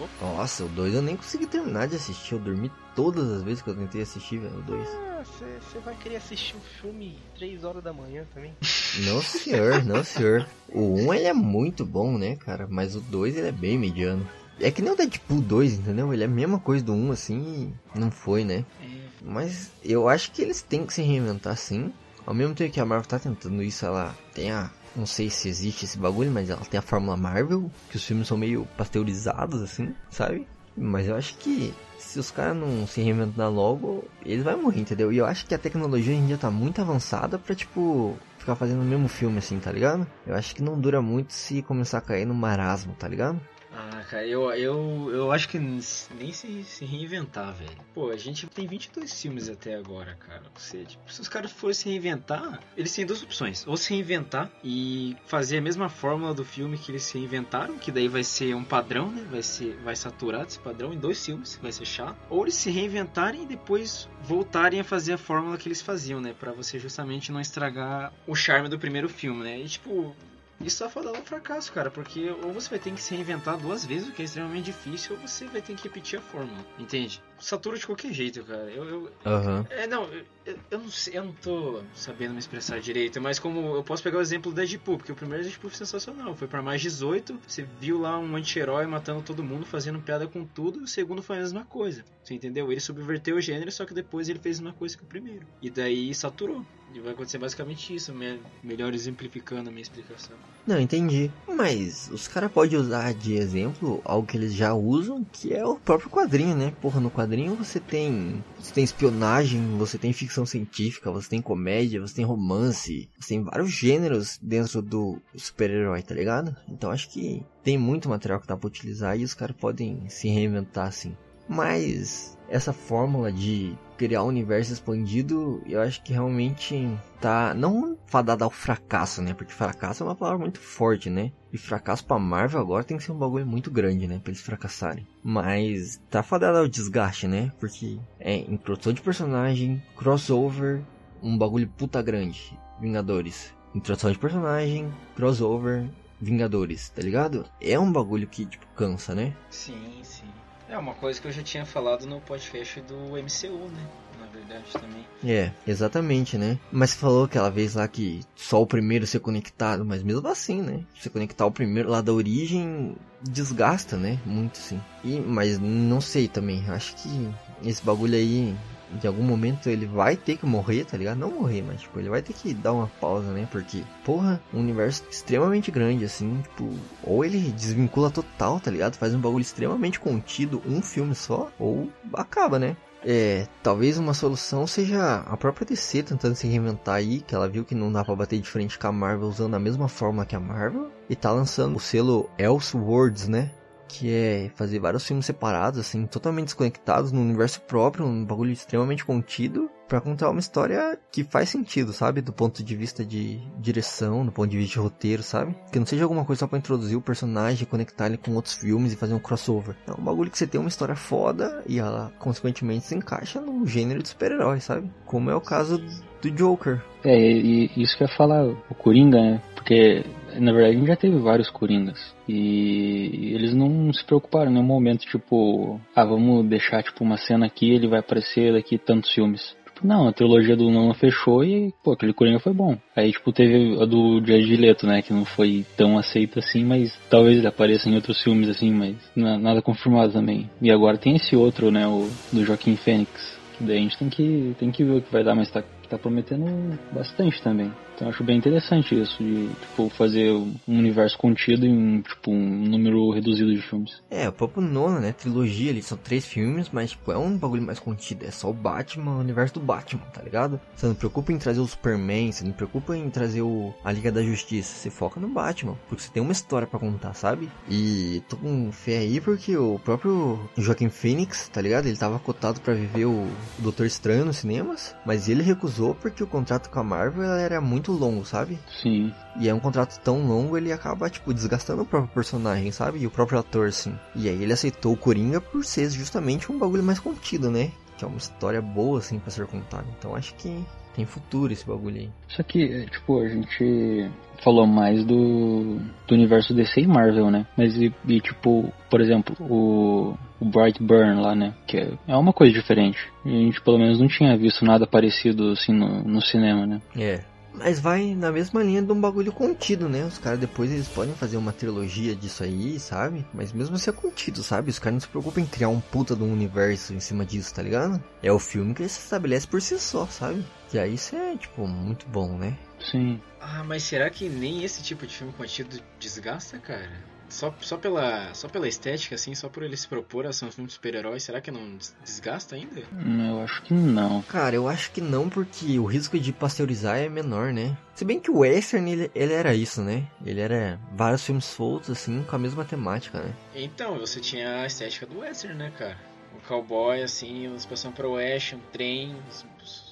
Louco. 0.00 0.24
Nossa, 0.24 0.64
o 0.64 0.68
2 0.68 0.94
eu 0.94 1.02
nem 1.02 1.14
consegui 1.16 1.46
terminar 1.46 1.86
de 1.86 1.96
assistir. 1.96 2.32
Eu 2.32 2.38
dormi 2.38 2.72
todas 2.96 3.30
as 3.30 3.42
vezes 3.42 3.62
que 3.62 3.68
eu 3.68 3.76
tentei 3.76 4.00
assistir, 4.00 4.38
velho, 4.38 4.58
o 4.58 4.62
2. 4.62 4.88
Ah, 4.88 5.22
você 5.22 5.78
vai 5.80 5.94
querer 5.94 6.16
assistir 6.16 6.56
um 6.56 6.60
filme 6.80 7.18
3 7.36 7.62
horas 7.64 7.84
da 7.84 7.92
manhã 7.92 8.26
também? 8.32 8.56
Não, 9.06 9.22
senhor, 9.22 9.84
não, 9.84 10.02
senhor. 10.02 10.48
O 10.68 10.94
1 11.06 11.14
ele 11.14 11.26
é 11.26 11.32
muito 11.32 11.86
bom, 11.86 12.18
né, 12.18 12.34
cara? 12.36 12.66
Mas 12.68 12.96
o 12.96 13.00
2 13.00 13.36
ele 13.36 13.46
é 13.48 13.52
bem 13.52 13.78
mediano. 13.78 14.26
É 14.58 14.70
que 14.70 14.82
nem 14.82 14.92
o 14.92 14.96
Deadpool 14.96 15.40
2, 15.40 15.74
entendeu? 15.74 16.12
Ele 16.12 16.22
é 16.22 16.26
a 16.26 16.28
mesma 16.28 16.58
coisa 16.58 16.84
do 16.84 16.92
1, 16.92 17.12
assim, 17.12 17.72
e 17.94 17.98
não 17.98 18.10
foi, 18.10 18.44
né? 18.44 18.64
É, 18.82 18.86
Mas 19.22 19.70
eu 19.82 20.08
acho 20.08 20.32
que 20.32 20.42
eles 20.42 20.60
têm 20.60 20.84
que 20.84 20.92
se 20.92 21.02
reinventar 21.02 21.56
sim. 21.56 21.92
Ao 22.26 22.34
mesmo 22.34 22.54
tempo 22.54 22.72
que 22.72 22.80
a 22.80 22.84
Marvel 22.84 23.08
tá 23.08 23.18
tentando 23.18 23.62
isso, 23.62 23.86
ela 23.86 24.14
tem 24.34 24.50
a. 24.50 24.70
Não 24.94 25.06
sei 25.06 25.30
se 25.30 25.48
existe 25.48 25.84
esse 25.84 25.98
bagulho, 25.98 26.30
mas 26.30 26.50
ela 26.50 26.60
tem 26.60 26.78
a 26.78 26.82
fórmula 26.82 27.16
Marvel, 27.16 27.70
que 27.88 27.96
os 27.96 28.04
filmes 28.04 28.26
são 28.26 28.36
meio 28.36 28.66
pasteurizados, 28.76 29.62
assim, 29.62 29.94
sabe? 30.10 30.46
Mas 30.76 31.06
eu 31.06 31.16
acho 31.16 31.36
que 31.36 31.72
se 31.98 32.18
os 32.18 32.30
caras 32.30 32.56
não 32.56 32.86
se 32.86 33.00
reinventar 33.00 33.50
logo, 33.50 34.04
eles 34.24 34.42
vão 34.42 34.62
morrer, 34.62 34.80
entendeu? 34.80 35.12
E 35.12 35.18
eu 35.18 35.26
acho 35.26 35.46
que 35.46 35.54
a 35.54 35.58
tecnologia 35.58 36.12
hoje 36.12 36.22
em 36.22 36.26
dia 36.26 36.38
tá 36.38 36.50
muito 36.50 36.80
avançada 36.80 37.38
pra, 37.38 37.54
tipo, 37.54 38.16
ficar 38.38 38.56
fazendo 38.56 38.80
o 38.80 38.84
mesmo 38.84 39.06
filme, 39.06 39.38
assim, 39.38 39.58
tá 39.58 39.70
ligado? 39.70 40.06
Eu 40.26 40.34
acho 40.34 40.54
que 40.54 40.62
não 40.62 40.80
dura 40.80 41.00
muito 41.00 41.32
se 41.32 41.62
começar 41.62 41.98
a 41.98 42.02
cair 42.02 42.24
no 42.24 42.34
marasmo, 42.34 42.94
tá 42.98 43.06
ligado? 43.06 43.40
Ah, 43.72 44.02
cara, 44.10 44.26
eu, 44.26 44.50
eu, 44.52 45.10
eu 45.12 45.32
acho 45.32 45.48
que 45.48 45.58
nem 45.58 45.80
se, 45.80 46.64
se 46.64 46.84
reinventar, 46.84 47.54
velho. 47.54 47.70
Pô, 47.94 48.10
a 48.10 48.16
gente 48.16 48.46
tem 48.48 48.66
22 48.66 49.20
filmes 49.20 49.48
até 49.48 49.76
agora, 49.76 50.14
cara. 50.14 50.42
Você, 50.56 50.84
tipo, 50.84 51.12
se 51.12 51.20
os 51.20 51.28
caras 51.28 51.52
forem 51.52 51.74
se 51.74 51.88
reinventar, 51.88 52.60
eles 52.76 52.94
têm 52.94 53.06
duas 53.06 53.22
opções. 53.22 53.64
Ou 53.66 53.76
se 53.76 53.90
reinventar 53.94 54.50
e 54.64 55.16
fazer 55.26 55.58
a 55.58 55.60
mesma 55.60 55.88
fórmula 55.88 56.34
do 56.34 56.44
filme 56.44 56.76
que 56.76 56.90
eles 56.90 57.04
se 57.04 57.18
reinventaram, 57.18 57.78
que 57.78 57.92
daí 57.92 58.08
vai 58.08 58.24
ser 58.24 58.54
um 58.54 58.64
padrão, 58.64 59.10
né? 59.10 59.24
Vai 59.30 59.42
ser 59.42 59.76
vai 59.84 59.94
saturar 59.94 60.44
desse 60.44 60.58
padrão 60.58 60.92
em 60.92 60.98
dois 60.98 61.24
filmes, 61.24 61.58
vai 61.62 61.70
ser 61.70 61.86
chato. 61.86 62.16
Ou 62.28 62.42
eles 62.42 62.54
se 62.54 62.70
reinventarem 62.70 63.44
e 63.44 63.46
depois 63.46 64.08
voltarem 64.22 64.80
a 64.80 64.84
fazer 64.84 65.12
a 65.12 65.18
fórmula 65.18 65.56
que 65.56 65.68
eles 65.68 65.80
faziam, 65.80 66.20
né? 66.20 66.34
Pra 66.38 66.52
você 66.52 66.78
justamente 66.78 67.30
não 67.30 67.40
estragar 67.40 68.12
o 68.26 68.34
charme 68.34 68.68
do 68.68 68.78
primeiro 68.78 69.08
filme, 69.08 69.44
né? 69.44 69.60
E 69.60 69.68
tipo, 69.68 70.14
isso 70.60 70.76
só 70.78 70.90
fala 70.90 71.12
um 71.12 71.24
fracasso, 71.24 71.72
cara, 71.72 71.90
porque 71.90 72.30
ou 72.30 72.52
você 72.52 72.68
vai 72.68 72.78
ter 72.78 72.92
que 72.92 73.02
se 73.02 73.14
reinventar 73.14 73.56
duas 73.56 73.84
vezes, 73.84 74.08
o 74.08 74.12
que 74.12 74.22
é 74.22 74.24
extremamente 74.24 74.66
difícil, 74.66 75.16
ou 75.16 75.26
você 75.26 75.46
vai 75.46 75.62
ter 75.62 75.74
que 75.74 75.84
repetir 75.84 76.18
a 76.18 76.22
fórmula, 76.22 76.64
entende? 76.78 77.22
Satura 77.40 77.78
de 77.78 77.86
qualquer 77.86 78.12
jeito, 78.12 78.44
cara. 78.44 78.70
Eu, 78.70 78.84
eu- 78.84 79.12
Aham. 79.24 79.64
é, 79.70 79.86
não, 79.86 80.04
eu, 80.04 80.24
eu- 80.70 80.78
não 80.78 80.90
sei, 80.90 81.16
eu 81.18 81.24
não 81.24 81.32
tô 81.32 81.80
sabendo 81.94 82.32
me 82.34 82.38
expressar 82.38 82.80
direito, 82.80 83.20
mas 83.20 83.38
como 83.38 83.74
eu 83.76 83.82
posso 83.82 84.02
pegar 84.02 84.18
o 84.18 84.20
exemplo 84.22 84.52
do 84.52 84.56
Deadpool, 84.56 84.98
porque 84.98 85.12
o 85.12 85.16
primeiro 85.16 85.42
Deadpool 85.44 85.70
foi 85.70 85.78
sensacional, 85.78 86.34
foi 86.36 86.46
pra 86.48 86.62
mais 86.62 86.80
18, 86.82 87.38
você 87.46 87.64
viu 87.80 87.98
lá 87.98 88.18
um 88.18 88.36
anti-herói 88.36 88.86
matando 88.86 89.22
todo 89.22 89.42
mundo, 89.42 89.64
fazendo 89.64 90.00
piada 90.00 90.26
com 90.28 90.44
tudo, 90.44 90.80
e 90.80 90.84
o 90.84 90.88
segundo 90.88 91.22
foi 91.22 91.36
a 91.38 91.40
mesma 91.40 91.64
coisa, 91.64 92.04
você 92.22 92.34
entendeu? 92.34 92.70
Ele 92.70 92.80
subverteu 92.80 93.36
o 93.36 93.40
gênero, 93.40 93.72
só 93.72 93.84
que 93.86 93.94
depois 93.94 94.28
ele 94.28 94.38
fez 94.38 94.58
a 94.58 94.62
mesma 94.62 94.76
coisa 94.78 94.96
que 94.96 95.04
o 95.04 95.06
primeiro, 95.06 95.46
e 95.62 95.70
daí 95.70 96.14
saturou. 96.14 96.64
E 96.92 96.98
vai 96.98 97.12
acontecer 97.12 97.38
basicamente 97.38 97.94
isso, 97.94 98.12
me- 98.12 98.40
melhor 98.64 98.92
exemplificando 98.92 99.68
a 99.68 99.72
minha 99.72 99.82
explicação. 99.82 100.36
Não, 100.66 100.80
entendi. 100.80 101.30
Mas 101.56 102.08
os 102.08 102.26
caras 102.26 102.50
podem 102.50 102.76
usar 102.78 103.14
de 103.14 103.34
exemplo 103.34 104.02
algo 104.04 104.26
que 104.26 104.36
eles 104.36 104.52
já 104.52 104.74
usam, 104.74 105.24
que 105.24 105.52
é 105.54 105.64
o 105.64 105.76
próprio 105.78 106.10
quadrinho, 106.10 106.56
né? 106.56 106.72
Porra, 106.80 106.98
no 107.00 107.08
quadrinho 107.08 107.29
você 107.56 107.80
tem. 107.80 108.42
Você 108.58 108.72
tem 108.72 108.84
espionagem, 108.84 109.76
você 109.76 109.98
tem 109.98 110.12
ficção 110.12 110.44
científica, 110.44 111.10
você 111.10 111.28
tem 111.28 111.42
comédia, 111.42 112.00
você 112.00 112.14
tem 112.14 112.24
romance, 112.24 113.08
você 113.18 113.28
tem 113.34 113.42
vários 113.42 113.70
gêneros 113.70 114.38
dentro 114.42 114.82
do 114.82 115.20
super-herói, 115.36 116.02
tá 116.02 116.14
ligado? 116.14 116.54
Então 116.68 116.90
acho 116.90 117.08
que 117.10 117.44
tem 117.62 117.78
muito 117.78 118.08
material 118.08 118.40
que 118.40 118.46
dá 118.46 118.56
pra 118.56 118.66
utilizar 118.66 119.18
e 119.18 119.24
os 119.24 119.34
caras 119.34 119.56
podem 119.56 120.08
se 120.08 120.28
reinventar 120.28 120.88
assim. 120.88 121.16
Mas 121.48 122.38
essa 122.48 122.72
fórmula 122.72 123.32
de 123.32 123.76
criar 124.00 124.24
um 124.24 124.28
universo 124.28 124.72
expandido, 124.72 125.62
eu 125.66 125.78
acho 125.78 126.02
que 126.02 126.14
realmente 126.14 126.90
tá 127.20 127.52
não 127.52 127.98
fadada 128.06 128.46
ao 128.46 128.50
fracasso, 128.50 129.20
né? 129.20 129.34
Porque 129.34 129.52
fracasso 129.52 130.02
é 130.02 130.06
uma 130.06 130.16
palavra 130.16 130.38
muito 130.38 130.58
forte, 130.58 131.10
né? 131.10 131.30
E 131.52 131.58
fracasso 131.58 132.06
pra 132.06 132.18
Marvel 132.18 132.62
agora 132.62 132.82
tem 132.82 132.96
que 132.96 133.02
ser 133.02 133.12
um 133.12 133.18
bagulho 133.18 133.46
muito 133.46 133.70
grande, 133.70 134.06
né? 134.06 134.18
Pra 134.18 134.30
eles 134.30 134.40
fracassarem. 134.40 135.06
Mas 135.22 136.00
tá 136.08 136.22
fadada 136.22 136.60
ao 136.60 136.66
desgaste, 136.66 137.28
né? 137.28 137.52
Porque 137.60 137.98
é 138.18 138.36
introdução 138.38 138.94
de 138.94 139.02
personagem, 139.02 139.82
crossover, 139.94 140.80
um 141.22 141.36
bagulho 141.36 141.68
puta 141.68 142.00
grande. 142.00 142.58
Vingadores. 142.80 143.52
Introdução 143.74 144.10
de 144.10 144.18
personagem, 144.18 144.90
crossover, 145.14 145.86
Vingadores, 146.18 146.90
tá 146.90 147.02
ligado? 147.02 147.46
É 147.60 147.78
um 147.78 147.90
bagulho 147.90 148.26
que, 148.26 148.44
tipo, 148.44 148.66
cansa, 148.76 149.14
né? 149.14 149.34
Sim, 149.48 150.00
sim. 150.02 150.26
É 150.70 150.78
uma 150.78 150.94
coisa 150.94 151.20
que 151.20 151.26
eu 151.26 151.32
já 151.32 151.42
tinha 151.42 151.66
falado 151.66 152.06
no 152.06 152.20
podcast 152.20 152.80
do 152.82 152.94
MCU, 153.16 153.68
né? 153.72 153.88
Na 154.20 154.26
verdade 154.26 154.72
também. 154.72 155.04
É, 155.24 155.50
exatamente, 155.66 156.38
né? 156.38 156.60
Mas 156.70 156.94
falou 156.94 157.24
aquela 157.24 157.50
vez 157.50 157.74
lá 157.74 157.88
que 157.88 158.20
só 158.36 158.62
o 158.62 158.66
primeiro 158.66 159.04
ser 159.04 159.18
conectado, 159.18 159.84
mas 159.84 160.04
mesmo 160.04 160.28
assim, 160.28 160.62
né? 160.62 160.84
Você 160.96 161.10
conectar 161.10 161.44
o 161.44 161.50
primeiro 161.50 161.90
lá 161.90 162.00
da 162.00 162.12
origem 162.12 162.94
desgasta, 163.20 163.96
né? 163.96 164.20
Muito 164.24 164.58
sim. 164.58 164.80
E, 165.02 165.18
mas 165.18 165.58
não 165.58 166.00
sei 166.00 166.28
também, 166.28 166.64
acho 166.70 166.94
que 166.94 167.28
esse 167.64 167.82
bagulho 167.82 168.14
aí, 168.14 168.54
de 168.98 169.06
algum 169.06 169.22
momento 169.22 169.68
ele 169.68 169.86
vai 169.86 170.16
ter 170.16 170.36
que 170.36 170.46
morrer, 170.46 170.84
tá 170.84 170.96
ligado? 170.96 171.18
Não 171.18 171.30
morrer, 171.30 171.62
mas 171.62 171.82
tipo, 171.82 171.98
ele 171.98 172.08
vai 172.08 172.22
ter 172.22 172.32
que 172.32 172.52
dar 172.54 172.72
uma 172.72 172.86
pausa, 173.00 173.32
né? 173.32 173.48
Porque, 173.50 173.82
porra, 174.04 174.40
um 174.52 174.60
universo 174.60 175.04
extremamente 175.10 175.70
grande, 175.70 176.04
assim, 176.04 176.40
tipo, 176.42 176.70
ou 177.02 177.24
ele 177.24 177.38
desvincula 177.52 178.10
total, 178.10 178.60
tá 178.60 178.70
ligado? 178.70 178.96
Faz 178.96 179.14
um 179.14 179.20
bagulho 179.20 179.42
extremamente 179.42 180.00
contido, 180.00 180.62
um 180.66 180.82
filme 180.82 181.14
só, 181.14 181.50
ou 181.58 181.90
acaba, 182.14 182.58
né? 182.58 182.76
É, 183.02 183.46
talvez 183.62 183.96
uma 183.96 184.12
solução 184.12 184.66
seja 184.66 185.24
a 185.26 185.36
própria 185.36 185.66
DC 185.66 186.02
tentando 186.02 186.34
se 186.34 186.46
reinventar 186.46 186.96
aí, 186.96 187.20
que 187.20 187.34
ela 187.34 187.48
viu 187.48 187.64
que 187.64 187.74
não 187.74 187.90
dá 187.90 188.04
pra 188.04 188.14
bater 188.14 188.38
de 188.38 188.48
frente 188.48 188.78
com 188.78 188.86
a 188.86 188.92
Marvel 188.92 189.28
usando 189.28 189.54
a 189.54 189.58
mesma 189.58 189.88
forma 189.88 190.26
que 190.26 190.36
a 190.36 190.40
Marvel, 190.40 190.90
e 191.08 191.16
tá 191.16 191.32
lançando 191.32 191.76
o 191.76 191.80
selo 191.80 192.28
Elseworlds, 192.38 193.26
né? 193.26 193.50
Que 193.92 194.14
é 194.14 194.50
fazer 194.54 194.78
vários 194.78 195.04
filmes 195.04 195.26
separados, 195.26 195.80
assim, 195.80 196.06
totalmente 196.06 196.46
desconectados 196.46 197.12
no 197.12 197.20
universo 197.20 197.60
próprio, 197.62 198.06
um 198.06 198.24
bagulho 198.24 198.52
extremamente 198.52 199.04
contido, 199.04 199.68
pra 199.88 200.00
contar 200.00 200.30
uma 200.30 200.38
história 200.38 200.96
que 201.10 201.24
faz 201.24 201.48
sentido, 201.48 201.92
sabe? 201.92 202.20
Do 202.20 202.32
ponto 202.32 202.62
de 202.62 202.76
vista 202.76 203.04
de 203.04 203.40
direção, 203.58 204.24
do 204.24 204.30
ponto 204.30 204.48
de 204.48 204.56
vista 204.56 204.74
de 204.74 204.78
roteiro, 204.78 205.22
sabe? 205.22 205.56
Que 205.72 205.80
não 205.80 205.86
seja 205.86 206.04
alguma 206.04 206.24
coisa 206.24 206.40
só 206.40 206.46
pra 206.46 206.58
introduzir 206.58 206.96
o 206.96 207.02
personagem, 207.02 207.66
conectar 207.66 208.06
ele 208.06 208.16
com 208.16 208.32
outros 208.32 208.54
filmes 208.54 208.92
e 208.92 208.96
fazer 208.96 209.14
um 209.14 209.18
crossover. 209.18 209.74
É 209.88 210.00
um 210.00 210.04
bagulho 210.04 210.30
que 210.30 210.38
você 210.38 210.46
tem 210.46 210.60
uma 210.60 210.68
história 210.68 210.94
foda 210.94 211.62
e 211.66 211.80
ela, 211.80 212.12
consequentemente, 212.20 212.86
se 212.86 212.94
encaixa 212.94 213.40
num 213.40 213.66
gênero 213.66 214.00
de 214.00 214.08
super-herói, 214.10 214.60
sabe? 214.60 214.88
Como 215.04 215.28
é 215.28 215.34
o 215.34 215.40
caso 215.40 215.78
do 216.22 216.30
Joker. 216.30 216.80
É, 217.02 217.18
e 217.18 217.70
isso 217.76 217.96
que 217.96 218.04
eu 218.04 218.08
ia 218.08 218.16
falar, 218.16 218.44
o 218.44 218.74
Coringa, 218.76 219.20
né? 219.20 219.42
Porque, 219.56 220.04
na 220.38 220.52
verdade, 220.52 220.76
a 220.76 220.78
gente 220.78 220.88
já 220.88 220.96
teve 220.96 221.16
vários 221.18 221.50
Coringas. 221.50 222.14
E 222.28 223.32
eles 223.34 223.54
não 223.54 223.92
se 223.92 224.04
preocuparam 224.04 224.50
em 224.50 224.54
nenhum 224.54 224.66
momento, 224.66 225.00
tipo, 225.00 225.80
ah, 225.94 226.04
vamos 226.04 226.46
deixar, 226.46 226.82
tipo, 226.82 227.02
uma 227.02 227.16
cena 227.16 227.46
aqui, 227.46 227.70
ele 227.70 227.88
vai 227.88 228.00
aparecer 228.00 228.52
daqui 228.52 228.78
tantos 228.78 229.12
filmes. 229.12 229.56
Tipo, 229.66 229.86
não, 229.86 230.08
a 230.08 230.12
trilogia 230.12 230.56
do 230.56 230.70
Nolan 230.70 230.94
fechou 230.94 231.42
e, 231.42 231.72
pô, 231.82 231.92
aquele 231.92 232.12
Coringa 232.12 232.38
foi 232.38 232.52
bom. 232.52 232.76
Aí, 232.94 233.12
tipo, 233.12 233.32
teve 233.32 233.80
a 233.82 233.86
do 233.86 234.24
Jared 234.24 234.56
Leto, 234.56 234.86
né, 234.86 235.02
que 235.02 235.12
não 235.12 235.24
foi 235.24 235.64
tão 235.76 235.98
aceita 235.98 236.38
assim, 236.40 236.64
mas 236.64 236.96
talvez 237.08 237.38
ele 237.38 237.46
apareça 237.46 237.88
em 237.88 237.94
outros 237.94 238.22
filmes, 238.22 238.48
assim, 238.48 238.70
mas 238.72 238.96
na- 239.16 239.38
nada 239.38 239.62
confirmado 239.62 240.12
também. 240.12 240.50
E 240.60 240.70
agora 240.70 240.98
tem 240.98 241.16
esse 241.16 241.34
outro, 241.34 241.70
né, 241.70 241.86
o 241.86 242.08
do 242.32 242.44
Joaquim 242.44 242.76
Fênix. 242.76 243.40
Que 243.56 243.64
daí 243.64 243.78
a 243.78 243.80
gente 243.80 243.98
tem 243.98 244.08
que, 244.08 244.54
tem 244.58 244.70
que 244.70 244.84
ver 244.84 244.92
o 244.92 245.02
que 245.02 245.12
vai 245.12 245.22
dar, 245.22 245.34
mas 245.34 245.50
tá, 245.50 245.62
tá 245.88 245.98
prometendo 245.98 246.44
bastante 246.92 247.42
também. 247.42 247.70
Eu 248.00 248.08
acho 248.08 248.24
bem 248.24 248.38
interessante 248.38 248.98
isso, 249.00 249.22
de 249.22 249.48
tipo, 249.48 249.90
fazer 249.90 250.32
um 250.32 250.54
universo 250.66 251.18
contido 251.18 251.66
em 251.66 251.76
um, 251.76 252.02
tipo, 252.02 252.30
um 252.30 252.64
número 252.66 253.10
reduzido 253.10 253.54
de 253.54 253.60
filmes. 253.60 254.02
É, 254.10 254.28
o 254.28 254.32
próprio 254.32 254.62
Nolan, 254.62 255.00
né? 255.00 255.12
Trilogia, 255.12 255.70
eles 255.70 255.86
são 255.86 255.98
três 255.98 256.24
filmes, 256.24 256.70
mas 256.72 256.90
tipo, 256.90 257.12
é 257.12 257.18
um 257.18 257.36
bagulho 257.36 257.62
mais 257.62 257.78
contido. 257.78 258.24
É 258.24 258.30
só 258.30 258.48
o 258.48 258.54
Batman, 258.54 259.16
o 259.16 259.20
universo 259.20 259.54
do 259.54 259.60
Batman, 259.60 260.02
tá 260.12 260.22
ligado? 260.22 260.60
Você 260.74 260.86
não 260.86 260.94
preocupa 260.94 261.32
em 261.32 261.38
trazer 261.38 261.60
o 261.60 261.66
Superman, 261.66 262.32
você 262.32 262.44
não 262.44 262.52
preocupa 262.52 262.96
em 262.96 263.08
trazer 263.10 263.42
o, 263.42 263.74
a 263.84 263.92
Liga 263.92 264.10
da 264.10 264.22
Justiça. 264.22 264.74
Você 264.74 264.90
foca 264.90 265.20
no 265.20 265.28
Batman, 265.28 265.76
porque 265.88 266.02
você 266.02 266.10
tem 266.10 266.22
uma 266.22 266.32
história 266.32 266.66
pra 266.66 266.80
contar, 266.80 267.14
sabe? 267.14 267.48
E 267.68 268.22
tô 268.28 268.36
com 268.36 268.72
fé 268.72 268.98
aí 268.98 269.20
porque 269.20 269.56
o 269.56 269.78
próprio 269.78 270.38
Joaquim 270.56 270.88
Phoenix, 270.88 271.48
tá 271.48 271.60
ligado? 271.60 271.86
Ele 271.86 271.96
tava 271.96 272.18
cotado 272.18 272.60
pra 272.60 272.74
viver 272.74 273.04
o 273.04 273.28
Doutor 273.58 273.86
Estranho 273.86 274.24
nos 274.24 274.38
cinemas, 274.38 274.94
mas 275.04 275.28
ele 275.28 275.42
recusou 275.42 275.94
porque 275.94 276.22
o 276.22 276.26
contrato 276.26 276.70
com 276.70 276.80
a 276.80 276.84
Marvel 276.84 277.30
era 277.32 277.60
muito 277.60 277.89
longo, 277.92 278.24
sabe? 278.24 278.58
Sim. 278.82 279.12
E 279.38 279.48
é 279.48 279.54
um 279.54 279.60
contrato 279.60 279.98
tão 280.00 280.26
longo, 280.26 280.56
ele 280.56 280.72
acaba, 280.72 281.10
tipo, 281.10 281.32
desgastando 281.32 281.82
o 281.82 281.86
próprio 281.86 282.12
personagem, 282.12 282.70
sabe? 282.72 283.00
E 283.00 283.06
o 283.06 283.10
próprio 283.10 283.38
ator, 283.38 283.68
assim. 283.68 283.94
E 284.14 284.28
aí 284.28 284.42
ele 284.42 284.52
aceitou 284.52 284.92
o 284.92 284.96
Coringa 284.96 285.40
por 285.40 285.64
ser 285.64 285.90
justamente 285.90 286.50
um 286.50 286.58
bagulho 286.58 286.82
mais 286.82 286.98
contido, 286.98 287.50
né? 287.50 287.70
Que 287.96 288.04
é 288.04 288.08
uma 288.08 288.18
história 288.18 288.60
boa, 288.60 288.98
assim, 288.98 289.18
pra 289.18 289.30
ser 289.30 289.46
contada. 289.46 289.86
Então 289.98 290.14
acho 290.14 290.34
que 290.34 290.64
tem 290.94 291.06
futuro 291.06 291.52
esse 291.52 291.66
bagulho 291.66 291.96
aí. 291.96 292.10
Só 292.28 292.42
que, 292.42 292.86
tipo, 292.86 293.20
a 293.20 293.28
gente 293.28 294.10
falou 294.42 294.66
mais 294.66 295.04
do, 295.04 295.78
do 296.06 296.14
universo 296.14 296.54
DC 296.54 296.80
e 296.80 296.86
Marvel, 296.86 297.30
né? 297.30 297.46
Mas 297.56 297.76
e, 297.76 297.92
e, 298.06 298.20
tipo, 298.20 298.72
por 298.90 299.00
exemplo, 299.00 299.36
o, 299.40 300.14
o 300.40 300.44
Brightburn 300.44 301.20
lá, 301.20 301.34
né? 301.34 301.54
Que 301.66 301.78
é, 301.78 301.92
é 302.08 302.16
uma 302.16 302.32
coisa 302.32 302.52
diferente. 302.52 302.98
E 303.24 303.28
a 303.28 303.38
gente 303.38 303.60
pelo 303.60 303.78
menos 303.78 304.00
não 304.00 304.08
tinha 304.08 304.36
visto 304.36 304.64
nada 304.64 304.86
parecido 304.86 305.50
assim 305.52 305.72
no, 305.72 306.02
no 306.02 306.22
cinema, 306.22 306.66
né? 306.66 306.80
É. 306.96 307.20
Mas 307.52 307.80
vai 307.80 308.14
na 308.14 308.30
mesma 308.30 308.62
linha 308.62 308.82
de 308.82 308.92
um 308.92 309.00
bagulho 309.00 309.32
contido, 309.32 309.88
né? 309.88 310.04
Os 310.04 310.18
caras 310.18 310.38
depois 310.38 310.70
eles 310.70 310.88
podem 310.88 311.14
fazer 311.14 311.36
uma 311.36 311.52
trilogia 311.52 312.14
disso 312.14 312.42
aí, 312.42 312.78
sabe? 312.78 313.26
Mas 313.34 313.52
mesmo 313.52 313.76
assim 313.76 313.90
é 313.90 313.92
contido, 313.92 314.42
sabe? 314.42 314.70
Os 314.70 314.78
caras 314.78 314.94
não 314.94 315.00
se 315.00 315.08
preocupam 315.08 315.40
em 315.40 315.46
criar 315.46 315.68
um 315.68 315.80
puta 315.80 316.14
de 316.14 316.22
um 316.22 316.32
universo 316.32 316.94
em 316.94 317.00
cima 317.00 317.24
disso, 317.24 317.54
tá 317.54 317.62
ligado? 317.62 318.02
É 318.22 318.32
o 318.32 318.38
filme 318.38 318.74
que 318.74 318.82
ele 318.82 318.88
se 318.88 319.00
estabelece 319.00 319.46
por 319.46 319.60
si 319.60 319.78
só, 319.78 320.06
sabe? 320.06 320.44
E 320.72 320.78
aí 320.78 320.94
isso 320.94 321.16
é, 321.16 321.36
tipo, 321.36 321.66
muito 321.66 322.06
bom, 322.08 322.38
né? 322.38 322.56
Sim. 322.78 323.20
Ah, 323.40 323.64
mas 323.64 323.82
será 323.82 324.08
que 324.08 324.28
nem 324.28 324.64
esse 324.64 324.82
tipo 324.82 325.06
de 325.06 325.14
filme 325.16 325.32
contido 325.32 325.82
desgasta, 325.98 326.58
cara? 326.58 327.09
Só, 327.30 327.54
só, 327.60 327.76
pela, 327.78 328.34
só 328.34 328.48
pela 328.48 328.66
estética, 328.68 329.14
assim, 329.14 329.34
só 329.34 329.48
por 329.48 329.62
ele 329.62 329.76
se 329.76 329.86
propor 329.88 330.26
a 330.26 330.32
ser 330.32 330.46
um 330.46 330.50
filme 330.50 330.66
de 330.66 330.74
super-herói, 330.74 331.18
será 331.20 331.40
que 331.40 331.50
não 331.50 331.76
des- 331.76 331.94
desgasta 332.04 332.56
ainda? 332.56 332.82
Hum, 332.92 333.28
Eu 333.30 333.42
acho 333.42 333.62
que 333.62 333.72
não. 333.72 334.20
Cara, 334.22 334.56
eu 334.56 334.68
acho 334.68 334.90
que 334.90 335.00
não, 335.00 335.28
porque 335.30 335.78
o 335.78 335.84
risco 335.84 336.18
de 336.18 336.32
pasteurizar 336.32 336.98
é 336.98 337.08
menor, 337.08 337.52
né? 337.52 337.76
Se 337.94 338.04
bem 338.04 338.18
que 338.18 338.30
o 338.30 338.38
Western, 338.38 338.90
ele, 338.90 339.10
ele 339.14 339.32
era 339.32 339.54
isso, 339.54 339.80
né? 339.80 340.04
Ele 340.26 340.40
era 340.40 340.78
vários 340.92 341.24
filmes 341.24 341.44
soltos, 341.44 341.88
assim, 341.90 342.22
com 342.24 342.34
a 342.34 342.38
mesma 342.38 342.64
temática, 342.64 343.20
né? 343.20 343.32
Então, 343.54 343.98
você 343.98 344.18
tinha 344.20 344.62
a 344.62 344.66
estética 344.66 345.06
do 345.06 345.20
western, 345.20 345.56
né, 345.56 345.72
cara? 345.78 345.96
O 346.36 346.40
cowboy, 346.48 347.02
assim, 347.02 347.46
os 347.48 347.64
passando 347.66 347.94
pro 347.94 348.10
oeste, 348.12 348.54
um 348.56 348.60
trem, 348.72 349.14
os 349.30 349.44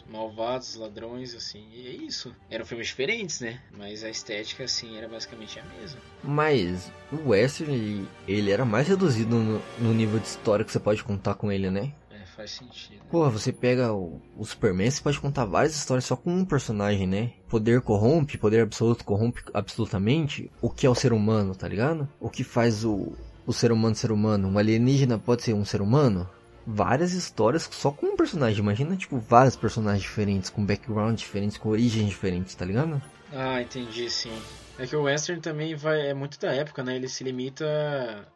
malvados, 0.08 0.70
os 0.70 0.76
ladrões, 0.76 1.34
assim, 1.34 1.64
e 1.72 1.86
é 1.86 1.92
isso. 1.92 2.34
Eram 2.50 2.64
filmes 2.64 2.88
diferentes, 2.88 3.40
né? 3.40 3.60
Mas 3.76 4.02
a 4.02 4.10
estética, 4.10 4.64
assim, 4.64 4.96
era 4.96 5.08
basicamente 5.08 5.58
a 5.58 5.64
mesma. 5.64 6.00
Mas 6.22 6.90
o 7.12 7.30
Western, 7.30 7.74
ele, 7.74 8.08
ele 8.26 8.50
era 8.50 8.64
mais 8.64 8.88
reduzido 8.88 9.36
no, 9.36 9.62
no 9.78 9.94
nível 9.94 10.18
de 10.18 10.26
história 10.26 10.64
que 10.64 10.72
você 10.72 10.80
pode 10.80 11.04
contar 11.04 11.34
com 11.34 11.52
ele, 11.52 11.70
né? 11.70 11.92
É, 12.10 12.24
faz 12.26 12.52
sentido. 12.52 13.04
Porra, 13.10 13.30
você 13.30 13.52
pega 13.52 13.92
o, 13.92 14.20
o 14.36 14.44
Superman, 14.44 14.90
você 14.90 15.02
pode 15.02 15.20
contar 15.20 15.44
várias 15.44 15.76
histórias 15.76 16.04
só 16.04 16.16
com 16.16 16.30
um 16.30 16.44
personagem, 16.44 17.06
né? 17.06 17.32
Poder 17.48 17.80
corrompe, 17.82 18.38
poder 18.38 18.62
absoluto 18.62 19.04
corrompe 19.04 19.42
absolutamente 19.54 20.50
o 20.60 20.70
que 20.70 20.86
é 20.86 20.90
o 20.90 20.94
ser 20.94 21.12
humano, 21.12 21.54
tá 21.54 21.68
ligado? 21.68 22.08
O 22.20 22.28
que 22.28 22.44
faz 22.44 22.84
o, 22.84 23.12
o 23.46 23.52
ser 23.52 23.72
humano 23.72 23.94
ser 23.94 24.12
humano. 24.12 24.48
Um 24.48 24.58
alienígena 24.58 25.18
pode 25.18 25.42
ser 25.42 25.54
um 25.54 25.64
ser 25.64 25.80
humano? 25.80 26.28
Várias 26.70 27.14
histórias 27.14 27.66
só 27.72 27.90
com 27.90 28.08
um 28.08 28.16
personagem. 28.16 28.58
Imagina, 28.58 28.94
tipo, 28.94 29.18
vários 29.18 29.56
personagens 29.56 30.02
diferentes, 30.02 30.50
com 30.50 30.66
background 30.66 31.18
diferentes, 31.18 31.56
com 31.56 31.70
origens 31.70 32.10
diferentes, 32.10 32.54
tá 32.54 32.66
ligado? 32.66 33.00
Ah, 33.32 33.62
entendi, 33.62 34.10
sim. 34.10 34.38
É 34.78 34.86
que 34.86 34.94
o 34.94 35.04
western 35.04 35.40
também 35.40 35.74
vai 35.74 36.08
é 36.08 36.12
muito 36.12 36.38
da 36.38 36.52
época, 36.52 36.82
né? 36.82 36.94
Ele 36.94 37.08
se 37.08 37.24
limita 37.24 37.64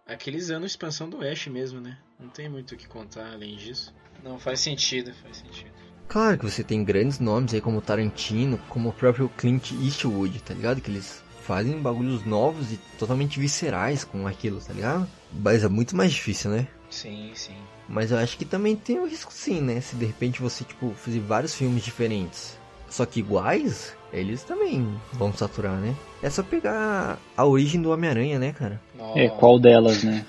àqueles 0.07 0.49
anos 0.49 0.71
de 0.71 0.73
expansão 0.73 1.11
do 1.11 1.19
oeste 1.19 1.51
mesmo, 1.51 1.79
né? 1.79 1.99
Não 2.19 2.31
tem 2.31 2.49
muito 2.49 2.73
o 2.73 2.77
que 2.79 2.89
contar 2.89 3.35
além 3.35 3.55
disso. 3.55 3.95
Não, 4.25 4.39
faz 4.39 4.61
sentido, 4.61 5.13
faz 5.23 5.37
sentido. 5.37 5.71
Claro 6.09 6.39
que 6.39 6.51
você 6.51 6.65
tem 6.65 6.83
grandes 6.83 7.19
nomes 7.19 7.53
aí 7.53 7.61
como 7.61 7.83
Tarantino, 7.83 8.57
como 8.71 8.89
o 8.89 8.93
próprio 8.95 9.29
Clint 9.29 9.73
Eastwood, 9.73 10.41
tá 10.41 10.55
ligado? 10.55 10.81
Que 10.81 10.91
eles 10.91 11.23
fazem 11.43 11.81
bagulhos 11.83 12.25
novos 12.25 12.73
e 12.73 12.79
totalmente 12.99 13.39
viscerais 13.39 14.05
com 14.05 14.27
aquilo, 14.27 14.59
tá 14.59 14.73
ligado? 14.73 15.07
Mas 15.31 15.63
é 15.63 15.69
muito 15.69 15.95
mais 15.95 16.13
difícil, 16.13 16.51
né? 16.51 16.67
Sim, 16.89 17.33
sim. 17.35 17.57
Mas 17.93 18.11
eu 18.11 18.17
acho 18.17 18.39
que 18.39 18.47
também 18.47 18.75
tem 18.75 18.99
o 18.99 19.07
risco 19.07 19.31
sim, 19.31 19.61
né? 19.61 19.79
Se 19.83 19.95
de 19.95 20.07
repente 20.07 20.41
você, 20.41 20.65
tipo, 20.65 20.95
fizer 20.97 21.21
vários 21.21 21.55
filmes 21.55 21.85
diferentes, 21.85 22.59
só 22.89 23.05
que 23.05 23.21
iguais, 23.21 23.95
eles 24.11 24.43
também 24.43 24.99
vão 25.13 25.31
saturar, 25.31 25.77
né? 25.77 25.95
É 26.23 26.31
só 26.31 26.43
pegar 26.43 27.19
a 27.37 27.45
origem 27.45 27.83
do 27.83 27.91
Homem-Aranha, 27.91 28.39
né, 28.39 28.55
cara? 28.55 28.81
É, 29.15 29.29
qual 29.29 29.59
delas, 29.61 30.03
né? 30.03 30.25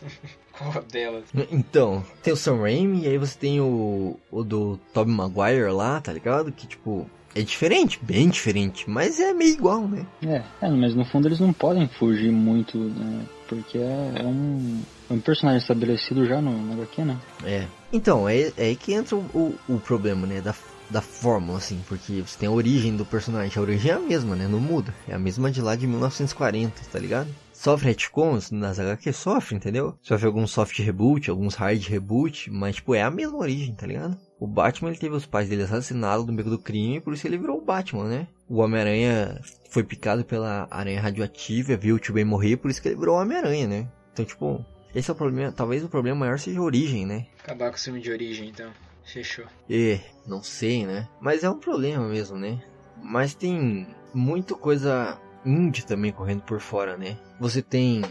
Qual 0.52 0.84
delas? 0.84 1.24
Então, 1.50 2.04
tem 2.22 2.32
o 2.32 2.36
Sam 2.36 2.60
Raimi 2.60 3.04
e 3.04 3.08
aí 3.08 3.16
você 3.16 3.36
tem 3.36 3.60
o, 3.60 4.20
o 4.30 4.44
do 4.44 4.78
Tobey 4.92 5.12
Maguire 5.12 5.72
lá, 5.72 5.98
tá 6.00 6.12
ligado? 6.12 6.52
Que, 6.52 6.66
tipo, 6.66 7.08
é 7.34 7.40
diferente, 7.40 7.98
bem 8.02 8.28
diferente, 8.28 8.88
mas 8.88 9.18
é 9.18 9.32
meio 9.32 9.54
igual, 9.54 9.88
né? 9.88 10.06
É, 10.22 10.42
é, 10.60 10.68
mas 10.68 10.94
no 10.94 11.06
fundo 11.06 11.26
eles 11.26 11.40
não 11.40 11.52
podem 11.52 11.88
fugir 11.88 12.30
muito, 12.30 12.76
né? 12.78 13.24
Porque 13.48 13.78
é, 13.78 14.12
é 14.16 14.24
um, 14.24 14.82
um 15.12 15.20
personagem 15.20 15.60
estabelecido 15.60 16.26
já 16.26 16.40
no, 16.40 16.50
no 16.50 16.74
HQ, 16.74 17.04
né? 17.04 17.18
É. 17.44 17.66
Então, 17.92 18.28
é, 18.28 18.52
é 18.56 18.66
aí 18.66 18.76
que 18.76 18.92
entra 18.92 19.16
o, 19.16 19.58
o 19.68 19.78
problema, 19.78 20.26
né? 20.26 20.40
Da, 20.40 20.54
da 20.90 21.00
fórmula, 21.00 21.58
assim, 21.58 21.80
porque 21.86 22.22
você 22.22 22.38
tem 22.38 22.48
a 22.48 22.52
origem 22.52 22.96
do 22.96 23.04
personagem. 23.04 23.56
A 23.56 23.60
origem 23.60 23.90
é 23.90 23.94
a 23.94 24.00
mesma, 24.00 24.34
né? 24.34 24.48
Não 24.48 24.60
muda. 24.60 24.94
É 25.08 25.14
a 25.14 25.18
mesma 25.18 25.50
de 25.50 25.60
lá 25.60 25.76
de 25.76 25.86
1940, 25.86 26.82
tá 26.90 26.98
ligado? 26.98 27.28
Sofre 27.52 27.88
retcons 27.88 28.50
nas 28.50 28.80
HQ? 28.80 29.12
Sofre, 29.12 29.54
entendeu? 29.54 29.94
Sofre 30.02 30.26
alguns 30.26 30.50
soft 30.50 30.76
reboot, 30.80 31.30
alguns 31.30 31.54
hard 31.54 31.86
reboot, 31.86 32.50
mas, 32.50 32.76
tipo, 32.76 32.94
é 32.94 33.02
a 33.02 33.10
mesma 33.10 33.38
origem, 33.38 33.74
tá 33.74 33.86
ligado? 33.86 34.18
O 34.40 34.46
Batman, 34.48 34.90
ele 34.90 34.98
teve 34.98 35.14
os 35.14 35.26
pais 35.26 35.48
dele 35.48 35.62
assassinados 35.62 36.26
no 36.26 36.32
meio 36.32 36.50
do 36.50 36.58
crime, 36.58 37.00
por 37.00 37.12
isso 37.12 37.24
ele 37.24 37.38
virou 37.38 37.58
o 37.58 37.64
Batman, 37.64 38.08
né? 38.08 38.26
O 38.48 38.58
Homem-Aranha 38.58 39.40
foi 39.70 39.84
picado 39.84 40.24
pela 40.24 40.66
aranha 40.70 41.00
radioativa, 41.00 41.76
viu 41.76 41.94
o 41.94 41.98
tio 42.00 42.14
Ben 42.14 42.24
morrer, 42.24 42.56
por 42.56 42.68
isso 42.68 42.82
que 42.82 42.88
ele 42.88 42.98
virou 42.98 43.16
o 43.16 43.20
Homem-Aranha, 43.20 43.68
né? 43.68 43.88
Então, 44.12 44.24
tipo, 44.24 44.64
esse 44.94 45.10
é 45.10 45.12
o 45.12 45.16
problema. 45.16 45.52
Talvez 45.52 45.84
o 45.84 45.88
problema 45.88 46.20
maior 46.20 46.38
seja 46.38 46.60
a 46.60 46.62
origem, 46.62 47.06
né? 47.06 47.26
Acabar 47.42 47.70
com 47.70 47.76
o 47.76 47.80
filme 47.80 48.00
de 48.00 48.10
origem, 48.10 48.48
então. 48.48 48.70
Fechou. 49.04 49.44
É, 49.68 50.00
não 50.26 50.42
sei, 50.42 50.86
né? 50.86 51.08
Mas 51.20 51.42
é 51.42 51.50
um 51.50 51.58
problema 51.58 52.06
mesmo, 52.08 52.38
né? 52.38 52.62
Mas 53.02 53.34
tem 53.34 53.86
muita 54.14 54.54
coisa 54.54 55.18
indie 55.44 55.84
também 55.84 56.12
correndo 56.12 56.42
por 56.42 56.60
fora, 56.60 56.96
né? 56.96 57.18
Você 57.40 57.60
tem 57.60 58.02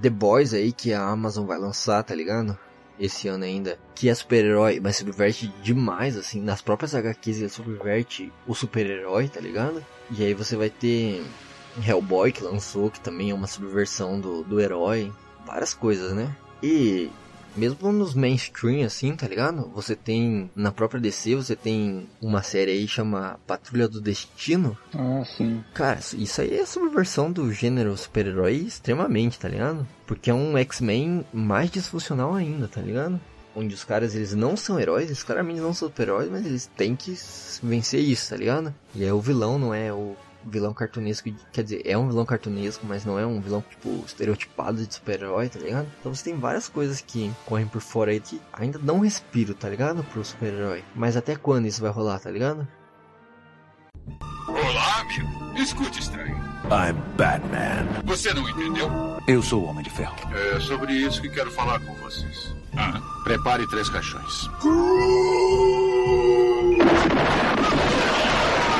The 0.00 0.10
Boys 0.10 0.54
aí 0.54 0.72
que 0.72 0.92
a 0.92 1.02
Amazon 1.02 1.46
vai 1.46 1.58
lançar, 1.58 2.02
tá 2.02 2.14
ligado? 2.14 2.58
Esse 2.98 3.28
ano 3.28 3.44
ainda, 3.44 3.78
que 3.94 4.08
é 4.08 4.14
super-herói, 4.14 4.80
mas 4.80 4.96
subverte 4.96 5.48
demais, 5.62 6.16
assim, 6.16 6.40
nas 6.40 6.60
próprias 6.60 6.94
HQs 6.94 7.38
ele 7.38 7.48
subverte 7.48 8.32
o 8.46 8.54
super-herói, 8.54 9.28
tá 9.28 9.40
ligado? 9.40 9.84
E 10.10 10.24
aí 10.24 10.34
você 10.34 10.56
vai 10.56 10.68
ter 10.68 11.24
Hellboy 11.86 12.32
que 12.32 12.42
lançou, 12.42 12.90
que 12.90 12.98
também 12.98 13.30
é 13.30 13.34
uma 13.34 13.46
subversão 13.46 14.20
do, 14.20 14.42
do 14.42 14.60
herói, 14.60 15.12
várias 15.48 15.72
coisas, 15.72 16.14
né? 16.14 16.34
E 16.62 17.10
mesmo 17.56 17.90
nos 17.90 18.14
mainstream 18.14 18.84
assim, 18.84 19.16
tá 19.16 19.26
ligado? 19.26 19.70
Você 19.74 19.96
tem 19.96 20.50
na 20.54 20.70
própria 20.70 21.00
DC, 21.00 21.34
você 21.34 21.56
tem 21.56 22.06
uma 22.20 22.42
série 22.42 22.70
aí 22.70 22.86
chama 22.86 23.40
Patrulha 23.46 23.88
do 23.88 24.00
Destino. 24.00 24.76
Ah, 24.94 25.24
sim. 25.24 25.64
Cara, 25.74 25.98
isso 26.16 26.40
aí 26.40 26.54
é 26.54 26.66
subversão 26.66 27.32
do 27.32 27.52
gênero 27.52 27.96
super-herói 27.96 28.56
extremamente, 28.56 29.38
tá 29.38 29.48
ligado? 29.48 29.86
Porque 30.06 30.30
é 30.30 30.34
um 30.34 30.56
X-Men 30.58 31.24
mais 31.32 31.70
disfuncional 31.70 32.34
ainda, 32.34 32.68
tá 32.68 32.80
ligado? 32.80 33.20
Onde 33.56 33.74
os 33.74 33.82
caras, 33.82 34.14
eles 34.14 34.34
não 34.34 34.56
são 34.56 34.78
heróis, 34.78 35.06
eles 35.06 35.22
claramente 35.22 35.60
não 35.60 35.74
são 35.74 35.88
super-heróis, 35.88 36.30
mas 36.30 36.46
eles 36.46 36.70
têm 36.76 36.94
que 36.94 37.16
vencer 37.62 38.00
isso, 38.00 38.30
tá 38.30 38.36
ligado? 38.36 38.72
E 38.94 39.02
aí 39.02 39.10
o 39.10 39.20
vilão 39.20 39.58
não 39.58 39.74
é 39.74 39.92
o 39.92 40.14
vilão 40.48 40.72
cartunesco, 40.72 41.30
quer 41.52 41.62
dizer, 41.62 41.82
é 41.84 41.96
um 41.96 42.08
vilão 42.08 42.24
cartunesco, 42.24 42.86
mas 42.86 43.04
não 43.04 43.18
é 43.18 43.26
um 43.26 43.40
vilão, 43.40 43.62
tipo, 43.68 44.04
estereotipado 44.06 44.84
de 44.84 44.94
super-herói, 44.94 45.48
tá 45.48 45.58
ligado? 45.58 45.88
Então 46.00 46.14
você 46.14 46.24
tem 46.24 46.38
várias 46.38 46.68
coisas 46.68 47.00
que 47.00 47.30
correm 47.46 47.66
por 47.66 47.80
fora 47.80 48.10
aí 48.10 48.20
que 48.20 48.40
ainda 48.52 48.78
dão 48.78 48.96
um 48.96 49.00
respiro, 49.00 49.54
tá 49.54 49.68
ligado? 49.68 50.02
Pro 50.04 50.24
super-herói. 50.24 50.82
Mas 50.94 51.16
até 51.16 51.36
quando 51.36 51.66
isso 51.66 51.80
vai 51.80 51.90
rolar, 51.90 52.18
tá 52.18 52.30
ligado? 52.30 52.66
Olá, 54.48 55.00
amigo. 55.00 55.28
Escute, 55.56 56.00
estranho. 56.00 56.36
I'm 56.64 56.94
Batman. 57.16 57.86
Você 58.04 58.32
não 58.32 58.48
entendeu? 58.48 58.90
Eu 59.26 59.42
sou 59.42 59.62
o 59.62 59.66
Homem 59.66 59.82
de 59.82 59.90
Ferro. 59.90 60.16
É 60.34 60.60
sobre 60.60 60.92
isso 60.92 61.20
que 61.20 61.28
quero 61.28 61.50
falar 61.50 61.80
com 61.80 61.94
vocês. 61.96 62.54
Ah, 62.76 63.00
prepare 63.24 63.66
três 63.68 63.88
caixões. 63.88 64.48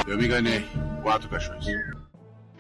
Eu 0.06 0.16
me 0.16 0.26
enganei. 0.26 0.88
Quatro 1.09 1.30
caixões. 1.30 1.64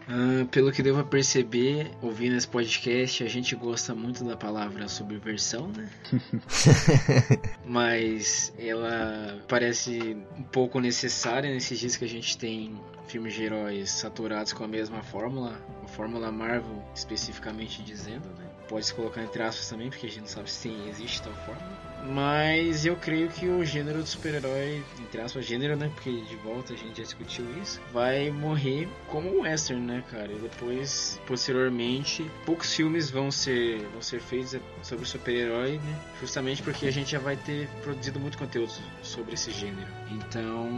Ah, 0.08 0.46
pelo 0.50 0.72
que 0.72 0.82
devo 0.82 1.04
perceber, 1.04 1.90
ouvindo 2.00 2.34
esse 2.34 2.48
podcast, 2.48 3.22
a 3.22 3.28
gente 3.28 3.54
gosta 3.54 3.94
muito 3.94 4.24
da 4.24 4.38
palavra 4.38 4.88
subversão, 4.88 5.68
né? 5.68 5.86
Mas 7.66 8.50
ela 8.58 9.38
parece 9.46 10.16
um 10.34 10.44
pouco 10.44 10.80
necessária 10.80 11.52
nesses 11.52 11.78
dias 11.78 11.94
que 11.94 12.06
a 12.06 12.08
gente 12.08 12.38
tem 12.38 12.80
filmes 13.06 13.34
de 13.34 13.42
heróis 13.42 13.90
saturados 13.90 14.54
com 14.54 14.64
a 14.64 14.68
mesma 14.68 15.02
fórmula, 15.02 15.52
a 15.84 15.88
fórmula 15.88 16.32
Marvel 16.32 16.82
especificamente 16.94 17.82
dizendo, 17.82 18.30
né? 18.38 18.46
Pode 18.66 18.86
se 18.86 18.94
colocar 18.94 19.22
entre 19.22 19.42
aspas 19.42 19.68
também, 19.68 19.90
porque 19.90 20.06
a 20.06 20.08
gente 20.08 20.20
não 20.20 20.26
sabe 20.26 20.50
se 20.50 20.70
existe 20.88 21.20
tal 21.20 21.34
fórmula. 21.44 21.87
Mas 22.04 22.86
eu 22.86 22.96
creio 22.96 23.28
que 23.28 23.48
o 23.48 23.64
gênero 23.64 23.98
do 23.98 24.06
super-herói, 24.06 24.82
entre 25.00 25.20
aspas, 25.20 25.44
gênero, 25.44 25.76
né? 25.76 25.90
Porque 25.94 26.10
de 26.10 26.36
volta 26.36 26.72
a 26.72 26.76
gente 26.76 26.98
já 26.98 27.02
discutiu 27.02 27.44
isso, 27.60 27.80
vai 27.92 28.30
morrer 28.30 28.88
como 29.08 29.28
um 29.28 29.42
western, 29.42 29.84
né, 29.84 30.04
cara? 30.10 30.32
E 30.32 30.38
depois, 30.38 31.20
posteriormente, 31.26 32.30
poucos 32.46 32.74
filmes 32.74 33.10
vão 33.10 33.30
ser, 33.30 33.80
vão 33.92 34.00
ser 34.00 34.20
feitos 34.20 34.56
sobre 34.82 35.04
super-herói, 35.04 35.78
né? 35.78 36.00
Justamente 36.20 36.62
porque 36.62 36.86
a 36.86 36.92
gente 36.92 37.10
já 37.10 37.18
vai 37.18 37.36
ter 37.36 37.68
produzido 37.82 38.18
muito 38.18 38.38
conteúdo 38.38 38.72
sobre 39.02 39.34
esse 39.34 39.50
gênero. 39.50 39.88
Então, 40.10 40.70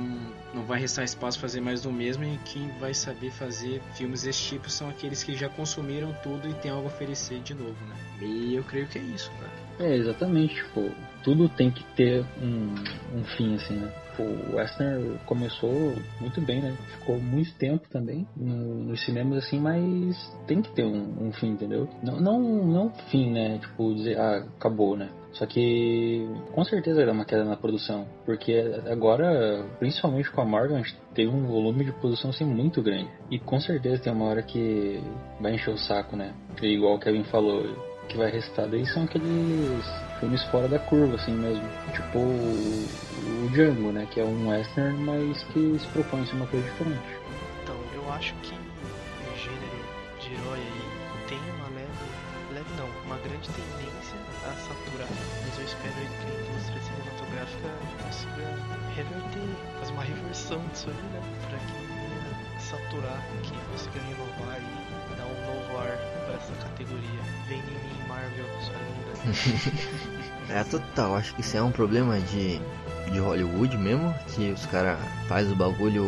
não 0.55 0.65
vai 0.65 0.81
restar 0.81 1.05
espaço 1.05 1.39
para 1.39 1.49
fazer 1.49 1.61
mais 1.61 1.83
do 1.83 1.93
mesmo 1.93 2.25
e 2.25 2.39
quem 2.45 2.69
vai 2.79 2.95
saber 2.95 3.31
fazer 3.31 3.81
filmes 3.95 4.23
desse 4.23 4.43
tipo 4.43 4.69
são 4.69 4.89
aqueles 4.89 5.23
que 5.23 5.37
já 5.37 5.49
consumiram 5.49 6.13
tudo 6.23 6.49
e 6.49 6.55
tem 6.55 6.71
algo 6.71 6.89
a 6.89 6.93
oferecer 6.93 7.41
de 7.41 7.55
novo, 7.55 7.77
né? 7.87 7.97
E 8.21 8.55
eu 8.55 8.65
creio 8.65 8.87
que 8.87 8.99
é 8.99 9.03
isso, 9.03 9.31
cara. 9.39 9.71
É, 9.79 9.97
exatamente, 9.97 10.57
tipo, 10.57 10.91
tudo 11.23 11.49
tem 11.49 11.71
que 11.71 11.85
ter 11.95 12.25
um, 12.43 12.75
um 13.19 13.25
fim, 13.37 13.55
assim, 13.55 13.75
né? 13.75 13.93
O 14.19 14.57
Western 14.57 15.19
começou 15.25 15.95
muito 16.21 16.41
bem, 16.43 16.61
né? 16.61 16.77
Ficou 16.99 17.19
muito 17.19 17.55
tempo 17.55 17.89
também 17.89 18.27
no, 18.37 18.85
nos 18.85 19.03
cinemas, 19.03 19.45
assim, 19.45 19.59
mas 19.59 20.17
tem 20.47 20.61
que 20.61 20.71
ter 20.73 20.85
um, 20.85 21.29
um, 21.29 21.33
fim, 21.33 21.49
entendeu? 21.49 21.89
Não, 22.03 22.21
não, 22.21 22.41
não 22.41 22.91
fim, 23.11 23.31
né? 23.31 23.59
Tipo, 23.59 23.95
dizer, 23.95 24.19
ah, 24.19 24.45
acabou, 24.59 24.97
né? 24.97 25.09
Só 25.33 25.47
que 25.47 26.29
com 26.53 26.65
certeza 26.65 27.07
dar 27.07 27.13
uma 27.13 27.25
queda 27.25 27.45
na 27.45 27.57
produção, 27.57 28.07
porque 28.27 28.53
agora, 28.91 29.65
principalmente 29.79 30.31
com 30.31 30.41
a 30.41 30.45
Marvel, 30.45 30.77
a 30.77 30.81
gente 30.81 30.97
teve 31.15 31.31
um 31.31 31.47
volume 31.47 31.85
de 31.85 31.93
produção 31.93 32.31
assim 32.31 32.45
muito 32.45 32.83
grande. 32.83 33.09
E 33.31 33.39
com 33.39 33.61
certeza 33.61 34.03
tem 34.03 34.13
uma 34.13 34.27
hora 34.27 34.43
que 34.43 35.01
vai 35.41 35.55
encher 35.55 35.73
o 35.73 35.79
saco, 35.79 36.17
né? 36.17 36.35
E 36.61 36.67
igual 36.67 36.97
o 36.97 36.99
Kevin 36.99 37.25
falou, 37.25 37.65
que 38.09 38.17
vai 38.17 38.31
restar 38.31 38.67
daí 38.69 38.87
são 38.87 39.05
aqueles 39.05 39.85
filmes 40.19 40.43
fora 40.45 40.69
da 40.69 40.79
curva, 40.79 41.15
assim 41.15 41.33
mesmo. 41.33 41.63
Tipo 41.93 42.19
o, 42.19 42.89
o 43.45 43.49
Django, 43.51 43.93
né? 43.93 44.07
Que 44.11 44.21
é 44.21 44.25
um 44.25 44.49
western, 44.49 44.97
mas 45.05 45.43
que 45.53 45.79
se 45.79 45.87
propõe 45.89 46.23
a 46.23 46.27
ser 46.27 46.37
uma 46.37 46.47
coisa 46.47 46.69
diferente. 46.69 47.01
Então, 47.63 47.77
eu 47.95 48.13
acho 48.13 48.35
que 48.43 48.55
o 48.55 49.39
gênero 49.39 49.81
de 50.21 50.35
herói 50.35 50.59
aí 50.59 51.27
tem 51.29 51.39
uma 51.39 51.69
leve, 51.69 52.53
leve 52.53 52.71
não, 52.77 52.89
uma 53.07 53.17
grande 53.19 53.49
tendência 53.51 54.19
a 54.45 54.53
saturar. 54.55 55.09
Mas 55.45 55.59
eu 55.59 55.65
espero 55.65 55.95
que 55.95 56.27
a 56.27 56.51
indústria 56.51 56.83
cinematográfica 56.83 57.69
consiga 58.03 58.81
reverter, 58.97 59.49
fazer 59.79 59.93
uma 59.93 60.05
reversão 60.05 60.67
disso 60.69 60.91
aí, 60.91 61.03
né? 61.13 61.23
Pra 61.49 61.59
que 61.59 62.01
saturar, 62.61 63.23
que 63.43 63.55
consiga 63.71 64.01
renovar 64.03 64.61
e 64.61 64.90
um 65.31 65.47
novo 65.47 65.79
ar 65.79 65.97
pra 66.27 66.35
essa 66.35 66.53
categoria. 66.65 67.21
Vem 67.49 67.59
em 67.59 67.63
mim, 67.63 68.09
Marvel, 68.09 68.47
sua 68.61 68.75
linda. 68.75 69.01
é 70.61 70.65
total, 70.65 71.17
acho 71.17 71.35
que 71.35 71.41
isso 71.41 71.57
é 71.57 71.63
um 71.63 71.73
problema 71.73 72.19
de, 72.21 72.61
de 73.11 73.19
Hollywood 73.19 73.77
mesmo, 73.79 74.15
que 74.35 74.51
os 74.51 74.67
caras 74.67 74.99
faz 75.29 75.51
o 75.51 75.57
bagulho 75.57 76.05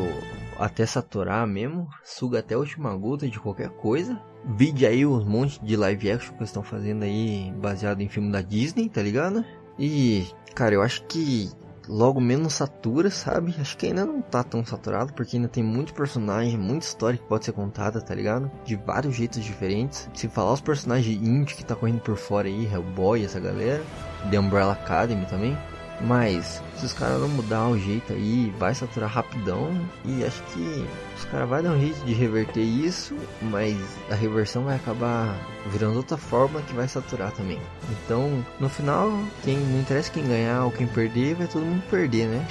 até 0.59 0.87
saturar 0.87 1.47
mesmo, 1.47 1.89
suga 2.05 2.39
até 2.39 2.55
a 2.55 2.59
última 2.59 2.95
gota 2.97 3.29
de 3.29 3.39
qualquer 3.39 3.71
coisa. 3.71 4.21
Vide 4.45 4.87
aí 4.87 5.07
os 5.07 5.25
montes 5.25 5.59
de 5.63 5.77
live 5.77 6.11
action 6.11 6.37
que 6.37 6.45
estão 6.45 6.63
fazendo 6.63 7.05
aí 7.05 7.53
baseado 7.57 8.01
em 8.01 8.09
filme 8.09 8.31
da 8.31 8.43
Disney, 8.43 8.89
tá 8.89 9.03
ligado? 9.03 9.45
E, 9.79 10.27
cara, 10.55 10.75
eu 10.75 10.83
acho 10.83 11.05
que 11.05 11.51
logo 11.89 12.21
menos 12.21 12.55
satura, 12.55 13.11
sabe? 13.11 13.55
Acho 13.61 13.77
que 13.77 13.87
ainda 13.87 14.05
não 14.05 14.21
tá 14.21 14.43
tão 14.43 14.65
saturado, 14.65 15.13
porque 15.13 15.37
ainda 15.37 15.49
tem 15.49 15.63
muito 15.63 15.95
personagem, 15.95 16.59
muita 16.59 16.87
história 16.87 17.19
que 17.19 17.27
pode 17.27 17.45
ser 17.45 17.53
contada, 17.53 18.01
tá 18.01 18.15
ligado? 18.15 18.51
De 18.65 18.77
vários 18.77 19.15
jeitos 19.15 19.45
diferentes. 19.45 20.09
Se 20.15 20.29
falar 20.29 20.53
os 20.53 20.61
personagens 20.61 21.17
indie 21.23 21.55
que 21.55 21.65
tá 21.65 21.75
correndo 21.75 22.01
por 22.01 22.17
fora 22.17 22.49
aí, 22.49 22.67
Hellboy, 22.67 23.25
essa 23.25 23.41
galera, 23.41 23.83
The 24.31 24.39
Umbrella 24.39 24.73
Academy 24.73 25.27
também. 25.27 25.57
Mas 26.01 26.61
se 26.77 26.87
os 26.87 26.93
caras 26.93 27.21
não 27.21 27.29
mudar 27.29 27.69
o 27.69 27.79
jeito 27.79 28.13
aí, 28.13 28.53
vai 28.59 28.75
saturar 28.75 29.09
rapidão. 29.09 29.71
E 30.05 30.25
acho 30.25 30.43
que 30.45 30.87
os 31.23 31.31
caras 31.31 31.49
vão 31.49 31.63
dar 31.63 31.71
um 31.71 31.81
jeito 31.81 32.05
de 32.05 32.13
reverter 32.13 32.63
isso, 32.63 33.17
mas 33.41 33.77
a 34.11 34.15
reversão 34.15 34.65
vai 34.65 34.77
acabar 34.77 35.39
virando 35.69 35.97
outra 35.97 36.17
forma 36.17 36.61
que 36.63 36.75
vai 36.75 36.89
saturar 36.89 37.31
também. 37.33 37.61
Então, 37.91 38.45
no 38.59 38.69
final, 38.69 39.11
quem 39.45 39.57
não 39.57 39.81
interessa 39.81 40.11
quem 40.11 40.27
ganhar 40.27 40.65
ou 40.65 40.71
quem 40.71 40.87
perder, 40.87 41.35
vai 41.37 41.47
todo 41.47 41.65
mundo 41.65 41.83
perder, 41.89 42.27
né? 42.27 42.47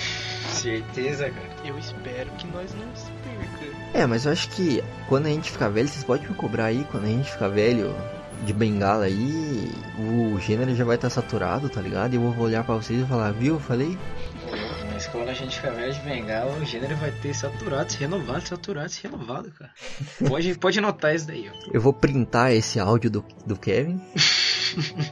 Certeza, 0.50 1.30
cara. 1.30 1.50
Eu 1.66 1.78
espero 1.78 2.30
que 2.38 2.48
nós 2.48 2.74
não 2.74 2.96
se 2.96 3.12
perca. 3.24 3.78
É, 3.94 4.06
mas 4.06 4.26
eu 4.26 4.32
acho 4.32 4.50
que 4.50 4.82
quando 5.08 5.26
a 5.26 5.30
gente 5.30 5.52
ficar 5.52 5.70
velho, 5.70 5.88
vocês 5.88 6.04
podem 6.04 6.28
me 6.28 6.36
cobrar 6.36 6.66
aí, 6.66 6.86
quando 6.92 7.06
a 7.06 7.10
gente 7.10 7.30
ficar 7.30 7.50
velho 7.50 7.94
de 8.46 8.54
bengala 8.54 9.06
aí, 9.06 9.72
o 10.00 10.40
gênero 10.40 10.76
já 10.76 10.84
vai 10.84 10.96
estar 10.96 11.10
saturado, 11.10 11.70
tá 11.70 11.82
ligado? 11.82 12.14
E 12.14 12.16
eu 12.16 12.32
vou 12.32 12.46
olhar 12.46 12.64
pra 12.64 12.76
vocês 12.76 13.02
e 13.02 13.06
falar, 13.06 13.32
viu, 13.32 13.56
eu 13.56 13.60
falei? 13.60 13.98
Quando 15.12 15.28
a 15.28 15.34
gente 15.34 15.60
velho 15.60 15.94
de 15.94 16.00
bengala, 16.00 16.58
o 16.58 16.66
gênero 16.66 16.96
vai 16.96 17.12
ter 17.12 17.34
saturado, 17.34 17.92
se 17.92 17.98
renovado, 17.98 18.48
saturado, 18.48 18.90
se 18.90 19.04
renovado, 19.04 19.52
cara. 19.52 19.72
Pode, 20.26 20.58
pode 20.58 20.80
anotar 20.80 21.14
isso 21.14 21.28
daí, 21.28 21.50
ó. 21.50 21.70
Eu 21.74 21.82
vou 21.82 21.92
printar 21.92 22.54
esse 22.54 22.80
áudio 22.80 23.12
do, 23.12 23.26
do 23.46 23.58
Kevin. 23.58 24.02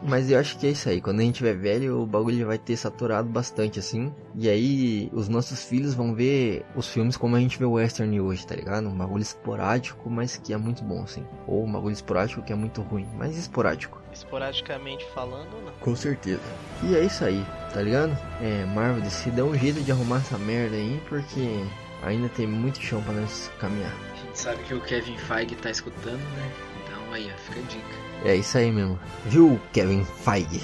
Mas 0.03 0.29
eu 0.29 0.39
acho 0.39 0.57
que 0.57 0.67
é 0.67 0.71
isso 0.71 0.89
aí. 0.89 1.01
Quando 1.01 1.19
a 1.19 1.23
gente 1.23 1.35
tiver 1.35 1.55
velho, 1.55 2.01
o 2.01 2.05
bagulho 2.05 2.47
vai 2.47 2.57
ter 2.57 2.75
saturado 2.77 3.27
bastante, 3.29 3.79
assim. 3.79 4.13
E 4.35 4.49
aí, 4.49 5.09
os 5.13 5.27
nossos 5.27 5.63
filhos 5.63 5.93
vão 5.93 6.13
ver 6.13 6.65
os 6.75 6.87
filmes 6.87 7.17
como 7.17 7.35
a 7.35 7.39
gente 7.39 7.57
vê 7.57 7.65
o 7.65 7.73
western 7.73 8.19
hoje, 8.21 8.45
tá 8.45 8.55
ligado? 8.55 8.87
Um 8.87 8.97
bagulho 8.97 9.21
esporádico, 9.21 10.09
mas 10.09 10.37
que 10.37 10.53
é 10.53 10.57
muito 10.57 10.83
bom, 10.83 11.03
assim. 11.03 11.25
Ou 11.47 11.65
um 11.65 11.71
bagulho 11.71 11.93
esporádico 11.93 12.41
que 12.41 12.53
é 12.53 12.55
muito 12.55 12.81
ruim, 12.81 13.07
mas 13.17 13.37
esporádico. 13.37 14.01
Esporadicamente 14.13 15.05
falando, 15.13 15.49
não. 15.63 15.71
Com 15.79 15.95
certeza. 15.95 16.41
E 16.83 16.95
é 16.95 17.03
isso 17.03 17.23
aí, 17.23 17.45
tá 17.73 17.81
ligado? 17.81 18.17
É, 18.41 18.65
Marvel 18.65 19.01
DC 19.01 19.31
dá 19.31 19.43
um 19.43 19.55
jeito 19.55 19.81
de 19.81 19.91
arrumar 19.91 20.17
essa 20.17 20.37
merda 20.37 20.75
aí, 20.75 20.99
porque 21.07 21.63
ainda 22.03 22.27
tem 22.29 22.47
muito 22.47 22.81
chão 22.81 23.01
pra 23.03 23.13
nós 23.13 23.51
caminhar. 23.59 23.93
A 24.13 24.15
gente 24.25 24.39
sabe 24.39 24.63
que 24.63 24.73
o 24.73 24.81
Kevin 24.81 25.17
Feige 25.17 25.55
tá 25.55 25.69
escutando, 25.69 26.21
né? 26.35 26.51
Então 26.83 27.13
aí, 27.13 27.31
ó, 27.33 27.37
fica 27.37 27.59
a 27.59 27.63
dica. 27.63 28.08
É 28.23 28.35
isso 28.35 28.57
aí 28.57 28.71
mesmo. 28.71 28.99
Viu, 29.25 29.59
Kevin 29.71 30.03
Feige? 30.03 30.61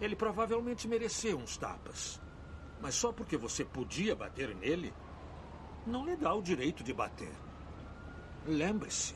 Ele 0.00 0.14
provavelmente 0.14 0.86
mereceu 0.86 1.36
uns 1.38 1.56
tapas. 1.56 2.20
Mas 2.80 2.94
só 2.94 3.12
porque 3.12 3.36
você 3.36 3.64
podia 3.64 4.14
bater 4.14 4.54
nele, 4.54 4.92
não 5.86 6.04
lhe 6.04 6.16
dá 6.16 6.32
o 6.34 6.42
direito 6.42 6.82
de 6.82 6.92
bater. 6.92 7.32
Lembre-se: 8.46 9.14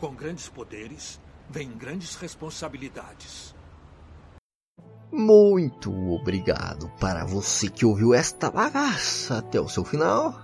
com 0.00 0.14
grandes 0.14 0.48
poderes, 0.48 1.20
vem 1.48 1.70
grandes 1.70 2.14
responsabilidades. 2.16 3.54
Muito 5.10 5.92
obrigado 6.12 6.90
para 7.00 7.24
você 7.24 7.70
que 7.70 7.86
ouviu 7.86 8.12
esta 8.12 8.50
bagaça 8.50 9.38
até 9.38 9.60
o 9.60 9.68
seu 9.68 9.84
final. 9.84 10.34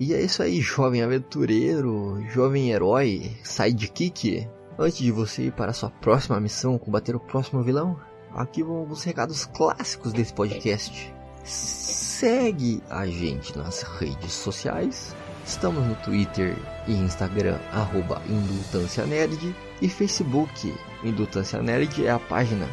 E 0.00 0.14
é 0.14 0.22
isso 0.22 0.42
aí, 0.42 0.60
jovem 0.60 1.02
aventureiro, 1.02 2.22
jovem 2.30 2.70
herói, 2.70 3.36
sidekick. 3.42 4.48
Antes 4.78 4.98
de 4.98 5.12
você 5.12 5.44
ir 5.44 5.52
para 5.52 5.70
a 5.70 5.74
sua 5.74 5.90
próxima 5.90 6.40
missão, 6.40 6.78
combater 6.78 7.14
o 7.14 7.20
próximo 7.20 7.62
vilão, 7.62 7.98
aqui 8.34 8.62
vão 8.62 8.76
alguns 8.76 9.04
recados 9.04 9.44
clássicos 9.44 10.12
desse 10.12 10.32
podcast. 10.32 11.14
Segue 11.44 12.82
a 12.88 13.06
gente 13.06 13.56
nas 13.56 13.82
redes 13.82 14.32
sociais. 14.32 15.14
Estamos 15.44 15.84
no 15.84 15.94
Twitter 15.96 16.56
e 16.86 16.92
Instagram, 16.92 17.58
arroba 17.72 18.22
Indultância 18.28 19.04
Nerd, 19.04 19.54
e 19.82 19.88
Facebook. 19.88 20.72
Indultância 21.02 21.60
Nerd 21.60 22.06
é 22.06 22.10
a 22.10 22.18
página. 22.18 22.66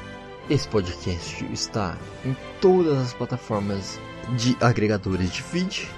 Esse 0.49 0.67
podcast 0.67 1.45
está 1.51 1.97
em 2.23 2.35
todas 2.61 2.97
as 2.97 3.13
plataformas 3.13 3.99
de 4.37 4.55
agregadores 4.61 5.31
de 5.31 5.41
feed, 5.41 5.89